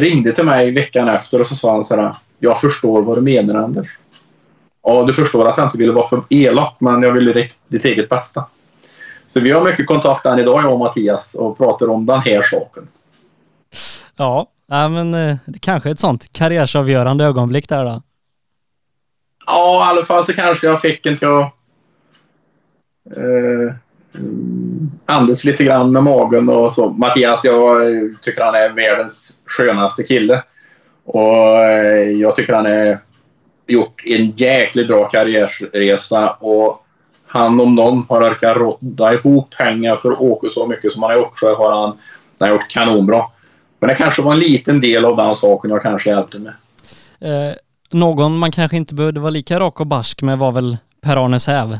ringde 0.00 0.32
till 0.32 0.44
mig 0.44 0.70
veckan 0.70 1.08
efter 1.08 1.40
och 1.40 1.46
så 1.46 1.54
sa 1.54 1.72
han 1.72 1.84
så 1.84 1.96
här. 1.96 2.14
Jag 2.38 2.60
förstår 2.60 3.02
vad 3.02 3.18
du 3.18 3.22
menar 3.22 3.54
Anders. 3.54 3.98
Ja, 4.82 5.04
du 5.04 5.14
förstår 5.14 5.48
att 5.48 5.56
jag 5.56 5.66
inte 5.66 5.78
ville 5.78 5.92
vara 5.92 6.08
för 6.08 6.22
elak 6.28 6.76
men 6.78 7.02
jag 7.02 7.12
ville 7.12 7.48
ditt 7.68 7.84
eget 7.84 8.08
bästa. 8.08 8.44
Så 9.26 9.40
vi 9.40 9.50
har 9.50 9.64
mycket 9.64 9.86
kontakt 9.86 10.26
än 10.26 10.38
idag 10.38 10.62
jag 10.62 10.72
och 10.72 10.78
Mattias 10.78 11.34
och 11.34 11.58
pratar 11.58 11.88
om 11.88 12.06
den 12.06 12.20
här 12.20 12.42
saken. 12.42 12.88
Ja, 14.16 14.48
men 14.66 15.14
eh, 15.14 15.36
det 15.46 15.58
kanske 15.58 15.88
är 15.88 15.92
ett 15.92 15.98
sånt 16.00 16.32
karriärsavgörande 16.32 17.24
ögonblick 17.24 17.68
där 17.68 17.84
då. 17.84 18.02
Ja, 19.46 19.86
i 19.86 19.90
alla 19.90 20.04
fall 20.04 20.24
så 20.24 20.32
kanske 20.32 20.66
jag 20.66 20.80
fick 20.80 21.06
en 21.06 21.18
till 21.18 21.28
att 21.28 21.54
eh, 23.16 23.74
Mm. 24.14 24.90
andas 25.06 25.44
lite 25.44 25.64
grann 25.64 25.92
med 25.92 26.02
magen 26.02 26.48
och 26.48 26.72
så. 26.72 26.88
Mattias, 26.88 27.44
jag 27.44 27.80
tycker 28.20 28.42
han 28.42 28.54
är 28.54 28.68
världens 28.68 29.38
skönaste 29.46 30.02
kille. 30.02 30.42
Och 31.04 31.58
eh, 31.58 32.10
jag 32.10 32.36
tycker 32.36 32.52
han 32.52 32.66
har 32.66 32.98
gjort 33.66 34.02
en 34.04 34.30
jäkligt 34.30 34.88
bra 34.88 35.08
karriärresa 35.08 36.30
och 36.30 36.86
han 37.26 37.60
om 37.60 37.74
någon 37.74 38.06
har 38.08 38.30
orkat 38.30 38.56
rodda 38.56 39.14
ihop 39.14 39.50
pengar 39.58 39.96
för 39.96 40.12
att 40.12 40.20
åka 40.20 40.48
så 40.48 40.66
mycket 40.66 40.92
som 40.92 41.02
han 41.02 41.12
har 41.12 41.18
gjort 41.18 41.38
så 41.38 41.54
har 41.54 41.72
han, 41.72 41.98
han 42.38 42.48
har 42.48 42.56
gjort 42.56 42.70
kanonbra. 42.70 43.24
Men 43.78 43.88
det 43.88 43.94
kanske 43.94 44.22
var 44.22 44.32
en 44.32 44.38
liten 44.38 44.80
del 44.80 45.04
av 45.04 45.16
den 45.16 45.34
saken 45.34 45.70
jag 45.70 45.82
kanske 45.82 46.10
hjälpte 46.10 46.38
med. 46.38 46.52
Eh, 47.20 47.54
någon 47.90 48.38
man 48.38 48.52
kanske 48.52 48.76
inte 48.76 48.94
behövde 48.94 49.20
vara 49.20 49.30
lika 49.30 49.60
rak 49.60 49.80
och 49.80 49.86
barsk 49.86 50.22
med 50.22 50.38
var 50.38 50.52
väl 50.52 50.76
Per-Arne 51.00 51.40
Säv? 51.40 51.78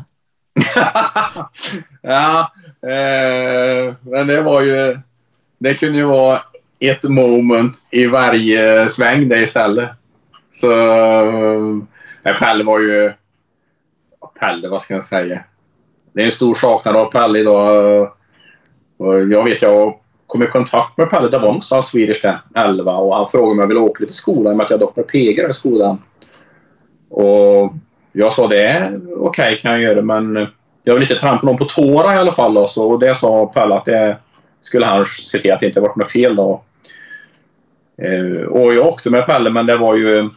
ja, 2.02 2.52
eh, 2.82 3.94
men 4.00 4.26
det 4.26 4.42
var 4.42 4.62
ju... 4.62 4.98
Det 5.58 5.74
kunde 5.74 5.98
ju 5.98 6.04
vara 6.04 6.40
ett 6.78 7.04
moment 7.04 7.76
i 7.90 8.06
varje 8.06 8.88
sväng 8.88 9.28
det 9.28 9.42
istället. 9.42 9.88
Så... 10.50 10.72
Eh, 12.24 12.36
Pelle 12.38 12.64
var 12.64 12.80
ju... 12.80 13.12
Pelle, 14.40 14.68
vad 14.68 14.82
ska 14.82 14.94
jag 14.94 15.04
säga? 15.04 15.44
Det 16.12 16.20
är 16.20 16.26
en 16.26 16.32
stor 16.32 16.54
saknad 16.54 16.96
av 16.96 17.10
Pelle 17.10 17.38
idag. 17.38 18.10
Och 18.96 19.20
jag 19.20 19.44
vet, 19.44 19.62
jag 19.62 19.98
kom 20.26 20.42
i 20.42 20.46
kontakt 20.46 20.98
med 20.98 21.10
Pelle 21.10 21.28
Davonks 21.28 21.72
av 21.72 21.82
Swedish 21.82 22.24
11 22.54 22.96
och 22.96 23.16
han 23.16 23.28
frågade 23.28 23.52
om 23.52 23.58
jag 23.58 23.66
ville 23.66 23.80
åka 23.80 24.00
lite 24.00 24.12
till 24.12 24.18
skolan 24.18 24.56
med 24.56 24.64
att 24.64 24.70
jag 24.70 24.80
dock 24.80 24.96
var 24.96 25.04
PG 25.04 25.50
i 25.50 25.52
skolan. 25.52 25.98
Och 27.08 27.72
jag 28.12 28.32
sa 28.32 28.48
det 28.48 28.62
är 28.62 28.96
okej 28.96 29.18
okay, 29.18 29.58
kan 29.58 29.72
jag 29.72 29.80
göra 29.80 30.02
men 30.02 30.48
jag 30.84 30.94
vill 30.94 31.02
inte 31.02 31.14
trampa 31.14 31.46
någon 31.46 31.56
på 31.56 31.64
tårna 31.64 32.14
i 32.14 32.18
alla 32.18 32.32
fall. 32.32 32.54
Då, 32.54 32.68
så, 32.68 32.90
och 32.90 32.98
det 32.98 33.14
sa 33.14 33.46
Pelle 33.46 33.74
att 33.74 33.84
det 33.84 34.18
skulle 34.60 34.86
han 34.86 35.06
se 35.06 35.38
till 35.38 35.52
att 35.52 35.60
det 35.60 35.66
inte 35.66 35.80
var 35.80 35.92
något 35.96 36.10
fel 36.10 36.36
då. 36.36 36.62
Eh, 38.02 38.46
och 38.46 38.74
jag 38.74 38.86
åkte 38.86 39.10
med 39.10 39.26
Pelle 39.26 39.50
men 39.50 39.66
det 39.66 39.76
var 39.76 39.96
ju... 39.96 40.30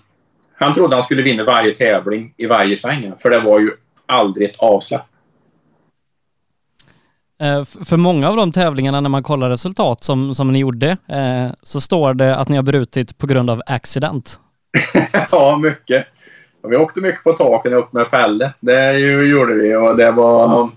Han 0.57 0.73
trodde 0.73 0.95
han 0.95 1.03
skulle 1.03 1.21
vinna 1.21 1.43
varje 1.43 1.75
tävling 1.75 2.33
i 2.37 2.45
varje 2.45 2.77
sväng. 2.77 3.13
För 3.17 3.29
det 3.29 3.39
var 3.39 3.59
ju 3.59 3.71
aldrig 4.05 4.49
ett 4.49 4.55
avsläpp. 4.59 5.01
Eh, 7.41 7.63
för 7.63 7.97
många 7.97 8.29
av 8.29 8.35
de 8.35 8.51
tävlingarna 8.51 9.01
när 9.01 9.09
man 9.09 9.23
kollar 9.23 9.49
resultat 9.49 10.03
som, 10.03 10.35
som 10.35 10.51
ni 10.51 10.59
gjorde 10.59 10.97
eh, 11.07 11.47
så 11.63 11.81
står 11.81 12.13
det 12.13 12.35
att 12.35 12.49
ni 12.49 12.55
har 12.55 12.63
brutit 12.63 13.17
på 13.17 13.27
grund 13.27 13.49
av 13.49 13.61
accident. 13.65 14.39
ja, 15.31 15.57
mycket. 15.57 16.07
Vi 16.69 16.77
åkte 16.77 17.01
mycket 17.01 17.23
på 17.23 17.33
taken 17.33 17.73
upp 17.73 17.93
med 17.93 18.11
Pelle. 18.11 18.53
Det 18.59 18.99
gjorde 18.99 19.53
vi 19.53 19.75
och 19.75 19.97
det 19.97 20.11
var... 20.11 20.69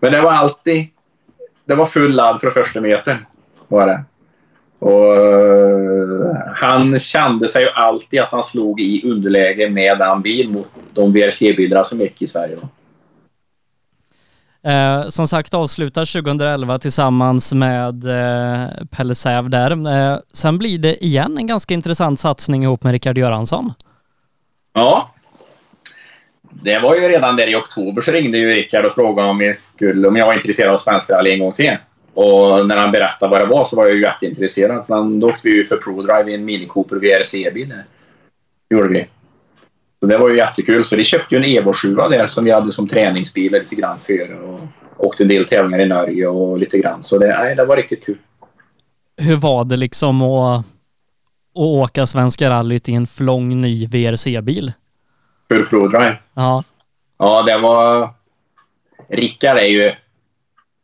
Men 0.00 0.12
det 0.12 0.20
var 0.20 0.32
alltid... 0.32 0.86
Det 1.64 1.74
var 1.74 1.86
full 1.86 2.12
ladd 2.12 2.40
för 2.40 2.50
första 2.50 2.80
metern. 2.80 3.16
Var 3.68 3.86
det. 3.86 4.04
Och, 4.78 5.16
eh, 5.16 6.36
han 6.54 6.98
kände 6.98 7.48
sig 7.48 7.62
ju 7.62 7.70
alltid 7.70 8.20
att 8.20 8.32
han 8.32 8.44
slog 8.44 8.80
i 8.80 9.10
underläge 9.10 9.70
med 9.70 9.98
den 9.98 10.22
bil 10.22 10.50
mot 10.50 10.66
de 10.92 11.12
VRC-bilarna 11.12 11.84
som 11.84 12.00
gick 12.00 12.22
i 12.22 12.28
Sverige. 12.28 12.56
Eh, 14.64 15.08
som 15.08 15.28
sagt 15.28 15.54
avslutar 15.54 16.04
2011 16.22 16.78
tillsammans 16.78 17.52
med 17.52 18.04
eh, 18.04 18.68
Pelle 18.90 19.14
Säv 19.14 19.50
där. 19.50 19.70
Eh, 19.70 20.18
sen 20.32 20.58
blir 20.58 20.78
det 20.78 21.04
igen 21.04 21.38
en 21.38 21.46
ganska 21.46 21.74
intressant 21.74 22.20
satsning 22.20 22.62
ihop 22.64 22.82
med 22.82 22.92
Rickard 22.92 23.18
Göransson. 23.18 23.72
Ja. 24.72 25.13
Det 26.62 26.78
var 26.78 26.94
ju 26.94 27.00
redan 27.00 27.36
där 27.36 27.50
i 27.50 27.54
oktober 27.54 28.02
så 28.02 28.10
ringde 28.10 28.38
ju 28.38 28.48
Rickard 28.48 28.86
och 28.86 28.92
frågade 28.92 29.28
om, 29.28 29.40
jag 29.40 29.56
skulle, 29.56 30.08
om 30.08 30.16
jag 30.16 30.26
var 30.26 30.34
intresserad 30.34 30.72
av 30.72 30.78
Svenska 30.78 31.14
Rally 31.14 31.30
en 31.32 31.38
gång 31.38 31.52
till. 31.52 31.76
Och 32.14 32.66
när 32.66 32.76
han 32.76 32.92
berättade 32.92 33.30
vad 33.30 33.40
det 33.40 33.46
var 33.46 33.64
så 33.64 33.76
var 33.76 33.86
jag 33.86 33.94
ju 33.94 34.02
jätteintresserad. 34.02 34.86
För 34.86 35.20
då 35.20 35.28
åkte 35.28 35.48
vi 35.48 35.56
ju 35.56 35.64
för 35.64 35.76
ProDrive 35.76 36.30
i 36.30 36.34
en 36.34 36.44
Mini 36.44 36.66
Cooper 36.66 36.96
VRC-bil. 36.96 37.74
gjorde 38.70 38.88
vi. 38.88 39.06
Så 40.00 40.06
det 40.06 40.18
var 40.18 40.28
ju 40.28 40.36
jättekul. 40.36 40.84
Så 40.84 40.96
vi 40.96 41.04
köpte 41.04 41.34
ju 41.34 41.38
en 41.38 41.58
Evo 41.58 41.72
7 41.72 41.94
där 41.94 42.26
som 42.26 42.44
vi 42.44 42.50
hade 42.50 42.72
som 42.72 42.88
träningsbil 42.88 43.52
lite 43.52 43.74
grann 43.74 43.98
före. 43.98 44.34
Och 44.34 44.60
åkte 44.96 45.24
en 45.24 45.28
del 45.28 45.44
tävlingar 45.44 45.80
i 45.84 45.88
Norge 45.88 46.26
och 46.26 46.58
lite 46.58 46.78
grann. 46.78 47.02
Så 47.02 47.18
det, 47.18 47.38
nej, 47.38 47.54
det 47.54 47.64
var 47.64 47.76
riktigt 47.76 48.04
kul. 48.04 48.18
Hur 49.16 49.36
var 49.36 49.64
det 49.64 49.76
liksom 49.76 50.22
att, 50.22 50.58
att 50.58 50.64
åka 51.54 52.06
Svenska 52.06 52.50
rallyt 52.50 52.88
i 52.88 52.94
en 52.94 53.06
flång 53.06 53.60
ny 53.60 53.86
VRC-bil? 53.86 54.72
För 55.56 55.64
ProDrive? 55.64 56.16
Ja. 56.34 56.64
Ja, 57.18 57.42
det 57.42 57.58
var... 57.58 58.10
Rickard 59.08 59.58
är 59.58 59.66
ju 59.66 59.92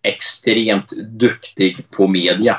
extremt 0.03 0.91
duktig 0.91 1.91
på 1.91 2.09
media. 2.09 2.57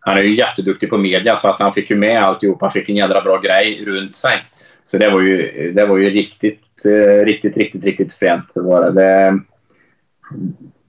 Han 0.00 0.18
är 0.18 0.22
ju 0.22 0.36
jätteduktig 0.36 0.90
på 0.90 0.98
media 0.98 1.36
så 1.36 1.48
att 1.48 1.60
han 1.60 1.72
fick 1.72 1.90
ju 1.90 1.96
med 1.96 2.22
alltihop. 2.22 2.60
Han 2.60 2.70
fick 2.70 2.88
en 2.88 2.96
jädra 2.96 3.20
bra 3.20 3.40
grej 3.40 3.84
runt 3.86 4.16
sig. 4.16 4.44
Så 4.84 4.98
det 4.98 5.10
var 5.10 5.20
ju, 5.20 5.72
det 5.72 5.86
var 5.86 5.98
ju 5.98 6.10
riktigt, 6.10 6.84
eh, 6.84 7.24
riktigt, 7.24 7.56
riktigt, 7.56 7.84
riktigt 7.84 8.12
fränt. 8.12 8.52
Var 8.56 8.90
det. 8.90 9.40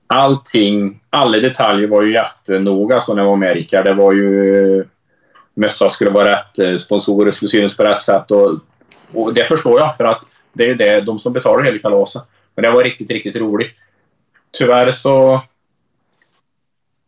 allting, 0.07 1.01
alla 1.09 1.37
detaljer 1.37 1.87
var 1.87 2.03
ju 2.03 2.13
jättenoga 2.13 3.01
så 3.01 3.13
när 3.13 3.21
jag 3.21 3.29
var 3.29 3.35
med 3.35 3.53
Rickard. 3.53 3.85
Det 3.85 3.93
var 3.93 4.13
ju 4.13 4.85
mössa 5.53 5.89
skulle 5.89 6.11
vara 6.11 6.31
rätt, 6.31 6.59
eh, 6.59 6.75
sponsorer 6.75 7.31
skulle 7.31 7.49
synas 7.49 7.77
på 7.77 7.83
rätt 7.83 8.01
sätt 8.01 8.31
och, 8.31 8.59
och 9.13 9.33
det 9.33 9.45
förstår 9.45 9.79
jag 9.79 9.97
för 9.97 10.03
att 10.03 10.21
det 10.53 10.63
är 10.63 10.67
ju 10.67 10.75
det, 10.75 11.01
de 11.01 11.19
som 11.19 11.33
betalar 11.33 11.63
hela 11.63 11.79
kalaset. 11.79 12.21
Men 12.55 12.63
det 12.63 12.71
var 12.71 12.83
riktigt, 12.83 13.11
riktigt 13.11 13.35
roligt. 13.35 13.71
Tyvärr 14.51 14.91
så 14.91 15.41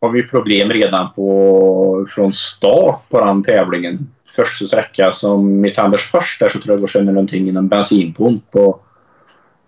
har 0.00 0.08
vi 0.08 0.28
problem 0.28 0.70
redan 0.70 1.12
på, 1.12 2.06
från 2.08 2.32
start 2.32 3.08
på 3.08 3.24
den 3.24 3.42
tävlingen. 3.42 4.10
Första 4.26 4.66
sträcka 4.66 5.12
som 5.12 5.60
mitt 5.60 5.78
Anders 5.78 6.02
först 6.10 6.40
där 6.40 6.48
så 6.48 6.58
tror 6.58 6.74
jag 6.74 6.80
vi 6.80 6.86
känner 6.86 7.12
någonting 7.12 7.48
inom 7.48 7.68
bensinpump 7.68 8.56
och, 8.56 8.84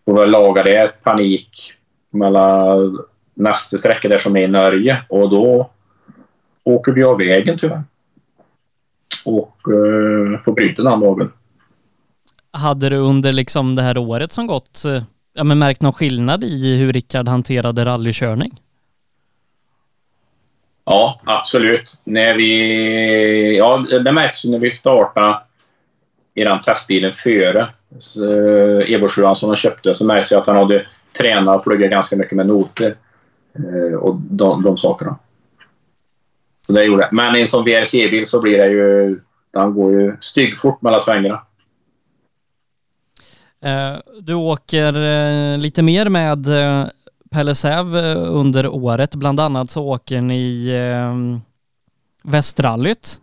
och 0.04 0.28
lagade. 0.28 0.92
Panik 1.02 1.72
mellan 2.10 2.98
nästa 3.34 3.78
sträcka 3.78 4.08
där 4.08 4.18
som 4.18 4.36
är 4.36 4.40
i 4.40 4.48
Norge 4.48 5.02
och 5.08 5.30
då 5.30 5.70
åker 6.64 6.92
vi 6.92 7.02
av 7.02 7.18
vägen 7.18 7.58
tyvärr. 7.58 7.82
Och 9.24 9.58
eh, 9.68 10.40
får 10.40 10.52
bryta 10.52 10.82
den 10.82 11.00
dagen. 11.00 11.32
Hade 12.56 12.88
du 12.88 12.96
under 12.96 13.32
liksom 13.32 13.74
det 13.74 13.82
här 13.82 13.98
året 13.98 14.32
som 14.32 14.46
gått 14.46 14.84
eh, 14.84 15.02
ja, 15.34 15.44
men 15.44 15.58
märkt 15.58 15.82
någon 15.82 15.92
skillnad 15.92 16.44
i 16.44 16.76
hur 16.76 16.92
Rickard 16.92 17.28
hanterade 17.28 17.84
rallykörning? 17.84 18.60
Ja, 20.84 21.20
absolut. 21.24 21.98
När 22.04 22.34
vi, 22.34 23.56
ja, 23.56 23.84
det 24.04 24.12
märks 24.12 24.44
när 24.44 24.58
vi 24.58 24.70
startade 24.70 25.38
i 26.34 26.44
den 26.44 26.62
testbilen 26.62 27.12
före 27.12 27.68
Evo 28.86 29.04
eh, 29.04 29.08
7 29.08 29.22
som 29.34 29.48
han 29.48 29.56
köpte 29.56 29.94
så 29.94 30.04
märks 30.04 30.28
det 30.28 30.38
att 30.38 30.46
han 30.46 30.56
hade 30.56 30.86
tränat 31.18 31.56
och 31.56 31.64
pluggat 31.64 31.90
ganska 31.90 32.16
mycket 32.16 32.36
med 32.36 32.46
noter 32.46 32.96
eh, 33.54 33.98
och 33.98 34.16
de, 34.16 34.62
de 34.62 34.76
sakerna. 34.76 35.18
Så 36.66 36.72
det 36.72 36.84
gjorde. 36.84 37.08
Men 37.12 37.36
i 37.36 37.40
en 37.40 37.46
sån 37.46 37.64
VRC-bil 37.64 38.26
så 38.26 38.40
blir 38.40 38.58
det 38.58 38.66
ju... 38.66 39.20
Den 39.50 39.74
går 39.74 39.92
ju 39.92 40.16
styggfort 40.20 40.82
mellan 40.82 41.00
svängarna. 41.00 41.45
Eh, 43.60 43.96
du 44.20 44.34
åker 44.34 44.94
eh, 44.94 45.58
lite 45.58 45.82
mer 45.82 46.08
med 46.08 46.46
Pelle 47.30 47.54
Säv 47.54 47.96
under 48.16 48.66
året. 48.66 49.14
Bland 49.14 49.40
annat 49.40 49.70
så 49.70 49.84
åker 49.84 50.20
ni 50.20 50.72
Västrallyt 52.22 53.20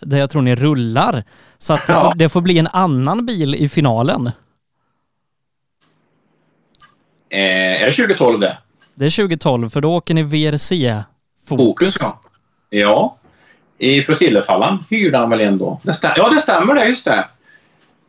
där 0.00 0.16
jag 0.16 0.30
tror 0.30 0.42
ni 0.42 0.56
rullar. 0.56 1.24
Så 1.58 1.74
att 1.74 1.84
ja. 1.88 2.12
det 2.16 2.28
får 2.28 2.40
bli 2.40 2.58
en 2.58 2.66
annan 2.66 3.26
bil 3.26 3.54
i 3.54 3.68
finalen. 3.68 4.30
Eh, 7.30 7.82
är 7.82 7.86
det 7.86 7.92
2012 7.92 8.40
det? 8.40 8.58
Det 8.94 9.04
är 9.04 9.10
2012 9.10 9.70
för 9.70 9.80
då 9.80 9.94
åker 9.94 10.14
ni 10.14 10.22
VRC 10.22 11.02
Fokus. 11.46 11.66
Fokus 11.66 11.96
ja. 12.00 12.20
Ja. 12.70 13.16
I 13.78 14.02
Frosillefallan 14.02 14.84
hyrde 14.90 15.18
han 15.18 15.30
väl 15.30 15.40
en 15.40 15.58
då? 15.58 15.80
Det 15.82 16.12
ja, 16.16 16.28
det 16.28 16.40
stämmer 16.40 16.74
det. 16.74 16.84
Just 16.84 17.04
det. 17.04 17.28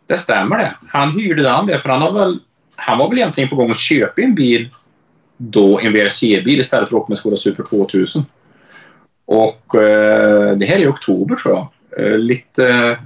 Det 0.10 0.18
stämmer 0.18 0.57
det. 0.57 0.76
Han 0.88 1.12
hyrde 1.12 1.43
den 1.43 1.66
det 1.66 1.80
för 1.80 1.89
han, 1.89 2.01
har 2.01 2.12
väl, 2.12 2.39
han 2.76 2.97
var 2.97 3.10
väl 3.10 3.18
egentligen 3.18 3.49
på 3.49 3.55
gång 3.55 3.72
att 3.72 3.80
köpa 3.80 4.22
en 4.22 4.36
bil 4.36 4.70
då, 5.38 5.80
en 5.80 5.93
VRC-bil 5.93 6.60
istället 6.60 6.89
för 6.89 6.97
att 6.97 7.03
åka 7.03 7.16
Skoda 7.16 7.38
Super 7.38 7.64
2000. 7.64 8.24
Och 9.26 9.76
eh, 9.76 10.57
det 10.57 10.66
här 10.66 10.76
är 10.76 10.80
i 10.80 10.88
oktober 10.88 11.36
tror 11.36 11.55
jag. 11.55 11.68
Eh, 11.97 12.18
lite 12.18 12.70
eh, 12.70 12.97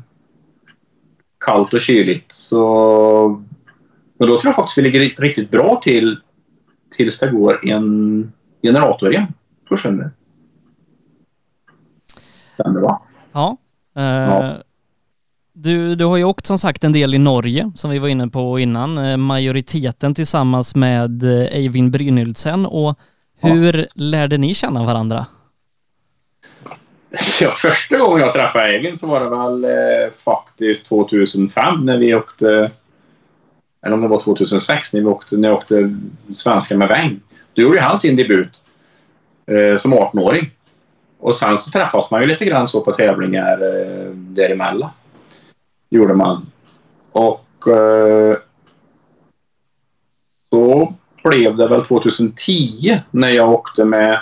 kallt 1.45 1.73
och 1.73 1.81
kyligt. 1.81 2.31
Så... 2.31 3.43
Men 4.17 4.27
då 4.27 4.39
tror 4.39 4.49
jag 4.49 4.55
faktiskt 4.55 4.77
vi 4.77 4.81
ligger 4.81 4.99
riktigt 4.99 5.51
bra 5.51 5.79
till 5.83 6.19
tills 6.97 7.19
det 7.19 7.31
går 7.31 7.69
en 7.69 8.31
generator 8.61 9.11
igen 9.11 9.33
på 9.69 9.77
sjön. 9.77 10.11
Stämmer 12.53 12.81
va? 12.81 13.01
Ja. 13.31 13.57
Eh, 13.95 14.03
ja. 14.03 14.63
Du, 15.53 15.95
du 15.95 16.05
har 16.05 16.17
ju 16.17 16.23
åkt 16.23 16.45
som 16.45 16.59
sagt 16.59 16.83
en 16.83 16.93
del 16.93 17.13
i 17.13 17.17
Norge 17.17 17.71
som 17.75 17.91
vi 17.91 17.99
var 17.99 18.07
inne 18.07 18.27
på 18.27 18.59
innan. 18.59 18.97
Eh, 18.97 19.17
majoriteten 19.17 20.15
tillsammans 20.15 20.75
med 20.75 21.23
eh, 21.23 21.57
Eivind 21.57 21.91
Brynildsen 21.91 22.65
och 22.65 22.99
hur 23.41 23.77
ja. 23.77 23.85
lärde 23.93 24.37
ni 24.37 24.53
känna 24.53 24.83
varandra? 24.83 25.25
Ja, 27.41 27.51
första 27.51 27.97
gången 27.97 28.19
jag 28.19 28.33
träffade 28.33 28.65
Eivind 28.65 28.99
så 28.99 29.07
var 29.07 29.19
det 29.19 29.29
väl 29.29 29.63
eh, 29.63 30.13
faktiskt 30.17 30.85
2005 30.85 31.85
när 31.85 31.97
vi 31.97 32.15
åkte 32.15 32.71
eller 33.85 33.95
om 33.95 34.01
det 34.01 34.07
var 34.07 34.19
2006 34.19 34.93
när 34.93 35.01
vi 35.01 35.07
åkte, 35.07 35.37
när 35.37 35.49
jag 35.49 35.57
åkte 35.57 35.95
svenska 36.33 36.77
med 36.77 36.87
Weng. 36.87 37.19
Då 37.53 37.61
gjorde 37.61 37.81
han 37.81 37.97
sin 37.97 38.15
debut 38.15 38.61
eh, 39.45 39.77
som 39.77 39.93
18-åring. 39.93 40.51
Och 41.19 41.35
sen 41.35 41.57
så 41.57 41.71
träffas 41.71 42.11
man 42.11 42.21
ju 42.21 42.27
lite 42.27 42.45
grann 42.45 42.67
så 42.67 42.81
på 42.81 42.91
tävlingar 42.91 43.53
eh, 43.53 44.09
däremellan. 44.11 44.89
Gjorde 45.93 46.13
man. 46.13 46.45
Och 47.11 47.67
eh, 47.67 48.37
så 50.49 50.93
blev 51.23 51.57
det 51.57 51.67
väl 51.67 51.81
2010 51.81 52.99
när 53.11 53.29
jag 53.29 53.51
åkte 53.51 53.85
med 53.85 54.19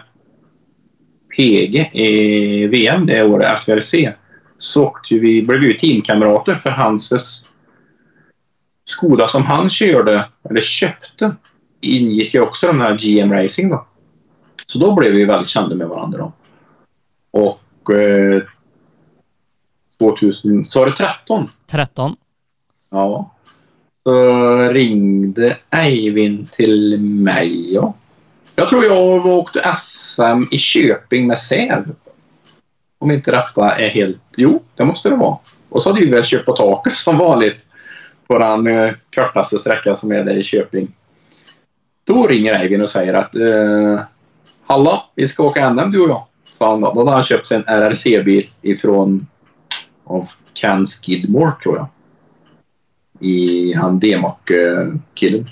PG 1.38 1.91
i 1.93 2.68
VM 2.68 3.06
det 3.06 3.23
året, 3.23 3.60
SVRC. 3.60 4.14
Så 4.57 4.85
åkte 4.85 5.15
vi, 5.15 5.41
blev 5.41 5.60
vi 5.60 5.77
teamkamrater 5.77 6.56
för 6.56 6.69
Hanses 6.69 7.45
Skoda 8.84 9.27
som 9.27 9.43
han 9.43 9.69
körde, 9.69 10.30
eller 10.49 10.61
köpte, 10.61 11.35
ingick 11.81 12.34
ju 12.34 12.41
också 12.41 12.68
den 12.68 12.81
här 12.81 12.98
GM 12.98 13.34
Racing 13.34 13.69
då. 13.69 13.88
Så 14.65 14.80
då 14.80 14.95
blev 14.95 15.11
vi 15.11 15.26
väldigt 15.26 15.49
kända 15.49 15.76
med 15.76 15.88
varandra 15.88 16.18
då. 16.18 16.34
Och 17.31 17.95
eh, 17.95 18.43
2000, 20.02 20.65
så 20.65 20.80
var 20.80 20.86
det 20.86 20.91
13? 20.91 21.49
13. 21.68 22.15
Ja. 22.90 23.32
Så 24.03 24.57
ringde 24.57 25.57
Eivind 25.69 26.52
till 26.52 26.98
mig, 26.99 27.73
ja. 27.73 27.94
Jag 28.56 28.69
tror 28.69 28.84
jag 28.84 29.26
åkte 29.26 29.73
SM 29.76 30.44
i 30.52 30.57
Köping 30.57 31.28
med 31.28 31.40
Säv. 31.40 31.95
Om 32.99 33.11
inte 33.11 33.32
detta 33.32 33.69
är 33.69 33.90
helt... 33.90 34.22
Jo, 34.38 34.64
det 34.76 34.86
måste 34.86 35.10
det 35.10 35.15
vara. 35.15 35.38
Och 35.69 35.82
så 35.82 35.90
hade 35.90 36.02
vi 36.02 36.11
väl 36.11 36.23
köpt 36.23 36.45
på 36.45 36.56
taket 36.56 36.94
som 36.94 37.18
vanligt 37.18 37.65
på 38.28 38.38
den 38.40 38.68
eh, 38.68 38.94
kortaste 39.15 39.60
sträckan 39.60 39.95
som 39.95 40.11
är 40.11 40.23
där 40.23 40.38
i 40.38 40.44
Köping. 40.44 40.95
Då 42.07 42.28
ringer 42.28 42.53
Eivind 42.53 42.84
och 42.84 42.90
säger 42.90 43.14
att 43.14 43.36
eh, 43.36 44.02
Hallå, 44.65 45.03
vi 45.15 45.28
ska 45.28 45.44
åka 45.44 45.69
NM 45.69 45.91
du 45.91 46.03
och 46.03 46.10
jag. 46.10 46.23
Sa 46.52 46.69
han 46.69 46.82
då. 46.82 46.94
Då 46.94 46.99
hade 46.99 47.11
han 47.11 47.23
köpt 47.23 47.48
sig 47.48 47.57
en 47.57 47.64
RRC-bil 47.64 48.49
ifrån 48.61 49.28
av 50.11 50.29
Ken 50.53 50.85
Skidmore 50.85 51.51
tror 51.63 51.77
jag. 51.77 51.88
I 53.19 53.73
han 53.73 53.99
Demak-killen. 53.99 55.49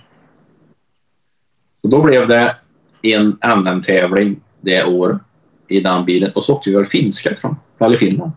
Så 1.82 1.88
då 1.88 2.04
blev 2.04 2.28
det 2.28 2.56
en 3.02 3.38
NM-tävling 3.42 4.42
det 4.62 4.84
året. 4.84 5.22
i 5.70 5.80
den 5.80 6.06
bilen. 6.06 6.32
Och 6.36 6.44
så 6.44 6.54
åkte 6.54 6.70
vi 6.70 6.76
väl 6.76 6.86
finska 6.86 7.30
tror 7.30 7.56
jag. 7.78 7.88
Eller 7.88 7.98
Finland. 7.98 8.32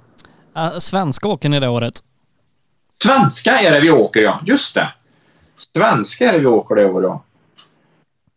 Uh, 0.56 0.78
svenska 0.78 1.28
åker 1.28 1.48
ni 1.48 1.60
det 1.60 1.68
året? 1.68 1.94
Svenska 3.02 3.50
är 3.50 3.72
det 3.72 3.80
vi 3.80 3.90
åker, 3.90 4.20
ja. 4.20 4.40
Just 4.46 4.74
det. 4.74 4.92
Svenska 5.56 6.28
är 6.28 6.32
det 6.32 6.38
vi 6.38 6.46
åker 6.46 6.74
det 6.74 6.84
året, 6.84 7.04
ja. 7.04 7.24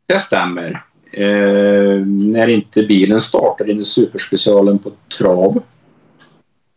Det 0.05 0.19
stämmer. 0.19 0.85
Eh, 1.11 2.05
när 2.05 2.47
inte 2.47 2.83
bilen 2.83 3.21
startar 3.21 3.69
in 3.69 3.81
i 3.81 3.85
superspecialen 3.85 4.79
på 4.79 4.91
trav. 5.17 5.61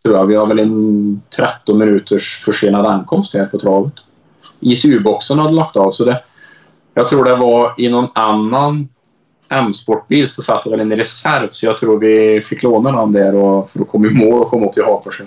Tror 0.08 0.18
jag. 0.18 0.26
Vi 0.26 0.34
har 0.34 0.46
väl 0.46 0.58
en 0.58 1.22
13 1.36 1.78
minuters 1.78 2.38
försenad 2.44 2.86
ankomst 2.86 3.34
här 3.34 3.46
på 3.46 3.58
travet. 3.58 3.92
ICU-boxen 4.60 5.38
hade 5.38 5.54
lagt 5.54 5.76
av 5.76 5.90
så 5.90 6.04
det... 6.04 6.22
Jag 6.94 7.08
tror 7.08 7.24
det 7.24 7.36
var 7.36 7.74
i 7.78 7.88
någon 7.88 8.08
annan 8.14 8.88
M-sportbil 9.48 10.28
så 10.28 10.42
satt 10.42 10.64
det 10.64 10.70
väl 10.70 10.80
en 10.80 10.96
reserv 10.96 11.48
så 11.50 11.66
jag 11.66 11.78
tror 11.78 11.98
vi 11.98 12.42
fick 12.42 12.62
låna 12.62 12.92
den 12.92 13.12
där 13.12 13.34
och, 13.34 13.70
för 13.70 13.80
att 13.80 13.88
komma 13.88 14.06
i 14.06 14.10
mål 14.10 14.42
och 14.42 14.50
komma 14.50 14.66
upp 14.66 14.72
till 14.72 14.84
Hagfors. 14.84 15.20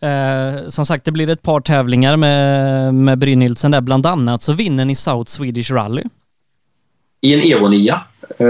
Eh, 0.00 0.68
som 0.68 0.86
sagt, 0.86 1.04
det 1.04 1.12
blir 1.12 1.30
ett 1.30 1.42
par 1.42 1.60
tävlingar 1.60 2.16
med, 2.16 2.94
med 2.94 3.18
Brynildsen 3.18 3.70
där. 3.70 3.80
Bland 3.80 4.06
annat 4.06 4.42
så 4.42 4.52
vinner 4.52 4.84
ni 4.84 4.94
South 4.94 5.30
Swedish 5.30 5.72
Rally. 5.72 6.02
I 7.20 7.34
en 7.34 7.58
Evo 7.58 7.68
9. 7.68 7.94
Eh, 8.38 8.46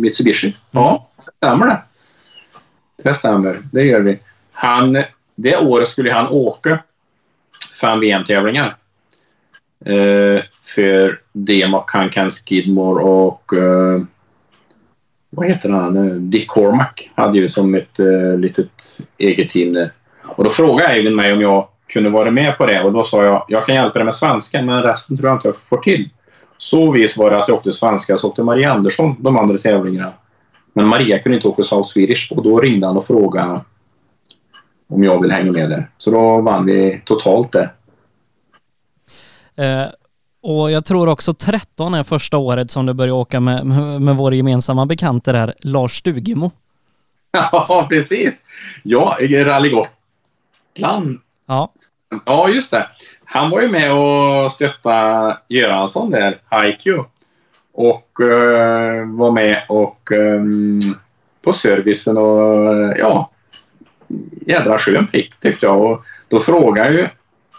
Mitsubishi. 0.00 0.56
Ja, 0.70 1.08
stämmer 1.36 1.66
det. 1.66 1.82
Det 3.02 3.14
stämmer. 3.14 3.62
Det 3.72 3.84
gör 3.84 4.00
vi. 4.00 4.18
Han, 4.52 5.02
det 5.34 5.56
året 5.56 5.88
skulle 5.88 6.12
han 6.12 6.28
åka 6.28 6.78
fem 7.80 8.00
VM-tävlingar. 8.00 8.76
Eh, 9.84 10.42
för 10.74 11.20
Demak, 11.32 11.90
Hankan 11.90 12.30
Skidmore 12.30 13.04
och 13.04 13.52
eh, 13.52 14.02
vad 15.30 15.46
heter 15.46 15.70
han? 15.70 16.30
Dick 16.30 16.48
Cormack 16.48 17.10
hade 17.14 17.38
ju 17.38 17.48
som 17.48 17.74
ett 17.74 18.00
eh, 18.00 18.38
litet 18.38 19.00
eget 19.18 19.50
team 19.50 19.72
där. 19.72 19.92
Och 20.24 20.44
då 20.44 20.50
frågade 20.50 20.88
Eivind 20.88 21.16
mig 21.16 21.32
om 21.32 21.40
jag 21.40 21.68
kunde 21.86 22.10
vara 22.10 22.30
med 22.30 22.58
på 22.58 22.66
det 22.66 22.82
och 22.82 22.92
då 22.92 23.04
sa 23.04 23.24
jag 23.24 23.44
jag 23.48 23.66
kan 23.66 23.74
hjälpa 23.74 23.98
dig 23.98 24.04
med 24.04 24.14
svenska 24.14 24.62
men 24.62 24.82
resten 24.82 25.16
tror 25.16 25.28
jag 25.28 25.36
inte 25.36 25.48
jag 25.48 25.56
får 25.56 25.78
till. 25.78 26.10
Så 26.58 26.92
vis 26.92 27.18
var 27.18 27.30
det 27.30 27.42
att 27.42 27.48
jag 27.48 27.56
åkte 27.56 27.72
svenska 27.72 28.16
så 28.16 28.28
åkte 28.28 28.42
Maria 28.42 28.72
Andersson 28.72 29.16
de 29.18 29.36
andra 29.36 29.58
tävlingarna. 29.58 30.12
Men 30.78 30.86
Maria 30.86 31.18
kunde 31.18 31.36
inte 31.36 31.48
åka 31.48 31.62
South 31.62 31.88
Swedish 31.88 32.32
och 32.32 32.42
då 32.42 32.60
ringde 32.60 32.86
han 32.86 32.96
och 32.96 33.06
frågade 33.06 33.60
om 34.88 35.02
jag 35.02 35.22
vill 35.22 35.30
hänga 35.30 35.52
med 35.52 35.70
där. 35.70 35.90
Så 35.98 36.10
då 36.10 36.40
vann 36.40 36.66
vi 36.66 37.02
totalt 37.04 37.52
det. 37.52 37.70
Eh, 39.64 39.86
och 40.42 40.70
jag 40.70 40.84
tror 40.84 41.08
också 41.08 41.34
13 41.34 41.94
är 41.94 42.02
första 42.02 42.36
året 42.36 42.70
som 42.70 42.86
du 42.86 42.92
börjar 42.92 43.14
åka 43.14 43.40
med, 43.40 43.66
med, 43.66 44.02
med 44.02 44.16
vår 44.16 44.34
gemensamma 44.34 44.86
bekante 44.86 45.32
där, 45.32 45.54
Lars 45.60 45.98
Stugemo. 45.98 46.50
Ja, 47.32 47.86
precis. 47.90 48.44
Ja, 48.82 49.16
Rally 49.20 49.68
Gotland. 49.68 51.18
Ja. 51.46 51.72
Ja, 52.26 52.48
just 52.48 52.70
det. 52.70 52.86
Han 53.24 53.50
var 53.50 53.60
ju 53.60 53.68
med 53.68 53.92
och 53.92 54.52
stöttade 54.52 55.38
Göransson 55.48 56.10
där, 56.10 56.40
HiQ. 56.50 56.86
Och 57.80 58.20
uh, 58.20 59.16
var 59.16 59.30
med 59.30 59.62
och 59.68 60.10
um, 60.10 60.80
på 61.42 61.52
servicen 61.52 62.16
och 62.16 62.72
eh, 62.72 62.92
ja, 62.98 63.30
jädra 64.46 64.78
skön 64.78 65.06
prick 65.06 65.40
tyckte 65.40 65.66
jag. 65.66 65.82
Och 65.82 66.04
då 66.28 66.40
frågade 66.40 67.10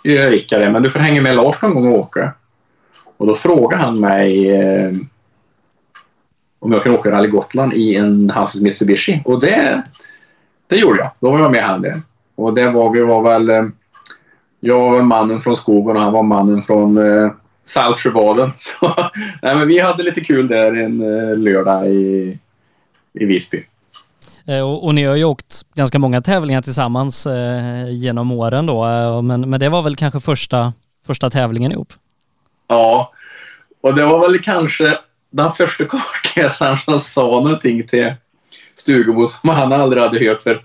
ju 0.04 0.18
Rickard 0.18 0.62
det, 0.62 0.72
men 0.72 0.84
du 0.84 0.90
får 0.90 1.00
hänga 1.00 1.22
med 1.22 1.36
Lars 1.36 1.62
någon 1.62 1.74
gång 1.74 1.88
och 1.88 2.00
åka. 2.00 2.34
Och 3.18 3.28
då 3.28 3.36
frågade 3.36 3.84
han 3.84 4.00
mig 4.00 4.50
eh, 4.50 4.92
om 6.60 6.72
jag 6.72 6.84
kunde 6.84 7.00
åka 7.00 7.12
Rally 7.12 7.30
Gotland 7.30 7.74
i 7.74 7.96
en 7.96 8.30
Hanses 8.30 8.62
Mitsubishi. 8.62 9.22
Och 9.26 9.40
det, 9.40 9.84
det 10.68 10.76
gjorde 10.76 11.00
jag. 11.00 11.12
Då 11.20 11.32
var 11.32 11.40
jag 11.40 11.52
med 11.52 11.64
han 11.64 11.82
det. 11.82 12.02
Och 12.36 12.54
det 12.54 12.70
var, 12.70 12.94
vi 12.94 13.02
var 13.02 13.22
väl... 13.22 13.50
Eh, 13.50 13.66
jag 14.60 14.92
var 14.92 15.02
mannen 15.02 15.40
från 15.40 15.56
skogen 15.56 15.96
och 15.96 16.02
han 16.02 16.14
var 16.14 16.24
mannen 16.24 16.62
från 16.62 16.98
eh, 16.98 17.32
Saltsjöbaden. 17.70 18.52
Så, 18.56 18.96
nej, 19.42 19.56
men 19.56 19.68
vi 19.68 19.80
hade 19.80 20.04
lite 20.04 20.22
kul 20.22 20.48
där 20.48 20.74
en 20.74 21.02
eh, 21.02 21.38
lördag 21.38 21.90
i, 21.90 22.38
i 23.14 23.26
Visby. 23.26 23.66
Eh, 24.48 24.62
och, 24.62 24.86
och, 24.86 24.96
ni 24.96 25.04
har 25.04 25.16
ju 25.16 25.24
åkt 25.24 25.62
ganska 25.76 26.00
många 26.00 26.22
tävlingar 26.22 26.62
tillsammans 26.62 27.26
eh, 27.26 27.88
genom 27.90 28.32
åren 28.32 28.66
då, 28.66 28.86
eh, 28.86 29.22
men, 29.22 29.50
men 29.50 29.60
det 29.60 29.70
var 29.70 29.82
väl 29.82 29.96
kanske 29.96 30.20
första, 30.20 30.74
första 31.08 31.30
tävlingen 31.30 31.72
ihop? 31.72 31.94
Ja, 32.68 33.12
och 33.84 33.96
det 33.96 34.06
var 34.06 34.20
väl 34.20 34.40
kanske 34.40 34.98
den 35.32 35.52
första 35.52 35.86
kartläsaren 35.90 36.78
som 36.78 37.00
sa 37.00 37.22
någonting 37.22 37.88
till 37.88 38.14
Stugemo 38.76 39.28
som 39.28 39.50
han 39.50 39.74
aldrig 39.74 40.04
hade 40.04 40.26
hört 40.26 40.42
för 40.42 40.64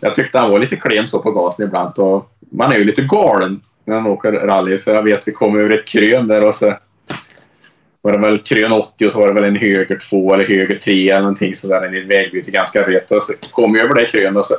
jag 0.00 0.14
tyckte 0.14 0.38
han 0.38 0.50
var 0.50 0.58
lite 0.58 0.76
klen 0.76 1.08
så 1.08 1.22
på 1.22 1.30
gasen 1.30 1.66
ibland 1.66 1.98
och 1.98 2.32
man 2.52 2.72
är 2.72 2.76
ju 2.76 2.84
lite 2.84 3.02
galen 3.02 3.60
när 3.88 4.00
man 4.00 4.12
åker 4.12 4.32
rally 4.32 4.78
så 4.78 4.90
jag 4.90 5.02
vet 5.02 5.28
vi 5.28 5.32
kom 5.32 5.58
över 5.58 5.78
ett 5.78 5.88
krön 5.88 6.26
där 6.26 6.44
och 6.44 6.54
så 6.54 6.76
var 8.02 8.12
det 8.12 8.18
väl 8.18 8.38
krön 8.38 8.72
80 8.72 9.06
och 9.06 9.12
så 9.12 9.18
var 9.18 9.28
det 9.28 9.34
väl 9.34 9.44
en 9.44 9.56
höger 9.56 9.98
2 10.10 10.34
eller 10.34 10.44
höger 10.44 10.78
3 10.78 11.10
eller 11.10 11.20
någonting 11.20 11.54
sådär 11.54 11.96
ett 11.96 12.06
vägbyte 12.06 12.50
ganska 12.50 12.82
rätt 12.82 13.10
och 13.10 13.22
så 13.22 13.32
kom 13.52 13.72
vi 13.72 13.80
över 13.80 13.94
det 13.94 14.04
krönet 14.04 14.36
och 14.36 14.46
så 14.46 14.54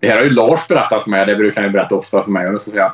det 0.00 0.08
här 0.08 0.16
har 0.16 0.24
ju 0.24 0.30
Lars 0.30 0.68
berättat 0.68 1.02
för 1.02 1.10
mig, 1.10 1.26
det 1.26 1.36
brukar 1.36 1.60
han 1.60 1.70
ju 1.70 1.72
berätta 1.72 1.94
ofta 1.94 2.22
för 2.22 2.30
mig 2.30 2.48
och 2.48 2.60
så 2.60 2.70
säger 2.70 2.82
jag 2.82 2.92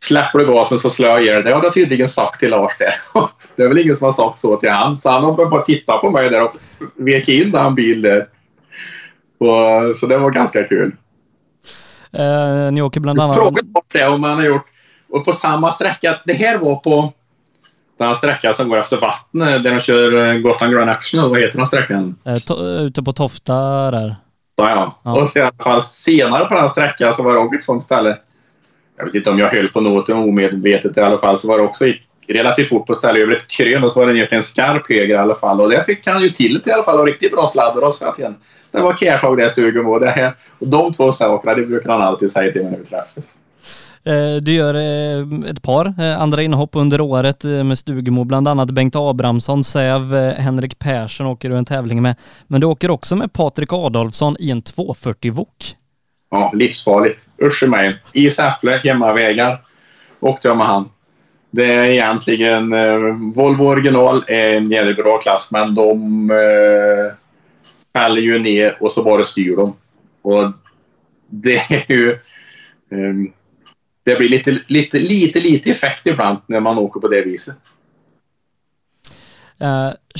Släpper 0.00 0.38
du 0.38 0.46
gasen 0.46 0.78
så 0.78 0.90
slår 0.90 1.08
jag 1.08 1.22
i 1.22 1.28
det. 1.28 1.42
Det 1.42 1.52
har 1.52 1.62
jag 1.62 1.74
tydligen 1.74 2.08
sagt 2.08 2.40
till 2.40 2.50
Lars 2.50 2.72
det. 2.78 2.92
Det 3.56 3.62
är 3.62 3.68
väl 3.68 3.78
ingen 3.78 3.96
som 3.96 4.04
har 4.04 4.12
sagt 4.12 4.38
så 4.38 4.56
till 4.56 4.70
han. 4.70 4.96
Så 4.96 5.10
han 5.10 5.24
har 5.24 5.50
bara 5.50 5.62
tittat 5.62 6.00
på 6.00 6.10
mig 6.10 6.30
där 6.30 6.44
och 6.44 6.52
vek 6.96 7.28
in 7.28 7.50
den 7.50 7.74
bil 7.74 8.02
där. 8.02 8.28
Och, 9.38 9.96
så 9.96 10.06
det 10.06 10.18
var 10.18 10.30
ganska 10.30 10.64
kul. 10.64 10.92
Uh, 12.18 12.72
ni 12.72 12.82
åker 12.82 13.00
bland 13.00 13.20
annat... 13.20 13.36
Fråga 13.36 13.62
bort 13.62 13.92
det 13.92 14.08
om 14.08 14.20
man 14.20 14.36
har 14.36 14.44
gjort. 14.44 14.66
Och 15.10 15.24
på 15.24 15.32
samma 15.32 15.72
sträcka. 15.72 16.20
Det 16.24 16.32
här 16.32 16.58
var 16.58 16.76
på 16.76 17.12
den 17.98 18.14
sträckan 18.14 18.54
som 18.54 18.68
går 18.68 18.78
efter 18.78 19.00
vattnet 19.00 19.62
där 19.62 19.70
de 19.70 19.80
kör 19.80 20.26
eh, 20.26 20.34
Gotland 20.34 20.74
Grand 20.74 20.86
National. 20.86 21.30
Vad 21.30 21.40
heter 21.40 21.56
den 21.56 21.66
sträckan? 21.66 22.16
Uh, 22.26 22.86
ute 22.86 23.02
på 23.02 23.12
Tofta 23.12 23.90
där. 23.90 24.16
Ja, 24.56 24.70
ja. 24.70 25.00
ja. 25.02 25.20
Och 25.20 25.28
sen, 25.28 25.50
senare 25.82 26.44
på 26.44 26.54
den 26.54 26.68
sträckan 26.68 27.14
så 27.14 27.22
var 27.22 27.32
det 27.32 27.38
också 27.38 27.56
ett 27.56 27.62
sånt 27.62 27.82
ställe 27.82 28.18
jag 28.98 29.04
vet 29.04 29.14
inte 29.14 29.30
om 29.30 29.38
jag 29.38 29.48
höll 29.48 29.68
på 29.68 29.80
noten 29.80 30.16
omedvetet 30.16 30.96
i 30.96 31.00
alla 31.00 31.18
fall, 31.18 31.38
så 31.38 31.48
var 31.48 31.58
det 31.58 31.64
också 31.64 31.84
relativt 32.28 32.68
fort 32.68 32.86
på 32.86 32.94
ställe 32.94 33.20
över 33.20 33.36
ett 33.36 33.48
krön 33.48 33.84
och 33.84 33.92
så 33.92 34.00
var 34.00 34.06
det 34.06 34.12
ner 34.12 34.26
till 34.26 34.36
en 34.36 34.42
skarp 34.42 34.88
höger 34.88 35.14
i 35.14 35.18
alla 35.18 35.34
fall. 35.34 35.60
Och 35.60 35.70
det 35.70 35.84
fick 35.84 36.06
han 36.06 36.22
ju 36.22 36.30
till 36.30 36.62
i 36.66 36.70
alla 36.70 36.82
fall 36.82 37.00
och 37.00 37.06
riktigt 37.06 37.32
bra 37.32 37.46
sladdar 37.46 37.86
och 37.86 37.94
så 37.94 38.14
igen. 38.18 38.36
Det 38.70 38.80
var 38.80 38.96
kärtag 38.96 39.38
det 39.38 39.50
stugan 39.50 39.86
och 39.86 40.00
det 40.00 40.10
här. 40.10 40.34
Och 40.58 40.68
de 40.68 40.92
två 40.92 41.12
sakerna, 41.12 41.54
det 41.54 41.66
brukar 41.66 41.90
han 41.90 42.02
alltid 42.02 42.30
säga 42.30 42.52
till 42.52 42.62
mig 42.62 42.70
när 42.70 42.78
vi 42.78 42.84
träffas. 42.84 43.36
Eh, 44.04 44.42
du 44.42 44.52
gör 44.52 44.74
eh, 44.74 45.50
ett 45.50 45.62
par 45.62 45.86
eh, 45.86 46.20
andra 46.20 46.42
inhopp 46.42 46.76
under 46.76 47.00
året 47.00 47.44
med 47.44 47.78
Stugemo, 47.78 48.24
bland 48.24 48.48
annat 48.48 48.70
Bengt 48.70 48.96
Abrahamsson, 48.96 49.64
Säv, 49.64 50.14
Henrik 50.38 50.78
Persson 50.78 51.26
åker 51.26 51.50
du 51.50 51.56
en 51.56 51.64
tävling 51.64 52.02
med. 52.02 52.16
Men 52.46 52.60
du 52.60 52.66
åker 52.66 52.90
också 52.90 53.16
med 53.16 53.32
Patrik 53.32 53.72
Adolfsson 53.72 54.36
i 54.38 54.50
en 54.50 54.62
240 54.62 55.32
Wok. 55.32 55.76
Ja, 56.30 56.52
livsfarligt. 56.54 57.28
Usch 57.42 57.62
i 57.62 57.66
mig. 57.66 57.96
I 58.12 58.30
Säffle, 58.30 58.80
hemmavägar, 58.84 59.62
åkte 60.20 60.48
jag 60.48 60.56
med 60.56 60.66
han. 60.66 60.88
Det 61.50 61.64
är 61.64 61.84
egentligen... 61.84 62.72
Eh, 62.72 62.98
Volvo 63.34 63.64
original 63.64 64.24
är 64.28 64.54
en 64.54 64.70
jävligt 64.70 64.96
bra 64.96 65.18
klass, 65.18 65.48
men 65.50 65.74
de 65.74 66.30
eh, 66.30 67.14
fäller 67.96 68.20
ju 68.20 68.38
ner 68.38 68.76
och 68.80 68.92
så 68.92 69.02
bara 69.02 69.24
styr 69.24 69.56
de. 69.56 69.76
Och 70.22 70.52
det 71.26 71.56
är 71.56 71.92
ju... 71.92 72.10
Eh, 72.90 73.32
det 74.08 74.16
blir 74.16 74.28
lite, 74.28 74.58
lite, 74.66 74.98
lite, 74.98 75.40
lite 75.40 75.70
effekt 75.70 76.06
ibland 76.06 76.38
när 76.46 76.60
man 76.60 76.78
åker 76.78 77.00
på 77.00 77.08
det 77.08 77.22
viset. 77.22 77.56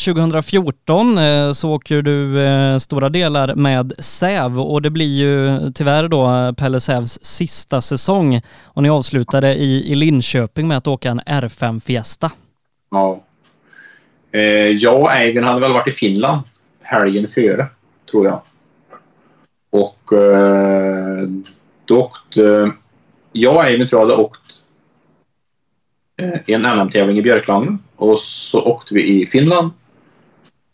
2014 0.05 1.19
eh, 1.19 1.25
eh, 1.25 1.53
så 1.53 1.71
åker 1.71 2.03
du 2.03 2.43
eh, 2.45 2.79
stora 2.79 3.09
delar 3.09 3.55
med 3.55 3.93
Säv 3.99 4.61
och 4.61 4.83
det 4.83 4.91
blir 4.91 5.19
ju 5.19 5.61
tyvärr 5.73 6.09
då 6.09 6.55
Pelle 6.57 6.81
Sävs 6.81 7.19
sista 7.25 7.81
säsong 7.81 8.41
och 8.65 8.83
ni 8.83 8.91
avslutade 8.91 9.55
i, 9.55 9.93
i 9.93 9.95
Linköping 9.95 10.69
med 10.69 10.77
att 10.77 10.87
åka 10.87 11.11
en 11.11 11.21
R5 11.21 11.81
Fiesta. 11.81 12.31
Ja. 12.91 13.21
jag 14.79 15.01
och 15.03 15.13
Eivind 15.13 15.47
hade 15.47 15.61
väl 15.61 15.73
varit 15.73 15.89
i 15.89 15.93
Finland 15.93 16.41
helgen 16.83 17.29
före, 17.29 17.67
tror 18.11 18.27
jag. 18.27 18.41
Och 19.71 20.13
då 21.85 22.01
åkte... 22.01 22.73
Jag 23.39 23.55
och 23.55 23.65
Eivind 23.65 23.89
tror 23.89 24.01
jag 24.03 24.09
hade 24.09 24.23
åkt 24.23 24.65
eh, 26.17 26.41
en 26.47 26.63
NM-tävling 26.63 27.19
i 27.19 27.23
Björklangen 27.23 27.79
och 27.97 28.19
så 28.19 28.63
åkte 28.63 28.95
vi 28.95 29.23
i 29.23 29.27
Finland. 29.27 29.71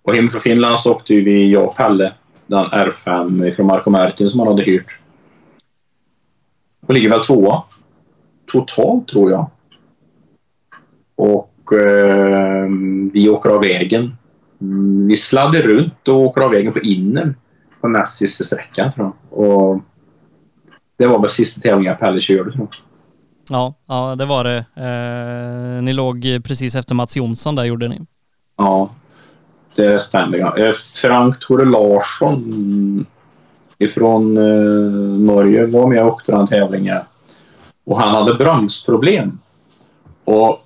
Och 0.03 0.15
hem 0.15 0.31
från 0.31 0.41
Finland 0.41 0.81
så 0.81 0.93
åkte 0.93 1.15
vi, 1.15 1.51
jag 1.51 1.65
och 1.65 1.77
Pelle, 1.77 2.13
den 2.47 2.65
R5 2.65 3.51
från 3.51 3.67
Marco 3.67 3.91
Mertin 3.91 4.29
som 4.29 4.41
han 4.41 4.49
hade 4.49 4.63
hyrt. 4.63 4.99
Och 6.87 6.95
ligger 6.95 7.09
väl 7.09 7.21
tvåa. 7.21 7.63
Totalt 8.53 9.09
tror 9.09 9.31
jag. 9.31 9.51
Och 11.17 11.73
eh, 11.73 12.69
vi 13.13 13.29
åker 13.29 13.51
av 13.51 13.61
vägen 13.61 14.17
vi 15.09 15.17
sladdar 15.17 15.63
runt 15.63 16.09
och 16.09 16.17
åker 16.17 16.41
av 16.41 16.51
vägen 16.51 16.73
på 16.73 16.79
innen 16.79 17.37
på 17.81 17.89
näst 17.89 18.17
sista 18.17 18.45
sträckan 18.45 18.93
tror 18.93 19.07
jag. 19.07 19.39
Och 19.39 19.81
det 20.97 21.07
var 21.07 21.21
väl 21.21 21.31
sista 21.31 21.61
tävlingen 21.61 21.97
Pelle 21.97 22.21
körde 22.21 22.53
tror 22.53 22.69
jag. 22.71 22.81
Ja, 23.49 23.75
ja 23.87 24.15
det 24.19 24.25
var 24.25 24.45
det. 24.45 24.65
Eh, 24.77 25.83
ni 25.83 25.93
låg 25.93 26.27
precis 26.45 26.75
efter 26.75 26.95
Mats 26.95 27.17
Jonsson 27.17 27.55
där 27.55 27.65
gjorde 27.65 27.89
ni. 27.89 28.01
Ja, 28.57 28.91
det 29.75 29.99
stämmer. 29.99 30.61
Eh, 30.61 30.73
Frank 30.73 31.41
Tore 31.41 31.65
Larsson 31.65 33.07
ifrån 33.79 34.37
eh, 34.37 35.19
Norge 35.19 35.67
var 35.67 35.87
med 35.87 36.03
och 36.03 36.09
åkte 36.09 36.33
den 36.33 36.47
tävlingen. 36.47 37.01
Och 37.85 38.01
han 38.01 38.15
hade 38.15 38.35
bromsproblem. 38.35 39.39
Och 40.25 40.61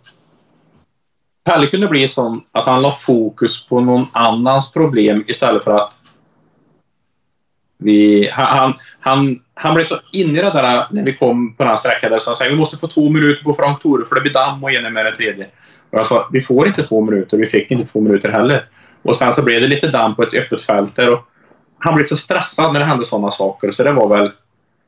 Pelle 1.44 1.66
kunde 1.66 1.88
bli 1.88 2.08
sån 2.08 2.40
att 2.52 2.66
han 2.66 2.82
la 2.82 2.92
fokus 2.92 3.66
på 3.66 3.80
någon 3.80 4.06
annans 4.12 4.72
problem 4.72 5.24
istället 5.26 5.64
för 5.64 5.74
att 5.74 5.92
vi, 7.78 8.28
han, 8.32 8.74
han, 9.00 9.42
han 9.60 9.74
blev 9.74 9.84
så 9.84 9.94
inne 10.12 10.38
i 10.38 10.42
det 10.42 10.50
där 10.50 10.76
äh, 10.76 10.86
när 10.90 11.04
vi 11.04 11.14
kom 11.14 11.54
på 11.54 11.62
den 11.62 11.70
här 11.70 11.76
sträckan 11.76 12.10
där 12.10 12.18
så 12.18 12.30
han 12.30 12.36
sa 12.36 12.44
vi 12.44 12.56
måste 12.56 12.76
få 12.76 12.86
två 12.86 13.08
minuter 13.08 13.44
på 13.44 13.54
Frank 13.54 13.82
Tore 13.82 14.04
för 14.04 14.14
det 14.14 14.20
blir 14.20 14.32
damm 14.32 14.64
och 14.64 14.72
ena 14.72 14.90
med 14.90 15.04
det 15.04 15.16
tredje. 15.16 15.46
Och 15.90 15.98
jag 15.98 16.06
sa 16.06 16.28
vi 16.32 16.40
får 16.40 16.66
inte 16.66 16.82
två 16.82 17.00
minuter. 17.00 17.36
Vi 17.36 17.46
fick 17.46 17.70
inte 17.70 17.86
två 17.86 18.00
minuter 18.00 18.28
heller. 18.28 18.68
Och 19.02 19.16
sen 19.16 19.32
så 19.32 19.42
blev 19.42 19.60
det 19.60 19.66
lite 19.66 19.90
damm 19.90 20.16
på 20.16 20.22
ett 20.22 20.34
öppet 20.34 20.62
fält 20.62 20.96
där 20.96 21.12
och 21.12 21.20
han 21.78 21.94
blev 21.94 22.04
så 22.04 22.16
stressad 22.16 22.72
när 22.72 22.80
det 22.80 22.86
hände 22.86 23.04
sådana 23.04 23.30
saker 23.30 23.70
så 23.70 23.82
det 23.84 23.92
var 23.92 24.08
väl 24.08 24.30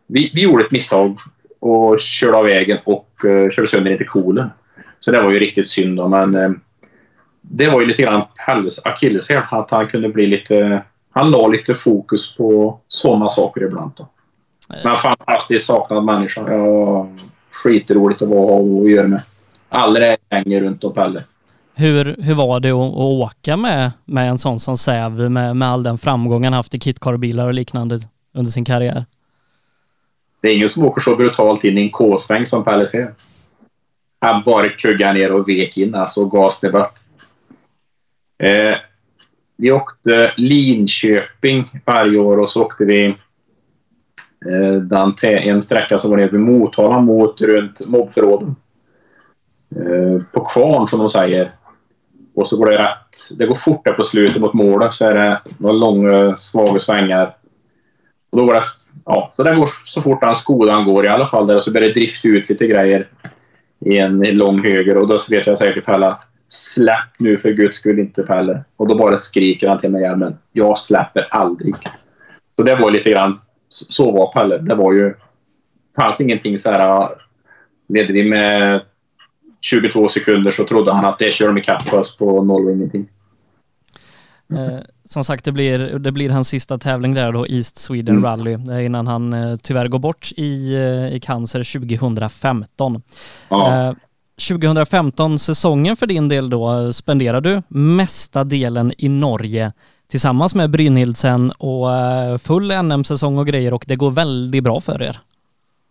vi, 0.07 0.31
vi 0.35 0.43
gjorde 0.43 0.65
ett 0.65 0.71
misstag 0.71 1.19
och 1.61 2.01
körde 2.01 2.37
av 2.37 2.45
vägen 2.45 2.79
och 2.85 3.09
uh, 3.25 3.51
körde 3.51 3.69
sönder 3.69 3.91
intercoolen. 3.91 4.51
Så 5.01 5.11
det 5.11 5.23
var 5.23 5.31
ju 5.31 5.39
riktigt 5.39 5.69
synd 5.69 5.97
då, 5.97 6.09
men 6.09 6.35
uh, 6.35 6.51
det 7.41 7.71
var 7.71 7.81
ju 7.81 7.87
lite 7.87 8.03
grann 8.03 8.23
Pelles 8.47 8.87
akilleshäl 8.87 9.43
att 9.51 9.71
han 9.71 9.87
kunde 9.87 10.09
bli 10.09 10.27
lite 10.27 10.83
han 11.13 11.31
la 11.31 11.49
lite 11.49 11.75
fokus 11.75 12.37
på 12.37 12.81
sådana 12.89 13.29
saker 13.29 13.65
ibland. 13.65 13.93
Då. 13.97 14.09
Men 14.85 14.97
fantastiskt 14.97 15.67
saknad 15.67 16.05
människa. 16.05 16.53
Ja, 16.53 17.09
skitroligt 17.51 18.23
att 18.23 18.29
vara 18.29 18.55
och 18.55 18.91
göra 18.91 19.09
med. 19.09 19.23
Aldrig 19.69 20.17
hänger 20.31 20.61
runt 20.61 20.85
om 20.85 20.95
Pelle. 20.95 21.25
Hur, 21.75 22.17
hur 22.19 22.35
var 22.35 22.61
det 22.61 22.71
att, 22.71 22.93
att 22.93 22.97
åka 22.97 23.57
med, 23.57 23.93
med 24.05 24.29
en 24.29 24.39
sån 24.39 24.61
som 24.61 24.77
Säv 24.77 25.31
med, 25.31 25.57
med 25.57 25.69
all 25.69 25.83
den 25.83 25.99
framgång 25.99 26.45
han 26.45 26.53
haft 26.53 26.75
i 26.75 26.81
kitcarbilar 26.81 27.47
och 27.47 27.55
liknande 27.55 27.99
under 28.35 28.51
sin 28.51 28.65
karriär? 28.65 29.05
Det 30.41 30.49
är 30.49 30.57
ingen 30.57 30.69
som 30.69 30.85
åker 30.85 31.01
så 31.01 31.17
brutalt 31.17 31.65
in 31.65 31.79
i 31.79 31.83
en 31.83 31.91
K-sväng 31.91 32.47
som 32.47 32.65
Pelle 32.65 32.87
ser. 32.87 33.15
Han 34.21 34.43
bara 34.43 34.69
kuggar 34.69 35.13
ner 35.13 35.33
och 35.33 35.49
vek 35.49 35.77
in 35.77 35.95
alltså 35.95 36.25
gasdebatt. 36.25 36.99
Eh, 38.43 38.77
vi 39.57 39.73
åkte 39.73 40.33
Linköping 40.37 41.83
varje 41.85 42.19
år 42.19 42.39
och 42.39 42.49
så 42.49 42.63
åkte 42.63 42.85
vi 42.85 43.07
eh, 43.07 43.15
Eh, 44.47 44.75
den 44.75 45.15
en 45.23 45.62
sträcka 45.62 45.99
som 45.99 46.11
går 46.11 46.17
ner 46.17 46.29
vid 46.29 46.41
Motala 46.41 46.99
mot 46.99 47.41
runt 47.41 47.87
mobbförråden. 47.87 48.57
Eh, 49.77 50.23
på 50.33 50.41
kvarn 50.41 50.89
som 50.89 50.99
de 50.99 51.09
säger. 51.09 51.53
Och 52.35 52.47
så 52.47 52.57
går 52.57 52.67
det 52.67 52.79
rätt. 52.79 53.39
Det 53.39 53.47
går 53.47 53.55
fort 53.55 53.85
där 53.85 53.93
på 53.93 54.03
slutet 54.03 54.41
mot 54.41 54.55
målet 54.55 54.93
så 54.93 55.05
är 55.05 55.15
det 55.15 55.41
några 55.59 55.75
långa 55.75 56.37
svaga 56.37 56.81
svängar. 56.81 57.37
Och 58.31 58.39
då 58.39 58.45
går 58.45 58.55
det, 58.55 58.62
ja, 59.05 59.31
så 59.33 59.43
det 59.43 59.57
går 59.57 59.69
så 59.87 60.03
fort 60.03 60.21
den 60.21 60.35
skolan 60.35 60.85
går 60.85 61.05
i 61.05 61.09
alla 61.09 61.27
fall 61.27 61.47
där 61.47 61.57
och 61.57 61.62
så 61.62 61.71
börjar 61.71 61.89
det 61.89 61.95
drifta 61.95 62.29
ut 62.29 62.49
lite 62.49 62.67
grejer 62.67 63.09
i 63.81 63.99
en 63.99 64.21
lång 64.21 64.62
höger 64.62 64.97
och 64.97 65.09
då 65.09 65.19
vet 65.31 65.47
jag 65.47 65.59
säkert 65.59 65.75
till 65.75 65.83
Pelle 65.83 66.17
Släpp 66.53 67.19
nu 67.19 67.37
för 67.39 67.53
guds 67.53 67.77
skull 67.77 67.99
inte 67.99 68.23
Pelle. 68.23 68.65
Och 68.77 68.89
då 68.89 68.95
bara 68.95 69.19
skriker 69.19 69.69
han 69.69 69.79
till 69.79 69.91
mig 69.91 70.03
igen, 70.03 70.19
men 70.19 70.39
jag 70.53 70.79
släpper 70.79 71.29
aldrig. 71.31 71.75
Så 72.57 72.62
det 72.62 72.77
var 72.77 72.91
lite 72.91 73.11
grann, 73.11 73.41
så 73.71 74.11
var 74.11 74.33
Pelle. 74.33 74.59
Det 74.59 74.75
var 74.75 74.93
ju, 74.93 75.15
fanns 75.97 76.21
ingenting 76.21 76.59
så 76.59 76.71
här, 76.71 77.09
ledde 77.89 78.13
vi 78.13 78.25
med 78.25 78.81
22 79.61 80.09
sekunder 80.09 80.51
så 80.51 80.65
trodde 80.65 80.93
han 80.93 81.05
att 81.05 81.19
det 81.19 81.35
kör 81.35 81.47
de 81.47 81.59
ikapp 81.59 81.93
oss 81.93 82.17
på 82.17 82.43
noll 82.43 82.67
och 82.67 82.73
ingenting. 82.73 83.09
Eh, 84.53 84.79
som 85.05 85.25
sagt, 85.25 85.45
det 85.45 85.53
blir, 85.53 85.79
det 85.79 86.13
blir 86.13 86.31
hans 86.31 86.49
sista 86.49 86.79
tävling 86.79 87.15
där 87.15 87.33
då, 87.33 87.47
East 87.47 87.79
Sweden 87.79 88.17
mm. 88.17 88.25
Rally, 88.25 88.53
eh, 88.53 88.85
innan 88.87 89.07
han 89.07 89.33
eh, 89.33 89.57
tyvärr 89.57 89.89
går 89.89 89.99
bort 89.99 90.33
i, 90.37 90.75
eh, 90.75 91.17
i 91.17 91.21
cancer 91.21 91.79
2015. 91.79 93.03
Ja. 93.49 93.89
Eh, 93.89 93.95
2015-säsongen 94.41 95.97
för 95.97 96.07
din 96.07 96.29
del 96.29 96.51
då 96.51 96.93
spenderar 96.93 97.41
du 97.41 97.63
mesta 97.69 98.45
delen 98.45 98.93
i 98.99 99.09
Norge 99.09 99.73
tillsammans 100.11 100.55
med 100.55 100.70
Brynhildsen 100.70 101.51
och 101.51 101.97
eh, 101.97 102.39
full 102.39 102.82
NM-säsong 102.82 103.39
och 103.39 103.47
grejer 103.47 103.74
och 103.74 103.85
det 103.87 103.97
går 103.97 104.11
väldigt 104.11 104.65
bra 104.65 104.81
för 104.81 105.03
er. 105.03 105.20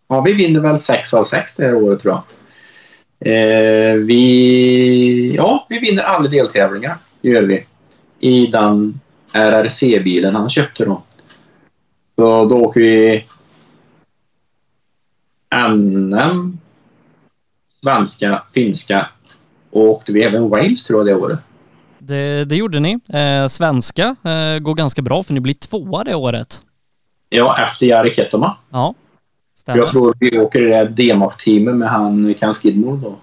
Ja, 0.08 0.20
vi 0.20 0.32
vinner 0.32 0.60
väl 0.60 0.78
6 0.78 1.14
av 1.14 1.24
6 1.24 1.56
det 1.56 1.64
här 1.64 1.74
året 1.74 2.00
tror 2.00 2.14
jag. 2.14 2.22
Eh, 3.20 3.94
vi, 3.94 5.34
ja, 5.36 5.66
vi 5.68 5.78
vinner 5.78 6.02
alla 6.02 6.28
deltävlingar, 6.28 6.98
det 7.20 7.28
gör 7.28 7.42
vi. 7.42 7.66
I 8.20 8.46
den 8.46 9.00
RRC-bilen 9.32 10.34
han 10.34 10.50
köpte 10.50 10.84
då. 10.84 11.02
Så 12.16 12.44
då 12.44 12.56
åker 12.56 12.80
vi 12.80 13.24
NM, 15.70 16.58
svenska, 17.82 18.42
finska 18.54 19.08
och 19.70 19.82
åkte 19.82 20.12
vi 20.12 20.22
även 20.22 20.48
Wales 20.48 20.84
tror 20.84 20.98
jag 20.98 21.06
det 21.06 21.22
året. 21.24 21.38
Det, 22.10 22.44
det 22.44 22.56
gjorde 22.56 22.80
ni. 22.80 22.98
Eh, 23.12 23.46
svenska 23.46 24.16
eh, 24.24 24.58
går 24.58 24.74
ganska 24.74 25.02
bra 25.02 25.22
för 25.22 25.34
ni 25.34 25.40
blir 25.40 25.54
tvåa 25.54 26.04
det 26.04 26.14
året. 26.14 26.62
Ja, 27.28 27.58
efter 27.66 27.86
Jari 27.86 28.14
Ketoma. 28.14 28.56
Ja, 28.70 28.94
stämmer. 29.54 29.78
Jag 29.78 29.88
tror 29.88 30.14
vi 30.20 30.38
åker 30.38 30.60
i 30.60 30.64
det 30.66 30.84
DMAC-teamet 30.84 31.74
med 31.74 31.88
han 31.88 32.34
Ken 32.34 32.52
Skidmore 32.52 33.00
då. 33.02 33.18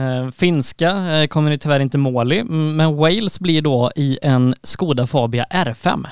Eh, 0.00 0.30
finska 0.30 0.90
eh, 0.90 1.26
kommer 1.26 1.50
ni 1.50 1.58
tyvärr 1.58 1.80
inte 1.80 1.98
mål 1.98 2.32
i, 2.32 2.44
men 2.44 2.96
Wales 2.96 3.40
blir 3.40 3.62
då 3.62 3.90
i 3.96 4.18
en 4.22 4.54
Skoda 4.62 5.06
Fabia 5.06 5.46
R5. 5.50 6.06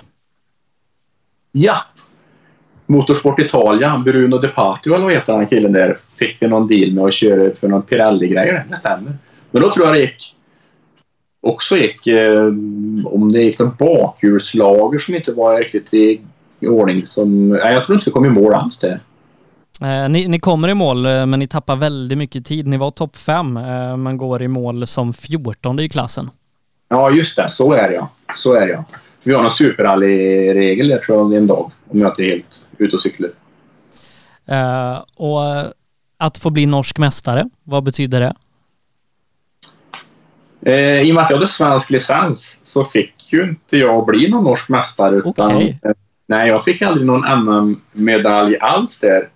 Ja, 1.52 1.76
Motorsport 2.86 3.40
Italia, 3.40 3.98
Bruno 3.98 4.38
De 4.38 4.48
Patio 4.48 4.94
eller 4.94 5.04
vad 5.04 5.12
heter 5.12 5.32
han 5.32 5.46
killen 5.46 5.72
där, 5.72 5.98
fick 6.18 6.36
vi 6.40 6.48
någon 6.48 6.66
deal 6.66 6.92
med 6.92 7.04
att 7.04 7.14
köra 7.14 7.54
för 7.54 7.68
någon 7.68 7.82
Pirelli-grejer. 7.82 8.66
Det 8.70 8.76
stämmer. 8.76 9.12
Men 9.50 9.62
då 9.62 9.72
tror 9.72 9.86
jag 9.86 9.94
det 9.94 10.00
gick 10.00 10.34
också 11.40 11.76
gick, 11.76 12.06
eh, 12.06 12.46
om 13.04 13.32
det 13.32 13.42
gick 13.42 13.58
någon 13.58 13.76
bakhjulslager 13.78 14.98
som 14.98 15.14
inte 15.14 15.32
var 15.32 15.58
riktigt 15.58 15.94
i, 15.94 16.20
i 16.60 16.66
ordning. 16.66 17.04
Som, 17.04 17.48
nej, 17.48 17.74
jag 17.74 17.84
tror 17.84 17.96
inte 17.96 18.10
vi 18.10 18.12
kom 18.12 18.24
i 18.24 18.30
mål 18.30 18.54
alls 18.54 18.78
där. 18.78 19.00
Eh, 19.80 20.08
ni, 20.08 20.28
ni, 20.28 20.38
kommer 20.38 20.68
i 20.68 20.74
mål 20.74 21.06
eh, 21.06 21.26
men 21.26 21.38
ni 21.38 21.48
tappar 21.48 21.76
väldigt 21.76 22.18
mycket 22.18 22.46
tid. 22.46 22.66
Ni 22.66 22.76
var 22.76 22.90
topp 22.90 23.16
fem 23.16 23.56
eh, 23.56 23.96
men 23.96 24.16
går 24.16 24.42
i 24.42 24.48
mål 24.48 24.86
som 24.86 25.12
14 25.12 25.80
i 25.80 25.88
klassen. 25.88 26.30
Ja 26.88 27.10
just 27.10 27.36
det, 27.36 27.48
så 27.48 27.72
är 27.72 27.88
det 27.88 27.94
ja. 27.94 28.08
Så 28.34 28.54
är 28.54 28.66
det 28.66 28.72
ja. 28.72 28.84
Vi 29.24 29.34
har 29.34 29.42
någon 29.42 29.50
superrally-regel 29.50 30.88
där 30.88 30.98
tror 30.98 31.18
jag 31.18 31.34
en 31.34 31.46
dag 31.46 31.70
om 31.88 32.00
jag 32.00 32.10
inte 32.10 32.22
är 32.22 32.30
helt 32.30 32.66
ute 32.78 32.96
och 32.96 33.00
cyklar. 33.00 33.30
Uh, 34.50 35.02
och 35.16 35.40
att 36.18 36.38
få 36.38 36.50
bli 36.50 36.66
norsk 36.66 36.98
mästare, 36.98 37.48
vad 37.64 37.84
betyder 37.84 38.20
det? 38.20 38.34
Uh, 40.66 41.02
I 41.02 41.10
och 41.10 41.14
med 41.14 41.24
att 41.24 41.30
jag 41.30 41.36
hade 41.36 41.46
svensk 41.46 41.90
licens 41.90 42.58
så 42.62 42.84
fick 42.84 43.32
ju 43.32 43.42
inte 43.42 43.76
jag 43.76 44.06
bli 44.06 44.28
någon 44.28 44.44
norsk 44.44 44.68
mästare. 44.68 45.16
Utan, 45.16 45.56
okay. 45.56 45.68
uh, 45.68 45.92
nej, 46.26 46.48
jag 46.48 46.64
fick 46.64 46.82
aldrig 46.82 47.06
någon 47.06 47.44
NM-medalj 47.44 48.56
alls 48.60 48.98
där. 48.98 49.28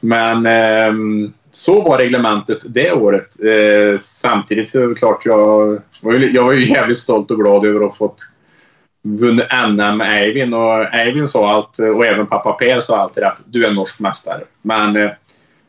Men 0.00 0.46
ehm, 0.46 1.32
så 1.50 1.82
var 1.82 1.98
reglementet 1.98 2.58
det 2.64 2.92
året. 2.92 3.36
samtidigt 4.00 4.68
så 4.68 4.82
är 4.82 4.86
det 4.86 4.94
klart 4.94 5.26
jag, 5.26 5.80
jag 6.32 6.44
var 6.44 6.52
ju 6.52 6.68
jävligt 6.68 6.98
stolt 6.98 7.30
och 7.30 7.38
glad 7.38 7.66
över 7.66 7.80
att 7.80 7.90
ha 7.90 7.96
fått 7.96 8.22
vunnit 9.04 9.46
NM 9.68 9.96
med 9.96 10.22
Eivind 10.22 10.54
och 10.54 10.94
Eivind 10.94 11.30
sa 11.30 11.50
allt 11.50 11.78
och 11.78 12.06
även 12.06 12.26
pappa 12.26 12.52
Per 12.52 12.80
sa 12.80 12.98
alltid 12.98 13.24
att 13.24 13.40
du 13.46 13.66
är 13.66 13.72
norsk 13.72 14.00
mästare. 14.00 14.44
Men 14.62 14.96
eh, 14.96 15.10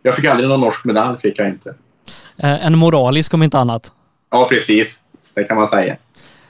jag 0.01 0.15
fick 0.15 0.25
aldrig 0.25 0.49
någon 0.49 0.61
norsk 0.61 0.85
medalj, 0.85 1.17
fick 1.17 1.39
jag 1.39 1.47
inte. 1.47 1.69
Eh, 2.37 2.65
en 2.65 2.77
moralisk 2.77 3.33
om 3.33 3.43
inte 3.43 3.59
annat. 3.59 3.91
Ja, 4.29 4.47
precis. 4.49 4.99
Det 5.33 5.43
kan 5.43 5.57
man 5.57 5.67
säga. 5.67 5.97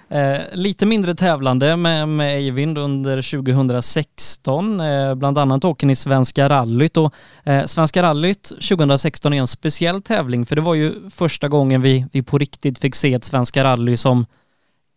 Eh, 0.10 0.42
lite 0.52 0.86
mindre 0.86 1.16
tävlande 1.16 1.76
med, 1.76 2.08
med 2.08 2.36
Eivind 2.36 2.78
under 2.78 3.22
2016. 3.22 4.80
Eh, 4.80 5.16
bland 5.16 5.38
annat 5.38 5.66
åker 5.66 5.88
ni 5.88 5.96
Svenska 5.96 6.50
rallyt 6.50 6.98
och 6.98 7.14
eh, 7.44 7.66
Svenska 7.66 8.04
rallyt 8.04 8.44
2016 8.44 9.34
är 9.34 9.38
en 9.38 9.48
speciell 9.48 10.02
tävling 10.02 10.46
för 10.46 10.56
det 10.56 10.62
var 10.62 10.76
ju 10.76 11.10
första 11.10 11.48
gången 11.48 11.82
vi, 11.82 12.06
vi 12.12 12.24
på 12.24 12.38
riktigt 12.38 12.80
fick 12.80 12.96
se 12.96 13.14
ett 13.14 13.24
Svenska 13.24 13.64
rally 13.64 13.98
som 13.98 14.26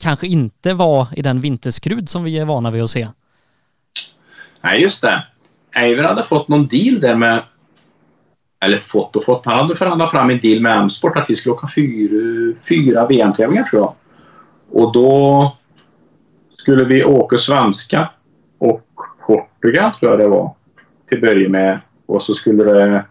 kanske 0.03 0.27
inte 0.27 0.75
var 0.75 1.07
i 1.17 1.23
den 1.23 1.41
vinterskrud 1.41 2.09
som 2.09 2.25
vi 2.25 2.39
är 2.39 2.45
vana 2.45 2.71
vid 2.71 2.83
att 2.83 2.91
se. 2.91 3.09
Nej, 4.61 4.83
just 4.83 5.03
det. 5.03 5.27
Eiver 5.77 6.05
hade 6.05 6.23
fått 6.23 6.49
någon 6.49 6.67
deal 6.67 7.01
där 7.01 7.17
med 7.17 7.43
eller 8.65 8.79
fått 8.79 9.17
och 9.17 9.25
fått. 9.25 9.47
Han 9.47 9.59
hade 9.59 9.75
förhandlat 9.75 10.11
fram 10.11 10.31
en 10.31 10.41
deal 10.41 10.61
med 10.61 10.79
M-sport 10.79 11.19
att 11.19 11.31
vi 11.31 11.35
skulle 11.35 11.55
åka 11.55 11.69
fyra, 11.75 12.55
fyra 12.69 13.07
VM-tävlingar 13.07 13.65
tror 13.65 13.83
jag. 13.83 13.95
Och 14.71 14.93
då 14.93 15.57
skulle 16.51 16.85
vi 16.85 17.05
åka 17.05 17.39
svenska 17.39 18.11
och 18.59 18.85
Portugal 19.27 19.93
tror 19.95 20.11
jag 20.11 20.21
det 20.21 20.29
var 20.29 20.55
till 21.09 21.21
början 21.21 21.53
med. 21.53 21.81
Och 22.07 22.23
så 22.23 22.35
skulle 22.35 22.65
det, 22.65 23.05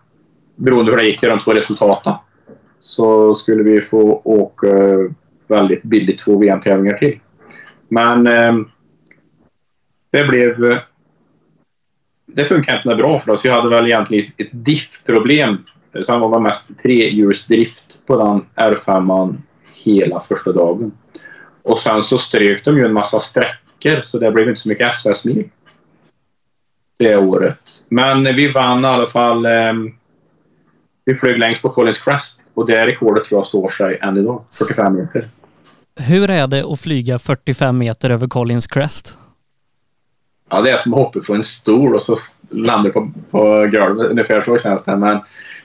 beroende 0.55 0.91
på 0.91 0.97
hur 0.97 1.03
det 1.03 1.09
gick 1.09 1.23
i 1.23 1.27
de 1.27 1.39
två 1.39 1.53
resultaten, 1.53 2.13
så 2.79 3.33
skulle 3.33 3.63
vi 3.63 3.81
få 3.81 4.21
åka 4.23 4.67
väldigt 5.49 5.83
billigt 5.83 6.19
två 6.19 6.37
VM-tävlingar 6.37 6.97
till. 6.97 7.19
Men 7.87 8.27
eh, 8.27 8.55
det 10.11 10.23
blev... 10.23 10.79
Det 12.27 12.45
funkade 12.45 12.77
inte 12.77 12.95
bra 12.95 13.19
för 13.19 13.31
oss. 13.31 13.45
Vi 13.45 13.49
hade 13.49 13.69
väl 13.69 13.85
egentligen 13.85 14.31
ett 14.37 14.49
diff-problem. 14.51 15.57
Sen 16.05 16.19
var 16.19 16.31
det 16.31 16.39
mest 16.39 16.65
trehjulsdrift 16.83 18.05
på 18.05 18.17
den 18.17 18.67
R5 18.67 19.37
hela 19.83 20.19
första 20.19 20.51
dagen. 20.51 20.91
Och 21.63 21.77
sen 21.77 22.03
så 22.03 22.17
strök 22.17 22.65
de 22.65 22.77
ju 22.77 22.85
en 22.85 22.93
massa 22.93 23.19
sträckor 23.19 24.01
så 24.01 24.19
det 24.19 24.31
blev 24.31 24.49
inte 24.49 24.61
så 24.61 24.69
mycket 24.69 24.91
SS-mil 24.91 25.49
det 26.97 27.17
året. 27.17 27.59
Men 27.89 28.23
vi 28.23 28.51
vann 28.51 28.85
i 28.85 28.87
alla 28.87 29.07
fall. 29.07 29.45
Eh, 29.45 29.73
vi 31.05 31.15
flög 31.15 31.37
längst 31.39 31.61
på 31.61 31.69
Collins 31.69 31.97
Crest 31.97 32.39
och 32.53 32.65
det 32.65 32.87
rekordet 32.87 33.23
tror 33.23 33.37
jag 33.37 33.45
står 33.45 33.69
sig 33.69 33.99
än 34.01 34.17
idag. 34.17 34.43
45 34.51 34.95
meter. 34.95 35.29
Hur 35.99 36.29
är 36.29 36.47
det 36.47 36.63
att 36.63 36.79
flyga 36.79 37.19
45 37.19 37.77
meter 37.77 38.09
över 38.09 38.27
Collins 38.27 38.67
Crest? 38.67 39.17
Ja, 40.49 40.61
det 40.61 40.71
är 40.71 40.77
som 40.77 40.93
att 40.93 40.99
hoppa 40.99 41.21
från 41.21 41.35
en 41.35 41.43
stol 41.43 41.95
och 41.95 42.01
så 42.01 42.15
landar 42.49 42.89
på, 42.89 43.11
på 43.31 43.39
golvet. 43.71 44.07
Ungefär 44.07 44.41
så 44.41 44.57
känns 44.57 44.83
det. 44.83 44.95
Men 44.95 45.19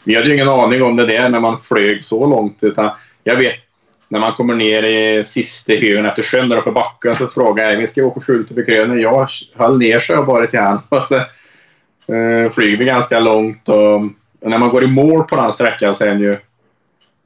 vi 0.05 0.15
hade 0.15 0.29
ju 0.29 0.35
ingen 0.35 0.49
aning 0.49 0.83
om 0.83 0.97
det 0.97 1.07
där 1.07 1.29
när 1.29 1.41
man 1.41 1.59
flög 1.59 2.03
så 2.03 2.27
långt. 2.27 2.63
Utan 2.63 2.91
jag 3.25 3.37
vet 3.37 3.55
när 4.09 4.21
man 4.21 4.33
kommer 4.33 4.55
ner 4.55 4.83
i 4.83 5.25
sista 5.25 5.73
högen 5.73 6.07
efter 6.07 6.23
sjön 6.23 6.49
där 6.49 6.61
för 6.61 6.71
backen 6.71 7.15
så 7.15 7.29
frågar 7.29 7.71
jag 7.71 7.79
vi 7.79 7.87
ska 7.87 8.05
åka 8.05 8.21
fullt 8.21 8.51
upp 8.51 8.59
i 8.59 8.65
krönen. 8.65 9.01
Jag 9.01 9.29
höll 9.55 9.79
ner 9.79 10.01
sig 10.01 10.17
och 10.17 10.27
bara 10.27 10.47
till. 10.47 10.79
Och 10.89 11.05
så 11.05 11.17
uh, 12.15 12.51
flyger 12.51 12.77
vi 12.79 12.85
ganska 12.85 13.21
långt. 13.21 13.69
Och, 13.69 13.95
och, 14.41 14.51
när 14.51 14.59
man 14.59 14.71
går 14.71 14.85
i 14.85 14.87
mål 14.87 15.25
på 15.25 15.37
den 15.37 15.53
sträckan 15.53 15.95
så 15.95 16.05
är 16.05 16.09
den 16.09 16.21
ju 16.21 16.39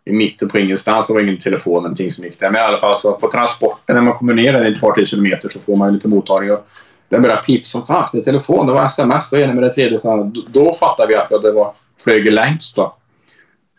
i 0.04 0.12
mitten 0.12 0.48
på 0.48 0.58
ingenstans. 0.58 1.06
Det 1.06 1.12
var 1.12 1.20
ingen 1.20 1.38
telefon 1.38 1.72
eller 1.72 1.82
någonting 1.82 2.10
som 2.10 2.24
gick 2.24 2.40
där. 2.40 2.50
Men 2.50 2.60
i 2.60 2.64
alla 2.64 2.78
fall 2.78 2.96
så 2.96 3.12
på 3.12 3.30
transporten 3.30 3.94
när 3.94 4.02
man 4.02 4.14
kommer 4.14 4.34
ner 4.34 4.52
där 4.52 4.72
ett 4.72 4.80
par 4.80 4.92
tre 4.92 5.06
kilometer 5.06 5.48
så 5.48 5.60
får 5.60 5.76
man 5.76 5.94
lite 5.94 6.08
mottagning. 6.08 6.52
Och 6.52 6.68
den 7.08 7.22
börjar 7.22 7.36
pipa 7.36 7.64
som 7.64 7.86
fan. 7.86 8.08
Det 8.12 8.18
är 8.18 8.22
telefon, 8.22 8.66
det 8.66 8.72
var 8.72 8.86
sms 8.86 9.32
och 9.32 9.38
ena 9.38 9.54
med 9.54 9.62
det 9.62 9.72
tredje. 9.72 9.98
Så 9.98 10.16
då, 10.16 10.42
då 10.48 10.72
fattade 10.72 11.08
vi 11.08 11.14
att 11.14 11.42
det 11.42 11.52
var 11.52 11.74
flög 12.04 12.32
längst 12.32 12.76
då. 12.76 12.96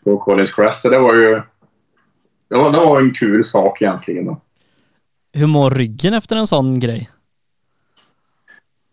På 0.04 0.18
Collins 0.18 0.54
Crest. 0.54 0.82
Så 0.82 0.88
det 0.88 0.98
var 0.98 1.14
ju 1.14 1.42
det 2.48 2.56
var, 2.56 2.72
det 2.72 2.78
var 2.78 3.00
en 3.00 3.14
kul 3.14 3.44
sak 3.44 3.82
egentligen. 3.82 4.26
Då. 4.26 4.40
Hur 5.32 5.46
mår 5.46 5.70
ryggen 5.70 6.14
efter 6.14 6.36
en 6.36 6.46
sån 6.46 6.80
grej? 6.80 7.10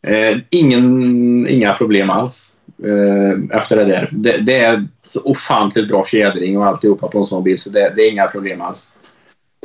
Eh, 0.08 0.38
ingen, 0.50 1.48
inga 1.48 1.74
problem 1.74 2.10
alls 2.10 2.54
eh, 2.84 3.60
efter 3.60 3.76
det 3.76 3.86
där. 3.86 4.10
Det, 4.12 4.38
det, 4.38 4.60
är 4.60 4.88
så 5.04 5.22
ofantligt 5.24 5.88
bra 5.88 6.04
fjädring 6.04 6.58
och 6.58 6.66
alltihopa 6.66 7.08
på 7.08 7.20
en 7.20 7.26
sån 7.26 7.44
bil 7.44 7.60
så 7.60 7.70
det, 7.70 7.94
det 7.96 8.02
är 8.02 8.12
inga 8.12 8.28
problem 8.28 8.62
alls. 8.62 8.92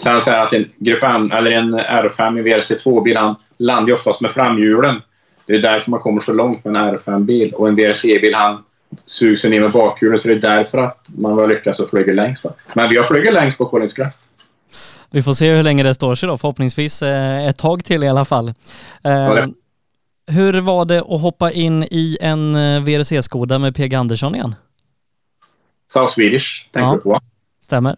Sen 0.03 0.21
så 0.21 0.31
är 0.31 0.43
att 0.43 0.53
en 0.53 0.69
Grupp 0.77 1.03
N 1.03 1.33
eller 1.33 1.51
en 1.51 1.79
R5 1.81 2.39
i 2.39 2.43
VRC2-bil 2.43 3.17
han 3.17 3.37
landar 3.61 3.87
ju 3.87 3.93
oftast 3.93 4.21
med 4.21 4.31
framhjulen. 4.31 5.03
Det 5.47 5.55
är 5.55 5.63
därför 5.63 5.91
man 5.91 6.01
kommer 6.01 6.21
så 6.21 6.33
långt 6.33 6.65
med 6.65 6.77
en 6.77 6.97
R5-bil 6.97 7.55
och 7.55 7.69
en 7.69 7.77
VRC-bil 7.77 8.35
han 8.35 8.65
sugs 9.05 9.45
ner 9.45 9.61
med 9.61 9.71
bakhjulen 9.71 10.19
så 10.19 10.29
det 10.29 10.35
är 10.35 10.39
därför 10.39 10.79
att 10.79 11.07
man 11.17 11.33
har 11.33 11.49
lyckats 11.49 11.81
att 11.81 11.91
flyga 11.91 12.13
längst. 12.13 12.43
Då. 12.43 12.55
Men 12.75 12.91
vi 12.91 12.97
har 12.97 13.05
flugit 13.05 13.33
längst 13.33 13.59
på 13.59 13.67
Collins 13.67 13.95
Crest. 13.95 14.23
Vi 15.11 15.23
får 15.23 15.33
se 15.33 15.53
hur 15.53 15.63
länge 15.63 15.83
det 15.83 15.95
står 15.95 16.15
sig 16.15 16.29
då, 16.29 16.39
förhoppningsvis 16.39 17.03
eh, 17.03 17.49
ett 17.49 17.59
tag 17.59 17.85
till 17.85 18.03
i 18.03 18.09
alla 18.09 18.25
fall. 18.25 18.55
Ja, 19.03 19.47
hur 20.27 20.61
var 20.61 20.85
det 20.85 20.99
att 20.99 21.21
hoppa 21.21 21.53
in 21.53 21.85
i 21.91 22.19
en 22.21 22.55
eh, 22.55 22.83
VRC-skoda 22.83 23.59
med 23.59 23.75
PG 23.77 23.95
Andersson 23.95 24.35
igen? 24.35 24.55
South 25.93 26.15
Swedish 26.15 26.69
tänkte 26.73 26.81
ja, 26.81 26.95
du 26.95 27.01
på. 27.01 27.21
Stämmer. 27.63 27.97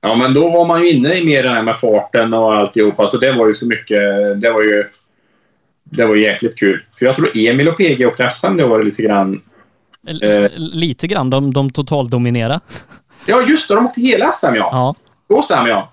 Ja, 0.00 0.14
men 0.14 0.34
då 0.34 0.50
var 0.50 0.66
man 0.66 0.82
ju 0.82 0.90
inne 0.90 1.14
i 1.14 1.24
mer 1.24 1.42
det 1.42 1.48
här 1.48 1.62
med 1.62 1.76
farten 1.76 2.34
och 2.34 2.54
alltihopa, 2.54 3.06
så 3.06 3.16
det 3.18 3.32
var 3.32 3.46
ju 3.46 3.54
så 3.54 3.66
mycket, 3.66 4.00
det 4.40 4.50
var 4.50 4.62
ju 4.62 4.84
det 5.96 6.06
var 6.06 6.16
jäkligt 6.16 6.58
kul. 6.58 6.84
För 6.98 7.06
jag 7.06 7.16
tror 7.16 7.30
Emil 7.34 7.68
och 7.68 7.76
PG 7.76 8.06
åkte 8.06 8.30
SM 8.30 8.56
det 8.56 8.66
var 8.66 8.82
lite 8.82 9.02
grann. 9.02 9.42
Eh, 10.22 10.50
lite 10.56 11.06
grann, 11.06 11.30
de, 11.30 11.52
de 11.52 11.70
totaldominerade. 11.70 12.60
Ja, 13.26 13.42
just 13.42 13.68
det, 13.68 13.74
de 13.74 13.86
åkte 13.86 14.00
hela 14.00 14.32
SM 14.32 14.46
ja. 14.46 14.52
Ja. 14.54 14.94
Då 15.28 15.42
stämmer 15.42 15.68
jag. 15.68 15.88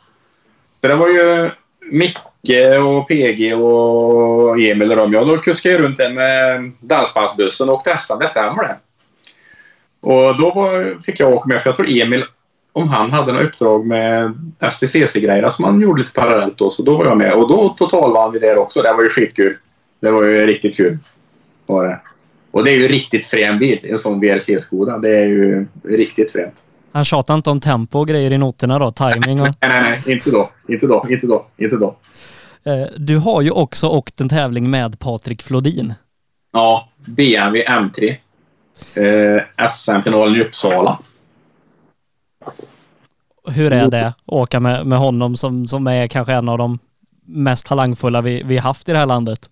Så 0.82 0.88
det 0.88 0.96
var 0.96 1.08
ju 1.08 1.50
Micke 1.92 2.20
och 2.86 3.08
PG 3.08 3.54
och 3.56 4.60
Emil 4.60 4.92
och 4.92 4.98
dem. 4.98 5.14
Ja, 5.14 5.24
då 5.24 5.38
kuskade 5.38 5.76
jag 5.76 5.84
runt 5.84 6.00
en 6.00 6.14
med 6.14 6.72
dansbandsbussen 6.80 7.70
och 7.70 7.76
åkte 7.76 7.98
SM, 7.98 8.20
det 8.20 8.28
stämmer 8.28 8.64
det. 8.64 8.78
Och 10.02 10.38
då 10.38 10.52
var, 10.52 11.02
fick 11.02 11.20
jag 11.20 11.34
åka 11.34 11.48
med, 11.48 11.62
för 11.62 11.70
jag 11.70 11.76
tror 11.76 11.90
Emil, 11.90 12.26
om 12.74 12.90
han 12.90 13.12
hade 13.12 13.34
något 13.34 13.44
uppdrag 13.44 13.86
med 13.86 14.34
STCC-grejer 14.72 15.50
som 15.50 15.66
han 15.66 15.82
gjorde 15.82 16.02
lite 16.02 16.14
parallellt 16.14 16.58
då, 16.58 16.70
så 16.70 16.84
då 16.84 16.98
var 16.98 17.06
jag 17.06 17.18
med. 17.18 17.34
Och 17.34 17.48
då 17.48 17.70
totalvann 17.70 18.32
vi 18.32 18.40
det 18.40 18.58
också. 18.58 18.82
Det 18.82 18.94
var 18.94 19.04
ju 19.04 19.10
skitkul. 19.10 19.58
Det 20.02 20.12
var 20.12 20.24
ju 20.24 20.46
riktigt 20.46 20.76
kul. 20.76 20.98
Var 21.66 21.88
det. 21.88 22.00
Och 22.52 22.64
det 22.64 22.72
är 22.72 22.78
ju 22.78 22.88
riktigt 22.88 23.26
frän 23.26 23.60
bil, 23.60 23.80
en 23.84 23.98
sån 23.98 24.20
VRC-skoda. 24.20 24.98
Det 24.98 25.18
är 25.18 25.28
ju 25.28 25.68
riktigt 25.84 26.32
fränt. 26.32 26.64
Han 26.92 27.06
tjatar 27.06 27.36
inte 27.36 27.50
om 27.50 27.60
tempo 27.60 28.00
och 28.00 28.08
grejer 28.08 28.32
i 28.34 28.38
noterna 28.38 28.80
då, 28.80 28.92
timing 28.92 29.42
och... 29.42 29.48
nej, 29.48 29.70
nej, 29.70 29.82
nej, 29.82 30.14
inte 30.14 30.32
då. 30.32 30.50
Inte 30.68 30.88
då, 30.88 31.06
inte 31.10 31.28
då, 31.28 31.46
inte 31.58 31.76
då. 31.76 31.96
Eh, 32.66 32.88
du 32.98 33.18
har 33.18 33.42
ju 33.42 33.52
också 33.52 33.88
åkt 33.88 34.22
en 34.22 34.30
tävling 34.30 34.70
med 34.70 35.00
Patrik 35.00 35.42
Flodin. 35.42 35.94
Ja, 36.54 36.90
BMW 37.06 37.66
M3. 37.68 38.16
Eh, 38.96 39.68
SM-finalen 39.70 40.36
i 40.36 40.42
Uppsala. 40.42 41.00
Hur 43.48 43.74
är 43.74 43.90
det 43.90 44.08
att 44.08 44.16
åka 44.26 44.60
med, 44.60 44.88
med 44.88 45.00
honom 45.00 45.38
som, 45.38 45.68
som 45.68 45.88
är 45.88 46.08
kanske 46.08 46.34
en 46.34 46.50
av 46.50 46.58
de 46.58 46.80
mest 47.26 47.66
talangfulla 47.66 48.22
vi, 48.22 48.44
vi 48.46 48.58
haft 48.58 48.90
i 48.90 48.92
det 48.92 48.98
här 48.98 49.06
landet? 49.06 49.50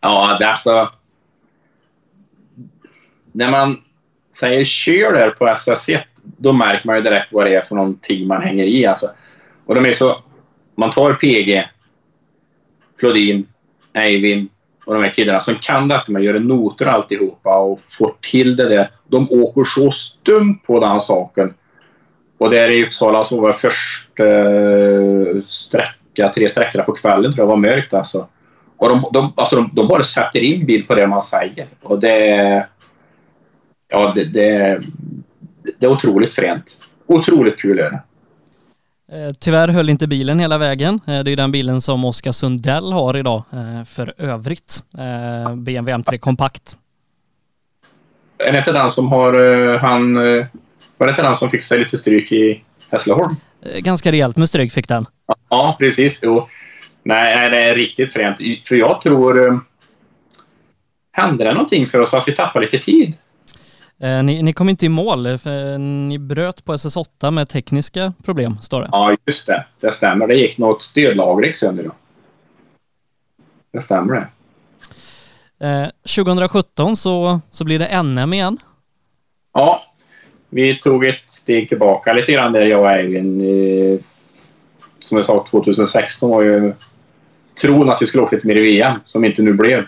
Ja, 0.00 0.36
det 0.38 0.44
är 0.44 0.48
alltså... 0.48 0.90
När 3.32 3.50
man 3.50 3.76
säger 4.34 4.64
kör 4.64 5.12
där 5.12 5.30
på 5.30 5.46
SS1, 5.46 6.02
då 6.22 6.52
märker 6.52 6.86
man 6.86 6.96
ju 6.96 7.02
direkt 7.02 7.32
vad 7.32 7.46
det 7.46 7.54
är 7.54 7.62
för 7.62 7.74
någonting 7.74 8.26
man 8.26 8.42
hänger 8.42 8.66
i. 8.66 8.86
Alltså. 8.86 9.10
Och 9.66 9.74
de 9.74 9.86
är 9.86 9.92
så... 9.92 10.22
Man 10.74 10.90
tar 10.90 11.14
PG, 11.14 11.68
Flodin, 13.00 13.46
Eivind 13.92 14.48
och 14.84 14.94
de 14.94 15.02
här 15.02 15.12
killarna 15.12 15.40
som 15.40 15.54
kan 15.54 15.88
detta 15.88 16.12
med 16.12 16.20
att 16.20 16.26
göra 16.26 16.38
noter 16.38 16.86
och 16.86 16.92
alltihopa 16.92 17.58
och 17.58 17.80
får 17.80 18.14
till 18.20 18.56
det 18.56 18.68
där. 18.68 18.90
De 19.08 19.26
åker 19.30 19.64
så 19.64 19.90
stumt 19.90 20.58
på 20.66 20.80
den 20.80 21.00
saken. 21.00 21.54
Och 22.38 22.50
där 22.50 22.68
i 22.68 22.84
Uppsala 22.84 23.24
så 23.24 23.40
var 23.40 23.52
första 23.52 24.28
eh, 24.28 25.42
sträcka, 25.46 26.32
tre 26.34 26.48
sträckorna 26.48 26.84
på 26.84 26.92
kvällen 26.92 27.32
tror 27.32 27.42
jag 27.42 27.46
var 27.46 27.56
mörkt 27.56 27.94
alltså. 27.94 28.28
Och 28.78 28.88
de, 28.88 29.04
de, 29.12 29.32
alltså 29.36 29.56
de, 29.56 29.70
de 29.72 29.88
bara 29.88 30.02
sätter 30.02 30.40
in 30.40 30.66
bild 30.66 30.88
på 30.88 30.94
det 30.94 31.06
man 31.06 31.22
säger. 31.22 31.66
Och 31.82 32.00
det... 32.00 32.66
Ja, 33.90 34.12
det, 34.14 34.24
det, 34.24 34.80
det 35.78 35.86
är 35.86 35.90
otroligt 35.90 36.34
fränt. 36.34 36.78
Otroligt 37.06 37.60
kul 37.60 37.78
är 37.78 37.90
det. 37.90 38.02
Eh, 39.12 39.32
tyvärr 39.40 39.68
höll 39.68 39.88
inte 39.90 40.06
bilen 40.06 40.38
hela 40.38 40.58
vägen. 40.58 41.00
Eh, 41.06 41.20
det 41.20 41.32
är 41.32 41.36
den 41.36 41.52
bilen 41.52 41.80
som 41.80 42.04
Oskar 42.04 42.32
Sundell 42.32 42.92
har 42.92 43.16
idag 43.16 43.42
eh, 43.52 43.84
för 43.84 44.14
övrigt. 44.18 44.82
BMW 45.56 45.92
M3 45.96 46.18
Kompakt. 46.18 46.76
Är 48.38 48.52
det 48.52 48.58
inte 48.58 48.72
den 48.72 48.90
som 48.90 49.08
har, 49.08 49.32
han, 49.78 50.14
var 50.96 51.06
det 51.06 51.10
inte 51.10 51.22
den 51.22 51.34
som 51.34 51.50
fick 51.50 51.62
sig 51.62 51.78
lite 51.78 51.96
stryk 51.96 52.32
i 52.32 52.64
Hässleholm? 52.90 53.36
Ganska 53.78 54.12
rejält 54.12 54.36
med 54.36 54.48
stryk 54.48 54.72
fick 54.72 54.88
den. 54.88 55.06
Ja, 55.50 55.76
precis. 55.78 56.20
Jo. 56.22 56.48
Nej, 57.08 57.50
det 57.50 57.62
är 57.62 57.74
riktigt 57.74 58.12
fränt. 58.12 58.38
För 58.64 58.74
jag 58.74 59.00
tror... 59.00 59.60
Hände 61.12 61.44
det 61.44 61.52
någonting 61.52 61.86
för 61.86 62.00
oss 62.00 62.14
att 62.14 62.28
vi 62.28 62.32
tappade 62.32 62.64
lite 62.64 62.78
tid? 62.78 63.14
Eh, 64.00 64.22
ni, 64.22 64.42
ni, 64.42 64.52
kom 64.52 64.68
inte 64.68 64.86
i 64.86 64.88
mål, 64.88 65.38
för 65.38 65.78
ni 65.78 66.18
bröt 66.18 66.64
på 66.64 66.74
SS8 66.74 67.30
med 67.30 67.48
tekniska 67.48 68.12
problem, 68.24 68.58
står 68.58 68.80
det. 68.80 68.88
Ja, 68.92 69.16
just 69.26 69.46
det. 69.46 69.66
Det 69.80 69.92
stämmer. 69.92 70.26
Det 70.26 70.34
gick 70.34 70.58
något 70.58 70.82
stödlager 70.82 71.52
sönder 71.52 71.84
då. 71.84 71.92
Det 73.72 73.80
stämmer 73.80 74.14
det. 74.14 75.66
Eh, 75.66 75.88
2017 76.16 76.96
så, 76.96 77.40
så 77.50 77.64
blir 77.64 77.78
det 77.78 78.02
NM 78.02 78.32
igen. 78.32 78.58
Ja, 79.54 79.82
vi 80.48 80.78
tog 80.78 81.04
ett 81.04 81.30
steg 81.30 81.68
tillbaka 81.68 82.12
lite 82.12 82.32
grann 82.32 82.52
där 82.52 82.66
jag 82.66 82.80
och 82.80 82.90
Eivind. 82.90 83.42
Eh, 83.42 84.00
som 84.98 85.16
jag 85.16 85.26
sa, 85.26 85.44
2016 85.50 86.30
var 86.30 86.42
ju 86.42 86.74
tron 87.60 87.90
att 87.90 88.02
vi 88.02 88.06
skulle 88.06 88.22
åka 88.22 88.36
lite 88.36 88.46
mer 88.46 88.56
i 88.56 88.60
VM, 88.60 88.98
som 89.04 89.24
inte 89.24 89.42
nu 89.42 89.52
blev. 89.52 89.84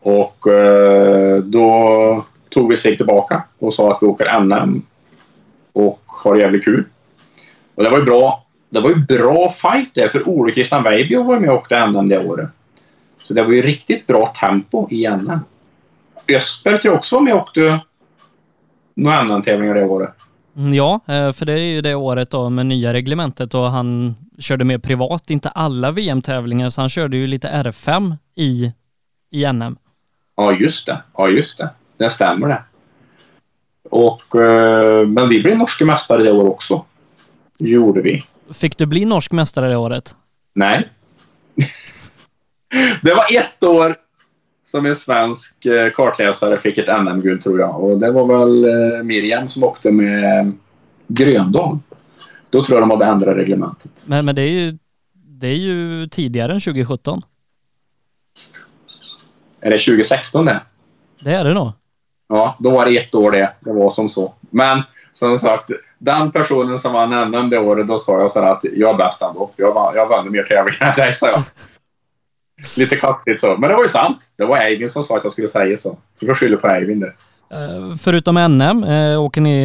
Och 0.00 0.46
eh, 0.46 1.38
då 1.38 2.24
tog 2.48 2.70
vi 2.70 2.76
steg 2.76 2.96
tillbaka 2.96 3.42
och 3.58 3.74
sa 3.74 3.92
att 3.92 3.98
vi 4.02 4.06
åker 4.06 4.40
NM 4.40 4.82
och 5.72 6.02
har 6.06 6.36
jävligt 6.36 6.64
kul. 6.64 6.84
Och 7.74 7.84
det 7.84 7.90
var 7.90 7.98
ju 7.98 8.04
bra 8.04 8.46
det 8.68 8.80
var 8.80 8.90
ju 8.90 8.96
bra 8.96 9.48
fight 9.48 9.94
där 9.94 10.08
för 10.08 10.28
Ole 10.28 10.52
Christian 10.52 10.82
Weibio 10.82 11.22
var 11.22 11.40
med 11.40 11.50
och 11.50 11.56
åkte 11.56 11.86
NM 11.86 12.08
det 12.08 12.26
året. 12.26 12.48
Så 13.22 13.34
det 13.34 13.42
var 13.42 13.52
ju 13.52 13.62
riktigt 13.62 14.06
bra 14.06 14.32
tempo 14.40 14.88
i 14.90 15.08
NM. 15.08 15.40
Östberg 16.36 16.78
tror 16.78 16.92
jag 16.92 16.98
också 16.98 17.16
var 17.16 17.22
med 17.22 17.34
och 17.34 17.40
åkte 17.40 17.80
några 18.94 19.24
NM-tävlingar 19.24 19.74
det 19.74 19.84
året. 19.84 20.10
Mm, 20.56 20.74
ja, 20.74 21.00
eh, 21.06 21.32
för 21.32 21.44
det 21.44 21.52
är 21.52 21.74
ju 21.74 21.80
det 21.80 21.94
året 21.94 22.30
då 22.30 22.50
med 22.50 22.66
nya 22.66 22.92
reglementet 22.92 23.54
och 23.54 23.70
han 23.70 24.14
körde 24.38 24.64
mer 24.64 24.78
privat, 24.78 25.30
inte 25.30 25.48
alla 25.48 25.90
VM-tävlingar, 25.90 26.70
så 26.70 26.80
han 26.80 26.90
körde 26.90 27.16
ju 27.16 27.26
lite 27.26 27.48
R5 27.48 28.16
i, 28.34 28.72
i 29.30 29.52
NM. 29.52 29.76
Ja, 30.36 30.52
just 30.52 30.86
det. 30.86 31.02
Ja, 31.16 31.28
just 31.28 31.58
det. 31.58 31.70
Det 31.96 32.10
stämmer 32.10 32.48
det. 32.48 32.62
Och, 33.90 34.40
eh, 34.40 35.06
men 35.06 35.28
vi 35.28 35.40
blev 35.40 35.58
norska 35.58 35.84
mästare 35.84 36.22
det 36.22 36.32
året 36.32 36.50
också. 36.50 36.84
Gjorde 37.58 38.00
vi. 38.00 38.24
Fick 38.52 38.78
du 38.78 38.86
bli 38.86 39.04
norsk 39.04 39.32
mästare 39.32 39.68
det 39.68 39.76
året? 39.76 40.14
Nej. 40.54 40.88
det 43.02 43.14
var 43.14 43.24
ett 43.38 43.64
år 43.64 43.96
som 44.62 44.86
en 44.86 44.94
svensk 44.94 45.66
eh, 45.66 45.90
kartläsare 45.90 46.60
fick 46.60 46.78
ett 46.78 47.02
NM-guld 47.04 47.42
tror 47.42 47.60
jag. 47.60 47.84
Och 47.84 47.98
det 47.98 48.10
var 48.10 48.26
väl 48.26 48.64
eh, 48.64 49.02
Miriam 49.02 49.48
som 49.48 49.64
åkte 49.64 49.90
med 49.90 50.52
Gröndal. 51.06 51.78
Då 52.50 52.64
tror 52.64 52.78
jag 52.78 52.88
de 52.88 52.90
hade 52.90 53.04
ändrat 53.04 53.36
reglementet. 53.36 54.04
Men, 54.06 54.24
men 54.24 54.34
det, 54.34 54.42
är 54.42 54.50
ju, 54.50 54.78
det 55.12 55.48
är 55.48 55.56
ju 55.56 56.08
tidigare 56.08 56.52
än 56.52 56.60
2017. 56.60 57.22
Är 59.60 59.70
det 59.70 59.78
2016 59.78 60.44
det? 60.44 60.60
Det 61.20 61.32
är 61.32 61.44
det 61.44 61.54
nog. 61.54 61.72
Ja, 62.28 62.56
då 62.58 62.70
var 62.70 62.86
det 62.86 62.96
ett 62.96 63.14
år 63.14 63.30
det. 63.30 63.52
Det 63.60 63.72
var 63.72 63.90
som 63.90 64.08
så. 64.08 64.34
Men 64.50 64.82
som 65.12 65.38
sagt, 65.38 65.70
den 65.98 66.30
personen 66.30 66.78
som 66.78 66.92
vann 66.92 67.30
NM 67.30 67.50
det 67.50 67.58
året, 67.58 67.88
då 67.88 67.98
sa 67.98 68.20
jag 68.20 68.30
så 68.30 68.40
här 68.40 68.52
att 68.52 68.64
jag 68.72 68.90
är 68.90 68.98
bäst 68.98 69.22
ändå. 69.22 69.50
Jag, 69.56 69.72
vann, 69.74 69.94
jag 69.94 70.06
vann 70.06 70.32
mer 70.32 70.42
tävlingar 70.42 70.88
än 70.88 70.94
dig, 70.96 71.16
sa 71.16 71.26
jag. 71.28 71.42
Lite 72.76 72.96
kaxigt 72.96 73.40
så. 73.40 73.56
Men 73.56 73.70
det 73.70 73.76
var 73.76 73.82
ju 73.82 73.88
sant. 73.88 74.18
Det 74.36 74.44
var 74.44 74.58
Eivind 74.58 74.90
som 74.90 75.02
sa 75.02 75.16
att 75.16 75.24
jag 75.24 75.32
skulle 75.32 75.48
säga 75.48 75.76
så. 75.76 75.98
Så 76.20 76.26
får 76.26 76.34
skylla 76.34 76.56
på 76.56 76.68
Eivind 76.68 77.00
där. 77.00 77.14
Eh, 77.50 77.96
förutom 77.96 78.34
NM 78.34 78.84
eh, 78.84 79.22
åker 79.22 79.40
ni 79.40 79.58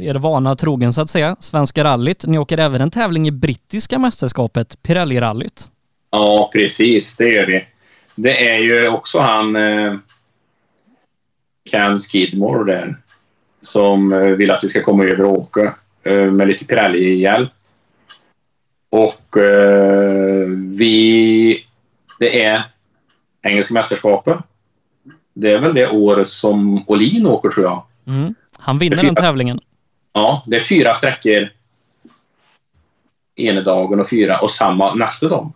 er 0.00 0.14
vana 0.14 0.54
trogen 0.54 0.92
så 0.92 1.00
att 1.00 1.10
säga, 1.10 1.36
Svenska 1.40 1.84
rallyt. 1.84 2.24
Ni 2.26 2.38
åker 2.38 2.58
även 2.58 2.80
en 2.80 2.90
tävling 2.90 3.28
i 3.28 3.30
brittiska 3.30 3.98
mästerskapet, 3.98 4.82
Pirelli-rallyt. 4.82 5.70
Ja, 6.10 6.50
precis. 6.52 7.16
Det 7.16 7.28
gör 7.28 7.46
vi. 7.46 7.64
Det 8.14 8.48
är 8.50 8.58
ju 8.58 8.88
också 8.88 9.18
han 9.20 9.56
eh, 9.56 9.94
Ken 11.70 11.98
Skidmore 11.98 12.72
där 12.72 12.96
som 13.60 14.12
eh, 14.12 14.20
vill 14.20 14.50
att 14.50 14.64
vi 14.64 14.68
ska 14.68 14.82
komma 14.82 15.04
över 15.04 15.24
och 15.24 15.38
åka 15.38 15.74
eh, 16.02 16.30
med 16.30 16.48
lite 16.48 16.64
Pirelli-hjälp. 16.64 17.52
Och 18.90 19.36
eh, 19.36 20.46
vi... 20.78 21.64
Det 22.20 22.44
är 22.44 22.62
Engelska 23.42 23.74
mästerskapet. 23.74 24.38
Det 25.38 25.50
är 25.52 25.58
väl 25.58 25.74
det 25.74 25.88
året 25.88 26.28
som 26.28 26.84
Olin 26.86 27.26
åker 27.26 27.48
tror 27.48 27.66
jag. 27.66 27.82
Mm. 28.06 28.34
Han 28.58 28.78
vinner 28.78 28.96
Det 28.96 29.02
den 29.02 29.10
fyra- 29.14 29.22
tävlingen. 29.22 29.60
Ja, 30.12 30.42
det 30.46 30.56
är 30.56 30.60
fyra 30.60 30.94
sträckor 30.94 31.48
ena 33.36 33.60
dagen 33.60 34.00
och 34.00 34.08
fyra 34.10 34.38
och 34.40 34.50
samma 34.50 34.94
nästa 34.94 35.28
dag. 35.28 35.52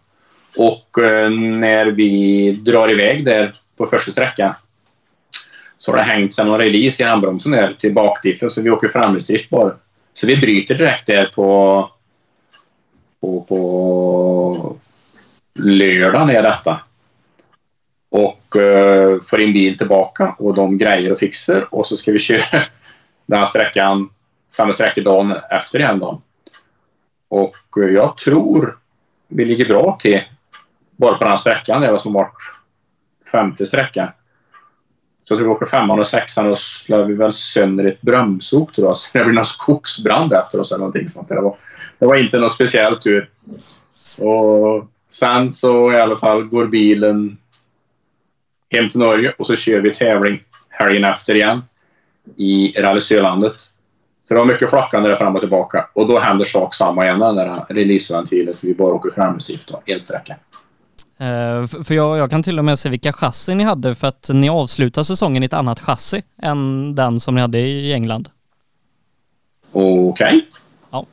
Och 0.57 1.03
eh, 1.03 1.31
när 1.31 1.87
vi 1.87 2.53
drar 2.53 2.91
iväg 2.91 3.25
där 3.25 3.55
på 3.77 3.87
första 3.87 4.11
sträckan 4.13 4.55
så 5.79 5.93
har 5.93 5.97
det 5.97 6.03
hängt 6.03 6.35
sig 6.35 6.45
någon 6.45 6.59
release 6.61 7.03
i 7.03 7.07
handbromsen 7.07 7.53
där 7.53 7.73
till 7.73 7.95
bakdiffen 7.95 8.51
så 8.51 8.63
vi 8.63 8.71
åker 8.71 8.89
framhjulsdrift 8.89 9.51
bara. 9.51 9.73
Så 10.15 10.27
vi 10.27 10.37
bryter 10.37 10.75
direkt 10.75 11.07
där 11.07 11.27
på, 11.35 11.91
på, 13.21 13.41
på 13.41 14.77
lördagen 15.55 16.31
är 16.31 16.43
detta. 16.43 16.81
Och 18.11 18.57
eh, 18.57 19.21
får 19.21 19.41
in 19.41 19.53
bil 19.53 19.79
tillbaka 19.79 20.35
och 20.39 20.55
de 20.55 20.79
grejer 20.79 21.13
och 21.13 21.19
fixar 21.19 21.75
och 21.75 21.87
så 21.87 21.97
ska 21.97 22.13
vi 22.13 22.19
köra 22.19 22.43
den 23.27 23.39
här 23.39 23.47
sträckan 23.47 24.09
samma 24.49 24.73
sträcka 24.73 25.01
dagen 25.01 25.35
efter 25.51 25.79
igen 25.79 25.99
då. 25.99 26.21
Och 27.29 27.57
eh, 27.83 27.89
jag 27.89 28.17
tror 28.17 28.79
vi 29.29 29.45
ligger 29.45 29.69
bra 29.69 29.99
till 30.01 30.21
bara 30.97 31.15
på 31.15 31.25
den 31.25 31.31
här 31.31 31.37
sträckan. 31.37 31.81
Det 31.81 31.93
var 31.93 31.99
som 31.99 32.13
vart 32.13 32.53
femte 33.33 33.67
sträcka. 33.67 34.13
Så 35.25 35.33
jag 35.33 35.39
tror 35.39 35.49
vi 35.49 35.55
åker 35.55 35.67
femman 35.67 35.99
och 35.99 36.07
sexan 36.07 36.51
och 36.51 36.59
slår 36.59 37.05
vi 37.05 37.15
väl 37.15 37.33
sönder 37.33 37.85
ett 37.85 38.01
bromsok 38.01 38.75
tror 38.75 38.89
jag. 38.89 38.97
Så 38.97 39.19
det 39.19 39.25
blir 39.25 39.35
någon 39.35 39.45
skogsbrand 39.45 40.33
efter 40.33 40.61
oss 40.61 40.73
eller 40.73 40.79
någonting 40.79 41.09
sånt. 41.09 41.29
Så 41.29 41.35
det, 41.35 41.41
var, 41.41 41.57
det 41.99 42.07
var 42.07 42.15
inte 42.15 42.39
någon 42.39 42.51
speciell 42.51 42.97
tur. 42.97 43.31
Och 44.19 44.87
sen 45.09 45.51
så 45.51 45.93
i 45.93 46.01
alla 46.01 46.17
fall 46.17 46.45
går 46.45 46.67
bilen 46.67 47.39
hem 48.71 48.91
till 48.91 49.01
Norge 49.01 49.35
och 49.39 49.47
så 49.47 49.57
kör 49.57 49.81
vi 49.81 49.95
tävling 49.95 50.43
helgen 50.69 51.05
efter 51.05 51.35
igen 51.35 51.63
i 52.37 52.73
Rally 52.83 53.01
Sölandet. 53.01 53.55
Så 54.23 54.35
det 54.35 54.41
var 54.41 54.47
mycket 54.47 54.71
flackande 54.71 55.09
där 55.09 55.17
fram 55.17 55.35
och 55.35 55.41
tillbaka. 55.41 55.87
Och 55.93 56.09
då 56.09 56.19
händer 56.19 56.45
sak 56.45 56.75
samma 56.75 57.05
igen, 57.05 57.19
den 57.19 57.37
där 57.37 57.65
releaseventilen. 57.69 58.57
Så 58.57 58.67
vi 58.67 58.75
bara 58.75 58.95
åker 58.95 59.11
framhjulsdrift 59.11 59.69
då, 59.69 59.83
elsträcka. 59.87 60.37
F- 61.65 61.87
För 61.87 61.95
jag, 61.95 62.19
jag 62.19 62.31
kan 62.31 62.43
till 62.43 62.59
och 62.59 62.65
med 62.65 62.79
se 62.79 62.89
vilka 62.89 63.13
chassin 63.13 63.59
ni 63.59 63.65
hade 63.65 63.95
för 63.95 64.09
att 64.09 64.31
ni 64.33 64.49
avslutar 64.49 65.03
säsongen 65.03 65.43
i 65.43 65.47
ett 65.47 65.53
annat 65.53 65.81
chassi 65.81 66.23
än 66.43 66.95
den 66.95 67.21
som 67.21 67.35
ni 67.35 67.41
hade 67.41 67.59
i 67.59 67.93
England. 67.93 68.29
Okej. 69.73 70.47
Ja. 70.91 71.07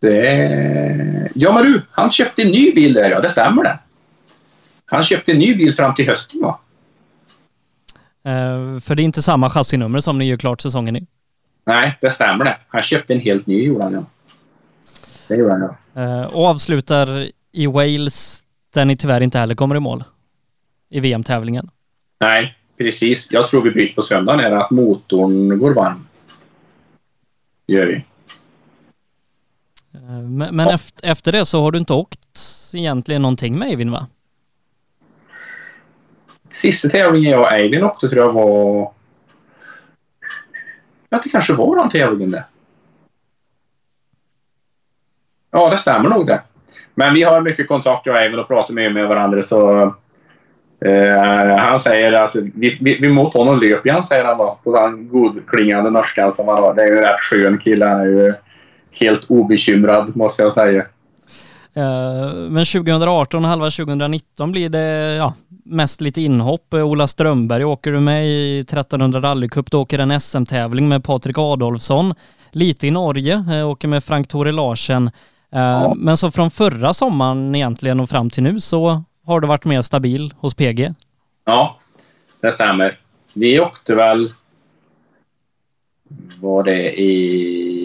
Det... 0.00 1.30
Ja 1.34 1.52
men 1.52 1.62
du, 1.62 1.82
han 1.90 2.10
köpte 2.10 2.42
en 2.42 2.48
ny 2.50 2.72
bil 2.74 2.94
där 2.94 3.10
ja, 3.10 3.20
det 3.20 3.28
stämmer 3.28 3.64
det. 3.64 3.78
Han 4.86 5.04
köpte 5.04 5.32
en 5.32 5.38
ny 5.38 5.54
bil 5.54 5.74
fram 5.74 5.94
till 5.94 6.06
hösten 6.08 6.40
va? 6.40 6.60
Eh, 8.24 8.80
För 8.80 8.94
det 8.94 9.02
är 9.02 9.04
inte 9.04 9.22
samma 9.22 9.50
chassinummer 9.50 10.00
som 10.00 10.18
ni 10.18 10.24
gör 10.24 10.36
klart 10.36 10.60
säsongen 10.60 10.96
i. 10.96 11.06
Nej, 11.66 11.98
det 12.00 12.10
stämmer 12.10 12.44
det. 12.44 12.58
Han 12.68 12.82
köpte 12.82 13.12
en 13.14 13.20
helt 13.20 13.46
ny 13.46 13.64
gjorde 13.66 13.84
han 13.84 13.92
ja. 13.92 14.04
Det 15.28 15.36
gjorde 15.36 15.52
han 15.52 15.76
ja. 15.94 16.02
Eh, 16.02 16.24
Och 16.26 16.44
avslutar 16.46 17.28
i 17.52 17.66
Wales 17.66 18.42
där 18.74 18.84
ni 18.84 18.96
tyvärr 18.96 19.20
inte 19.20 19.38
heller 19.38 19.54
kommer 19.54 19.76
i 19.76 19.80
mål. 19.80 20.04
I 20.90 21.00
VM-tävlingen. 21.00 21.70
Nej, 22.20 22.54
precis. 22.78 23.26
Jag 23.30 23.46
tror 23.46 23.62
vi 23.62 23.70
byter 23.70 23.94
på 23.94 24.02
söndagen 24.02 24.40
är 24.40 24.50
att 24.50 24.70
motorn 24.70 25.58
går 25.58 25.74
varm. 25.74 26.06
Gör 27.66 27.86
vi. 27.86 27.94
Eh, 29.94 30.00
Men, 30.22 30.56
men 30.56 30.68
efter, 30.68 31.06
efter 31.10 31.32
det 31.32 31.46
så 31.46 31.62
har 31.62 31.70
du 31.72 31.78
inte 31.78 31.92
åkt 31.92 32.20
egentligen 32.74 33.22
någonting 33.22 33.58
med 33.58 33.68
Eivind 33.68 33.90
va? 33.90 34.06
Sista 36.50 36.88
tävlingen 36.88 37.30
jag 37.30 37.40
och 37.40 37.52
Eivind 37.52 37.84
åkte 37.84 38.08
tror 38.08 38.24
jag 38.24 38.32
var... 38.32 38.92
Ja, 41.08 41.20
det 41.24 41.28
kanske 41.28 41.52
var 41.52 41.76
den 41.76 41.88
tävlingen 41.88 42.30
det. 42.30 42.44
Ja, 45.50 45.70
det 45.70 45.76
stämmer 45.76 46.08
nog 46.08 46.26
det. 46.26 46.42
Men 46.94 47.14
vi 47.14 47.22
har 47.22 47.40
mycket 47.40 47.68
kontakt 47.68 48.06
jag 48.06 48.14
och 48.14 48.20
Eivind 48.22 48.40
och 48.40 48.48
pratar 48.48 48.74
mycket 48.74 48.92
med 48.92 49.08
varandra 49.08 49.42
så... 49.42 49.94
Eh, 50.80 51.56
han 51.58 51.80
säger 51.80 52.12
att 52.12 52.36
vi, 52.36 52.78
vi, 52.80 52.98
vi 53.00 53.08
mot 53.08 53.34
honom 53.34 53.60
löper 53.60 53.90
han 53.90 54.02
säger 54.02 54.24
han 54.24 54.38
då. 54.38 54.58
På 54.64 54.76
den 54.76 55.08
godklingande 55.08 55.90
norskan 55.90 56.30
som 56.30 56.48
han 56.48 56.58
har. 56.58 56.74
Det 56.74 56.82
är 56.82 56.86
ju 56.86 56.98
en 56.98 57.04
rätt 57.04 57.20
skön 57.20 57.58
kille. 57.58 57.86
Han 57.86 58.00
är 58.00 58.06
ju 58.06 58.34
helt 59.00 59.30
obekymrad 59.30 60.16
måste 60.16 60.42
jag 60.42 60.52
säga. 60.52 60.86
Eh, 61.76 62.34
Men 62.34 62.64
2018 62.64 63.44
och 63.44 63.50
halva 63.50 63.70
2019 63.70 64.52
blir 64.52 64.68
det 64.68 65.14
ja, 65.14 65.34
mest 65.64 66.00
lite 66.00 66.20
inhopp. 66.20 66.74
Eh, 66.74 66.86
Ola 66.86 67.06
Strömberg 67.06 67.64
åker 67.64 67.92
du 67.92 68.00
med 68.00 68.26
i 68.26 68.58
1300 68.58 69.20
rallycup. 69.20 69.70
Du 69.70 69.76
åker 69.76 69.98
en 69.98 70.20
SM-tävling 70.20 70.88
med 70.88 71.04
Patrik 71.04 71.38
Adolfsson. 71.38 72.14
Lite 72.50 72.86
i 72.86 72.90
Norge, 72.90 73.44
eh, 73.50 73.68
åker 73.68 73.88
med 73.88 74.04
Frank 74.04 74.28
Tore 74.28 74.52
Larsen. 74.52 75.10
Eh, 75.52 75.94
Men 75.96 76.16
så 76.16 76.30
från 76.30 76.50
förra 76.50 76.94
sommaren 76.94 77.54
egentligen 77.54 78.00
och 78.00 78.10
fram 78.10 78.30
till 78.30 78.42
nu 78.42 78.60
så 78.60 79.02
har 79.26 79.40
du 79.40 79.46
varit 79.46 79.64
mer 79.64 79.82
stabil 79.82 80.34
hos 80.38 80.54
PG. 80.54 80.94
Ja, 81.44 81.78
det 82.40 82.52
stämmer. 82.52 83.00
Vi 83.32 83.60
åkte 83.60 83.94
väl... 83.94 84.32
Var 86.40 86.62
det 86.62 87.00
i... 87.00 87.75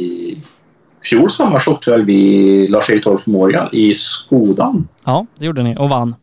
Fjol 1.04 1.30
sommar 1.30 1.60
så 1.60 1.80
väl 1.92 2.06
vi 2.06 2.68
Lars-Erik 2.68 3.04
Torp 3.04 3.26
Memorial 3.26 3.70
i 3.72 3.94
Skodan. 3.94 4.88
Ja, 5.06 5.26
det 5.36 5.46
gjorde 5.46 5.64
ni 5.64 5.76
och 5.80 5.90
vann. 5.90 6.16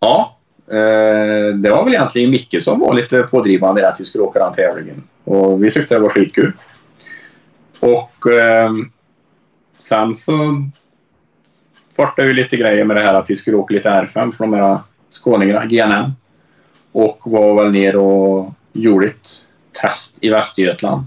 Ja, 0.00 0.38
eh, 0.70 1.54
det 1.54 1.70
var 1.70 1.84
väl 1.84 1.94
egentligen 1.94 2.30
Micke 2.30 2.62
som 2.62 2.80
var 2.80 2.94
lite 2.94 3.22
pådrivande 3.22 3.80
i 3.80 3.84
att 3.84 4.00
vi 4.00 4.04
skulle 4.04 4.24
åka 4.24 4.38
den 4.38 4.52
tävlingen. 4.52 5.02
Och 5.24 5.64
vi 5.64 5.70
tyckte 5.70 5.94
det 5.94 6.00
var 6.00 6.08
skitkul. 6.08 6.52
Och 7.80 8.32
eh, 8.32 8.70
sen 9.76 10.14
så 10.14 10.32
fartade 11.96 12.28
ju 12.28 12.34
lite 12.34 12.56
grejer 12.56 12.84
med 12.84 12.96
det 12.96 13.02
här 13.02 13.14
att 13.14 13.30
vi 13.30 13.34
skulle 13.34 13.56
åka 13.56 13.74
lite 13.74 13.88
R5 13.88 14.32
för 14.32 14.44
de 14.44 14.52
här 14.52 14.78
skåningarna, 15.08 15.66
GNM. 15.66 16.12
Och 16.92 17.18
var 17.24 17.62
väl 17.62 17.72
ner 17.72 17.96
och 17.96 18.54
gjorde 18.72 19.06
ett 19.06 19.28
test 19.82 20.16
i 20.20 20.28
Västergötland. 20.28 21.06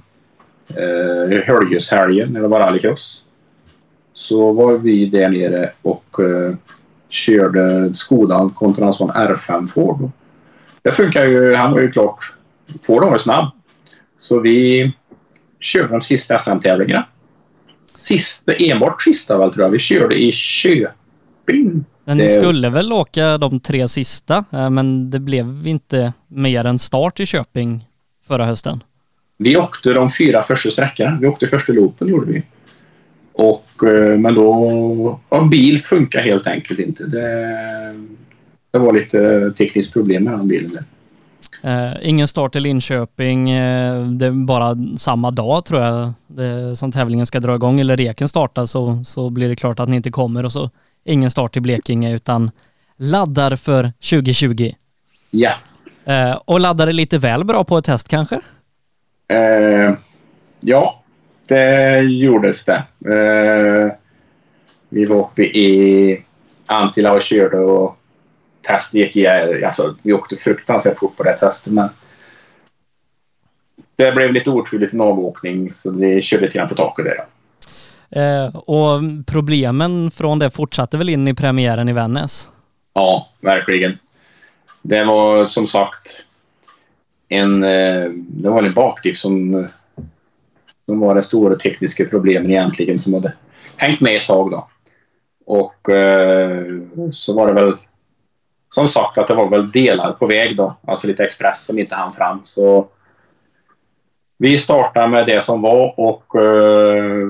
Eh, 0.77 1.41
Höljeshelgen, 1.45 2.33
när 2.33 2.41
det 2.41 2.47
var 2.47 2.59
rallycross. 2.59 3.25
så 4.13 4.51
var 4.51 4.77
vi 4.77 5.05
där 5.05 5.29
nere 5.29 5.71
och 5.81 6.19
uh, 6.19 6.55
körde 7.09 7.93
Skodan 7.93 8.49
kontra 8.49 8.85
en 8.85 8.93
sån 8.93 9.11
R5 9.11 9.67
Ford. 9.67 10.09
Det 10.81 10.91
funkar 10.91 11.25
ju. 11.25 11.55
Han 11.55 11.71
var 11.71 11.79
ju 11.79 11.91
klart. 11.91 12.33
Forden 12.81 13.09
var 13.09 13.15
ju 13.15 13.19
snabb. 13.19 13.51
Så 14.15 14.39
vi 14.39 14.91
körde 15.59 15.87
de 15.87 16.01
sista 16.01 16.39
SM-tävlingarna. 16.39 17.07
Sista, 17.97 18.53
enbart 18.53 19.01
sista 19.01 19.37
väl 19.37 19.53
tror 19.53 19.65
jag. 19.65 19.71
Vi 19.71 19.79
körde 19.79 20.21
i 20.21 20.31
Köping. 20.31 21.85
Men 22.03 22.17
ni 22.17 22.27
skulle 22.27 22.69
väl 22.69 22.93
åka 22.93 23.37
de 23.37 23.59
tre 23.59 23.87
sista, 23.87 24.45
eh, 24.51 24.69
men 24.69 25.09
det 25.09 25.19
blev 25.19 25.67
inte 25.67 26.13
mer 26.27 26.65
än 26.65 26.79
start 26.79 27.19
i 27.19 27.25
Köping 27.25 27.87
förra 28.27 28.45
hösten? 28.45 28.83
Vi 29.43 29.57
åkte 29.57 29.93
de 29.93 30.09
fyra 30.09 30.41
första 30.41 30.69
sträckorna. 30.69 31.17
Vi 31.21 31.27
åkte 31.27 31.47
första 31.47 31.73
loopen 31.73 32.07
gjorde 32.07 32.31
vi. 32.31 32.43
Och, 33.33 33.83
eh, 33.83 34.17
men 34.17 34.35
då... 34.35 35.19
Ja, 35.29 35.43
bil 35.43 35.81
funkar 35.81 36.19
helt 36.19 36.47
enkelt 36.47 36.79
inte. 36.79 37.03
Det, 37.03 37.27
det 38.71 38.79
var 38.79 38.93
lite 38.93 39.51
tekniskt 39.57 39.93
problem 39.93 40.23
med 40.23 40.33
den 40.33 40.47
bilen. 40.47 40.77
Uh, 41.65 41.93
ingen 42.01 42.27
start 42.27 42.55
i 42.55 42.59
Linköping. 42.59 43.53
Uh, 43.53 44.07
det 44.07 44.25
är 44.25 44.45
bara 44.45 44.77
samma 44.97 45.31
dag 45.31 45.65
tror 45.65 45.81
jag 45.81 46.13
det, 46.27 46.75
som 46.75 46.91
tävlingen 46.91 47.25
ska 47.25 47.39
dra 47.39 47.55
igång 47.55 47.79
eller 47.79 47.97
reken 47.97 48.29
startar 48.29 48.65
så, 48.65 49.03
så 49.03 49.29
blir 49.29 49.49
det 49.49 49.55
klart 49.55 49.79
att 49.79 49.89
ni 49.89 49.95
inte 49.95 50.11
kommer 50.11 50.45
och 50.45 50.51
så 50.51 50.69
ingen 51.05 51.31
start 51.31 51.57
i 51.57 51.59
Blekinge 51.59 52.15
utan 52.15 52.51
laddar 52.97 53.55
för 53.55 53.91
2020. 54.09 54.73
Ja. 55.31 55.51
Uh, 56.07 56.39
och 56.45 56.59
laddade 56.59 56.93
lite 56.93 57.17
väl 57.17 57.43
bra 57.43 57.63
på 57.63 57.77
ett 57.77 57.85
test 57.85 58.07
kanske? 58.07 58.39
Ja, 60.59 61.03
det 61.47 62.01
gjordes 62.01 62.65
det. 62.65 62.83
vi 64.89 65.05
var 65.05 65.15
uppe 65.15 65.43
i 65.43 66.23
Antilla 66.65 67.13
och 67.13 67.21
körde 67.21 67.57
och 67.57 67.97
test 68.61 68.93
gick 68.93 69.15
i, 69.15 69.27
alltså, 69.27 69.95
vi 70.01 70.13
åkte 70.13 70.35
fruktansvärt 70.35 70.97
fort 70.97 71.17
på 71.17 71.23
det 71.23 71.37
testet 71.37 71.73
men 71.73 71.89
det 73.95 74.11
blev 74.11 74.33
lite 74.33 74.49
oturligt 74.49 74.93
en 74.93 75.01
avåkning 75.01 75.73
så 75.73 75.91
vi 75.91 76.21
körde 76.21 76.45
lite 76.45 76.57
grann 76.57 76.67
på 76.67 76.75
taket 76.75 77.05
där. 77.05 77.25
Eh, 78.09 78.55
och 78.55 79.01
problemen 79.27 80.11
från 80.11 80.39
det 80.39 80.49
fortsatte 80.49 80.97
väl 80.97 81.09
in 81.09 81.27
i 81.27 81.33
premiären 81.33 81.89
i 81.89 81.93
Vännäs? 81.93 82.49
Ja, 82.93 83.29
verkligen. 83.41 83.97
Det 84.81 85.03
var 85.03 85.47
som 85.47 85.67
sagt 85.67 86.25
en, 87.31 87.63
eh, 87.63 88.09
det 88.13 88.49
var 88.49 88.63
en 88.63 88.73
bakdiff 88.73 89.17
som, 89.17 89.67
som 90.85 90.99
var 90.99 91.15
det 91.15 91.21
stora 91.21 91.55
tekniska 91.55 92.05
problemen 92.05 92.51
egentligen 92.51 92.97
som 92.97 93.13
hade 93.13 93.33
hängt 93.75 94.01
med 94.01 94.15
ett 94.15 94.25
tag 94.25 94.51
då. 94.51 94.67
Och 95.45 95.89
eh, 95.89 96.65
så 97.11 97.33
var 97.33 97.47
det 97.47 97.53
väl 97.53 97.73
som 98.69 98.87
sagt 98.87 99.17
att 99.17 99.27
det 99.27 99.33
var 99.33 99.49
väl 99.49 99.71
delar 99.71 100.11
på 100.11 100.27
väg 100.27 100.57
då. 100.57 100.77
Alltså 100.87 101.07
lite 101.07 101.23
express 101.23 101.65
som 101.65 101.79
inte 101.79 101.95
hann 101.95 102.13
fram. 102.13 102.39
Så 102.43 102.87
vi 104.37 104.57
startade 104.57 105.07
med 105.07 105.25
det 105.25 105.43
som 105.43 105.61
var 105.61 105.99
och 105.99 106.35
uh, 106.35 107.27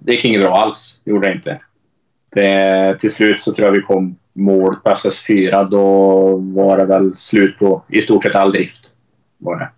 det 0.00 0.12
gick 0.12 0.24
inget 0.24 0.40
bra 0.40 0.56
alls. 0.56 0.98
Gjorde 1.04 1.26
det 1.26 1.32
inte. 1.32 1.60
Det, 2.34 2.96
till 2.98 3.10
slut 3.10 3.40
så 3.40 3.52
tror 3.52 3.66
jag 3.66 3.72
vi 3.72 3.82
kom 3.82 4.16
mål 4.32 4.76
på 4.76 4.90
SS4. 4.90 5.68
Då 5.70 6.36
var 6.36 6.78
det 6.78 6.84
väl 6.84 7.16
slut 7.16 7.58
på 7.58 7.82
i 7.88 8.00
stort 8.00 8.22
sett 8.22 8.34
all 8.34 8.52
drift. 8.52 8.91
Var 9.42 9.58
det. 9.58 9.68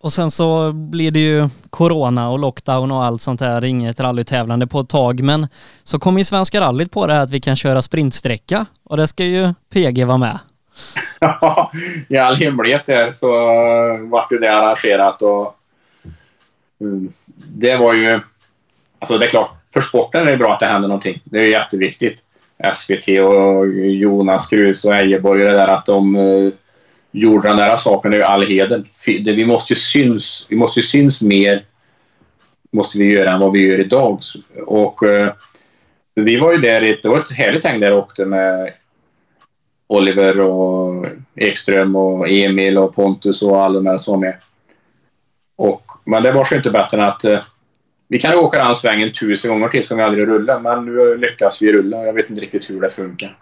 Och 0.00 0.12
sen 0.12 0.30
så 0.30 0.72
blir 0.72 1.10
det 1.10 1.20
ju 1.20 1.48
corona 1.70 2.30
och 2.30 2.38
lockdown 2.38 2.90
och 2.90 3.04
allt 3.04 3.22
sånt 3.22 3.40
där, 3.40 3.64
inget 3.64 4.00
rallytävlande 4.00 4.66
på 4.66 4.80
ett 4.80 4.88
tag. 4.88 5.20
Men 5.20 5.48
så 5.82 5.98
kommer 5.98 6.20
ju 6.20 6.24
Svenska 6.24 6.60
rallyt 6.60 6.90
på 6.90 7.06
det 7.06 7.12
här 7.12 7.20
att 7.20 7.30
vi 7.30 7.40
kan 7.40 7.56
köra 7.56 7.82
sprintsträcka 7.82 8.66
och 8.84 8.96
det 8.96 9.06
ska 9.06 9.24
ju 9.24 9.54
PG 9.72 10.04
vara 10.04 10.18
med. 10.18 10.38
Ja, 11.20 11.72
i 12.08 12.16
all 12.16 12.36
hemlighet 12.36 12.86
där 12.86 13.10
så 13.10 13.28
vart 14.10 14.32
ju 14.32 14.38
det 14.38 14.56
arrangerat 14.56 15.22
och 15.22 15.56
mm, 16.80 17.12
det 17.36 17.76
var 17.76 17.94
ju... 17.94 18.20
Alltså 18.98 19.18
det 19.18 19.26
är 19.26 19.30
klart, 19.30 19.50
för 19.74 19.80
sporten 19.80 20.26
är 20.26 20.30
det 20.30 20.36
bra 20.36 20.52
att 20.52 20.60
det 20.60 20.66
händer 20.66 20.88
någonting. 20.88 21.20
Det 21.24 21.38
är 21.38 21.48
jätteviktigt. 21.48 22.22
SVT 22.72 23.08
och 23.08 23.68
Jonas 23.76 24.46
Krus 24.46 24.84
och 24.84 24.94
Ejeborg 24.94 25.42
och 25.42 25.50
det 25.50 25.56
där 25.56 25.68
att 25.68 25.86
de 25.86 26.16
eh, 26.16 26.52
gjorde 27.14 27.48
den 27.48 27.56
där 27.56 27.76
saken 27.76 28.12
är 28.12 28.16
ju 28.16 28.22
all 28.22 28.46
heder. 28.46 28.84
Vi 29.34 29.46
måste 29.46 29.72
ju 29.72 29.76
syns, 29.76 30.46
vi 30.48 30.56
måste 30.56 30.82
syns 30.82 31.22
mer 31.22 31.64
måste 32.72 32.98
vi 32.98 33.12
göra 33.12 33.30
än 33.30 33.40
vad 33.40 33.52
vi 33.52 33.68
gör 33.68 33.78
idag. 33.78 34.20
Och 34.66 35.02
eh, 35.02 35.32
vi 36.14 36.36
var 36.36 36.52
ju 36.52 36.58
där, 36.58 36.80
det 36.80 37.08
var 37.08 37.20
ett 37.20 37.32
härligt 37.32 37.64
häng 37.64 37.80
där 37.80 37.90
jag 37.90 37.98
åkte 37.98 38.24
med 38.24 38.72
Oliver 39.86 40.40
och 40.40 41.06
Ekström 41.36 41.96
och 41.96 42.28
Emil 42.28 42.78
och 42.78 42.94
Pontus 42.94 43.42
och 43.42 43.62
alla 43.62 43.74
de 43.74 43.86
här 43.86 43.98
som 43.98 44.12
var 44.12 44.20
med. 44.20 44.36
Och, 45.56 45.82
men 46.04 46.22
det 46.22 46.32
var 46.32 46.48
ju 46.50 46.56
inte 46.56 46.70
bättre 46.70 46.96
än 46.96 47.08
att 47.08 47.24
eh, 47.24 47.40
vi 48.08 48.18
kan 48.18 48.30
ju 48.30 48.36
åka 48.36 48.64
den 48.64 48.74
svängen 48.74 49.12
tusen 49.12 49.50
gånger 49.50 49.68
till 49.68 49.84
ska 49.84 49.94
vi 49.94 50.02
aldrig 50.02 50.28
rulla 50.28 50.58
men 50.58 50.84
nu 50.84 51.16
lyckas 51.16 51.62
vi 51.62 51.72
rulla. 51.72 51.96
Jag 51.96 52.12
vet 52.12 52.30
inte 52.30 52.42
riktigt 52.42 52.70
hur 52.70 52.80
det 52.80 52.90
funkar. 52.90 53.36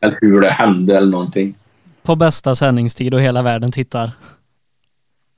Eller 0.00 0.18
hur 0.20 0.40
det 0.40 0.50
hände 0.50 0.96
eller 0.96 1.10
någonting 1.10 1.54
på 2.02 2.16
bästa 2.16 2.54
sändningstid 2.54 3.14
och 3.14 3.20
hela 3.20 3.42
världen 3.42 3.72
tittar. 3.72 4.10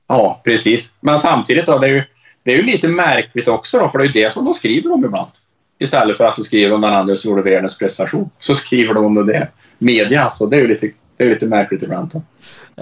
Ja, 0.07 0.41
precis. 0.43 0.93
Men 0.99 1.19
samtidigt 1.19 1.65
då, 1.65 1.77
det 1.79 1.87
är 1.87 1.91
ju, 1.91 2.03
det 2.43 2.53
är 2.53 2.57
ju 2.57 2.63
lite 2.63 2.87
märkligt 2.87 3.47
också 3.47 3.79
då, 3.79 3.89
för 3.89 3.97
det 3.97 4.03
är 4.03 4.07
ju 4.07 4.11
det 4.13 4.33
som 4.33 4.45
de 4.45 4.53
skriver 4.53 4.93
om 4.93 5.05
ibland. 5.05 5.31
Istället 5.79 6.17
för 6.17 6.23
att 6.23 6.35
de 6.35 6.41
skriver 6.41 6.75
om 6.75 6.81
den 6.81 6.93
andra 6.93 7.15
som 7.15 7.29
gjorde 7.29 7.41
världens 7.41 7.77
prestation, 7.77 8.29
så 8.39 8.55
skriver 8.55 8.93
de 8.93 9.05
om 9.05 9.25
det. 9.25 9.47
Media, 9.77 10.29
så 10.29 10.45
det 10.45 10.55
är 10.55 10.61
ju 10.61 10.67
lite, 10.67 10.91
det 11.17 11.23
är 11.23 11.29
lite 11.29 11.45
märkligt 11.45 11.83
ibland. 11.83 12.11
Då. 12.13 12.21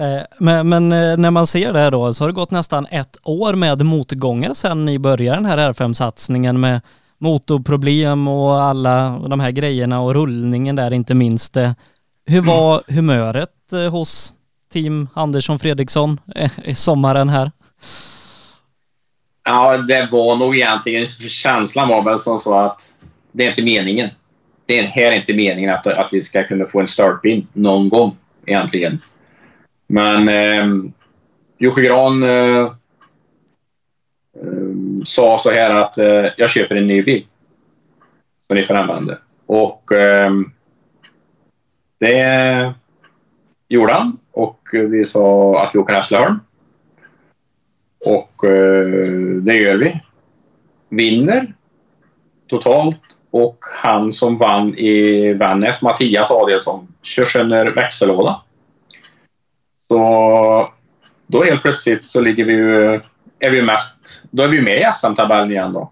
Eh, 0.02 0.22
men, 0.38 0.68
men, 0.68 0.92
eh, 0.92 1.16
när 1.16 1.30
man 1.30 1.46
ser 1.46 1.72
det 1.72 1.78
här 1.78 1.90
då, 1.90 2.14
så 2.14 2.24
har 2.24 2.28
det 2.28 2.34
gått 2.34 2.50
nästan 2.50 2.86
ett 2.90 3.16
år 3.22 3.54
med 3.54 3.86
motgångar 3.86 4.54
sedan 4.54 4.84
ni 4.84 4.98
började 4.98 5.36
den 5.36 5.46
här 5.46 5.72
R5-satsningen 5.72 6.60
med 6.60 6.80
motorproblem 7.18 8.28
och 8.28 8.62
alla 8.62 9.18
de 9.28 9.40
här 9.40 9.50
grejerna 9.50 10.00
och 10.00 10.14
rullningen 10.14 10.76
där 10.76 10.92
inte 10.92 11.14
minst. 11.14 11.56
Hur 12.26 12.40
var 12.40 12.82
humöret 12.88 13.72
eh, 13.72 13.90
hos 13.90 14.32
Team 14.72 15.08
Andersson 15.14 15.58
Fredriksson 15.58 16.20
eh, 16.34 16.50
i 16.64 16.74
sommaren 16.74 17.28
här? 17.28 17.50
Ja, 19.44 19.76
det 19.76 20.08
var 20.12 20.36
nog 20.36 20.56
egentligen, 20.56 21.06
känslan 21.06 21.88
var 21.88 22.02
väl 22.02 22.20
som 22.20 22.38
så 22.38 22.54
att 22.54 22.92
det 23.32 23.44
är 23.44 23.50
inte 23.50 23.62
meningen. 23.62 24.10
Det 24.66 24.78
är, 24.78 24.82
här 24.82 25.12
är 25.12 25.16
inte 25.16 25.34
meningen 25.34 25.74
att, 25.74 25.86
att 25.86 26.08
vi 26.12 26.20
ska 26.20 26.46
kunna 26.46 26.66
få 26.66 26.80
en 26.80 26.88
startpin 26.88 27.46
någon 27.52 27.88
gång 27.88 28.16
egentligen. 28.46 29.00
Men 29.86 30.28
eh, 30.28 30.92
Jocke 31.58 31.82
Gran 31.82 32.22
eh, 32.22 32.58
eh, 32.58 32.72
sa 35.04 35.38
så 35.38 35.50
här 35.50 35.70
att 35.74 35.98
eh, 35.98 36.24
jag 36.36 36.50
köper 36.50 36.74
en 36.74 36.86
ny 36.86 37.02
bil 37.02 37.26
som 38.46 38.56
ni 38.56 38.62
får 38.62 38.74
använda. 38.74 39.18
Och 39.46 39.92
eh, 39.92 40.30
det 41.98 42.74
gjorde 43.68 43.92
han 43.92 44.18
och 44.32 44.60
vi 44.72 45.04
sa 45.04 45.60
att 45.62 45.74
vi 45.74 45.78
åker 45.78 45.94
Hässleholm. 45.94 46.40
Och 48.04 48.44
eh, 48.44 49.16
det 49.42 49.56
gör 49.56 49.76
vi. 49.76 50.00
Vinner 50.88 51.54
totalt 52.48 53.00
och 53.30 53.58
han 53.82 54.12
som 54.12 54.36
vann 54.36 54.74
i 54.74 55.32
Vännäs, 55.32 55.82
Mattias 55.82 56.30
Adelsson, 56.30 56.88
kör 57.02 57.24
sönder 57.24 57.66
växellåda. 57.66 58.42
Så 59.88 60.72
då 61.26 61.42
helt 61.42 61.62
plötsligt 61.62 62.04
så 62.04 62.20
ligger 62.20 62.44
vi 62.44 62.52
ju, 62.52 63.00
är 63.38 63.50
vi 63.50 63.62
mest, 63.62 64.22
då 64.30 64.42
är 64.42 64.48
vi 64.48 64.62
med 64.62 64.80
i 64.80 64.84
SM-tabellen 64.94 65.50
igen 65.50 65.72
då. 65.72 65.90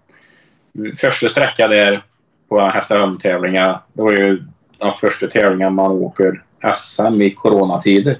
Första 1.01 1.29
sträckan 1.29 1.69
där 1.69 2.03
på 2.49 2.59
Hässleholm-tävlingar, 2.59 3.81
det 3.93 4.01
var 4.01 4.11
ju 4.11 4.43
den 4.83 4.91
första 4.91 5.27
tävlingen 5.27 5.73
man 5.73 5.91
åker 5.91 6.43
SM 6.75 7.21
i 7.21 7.31
coronatider. 7.31 8.17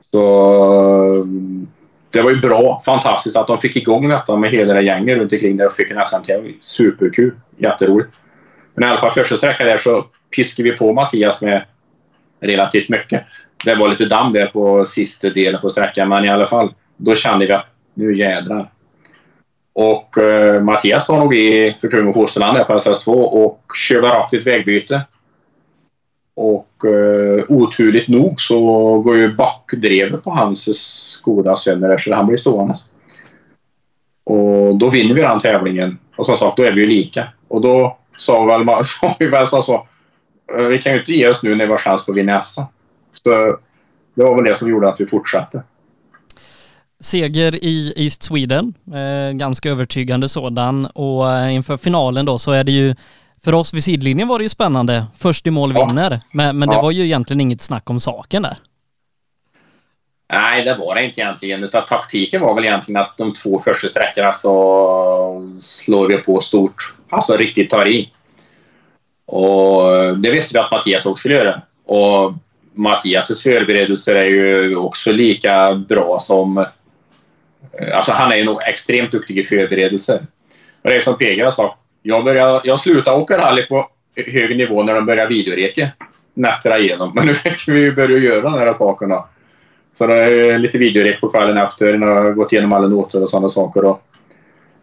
Så 0.00 1.26
det 2.10 2.22
var 2.22 2.30
ju 2.30 2.40
bra, 2.40 2.80
fantastiskt 2.84 3.36
att 3.36 3.46
de 3.46 3.58
fick 3.58 3.76
igång 3.76 4.08
detta 4.08 4.36
med 4.36 4.50
hela 4.50 4.74
det 4.74 4.82
gänget 4.82 5.18
runt 5.18 5.32
omkring 5.32 5.56
där 5.56 5.66
och 5.66 5.72
fick 5.72 5.90
en 5.90 6.06
SM-tävling. 6.06 6.56
Superkul, 6.60 7.32
jätteroligt. 7.56 8.10
Men 8.74 8.84
i 8.84 8.90
alla 8.90 9.00
fall 9.00 9.10
första 9.10 9.36
sträckan 9.36 9.66
där 9.66 9.78
så 9.78 10.06
piskade 10.36 10.70
vi 10.70 10.76
på 10.76 10.92
Mattias 10.92 11.42
med 11.42 11.64
relativt 12.40 12.88
mycket. 12.88 13.24
Det 13.64 13.74
var 13.74 13.88
lite 13.88 14.04
damm 14.04 14.32
där 14.32 14.46
på 14.46 14.86
sista 14.86 15.30
delen 15.30 15.60
på 15.60 15.68
sträckan 15.68 16.08
men 16.08 16.24
i 16.24 16.28
alla 16.28 16.46
fall 16.46 16.74
då 16.96 17.14
kände 17.14 17.46
vi 17.46 17.52
att 17.52 17.66
nu 17.94 18.16
jädrar. 18.16 18.70
Och 19.72 20.16
uh, 20.18 20.60
Mattias 20.60 21.08
var 21.08 21.18
nog 21.18 21.34
i 21.34 21.76
för 21.80 21.88
kung 21.88 22.08
och 22.08 22.14
fosterland 22.14 22.58
där 22.58 22.64
på 22.64 22.72
SS2 22.72 23.10
och 23.12 23.60
körde 23.88 24.08
rakt 24.08 24.34
ett 24.34 24.46
vägbyte. 24.46 25.02
Och 26.36 26.84
eh, 26.84 27.44
oturligt 27.48 28.08
nog 28.08 28.40
så 28.40 28.58
går 28.98 29.16
ju 29.16 29.34
backdrevet 29.34 30.24
på 30.24 30.30
hans 30.30 30.68
Skoda 31.10 31.56
sönder 31.56 31.96
så 31.96 32.14
han 32.14 32.26
blir 32.26 32.36
stående. 32.36 32.74
Och 34.24 34.76
då 34.76 34.90
vinner 34.90 35.14
vi 35.14 35.20
den 35.20 35.40
tävlingen 35.40 35.98
Och 36.16 36.26
som 36.26 36.36
sagt, 36.36 36.56
då 36.56 36.62
är 36.62 36.72
vi 36.72 36.80
ju 36.80 36.86
lika. 36.86 37.28
Och 37.48 37.60
då 37.60 37.98
sa 38.16 38.44
vi 38.44 38.64
väl, 38.64 38.84
sa 38.84 39.16
vi 39.18 39.26
väl 39.26 39.46
så, 39.46 39.62
så 39.62 39.86
eh, 40.58 40.66
vi 40.66 40.78
kan 40.78 40.92
ju 40.92 40.98
inte 40.98 41.12
ge 41.12 41.28
oss 41.28 41.42
nu 41.42 41.54
när 41.54 41.66
vi 41.66 41.70
har 41.70 41.78
chans 41.78 42.06
på 42.06 42.12
att 42.12 42.18
vinna 42.18 42.42
SM. 42.42 42.62
Så 43.12 43.30
det 44.14 44.22
var 44.22 44.34
väl 44.34 44.44
det 44.44 44.54
som 44.54 44.68
gjorde 44.68 44.88
att 44.88 45.00
vi 45.00 45.06
fortsatte. 45.06 45.62
Seger 47.00 47.64
i 47.64 47.92
East 47.96 48.22
Sweden, 48.22 48.74
eh, 48.94 49.36
ganska 49.36 49.70
övertygande 49.70 50.28
sådan 50.28 50.86
och 50.86 51.32
eh, 51.32 51.54
inför 51.54 51.76
finalen 51.76 52.24
då 52.24 52.38
så 52.38 52.52
är 52.52 52.64
det 52.64 52.72
ju 52.72 52.94
för 53.44 53.54
oss 53.54 53.74
vid 53.74 53.84
sidlinjen 53.84 54.28
var 54.28 54.38
det 54.38 54.42
ju 54.42 54.48
spännande. 54.48 55.06
Först 55.18 55.46
i 55.46 55.50
mål 55.50 55.72
Ja. 55.76 55.86
vinner, 55.86 56.20
men, 56.32 56.58
men 56.58 56.68
det 56.68 56.74
Ja. 56.74 56.80
var 56.82 56.90
ju 56.90 57.04
egentligen 57.04 57.40
inget 57.40 57.60
snack 57.60 57.90
om 57.90 58.00
saken 58.00 58.42
där. 58.42 58.56
Nej, 60.32 60.64
det 60.64 60.74
var 60.76 60.94
det 60.94 61.04
inte 61.04 61.20
egentligen. 61.20 61.64
Utan 61.64 61.84
taktiken 61.84 62.40
var 62.40 62.54
väl 62.54 62.64
egentligen 62.64 63.00
att 63.00 63.16
de 63.16 63.32
två 63.32 63.58
första 63.58 63.88
sträckorna 63.88 64.32
så 64.32 65.52
slår 65.60 66.08
vi 66.08 66.16
på 66.16 66.40
stort. 66.40 66.94
Alltså 67.10 67.36
riktigt 67.36 67.70
tar 67.70 67.88
i. 67.88 68.10
Och 69.26 69.82
det 70.16 70.30
visste 70.30 70.54
vi 70.54 70.58
att 70.58 70.70
Mattias 70.70 71.06
också 71.06 71.20
skulle 71.20 71.34
göra. 71.34 71.62
Och 71.84 72.32
Mattias 72.72 73.42
förberedelser 73.42 74.14
är 74.14 74.26
ju 74.26 74.76
också 74.76 75.12
lika 75.12 75.74
bra 75.74 76.18
som... 76.18 76.64
Alltså 77.94 78.12
han 78.12 78.32
är 78.32 78.36
ju 78.36 78.44
nog 78.44 78.62
extremt 78.68 79.12
duktig 79.12 79.38
i 79.38 79.42
förberedelser. 79.42 80.26
Och 80.82 80.90
det 80.90 80.96
är 80.96 81.00
som 81.00 81.18
PG 81.18 81.44
har 81.44 81.50
sagt. 81.50 81.78
Jag, 82.06 82.24
började, 82.24 82.60
jag 82.64 82.80
slutade 82.80 83.16
åka 83.16 83.38
rally 83.38 83.66
på 83.66 83.88
hög 84.16 84.56
nivå 84.56 84.82
när 84.82 84.94
de 84.94 85.06
började 85.06 85.28
videoreka 85.28 85.88
nätterna 86.34 86.78
igenom. 86.78 87.12
Men 87.14 87.26
nu 87.26 87.34
fick 87.34 87.68
vi 87.68 87.92
börja 87.92 88.18
göra 88.18 88.40
de 88.40 88.52
här 88.52 88.72
sakerna. 88.72 89.24
Så 89.92 90.06
det 90.06 90.14
är 90.14 90.58
lite 90.58 90.78
videorek 90.78 91.20
på 91.20 91.28
kvällen 91.28 91.56
efter 91.56 91.98
när 91.98 92.06
jag 92.06 92.36
gått 92.36 92.52
igenom 92.52 92.72
alla 92.72 92.88
noter 92.88 93.22
och 93.22 93.30
sådana 93.30 93.48
saker. 93.48 93.84
Och 93.84 94.02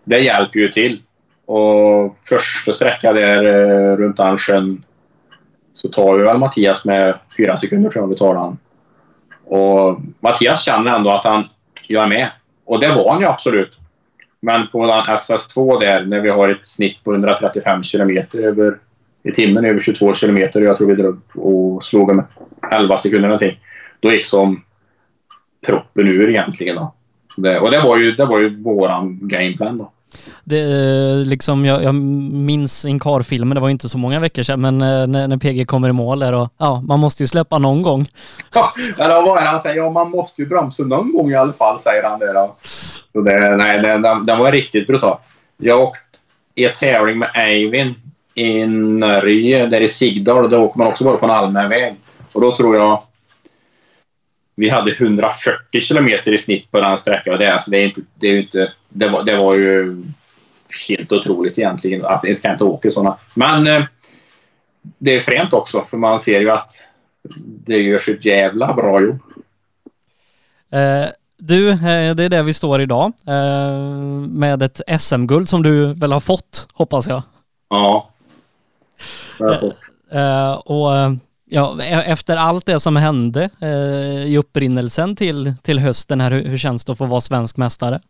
det 0.03 0.19
hjälper 0.19 0.59
ju 0.59 0.67
till. 0.67 1.01
Och 1.45 2.15
första 2.15 2.71
sträckan 2.71 3.15
där 3.15 3.43
eh, 3.43 3.97
runt 3.97 4.19
Ansjön 4.19 4.83
så 5.73 5.87
tar 5.87 6.17
vi 6.17 6.23
väl 6.23 6.37
Mattias 6.37 6.85
med 6.85 7.15
fyra 7.37 7.57
sekunder 7.57 7.89
tror 7.89 8.03
jag 8.03 8.09
vi 8.09 8.15
tar 8.15 8.35
han. 8.35 8.57
Och 9.45 9.99
Mattias 10.19 10.63
känner 10.63 10.95
ändå 10.95 11.09
att 11.09 11.25
han 11.25 11.43
jag 11.87 12.03
är 12.03 12.07
med. 12.07 12.29
Och 12.65 12.79
det 12.79 12.95
var 12.95 13.11
han 13.11 13.21
ju 13.21 13.27
absolut. 13.27 13.80
Men 14.41 14.67
på 14.67 14.85
SS2 14.87 15.79
där 15.79 16.05
när 16.05 16.19
vi 16.19 16.29
har 16.29 16.49
ett 16.49 16.65
snitt 16.65 17.03
på 17.03 17.11
135 17.11 17.83
kilometer 17.83 18.39
över 18.39 18.77
i 19.23 19.31
timmen 19.31 19.65
över 19.65 19.79
22 19.79 20.13
kilometer. 20.13 20.61
Jag 20.61 20.77
tror 20.77 20.87
vi 20.87 20.95
drog 20.95 21.19
och 21.35 21.83
slog 21.83 22.15
med 22.15 22.25
11 22.71 22.97
sekunder 22.97 23.27
någonting. 23.27 23.59
Då 23.99 24.11
gick 24.11 24.25
som 24.25 24.63
proppen 25.65 26.07
ur 26.07 26.29
egentligen. 26.29 26.75
Då. 26.75 26.93
Det, 27.37 27.59
och 27.59 27.71
det 27.71 27.79
var 27.79 27.97
ju, 27.97 28.11
det 28.11 28.25
var 28.25 28.39
ju 28.39 28.61
våran 28.61 29.19
gameplan 29.21 29.77
då. 29.77 29.91
Det, 30.43 30.59
eh, 30.59 31.15
liksom, 31.27 31.65
jag, 31.65 31.83
jag 31.83 31.95
minns 31.95 32.85
Inkar-filmen, 32.85 33.55
det 33.55 33.61
var 33.61 33.67
ju 33.67 33.71
inte 33.71 33.89
så 33.89 33.97
många 33.97 34.19
veckor 34.19 34.43
sedan, 34.43 34.61
men 34.61 34.81
eh, 34.81 35.07
när, 35.07 35.27
när 35.27 35.37
PG 35.37 35.67
kommer 35.67 35.89
i 35.89 35.91
mål 35.91 36.19
där 36.19 36.33
och 36.33 36.49
ja, 36.57 36.83
man 36.87 36.99
måste 36.99 37.23
ju 37.23 37.27
släppa 37.27 37.57
någon 37.57 37.81
gång. 37.81 38.07
Ja, 38.53 38.73
eller 38.97 39.21
vad 39.21 39.37
är 39.37 39.41
det 39.41 39.49
han 39.49 39.59
säger? 39.59 39.75
Ja, 39.75 39.89
man 39.89 40.09
måste 40.09 40.41
ju 40.41 40.47
bromsa 40.47 40.83
någon 40.83 41.13
gång 41.13 41.31
i 41.31 41.35
alla 41.35 41.53
fall, 41.53 41.79
säger 41.79 42.03
han 42.03 42.19
där. 42.19 42.33
Så 43.13 43.21
det, 43.21 43.55
nej, 43.55 43.79
den, 43.79 44.01
den, 44.01 44.25
den 44.25 44.39
var 44.39 44.51
riktigt 44.51 44.87
brutal. 44.87 45.17
Jag 45.57 45.79
åkte 45.79 46.01
i 46.55 46.65
en 46.65 46.73
tävling 46.73 47.19
med 47.19 47.29
Eivin 47.33 47.95
i 48.35 48.65
Norge, 48.65 49.65
där 49.65 49.81
i 49.81 49.87
Sigdal. 49.87 50.49
Då 50.49 50.57
åker 50.57 50.77
man 50.77 50.87
också 50.87 51.03
bara 51.03 51.17
på 51.17 51.25
en 51.25 51.31
allmän 51.31 51.69
väg. 51.69 51.95
Och 52.31 52.41
då 52.41 52.55
tror 52.55 52.75
jag 52.75 53.03
vi 54.55 54.69
hade 54.69 54.91
140 54.91 55.81
kilometer 55.81 56.31
i 56.31 56.37
snitt 56.37 56.71
på 56.71 56.81
den 56.81 56.97
sträckan. 56.97 57.39
Det, 57.39 57.53
alltså, 57.53 57.71
det, 57.71 57.77
är 57.77 57.85
inte, 57.85 58.01
det, 58.15 58.27
är 58.27 58.31
ju 58.31 58.41
inte, 58.41 58.73
det, 58.93 59.09
var, 59.09 59.23
det 59.23 59.35
var 59.35 59.55
ju 59.55 60.03
helt 60.87 61.11
otroligt 61.11 61.57
egentligen. 61.57 62.05
Att 62.05 62.25
en 62.25 62.35
ska 62.35 62.51
inte 62.51 62.63
åka 62.63 62.89
sådana. 62.89 63.17
Men 63.33 63.67
eh, 63.67 63.83
det 64.97 65.15
är 65.15 65.19
fränt 65.19 65.53
också, 65.53 65.85
för 65.89 65.97
man 65.97 66.19
ser 66.19 66.41
ju 66.41 66.51
att 66.51 66.87
det 67.65 67.81
görs 67.81 68.09
ett 68.09 68.25
jävla 68.25 68.73
bra 68.73 69.01
jobb. 69.01 69.19
Eh, 70.71 71.09
du, 71.37 71.69
eh, 71.69 72.15
det 72.15 72.23
är 72.23 72.29
där 72.29 72.43
vi 72.43 72.53
står 72.53 72.81
idag 72.81 73.13
eh, 73.27 73.79
med 74.29 74.63
ett 74.63 74.81
SM-guld 74.99 75.49
som 75.49 75.63
du 75.63 75.93
väl 75.93 76.11
har 76.11 76.19
fått, 76.19 76.67
hoppas 76.73 77.07
jag. 77.07 77.21
Ja. 77.69 78.09
Det 79.37 79.43
har 79.43 79.51
jag 79.51 79.59
fått. 79.59 79.77
Eh, 80.11 80.53
och 80.53 81.17
ja, 81.49 81.77
e- 81.81 82.03
efter 82.05 82.37
allt 82.37 82.65
det 82.65 82.79
som 82.79 82.95
hände 82.95 83.49
i 84.27 84.37
upprinnelsen 84.37 85.15
till, 85.15 85.53
till 85.61 85.79
hösten 85.79 86.21
här, 86.21 86.31
hur, 86.31 86.45
hur 86.45 86.57
känns 86.57 86.85
det 86.85 86.91
att 86.91 86.97
få 86.97 87.05
vara 87.05 87.21
svensk 87.21 87.57
mästare? 87.57 88.01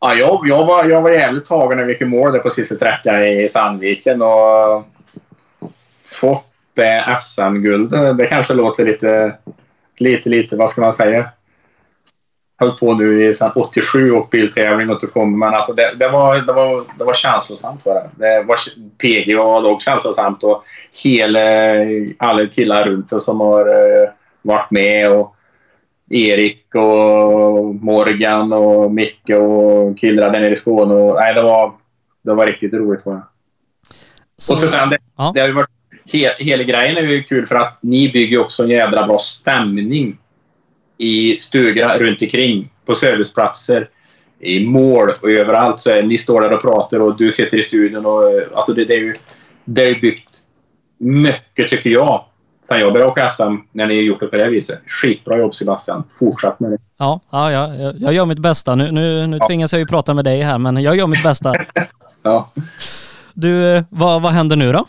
Ja, 0.00 0.14
jag, 0.14 0.40
jag, 0.44 0.66
var, 0.66 0.84
jag 0.84 1.02
var 1.02 1.10
jävligt 1.10 1.44
tagen 1.44 1.78
när 1.78 1.84
vi 1.84 1.92
gick 1.92 2.02
i 2.02 2.04
mål 2.04 2.38
på 2.38 2.50
sista 2.50 2.74
sträckan 2.74 3.24
i 3.24 3.48
Sandviken 3.48 4.22
och 4.22 4.84
fått 6.20 6.46
det 6.74 7.16
SM-guldet. 7.20 8.18
Det 8.18 8.26
kanske 8.26 8.54
låter 8.54 8.84
lite, 8.84 9.36
lite, 9.98 10.28
lite, 10.28 10.56
vad 10.56 10.70
ska 10.70 10.80
man 10.80 10.94
säga? 10.94 11.28
Höll 12.60 12.70
på 12.70 12.94
nu 12.94 13.28
i 13.28 13.32
87 13.54 14.12
och 14.12 14.28
biltävling 14.28 14.90
och 14.90 15.12
kom, 15.12 15.38
men 15.38 15.54
alltså 15.54 15.72
det, 15.72 15.94
det, 15.98 16.08
var, 16.08 16.36
det, 16.36 16.52
var, 16.52 16.84
det 16.98 17.04
var 17.04 17.14
känslosamt 17.14 17.84
var 17.84 17.94
det. 17.94 18.10
det 18.16 18.42
var, 18.42 18.56
PG 18.98 19.36
var 19.36 19.62
dock 19.62 19.82
känslosamt 19.82 20.44
och 20.44 20.64
hela, 21.04 21.40
alla 22.18 22.46
killar 22.46 22.84
runt 22.84 23.22
som 23.22 23.40
har 23.40 23.66
eh, 23.66 24.08
varit 24.42 24.70
med 24.70 25.12
och 25.12 25.34
Erik 26.10 26.74
och 26.74 27.74
Morgan 27.74 28.52
och 28.52 28.92
Micke 28.92 29.30
och 29.30 29.98
killarna 29.98 30.32
där 30.32 30.40
nere 30.40 30.52
i 30.52 30.56
Skåne. 30.56 30.94
Och, 30.94 31.14
nej, 31.14 31.34
det, 31.34 31.42
var, 31.42 31.72
det 32.24 32.34
var 32.34 32.46
riktigt 32.46 32.72
roligt. 32.72 33.06
Var 33.06 33.14
det. 33.14 33.22
Så- 34.36 34.52
och 34.52 34.58
så 34.58 34.68
sen, 34.68 34.88
det, 34.90 34.98
Ja. 35.16 35.32
det 35.34 35.40
har 35.40 35.48
ju 35.48 35.54
varit, 35.54 35.70
he, 36.12 36.28
hela 36.38 36.62
grejen 36.62 36.96
är 36.96 37.02
ju 37.02 37.22
kul 37.22 37.46
för 37.46 37.54
att 37.54 37.78
ni 37.82 38.08
bygger 38.12 38.40
också 38.40 38.62
en 38.62 38.70
jädra 38.70 39.06
bra 39.06 39.18
stämning 39.18 40.18
i 40.98 41.36
stugorna 41.40 41.98
runt 41.98 42.22
omkring 42.22 42.70
på 42.86 42.94
serviceplatser, 42.94 43.88
i 44.40 44.66
mål 44.66 45.10
och 45.22 45.30
överallt. 45.30 45.80
Så 45.80 46.02
ni 46.02 46.18
står 46.18 46.40
där 46.40 46.52
och 46.52 46.62
pratar 46.62 47.00
och 47.00 47.16
du 47.16 47.32
sitter 47.32 47.56
i 47.56 47.62
studion. 47.62 48.06
Och, 48.06 48.30
eh, 48.30 48.42
alltså 48.54 48.72
det, 48.72 48.84
det 48.84 48.94
är 48.94 48.98
ju 48.98 49.14
det 49.64 49.88
är 49.88 50.00
byggt 50.00 50.38
mycket, 50.98 51.68
tycker 51.68 51.90
jag, 51.90 52.24
sen 52.68 52.80
jag 52.80 52.92
började 52.92 53.10
åka 53.10 53.30
SM 53.30 53.56
när 53.72 53.86
ni 53.86 54.02
gjort 54.02 54.20
det 54.20 54.26
på 54.26 54.36
det 54.36 54.48
viset. 54.48 54.78
Skitbra 54.86 55.38
jobb 55.38 55.54
Sebastian. 55.54 56.04
Fortsätt 56.18 56.60
med 56.60 56.70
det. 56.70 56.78
Ja, 56.98 57.20
ja, 57.30 57.52
ja 57.52 57.74
jag, 57.74 57.94
jag 57.98 58.12
gör 58.12 58.24
mitt 58.24 58.38
bästa. 58.38 58.74
Nu, 58.74 58.90
nu, 58.90 59.26
nu 59.26 59.38
tvingas 59.38 59.72
jag 59.72 59.80
ju 59.80 59.86
prata 59.86 60.14
med 60.14 60.24
dig 60.24 60.40
här, 60.40 60.58
men 60.58 60.82
jag 60.82 60.96
gör 60.96 61.06
mitt 61.06 61.22
bästa. 61.22 61.52
Ja. 62.22 62.50
Du, 63.34 63.74
eh, 63.74 63.84
vad, 63.90 64.22
vad 64.22 64.32
händer 64.32 64.56
nu 64.56 64.72
då? 64.72 64.86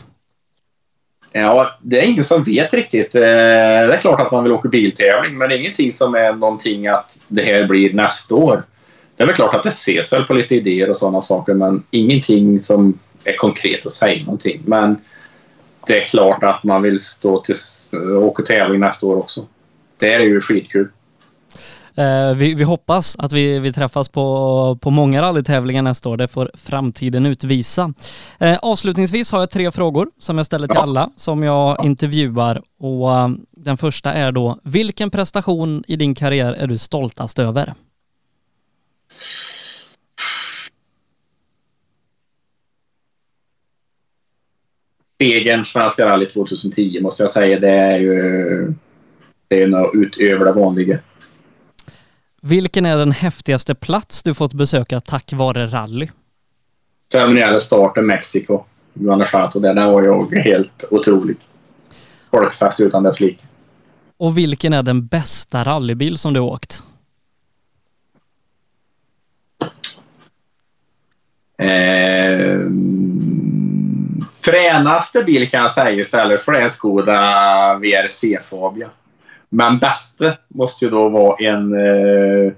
Ja, 1.32 1.78
det 1.82 1.98
är 2.00 2.10
ingen 2.10 2.24
som 2.24 2.44
vet 2.44 2.74
riktigt. 2.74 3.14
Eh, 3.14 3.20
Det 3.20 3.94
är 3.94 4.00
klart 4.00 4.20
att 4.20 4.32
man 4.32 4.44
vill 4.44 4.52
åka 4.52 4.68
biltävling, 4.68 5.38
men 5.38 5.48
det 5.48 5.54
är 5.54 5.58
ingenting 5.58 5.92
som 5.92 6.14
är 6.14 6.32
någonting 6.32 6.86
att 6.86 7.18
det 7.28 7.42
här 7.42 7.64
blir 7.64 7.92
nästa 7.92 8.34
år. 8.34 8.62
Det 9.16 9.22
är 9.22 9.26
väl 9.26 9.36
klart 9.36 9.54
att 9.54 9.62
det 9.62 9.68
ses 9.68 10.12
väl 10.12 10.24
på 10.24 10.34
lite 10.34 10.54
idéer 10.54 10.90
och 10.90 10.96
sådana 10.96 11.22
saker, 11.22 11.54
men 11.54 11.82
ingenting 11.90 12.60
som 12.60 12.98
är 13.24 13.36
konkret 13.36 13.86
att 13.86 13.92
säga 13.92 14.24
någonting. 14.24 14.62
Men 14.64 14.96
det 15.86 16.02
är 16.02 16.04
klart 16.04 16.42
att 16.42 16.64
man 16.64 16.82
vill 16.82 17.00
stå 17.00 17.40
till 17.40 17.54
åka 18.22 18.42
tävling 18.42 18.80
nästa 18.80 19.06
år 19.06 19.16
också. 19.16 19.46
Det 19.96 20.14
är 20.14 20.20
ju 20.20 20.40
skitkul. 20.40 20.88
Eh, 21.94 22.34
vi, 22.34 22.54
vi 22.54 22.64
hoppas 22.64 23.16
att 23.18 23.32
vi, 23.32 23.58
vi 23.58 23.72
träffas 23.72 24.08
på, 24.08 24.78
på 24.80 24.90
många 24.90 25.22
rallytävlingar 25.22 25.82
nästa 25.82 26.08
år. 26.08 26.16
Det 26.16 26.28
får 26.28 26.50
framtiden 26.54 27.26
utvisa. 27.26 27.92
Eh, 28.38 28.58
avslutningsvis 28.62 29.32
har 29.32 29.40
jag 29.40 29.50
tre 29.50 29.70
frågor 29.70 30.10
som 30.18 30.36
jag 30.36 30.46
ställer 30.46 30.66
till 30.66 30.76
Ja. 30.76 30.82
alla 30.82 31.10
som 31.16 31.42
jag 31.42 31.84
intervjuar. 31.84 32.62
Och 32.78 33.12
eh, 33.18 33.28
den 33.50 33.76
första 33.76 34.12
är 34.12 34.32
då, 34.32 34.58
vilken 34.64 35.10
prestation 35.10 35.84
i 35.88 35.96
din 35.96 36.14
karriär 36.14 36.52
är 36.52 36.66
du 36.66 36.78
stoltast 36.78 37.38
över? 37.38 37.74
Segern 45.20 45.64
Svenska 45.64 46.06
rally 46.06 46.26
2010 46.26 47.00
måste 47.00 47.22
jag 47.22 47.30
säga. 47.30 47.58
Det 47.58 47.70
är 47.70 47.98
ju 47.98 48.74
det 49.48 49.62
är 49.62 49.68
nog 49.68 49.96
utöver 49.96 50.44
det 50.44 50.52
vanliga. 50.52 50.98
Vilken 52.42 52.86
är 52.86 52.96
den 52.96 53.12
häftigaste 53.12 53.74
plats 53.74 54.22
du 54.22 54.34
fått 54.34 54.52
besöka 54.52 55.00
tack 55.00 55.32
vare 55.32 55.66
rally? 55.66 56.08
ceremoniella 57.12 57.60
starten 57.60 58.06
Mexiko. 58.06 58.64
Guanajuato. 58.94 59.60
där. 59.60 59.74
Den 59.74 59.92
var 59.92 60.02
ju 60.02 60.40
helt 60.40 60.88
otrolig. 60.90 61.36
Folkfest 62.30 62.80
utan 62.80 63.02
dess 63.02 63.20
like. 63.20 63.44
Och 64.16 64.38
vilken 64.38 64.72
är 64.72 64.82
den 64.82 65.06
bästa 65.06 65.64
rallybil 65.64 66.18
som 66.18 66.34
du 66.34 66.40
åkt? 66.40 66.82
Eh, 71.58 72.58
fränaste 74.40 75.24
bil 75.24 75.50
kan 75.50 75.60
jag 75.60 75.70
säga 75.70 75.90
istället 75.90 76.42
för 76.42 76.52
det 76.52 76.58
är 76.58 76.62
en 76.62 76.70
Skoda 76.70 77.78
VRC 77.78 78.38
Fabia. 78.42 78.90
Men 79.48 79.78
bästa 79.78 80.36
måste 80.48 80.84
ju 80.84 80.90
då 80.90 81.08
vara 81.08 81.36
en 81.40 81.72
eh, 81.72 82.52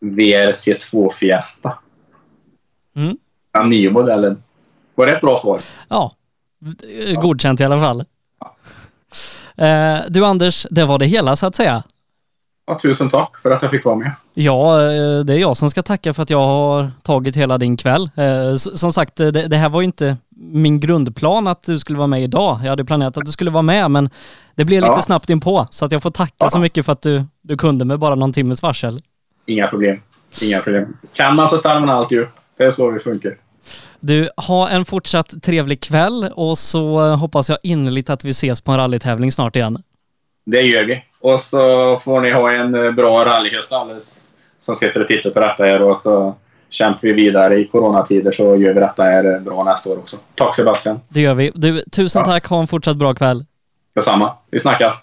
VRC 0.00 0.74
2 0.74 1.10
Fiesta. 1.10 1.78
Mm. 2.96 3.16
Den 3.52 3.68
nya 3.68 3.90
modellen. 3.90 4.42
Var 4.94 5.06
det 5.06 5.12
ett 5.12 5.20
bra 5.20 5.36
svar? 5.36 5.60
Ja, 5.88 6.12
godkänt 7.22 7.60
i 7.60 7.64
alla 7.64 7.80
fall. 7.80 8.04
Eh, 9.56 9.98
du 10.08 10.24
Anders, 10.24 10.66
det 10.70 10.84
var 10.84 10.98
det 10.98 11.06
hela 11.06 11.36
så 11.36 11.46
att 11.46 11.54
säga. 11.54 11.82
Ja, 12.66 12.78
tusen 12.82 13.08
tack 13.08 13.38
för 13.38 13.50
att 13.50 13.62
jag 13.62 13.70
fick 13.70 13.84
vara 13.84 13.96
med. 13.96 14.12
Ja, 14.34 14.80
eh, 14.82 15.20
det 15.24 15.34
är 15.34 15.38
jag 15.38 15.56
som 15.56 15.70
ska 15.70 15.82
tacka 15.82 16.14
för 16.14 16.22
att 16.22 16.30
jag 16.30 16.38
har 16.46 16.90
tagit 17.02 17.36
hela 17.36 17.58
din 17.58 17.76
kväll. 17.76 18.10
Eh, 18.16 18.54
Som 18.56 18.92
sagt, 18.92 19.16
det, 19.16 19.30
det 19.30 19.56
här 19.56 19.68
var 19.68 19.80
ju 19.80 19.84
inte 19.84 20.16
min 20.36 20.80
grundplan 20.80 21.46
att 21.46 21.62
du 21.62 21.78
skulle 21.78 21.98
vara 21.98 22.06
med 22.06 22.22
idag. 22.22 22.58
Jag 22.62 22.70
hade 22.70 22.84
planerat 22.84 23.16
att 23.16 23.24
du 23.24 23.32
skulle 23.32 23.50
vara 23.50 23.62
med, 23.62 23.90
men 23.90 24.10
det 24.54 24.64
blev 24.64 24.80
lite 24.80 24.92
Ja. 24.96 25.02
snabbt 25.02 25.30
inpå. 25.30 25.66
Så 25.70 25.84
att 25.84 25.92
jag 25.92 26.02
får 26.02 26.10
tacka 26.10 26.34
Ja. 26.38 26.50
så 26.50 26.58
mycket 26.58 26.84
för 26.86 26.92
att 26.92 27.02
du, 27.02 27.24
du 27.42 27.56
kunde 27.56 27.84
med 27.84 27.98
bara 27.98 28.14
någon 28.14 28.32
timmes 28.32 28.62
varsel. 28.62 29.00
Inga 29.46 29.66
problem. 29.66 30.00
Inga 30.42 30.60
problem. 30.60 30.96
Kan 31.12 31.36
man 31.36 31.48
så 31.48 31.58
ställer 31.58 31.80
man 31.80 31.90
alltid 31.90 32.18
upp. 32.18 32.28
Det 32.58 32.64
är 32.64 32.70
så 32.70 32.90
vi 32.90 32.98
funkar. 32.98 33.36
Du, 34.00 34.28
ha 34.36 34.68
en 34.68 34.84
fortsatt 34.84 35.42
trevlig 35.42 35.80
kväll 35.82 36.30
och 36.34 36.58
så 36.58 37.00
eh, 37.06 37.16
hoppas 37.16 37.48
jag 37.48 37.58
innerligt 37.62 38.10
att 38.10 38.24
vi 38.24 38.30
ses 38.30 38.60
på 38.60 38.72
en 38.72 38.78
rallytävling 38.78 39.32
snart 39.32 39.56
igen. 39.56 39.82
Det 40.46 40.60
gör 40.62 40.84
vi. 40.86 41.02
Och 41.22 41.40
så 41.40 41.96
får 41.96 42.20
ni 42.20 42.30
ha 42.30 42.52
en 42.52 42.74
eh, 42.74 42.90
bra 42.90 43.24
rallyhöst 43.24 43.72
alldeles 43.72 44.34
som 44.58 44.76
sitter 44.76 45.00
och 45.00 45.06
tittar 45.06 45.30
på 45.30 45.40
detta 45.40 45.64
här 45.64 45.82
och 45.82 45.98
så 45.98 46.34
kämpar 46.70 46.98
vi 47.02 47.12
vidare 47.12 47.54
i 47.56 47.64
coronatider 47.68 48.32
så 48.32 48.44
gör 48.56 48.74
vi 48.74 48.80
detta 48.80 49.02
här 49.02 49.34
eh, 49.34 49.40
bra 49.40 49.64
nästa 49.64 49.90
år 49.90 49.98
också. 49.98 50.16
Tack 50.34 50.54
Sebastian. 50.56 51.00
Det 51.08 51.20
gör 51.20 51.34
vi. 51.34 51.52
Du, 51.54 51.84
tusen 51.92 52.22
Ja. 52.26 52.32
tack. 52.32 52.46
Ha 52.46 52.60
en 52.60 52.66
fortsatt 52.66 52.96
bra 52.96 53.14
kväll. 53.14 53.44
Detsamma. 53.94 54.34
Vi 54.50 54.58
snackas. 54.58 55.02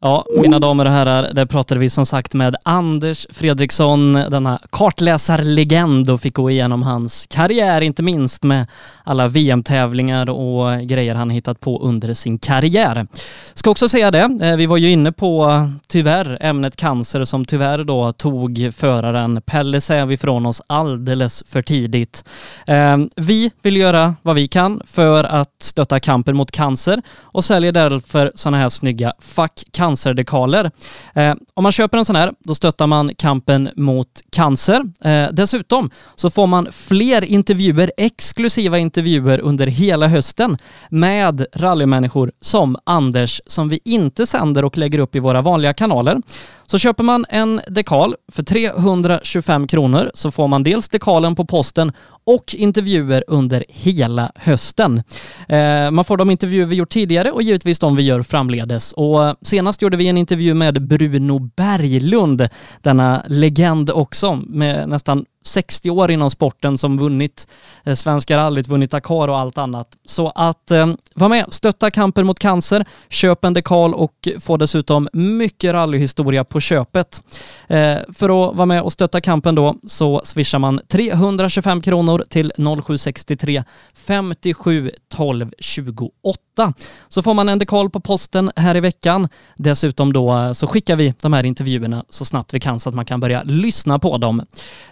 Ja, 0.00 0.24
mina 0.36 0.58
damer 0.58 0.84
och 0.84 0.90
herrar, 0.90 1.30
där 1.32 1.46
pratade 1.46 1.80
vi 1.80 1.90
som 1.90 2.06
sagt 2.06 2.34
med 2.34 2.56
Anders 2.64 3.26
Fredriksson, 3.30 4.12
denna 4.12 4.60
kartläsarlegend 4.70 6.10
och 6.10 6.20
fick 6.20 6.34
gå 6.34 6.50
igenom 6.50 6.82
hans 6.82 7.26
karriär, 7.30 7.80
inte 7.80 8.02
minst 8.02 8.42
med 8.42 8.66
alla 9.04 9.28
VM-tävlingar 9.28 10.30
och 10.30 10.80
grejer 10.80 11.14
han 11.14 11.30
hittat 11.30 11.60
på 11.60 11.82
under 11.82 12.14
sin 12.14 12.38
karriär. 12.38 13.06
Ska 13.54 13.70
också 13.70 13.88
säga 13.88 14.10
det, 14.10 14.38
eh, 14.42 14.56
vi 14.56 14.66
var 14.66 14.76
ju 14.76 14.90
inne 14.90 15.12
på 15.12 15.68
tyvärr 15.86 16.38
ämnet 16.40 16.76
cancer 16.76 17.24
som 17.24 17.44
tyvärr 17.44 17.84
då 17.84 18.12
tog 18.12 18.70
föraren 18.76 19.42
Pelle 19.42 19.80
Säv 19.80 20.12
ifrån 20.12 20.46
oss 20.46 20.62
alldeles 20.66 21.44
för 21.48 21.62
tidigt. 21.62 22.24
Eh, 22.66 22.96
vi 23.16 23.50
vill 23.62 23.76
göra 23.76 24.14
vad 24.22 24.34
vi 24.34 24.48
kan 24.48 24.82
för 24.86 25.24
att 25.24 25.52
stötta 25.60 26.00
kampen 26.00 26.36
mot 26.36 26.50
cancer 26.50 27.02
och 27.22 27.44
säljer 27.44 27.72
därför 27.72 28.32
sådana 28.34 28.56
här 28.56 28.68
snygga 28.68 29.12
Fuck 29.18 29.64
cancerdekaler. 29.94 30.70
Eh, 31.14 31.34
om 31.54 31.62
man 31.62 31.72
köper 31.72 31.98
en 31.98 32.04
sån 32.04 32.16
här, 32.16 32.32
då 32.38 32.54
stöttar 32.54 32.86
man 32.86 33.14
kampen 33.14 33.68
mot 33.76 34.08
cancer. 34.30 34.82
Eh, 35.04 35.28
dessutom 35.32 35.90
så 36.14 36.30
får 36.30 36.46
man 36.46 36.68
fler 36.72 37.24
intervjuer, 37.24 37.92
exklusiva 37.96 38.78
intervjuer 38.78 39.40
under 39.40 39.66
hela 39.66 40.08
hösten 40.08 40.56
med 40.90 41.46
rallymänniskor 41.54 42.32
som 42.40 42.76
Anders 42.86 43.40
som 43.46 43.68
vi 43.68 43.80
inte 43.84 44.26
sänder 44.26 44.64
och 44.64 44.78
lägger 44.78 44.98
upp 44.98 45.16
i 45.16 45.18
våra 45.18 45.42
vanliga 45.42 45.74
kanaler. 45.74 46.20
Så 46.66 46.78
köper 46.78 47.04
man 47.04 47.26
en 47.28 47.60
dekal 47.68 48.14
för 48.32 48.42
325 48.42 49.66
kronor 49.66 50.10
så 50.14 50.30
får 50.30 50.48
man 50.48 50.62
dels 50.62 50.88
dekalen 50.88 51.34
på 51.34 51.44
posten 51.44 51.92
och 52.24 52.54
intervjuer 52.54 53.24
under 53.26 53.64
hela 53.68 54.32
hösten. 54.34 55.02
Eh, 55.48 55.90
man 55.90 56.04
får 56.04 56.16
de 56.16 56.30
intervjuer 56.30 56.66
vi 56.66 56.76
gjort 56.76 56.90
tidigare 56.90 57.30
och 57.30 57.42
givetvis 57.42 57.78
de 57.78 57.96
vi 57.96 58.02
gör 58.02 58.22
framledes. 58.22 58.92
Och 58.92 59.36
senast 59.42 59.82
gjorde 59.82 59.96
vi 59.96 60.08
en 60.08 60.18
intervju 60.18 60.54
med 60.54 60.88
Bruno 60.88 61.38
Berglund, 61.38 62.48
denna 62.82 63.24
legend 63.28 63.90
också 63.90 64.34
med 64.46 64.88
nästan 64.88 65.24
60 65.44 65.90
år 65.90 66.10
inom 66.10 66.30
sporten 66.30 66.78
som 66.78 66.98
vunnit 66.98 67.48
eh, 67.84 67.94
Svenska 67.94 68.36
rallyt, 68.36 68.68
vunnit 68.68 68.90
Dakar 68.90 69.28
och 69.28 69.38
allt 69.38 69.58
annat. 69.58 69.88
Så 70.04 70.28
att 70.34 70.70
eh, 70.70 70.92
var 71.14 71.28
med, 71.28 71.46
stötta 71.48 71.90
kampen 71.90 72.26
mot 72.26 72.38
cancer, 72.38 72.84
köp 73.08 73.44
en 73.44 73.54
dekal 73.54 73.94
och 73.94 74.28
få 74.40 74.56
dessutom 74.56 75.08
mycket 75.12 75.72
rallyhistoria 75.72 76.44
på 76.44 76.60
köpet. 76.60 77.22
Eh, 77.68 77.98
för 78.14 78.48
att 78.50 78.56
vara 78.56 78.66
med 78.66 78.82
och 78.82 78.92
stötta 78.92 79.20
kampen 79.20 79.54
då 79.54 79.76
så 79.86 80.20
swishar 80.24 80.58
man 80.58 80.80
325 80.88 81.80
kronor 81.80 82.24
till 82.28 82.52
0763 82.56 83.64
57 83.94 84.90
12 85.14 85.52
28. 85.58 86.72
Så 87.08 87.22
får 87.22 87.34
man 87.34 87.48
en 87.48 87.58
dekal 87.58 87.90
på 87.90 88.00
posten 88.00 88.50
här 88.56 88.76
i 88.76 88.80
veckan. 88.80 89.28
Dessutom 89.56 90.12
då 90.12 90.32
eh, 90.32 90.52
så 90.52 90.66
skickar 90.66 90.96
vi 90.96 91.14
de 91.22 91.32
här 91.32 91.44
intervjuerna 91.44 92.04
så 92.08 92.24
snabbt 92.24 92.54
vi 92.54 92.60
kan 92.60 92.80
så 92.80 92.88
att 92.88 92.94
man 92.94 93.04
kan 93.04 93.20
börja 93.20 93.42
lyssna 93.42 93.98
på 93.98 94.18
dem. 94.18 94.42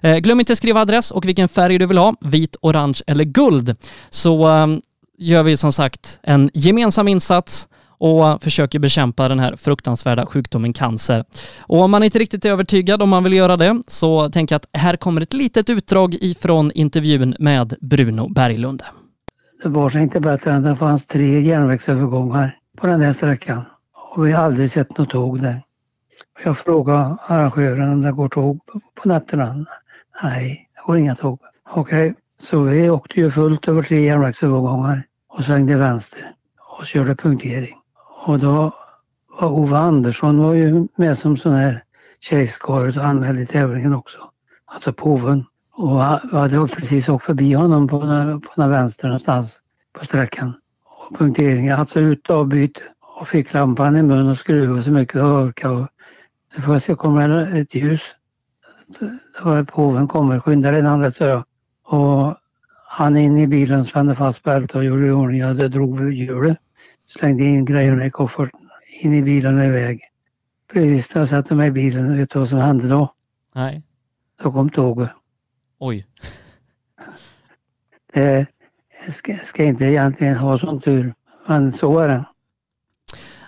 Eh, 0.01 0.17
glöm 0.17 0.41
inte 0.43 0.57
skriva 0.57 0.81
adress 0.81 1.11
och 1.11 1.27
vilken 1.27 1.49
färg 1.49 1.79
du 1.79 1.87
vill 1.87 1.99
ha, 1.99 2.15
vit, 2.21 2.57
orange 2.61 3.01
eller 3.07 3.25
guld. 3.25 3.77
Så 4.11 4.47
ehm, 4.47 4.81
gör 5.19 5.43
vi 5.43 5.57
som 5.57 5.73
sagt 5.73 6.21
en 6.23 6.51
gemensam 6.55 7.09
insats 7.09 7.69
och 7.99 8.43
försöker 8.43 8.79
bekämpa 8.79 9.29
den 9.29 9.41
här 9.41 9.57
fruktansvärda 9.57 10.27
sjukdomen 10.27 10.73
cancer. 10.73 11.25
Och 11.61 11.81
om 11.81 11.91
man 11.91 12.03
inte 12.03 12.19
riktigt 12.19 12.45
är 12.45 12.51
övertygad 12.51 13.03
om 13.03 13.09
man 13.09 13.25
vill 13.25 13.33
göra 13.33 13.57
det 13.57 13.83
så 13.87 14.31
tänker 14.31 14.55
jag 14.55 14.57
att 14.59 14.81
här 14.81 14.97
kommer 14.97 15.21
ett 15.21 15.33
litet 15.33 15.71
utdrag 15.71 16.15
ifrån 16.15 16.73
intervjun 16.75 17.37
med 17.39 17.75
Bruno 17.81 18.29
Berglund. 18.29 18.83
Det 19.63 19.69
var 19.69 19.89
sig 19.89 20.03
inte 20.03 20.21
bättre 20.21 20.53
än 20.53 20.63
det 20.63 20.77
fanns 20.77 21.07
tre 21.07 21.41
järnvägsövergångar 21.41 22.57
på 22.79 22.87
den 22.87 23.01
här 23.01 23.13
sträckan. 23.13 23.63
Och 24.15 24.27
vi 24.27 24.33
har 24.33 24.45
aldrig 24.45 24.71
sett 24.71 24.99
något 24.99 25.11
tåg 25.11 25.41
där. 25.41 25.63
Jag 26.45 26.59
frågade 26.59 27.17
arrangören 27.27 27.93
om 27.93 28.03
det 28.03 28.13
går 28.13 28.29
tåg 28.29 28.61
på 28.95 29.09
nätterna. 29.09 29.67
Nej, 30.23 30.71
det 30.75 30.81
går 30.87 30.97
inga 30.97 31.15
tåg. 31.15 31.39
Okej, 31.71 32.15
så 32.39 32.61
vi 32.61 32.91
åkte 32.91 33.21
ju 33.21 33.31
fullt 33.31 33.69
över 33.69 33.83
tre 33.83 34.05
järnvägsövergångar 34.05 35.03
och 35.29 35.45
svängde 35.45 35.77
vänster 35.77 36.35
och 36.79 36.87
körde 36.87 37.15
punktering. 37.15 37.77
Och 38.27 38.39
då 38.39 38.73
var 39.41 39.49
Ove 39.49 39.77
Andersson 39.77 40.39
var 40.39 40.55
ju 40.55 40.87
med 40.97 41.19
som 41.19 41.37
sån 41.37 41.53
här 41.53 41.83
tjejskaret 42.21 42.97
och 42.97 43.05
anmälde 43.05 43.47
tävlingen 43.47 43.95
också. 43.95 44.19
Alltså 44.65 44.93
påven. 44.93 45.45
Och 45.75 45.97
jag 45.97 46.39
hade 46.39 46.69
precis 46.69 47.09
åkt 47.09 47.25
förbi 47.25 47.53
honom 47.53 47.89
på 47.89 48.01
den, 48.01 48.41
på 48.41 48.49
den 48.57 48.71
vänster 48.71 49.09
någonstans 49.09 49.61
på 49.93 50.05
sträckan. 50.05 50.55
Och 50.85 51.19
punkteringen, 51.19 51.79
alltså 51.79 52.01
ut 52.01 52.31
och 52.31 52.37
avbyt 52.37 52.83
och 53.01 53.29
fick 53.29 53.53
lampan 53.53 53.97
i 53.97 54.03
mun 54.03 54.29
och 54.29 54.39
skruva 54.39 54.83
så 54.83 54.91
mycket 54.91 55.15
jag 55.15 55.45
orkade. 55.47 55.75
Och 55.75 55.89
så 56.55 56.63
får 56.63 56.75
jag 56.75 56.83
se, 56.83 56.95
kommer 56.95 57.29
det 57.29 57.59
ett 57.59 57.75
ljus? 57.75 58.15
Påven 59.67 60.09
kommer, 60.09 60.41
skynda 60.41 60.71
dig 60.71 60.83
landet, 60.83 61.15
sa 61.15 61.25
jag. 61.25 61.45
Och 61.83 62.37
han 62.89 63.17
in 63.17 63.39
i 63.39 63.47
bilen, 63.47 63.85
spände 63.85 64.15
fast 64.15 64.43
bältet 64.43 64.77
och 64.77 64.85
gjorde 64.85 65.07
i 65.07 65.11
ordning. 65.11 65.41
Jag 65.41 65.71
drog 65.71 66.13
hjulet, 66.13 66.59
slängde 67.07 67.45
in 67.45 67.65
grejerna 67.65 68.07
i 68.07 68.11
kofferten, 68.11 68.61
in 69.01 69.15
i 69.15 69.23
bilen 69.23 69.59
och 69.59 69.65
iväg. 69.65 70.01
Precis 70.73 71.15
när 71.15 71.23
jag 71.23 71.29
satte 71.29 71.55
mig 71.55 71.69
i 71.69 71.71
bilen, 71.71 72.17
vet 72.17 72.31
du 72.31 72.39
vad 72.39 72.49
som 72.49 72.59
hände 72.59 72.89
då? 72.89 73.15
Nej. 73.55 73.83
Då 74.43 74.53
kom 74.53 74.71
tåget. 74.71 75.11
Oj. 75.79 76.07
Det 78.13 78.47
ska, 79.09 79.37
ska 79.37 79.65
inte 79.65 79.85
egentligen 79.85 80.37
ha 80.37 80.59
sån 80.59 80.81
tur, 80.81 81.15
men 81.49 81.73
så 81.73 81.99
är 81.99 82.09
det. 82.09 82.25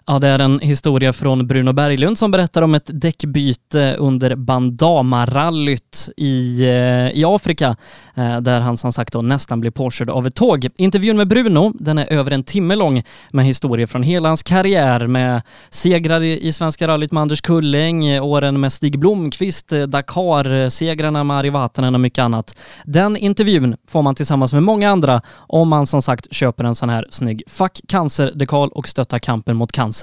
Ja, 0.07 0.19
det 0.19 0.29
är 0.29 0.39
en 0.39 0.61
historia 0.61 1.13
från 1.13 1.47
Bruno 1.47 1.73
Berglund 1.73 2.19
som 2.19 2.31
berättar 2.31 2.63
om 2.63 2.75
ett 2.75 2.91
däckbyte 2.93 3.97
under 3.99 4.37
Bandama-rallyt 4.37 6.11
i, 6.17 6.63
eh, 6.63 7.19
i 7.19 7.25
Afrika, 7.27 7.77
eh, 8.15 8.41
där 8.41 8.61
han 8.61 8.77
som 8.77 8.93
sagt 8.93 9.13
då 9.13 9.23
nästan 9.23 9.61
blev 9.61 9.71
påkörd 9.71 10.11
av 10.11 10.27
ett 10.27 10.35
tåg. 10.35 10.69
Intervjun 10.77 11.17
med 11.17 11.29
Bruno, 11.29 11.73
den 11.81 11.99
är 11.99 12.13
över 12.13 12.31
en 12.31 12.43
timme 12.43 12.77
lång 12.77 13.03
med 13.31 13.45
historier 13.45 13.87
från 13.87 14.03
hela 14.03 14.29
hans 14.29 14.43
karriär 14.43 15.07
med 15.07 15.43
segrar 15.71 16.23
i 16.23 16.53
Svenska 16.53 16.89
rallyt 16.89 17.13
med 17.13 17.21
Anders 17.21 17.41
Kulling, 17.41 18.07
eh, 18.07 18.25
åren 18.25 18.61
med 18.61 18.73
Stig 18.73 18.99
Blomqvist, 18.99 19.69
Dakar-segrarna 19.89 21.25
med 21.25 21.37
Ari 21.37 21.51
Vatanen 21.51 21.95
och 21.95 22.01
mycket 22.01 22.23
annat. 22.23 22.57
Den 22.85 23.17
intervjun 23.17 23.77
får 23.89 24.03
man 24.03 24.15
tillsammans 24.15 24.53
med 24.53 24.63
många 24.63 24.91
andra 24.91 25.23
om 25.37 25.69
man 25.69 25.87
som 25.87 26.03
sagt 26.03 26.35
köper 26.35 26.65
en 26.65 26.75
sån 26.75 26.89
här 26.89 27.07
snygg 27.11 27.43
Fuck 27.47 27.81
cancer-dekal 27.89 28.69
och 28.69 28.89
stöttar 28.89 29.19
kampen 29.19 29.57
mot 29.57 29.73
cancer. 29.73 29.94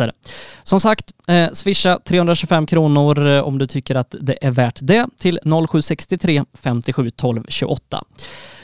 Som 0.63 0.79
sagt, 0.79 1.11
eh, 1.27 1.51
swisha 1.53 1.99
325 2.05 2.65
kronor 2.65 3.27
eh, 3.27 3.41
om 3.41 3.57
du 3.57 3.67
tycker 3.67 3.95
att 3.95 4.15
det 4.21 4.37
är 4.45 4.51
värt 4.51 4.79
det 4.81 5.05
till 5.17 5.39
0763 5.43 6.43
57 6.53 7.09
12 7.09 7.43
28. 7.47 8.03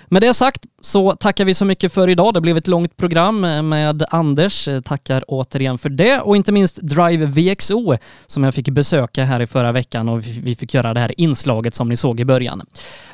Med 0.09 0.21
det 0.21 0.33
sagt 0.33 0.65
så 0.81 1.15
tackar 1.15 1.45
vi 1.45 1.53
så 1.53 1.65
mycket 1.65 1.93
för 1.93 2.09
idag. 2.09 2.33
Det 2.33 2.41
blev 2.41 2.57
ett 2.57 2.67
långt 2.67 2.97
program 2.97 3.43
eh, 3.43 3.61
med 3.61 4.03
Anders. 4.09 4.67
Eh, 4.67 4.81
tackar 4.81 5.23
återigen 5.27 5.77
för 5.77 5.89
det 5.89 6.19
och 6.19 6.35
inte 6.35 6.51
minst 6.51 6.75
Drive 6.81 7.25
VXO 7.25 7.95
som 8.27 8.43
jag 8.43 8.53
fick 8.53 8.69
besöka 8.69 9.23
här 9.23 9.39
i 9.39 9.47
förra 9.47 9.71
veckan 9.71 10.09
och 10.09 10.23
vi 10.25 10.55
fick 10.55 10.73
göra 10.73 10.93
det 10.93 10.99
här 10.99 11.19
inslaget 11.19 11.75
som 11.75 11.89
ni 11.89 11.97
såg 11.97 12.19
i 12.19 12.25
början. 12.25 12.61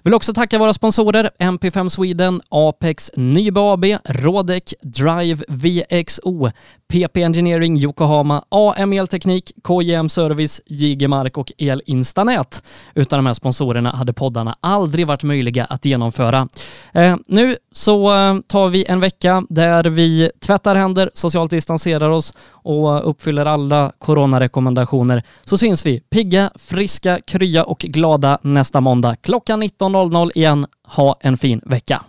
Vill 0.04 0.14
också 0.14 0.34
tacka 0.34 0.58
våra 0.58 0.74
sponsorer 0.74 1.30
MP5 1.40 1.90
Sweden, 1.90 2.42
Apex, 2.50 3.12
Nybe 3.16 3.60
AB, 3.60 3.86
Rodec, 4.04 4.74
Drive 4.82 5.44
VXO, 5.48 6.50
PP 6.88 7.18
Engineering 7.18 7.78
Yokohama, 7.78 8.44
AM 8.50 8.94
Elteknik, 8.94 9.52
KJM 9.68 10.10
Service, 10.10 10.62
JG 10.66 11.08
Mark 11.08 11.38
och 11.38 11.52
Elinstanät. 11.58 12.64
Utan 12.96 13.18
de 13.18 13.26
här 13.26 13.34
sponsorerna 13.34 13.92
hade 13.92 14.14
poddarna 14.14 14.56
aldrig 14.60 15.08
varit 15.08 15.24
möjliga 15.24 15.66
att 15.66 15.86
genomföra. 15.86 16.48
Eh, 16.94 17.16
nu 17.28 17.56
så 17.72 18.16
eh, 18.16 18.40
tar 18.48 18.70
vi 18.70 18.86
en 18.86 19.00
vecka 19.00 19.44
där 19.50 19.84
vi 19.84 20.32
tvättar 20.40 20.76
händer, 20.76 21.12
socialt 21.14 21.52
distanserar 21.52 22.10
oss 22.10 22.34
och 22.52 23.10
uppfyller 23.10 23.46
alla 23.46 23.92
coronarekommendationer. 23.98 25.24
Så 25.42 25.58
syns 25.58 25.86
vi 25.86 26.00
pigga, 26.00 26.52
friska, 26.56 27.20
krya 27.28 27.64
och 27.64 27.80
glada 27.80 28.40
nästa 28.42 28.82
måndag 28.82 29.16
klockan 29.22 29.64
19.00 29.64 30.32
igen. 30.36 30.66
Ha 30.88 31.18
en 31.20 31.38
fin 31.38 31.62
vecka. 31.66 32.02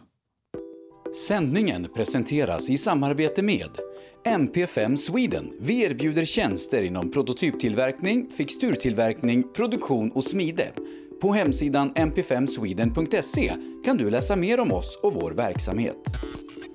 Sändningen 1.29 1.87
presenteras 1.95 2.71
i 2.71 2.79
samarbete 2.79 3.43
med 3.43 3.69
MP5 4.27 4.97
Sweden. 4.97 5.53
Vi 5.61 5.83
erbjuder 5.83 6.25
tjänster 6.25 6.83
inom 6.83 7.11
prototyptillverkning, 7.11 8.31
fixturtillverkning, 8.37 9.53
produktion 9.53 10.11
och 10.11 10.25
smide. 10.25 10.73
På 11.25 11.33
hemsidan 11.33 11.91
mp5sweden.se 11.91 13.53
kan 13.85 13.97
du 13.97 14.11
läsa 14.11 14.37
mer 14.37 14.61
om 14.61 14.73
oss 14.73 14.99
och 15.03 15.15
vår 15.15 15.31
verksamhet. 15.31 15.97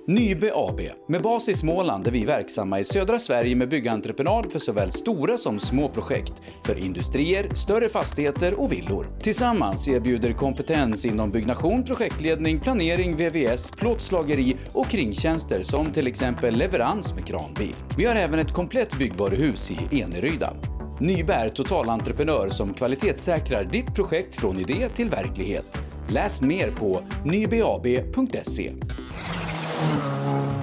Nybe 0.06 0.52
AB, 0.54 0.80
med 1.08 1.22
bas 1.22 1.48
i 1.48 1.54
Småland 1.54 2.06
är 2.06 2.10
vi 2.10 2.24
verksamma 2.24 2.80
i 2.80 2.84
södra 2.84 3.18
Sverige 3.18 3.56
med 3.56 3.68
byggentreprenad 3.68 4.52
för 4.52 4.58
såväl 4.58 4.92
stora 4.92 5.38
som 5.38 5.58
små 5.58 5.88
projekt, 5.88 6.42
för 6.64 6.84
industrier, 6.84 7.54
större 7.54 7.88
fastigheter 7.88 8.60
och 8.60 8.72
villor. 8.72 9.06
Tillsammans 9.22 9.88
erbjuder 9.88 10.32
kompetens 10.32 11.04
inom 11.04 11.30
byggnation, 11.30 11.84
projektledning, 11.84 12.60
planering, 12.60 13.16
VVS, 13.16 13.70
plåtslageri 13.70 14.56
och 14.72 14.86
kringtjänster 14.86 15.62
som 15.62 15.92
till 15.92 16.06
exempel 16.06 16.54
leverans 16.54 17.14
med 17.14 17.26
kranbil. 17.26 17.74
Vi 17.98 18.04
har 18.04 18.14
även 18.14 18.38
ett 18.38 18.54
komplett 18.54 18.98
byggvaruhus 18.98 19.70
i 19.70 20.00
Eneryda. 20.00 20.52
Nybe 21.00 21.34
är 21.34 21.48
totalentreprenör 21.48 22.50
som 22.50 22.74
kvalitetssäkrar 22.74 23.64
ditt 23.64 23.94
projekt 23.94 24.36
från 24.36 24.58
idé 24.58 24.88
till 24.88 25.10
verklighet. 25.10 25.78
Läs 26.08 26.42
mer 26.42 26.70
på 26.70 27.02
nybeab.se. 27.24 28.72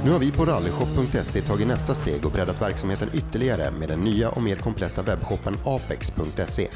Nu 0.04 0.12
har 0.12 0.20
vi 0.20 0.32
på 0.32 0.46
rallyshop.se 0.46 1.42
tagit 1.42 1.68
nästa 1.68 1.96
steg 1.96 2.26
och 2.26 2.32
breddat 2.32 2.62
verksamheten 2.62 3.10
ytterligare 3.14 3.72
med 3.72 3.90
den 3.90 4.00
nya 4.00 4.30
och 4.30 4.44
mer 4.44 4.56
kompletta 4.56 5.02
webbshoppen 5.02 5.58
apex.se. 5.66 6.68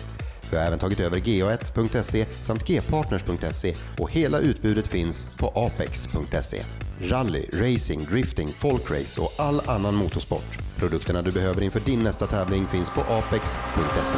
Vi 0.51 0.57
har 0.57 0.63
även 0.63 0.79
tagit 0.79 0.99
över 0.99 1.17
ga1.se 1.17 2.25
samt 2.31 2.67
gpartners.se 2.67 3.75
och 3.99 4.11
hela 4.11 4.39
utbudet 4.39 4.87
finns 4.87 5.27
på 5.37 5.47
apex.se. 5.47 6.61
Rally, 7.03 7.49
racing, 7.53 8.05
drifting, 8.05 8.47
folkrace 8.47 9.21
och 9.21 9.33
all 9.37 9.59
annan 9.69 9.95
motorsport. 9.95 10.57
Produkterna 10.77 11.21
du 11.21 11.31
behöver 11.31 11.61
inför 11.61 11.79
din 11.79 11.99
nästa 11.99 12.27
tävling 12.27 12.67
finns 12.67 12.89
på 12.89 13.01
apex.se. 13.01 14.17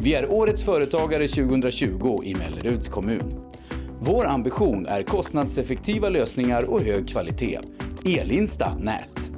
Vi 0.00 0.14
är 0.14 0.30
Årets 0.30 0.64
Företagare 0.64 1.28
2020 1.28 2.20
i 2.24 2.34
Melleruds 2.34 2.88
kommun. 2.88 3.40
Vår 4.00 4.26
ambition 4.26 4.86
är 4.86 5.02
kostnadseffektiva 5.02 6.08
lösningar 6.08 6.62
och 6.62 6.80
hög 6.80 7.08
kvalitet. 7.08 7.60
Elinsta 8.04 8.74
Nät. 8.74 9.30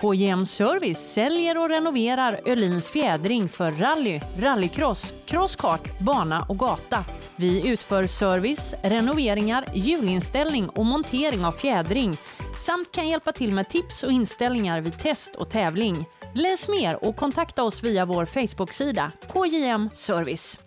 KJM 0.00 0.46
Service 0.46 1.12
säljer 1.12 1.58
och 1.58 1.68
renoverar 1.68 2.40
Öhlins 2.46 2.90
fjädring 2.90 3.48
för 3.48 3.70
rally, 3.70 4.20
rallycross, 4.38 5.14
crosskart, 5.26 5.98
bana 5.98 6.46
och 6.48 6.58
gata. 6.58 7.04
Vi 7.36 7.68
utför 7.68 8.06
service, 8.06 8.74
renoveringar, 8.82 9.64
hjulinställning 9.74 10.68
och 10.68 10.86
montering 10.86 11.44
av 11.44 11.52
fjädring 11.52 12.16
samt 12.60 12.92
kan 12.92 13.08
hjälpa 13.08 13.32
till 13.32 13.52
med 13.52 13.68
tips 13.68 14.02
och 14.02 14.12
inställningar 14.12 14.80
vid 14.80 14.98
test 14.98 15.34
och 15.36 15.50
tävling. 15.50 16.04
Läs 16.34 16.68
mer 16.68 17.04
och 17.04 17.16
kontakta 17.16 17.62
oss 17.62 17.82
via 17.82 18.06
vår 18.06 18.24
Facebook-sida 18.24 19.12
KJM 19.32 19.90
Service. 19.94 20.58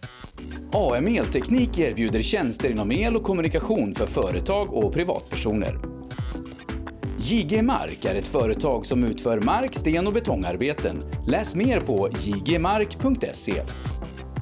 AM 0.72 1.08
Elteknik 1.08 1.80
erbjuder 1.80 2.22
tjänster 2.22 2.72
inom 2.72 2.92
el 2.92 3.16
och 3.16 3.24
kommunikation 3.24 3.96
för 3.96 4.06
företag 4.06 4.74
och 4.74 4.94
privatpersoner. 4.94 5.80
JG 7.20 7.62
Mark 7.62 8.06
är 8.06 8.16
ett 8.16 8.28
företag 8.28 8.86
som 8.86 9.04
utför 9.04 9.40
mark-, 9.40 9.76
sten 9.76 10.08
och 10.08 10.14
betongarbeten. 10.14 11.04
Läs 11.28 11.56
mer 11.56 11.80
på 11.80 12.10
jgmark.se. 12.20 13.64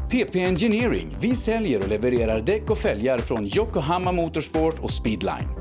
PP 0.09 0.35
Engineering. 0.35 1.17
Vi 1.19 1.35
säljer 1.35 1.83
och 1.83 1.89
levererar 1.89 2.41
däck 2.41 2.69
och 2.69 2.77
fälgar 2.77 3.17
från 3.17 3.45
Yokohama 3.45 4.11
Motorsport 4.11 4.79
och 4.79 4.91
Speedline. 4.91 5.60